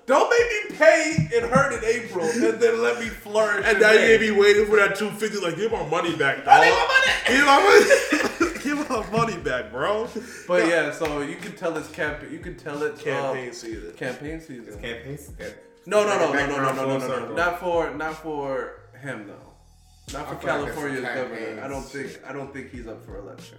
Don't 0.08 0.30
make 0.30 0.70
me 0.70 0.76
pay 0.78 1.28
and 1.36 1.46
hurt 1.52 1.74
in 1.74 1.84
April, 1.84 2.24
and 2.24 2.58
then 2.58 2.82
let 2.82 2.98
me 2.98 3.06
flourish. 3.06 3.62
and 3.66 3.76
in 3.76 3.82
now 3.82 3.92
May. 3.92 4.12
you 4.14 4.18
be 4.18 4.30
waiting 4.30 4.64
for 4.66 4.76
that 4.76 4.96
two 4.96 5.10
fifty. 5.10 5.38
Like, 5.38 5.56
give 5.56 5.70
my 5.70 5.86
money 5.86 6.16
back, 6.16 6.38
dog. 6.46 6.48
I 6.48 6.64
need 6.64 6.72
my 6.74 6.86
money. 6.88 7.28
Give 7.28 7.46
my 7.46 8.48
money. 8.48 8.60
give 8.64 8.90
my 8.90 9.10
money 9.10 9.36
back, 9.42 9.70
bro. 9.70 10.08
But 10.48 10.66
yeah, 10.66 10.92
so 10.92 11.20
you 11.20 11.36
can 11.36 11.52
tell 11.56 11.76
it's 11.76 11.90
campaign. 11.90 12.32
You 12.32 12.38
can 12.38 12.56
tell 12.56 12.82
it's 12.84 13.02
Campaign 13.02 13.50
uh, 13.50 13.52
season. 13.52 13.92
campaign 13.92 14.40
season. 14.40 14.72
Campaign. 14.80 15.18
that- 15.38 15.62
No, 15.84 16.04
no, 16.06 16.18
no, 16.18 16.32
no, 16.32 16.46
no, 16.46 16.56
no, 16.56 16.72
no, 16.72 16.98
no, 16.98 17.06
no, 17.06 17.28
no. 17.28 17.34
Not 17.34 17.60
for, 17.60 17.94
not 17.94 18.14
for 18.22 18.80
him 19.00 19.26
though. 19.28 20.14
Not 20.18 20.26
for 20.26 20.30
I 20.30 20.32
like 20.32 20.40
California's 20.40 21.04
governor. 21.04 21.62
I 21.62 21.68
don't 21.68 21.82
think, 21.84 22.18
I 22.26 22.32
don't 22.32 22.50
think 22.52 22.70
he's 22.70 22.86
up 22.86 23.04
for 23.04 23.18
election. 23.18 23.58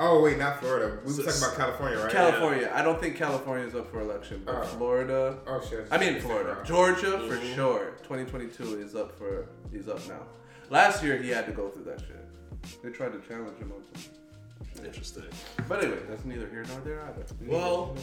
Oh 0.00 0.22
wait, 0.22 0.38
not 0.38 0.60
Florida. 0.60 0.98
We 1.04 1.12
were 1.12 1.12
So- 1.12 1.22
talking 1.24 1.42
about 1.42 1.56
California, 1.56 1.98
right? 1.98 2.10
California, 2.12 2.70
I 2.72 2.82
don't 2.82 3.00
think 3.00 3.16
California 3.16 3.66
is 3.66 3.74
up 3.74 3.90
for 3.90 4.00
election, 4.00 4.42
but 4.44 4.54
Oh. 4.54 4.62
Florida. 4.62 5.38
Oh 5.46 5.60
shit. 5.68 5.86
I 5.90 5.98
mean 5.98 6.20
Florida, 6.20 6.56
Georgia 6.64 7.18
for 7.28 7.36
Mhm. 7.36 7.54
sure. 7.54 7.92
2022 8.04 8.78
is 8.80 8.94
up 8.94 9.16
for, 9.18 9.46
he's 9.72 9.88
up 9.88 10.06
now. 10.08 10.22
Last 10.70 11.02
year 11.02 11.16
he 11.16 11.30
had 11.30 11.46
to 11.46 11.52
go 11.52 11.68
through 11.70 11.84
that 11.84 12.00
shit. 12.00 12.82
They 12.82 12.90
tried 12.90 13.12
to 13.12 13.20
challenge 13.28 13.58
him 13.58 13.72
on 13.72 13.82
some. 14.00 14.84
Interesting. 14.84 15.24
But 15.68 15.82
anyway, 15.82 15.98
that's 16.08 16.24
neither 16.24 16.46
here 16.48 16.64
nor 16.68 16.80
there 16.82 17.00
either. 17.02 17.24
Well, 17.46 17.96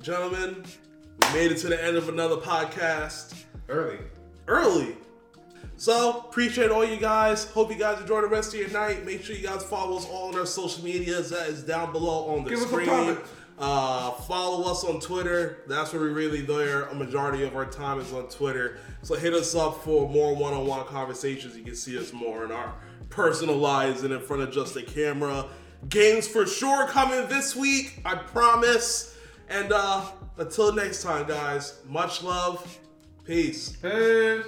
gentlemen, 0.00 0.64
we 1.20 1.32
made 1.34 1.50
it 1.50 1.56
to 1.58 1.68
the 1.68 1.82
end 1.82 1.96
of 1.96 2.08
another 2.08 2.36
podcast. 2.36 3.34
Early. 3.68 3.98
early. 4.46 4.96
So 5.76 6.24
appreciate 6.28 6.70
all 6.70 6.84
you 6.84 6.96
guys. 6.96 7.44
Hope 7.50 7.70
you 7.70 7.76
guys 7.76 8.00
enjoy 8.00 8.20
the 8.20 8.28
rest 8.28 8.54
of 8.54 8.60
your 8.60 8.70
night. 8.70 9.04
Make 9.04 9.22
sure 9.22 9.34
you 9.34 9.46
guys 9.46 9.62
follow 9.64 9.96
us 9.96 10.06
all 10.06 10.28
on 10.28 10.38
our 10.38 10.46
social 10.46 10.84
medias. 10.84 11.30
That 11.30 11.48
is 11.48 11.62
down 11.62 11.92
below 11.92 12.34
on 12.34 12.44
the 12.44 12.50
Give 12.50 12.60
us 12.60 12.66
a 12.66 12.68
screen. 12.68 13.18
Uh, 13.58 14.10
follow 14.12 14.70
us 14.70 14.82
on 14.84 15.00
Twitter. 15.00 15.58
That's 15.68 15.92
where 15.92 16.02
we 16.02 16.08
really 16.08 16.42
there. 16.42 16.84
A 16.84 16.94
majority 16.94 17.44
of 17.44 17.54
our 17.54 17.66
time 17.66 18.00
is 18.00 18.12
on 18.12 18.28
Twitter. 18.28 18.78
So 19.02 19.14
hit 19.14 19.32
us 19.32 19.54
up 19.54 19.82
for 19.84 20.08
more 20.08 20.34
one-on-one 20.34 20.86
conversations. 20.86 21.56
You 21.56 21.64
can 21.64 21.76
see 21.76 21.98
us 21.98 22.12
more 22.12 22.44
in 22.44 22.52
our 22.52 22.74
personal 23.10 23.56
lives 23.56 24.02
and 24.02 24.12
in 24.12 24.20
front 24.20 24.42
of 24.42 24.52
just 24.52 24.76
a 24.76 24.82
camera. 24.82 25.46
Games 25.88 26.26
for 26.26 26.46
sure 26.46 26.88
coming 26.88 27.28
this 27.28 27.54
week. 27.54 28.00
I 28.04 28.14
promise. 28.14 29.16
And 29.48 29.72
uh, 29.72 30.04
until 30.38 30.72
next 30.72 31.02
time, 31.02 31.28
guys. 31.28 31.80
Much 31.86 32.22
love. 32.22 32.78
Peace. 33.24 33.76
Peace. 33.76 34.44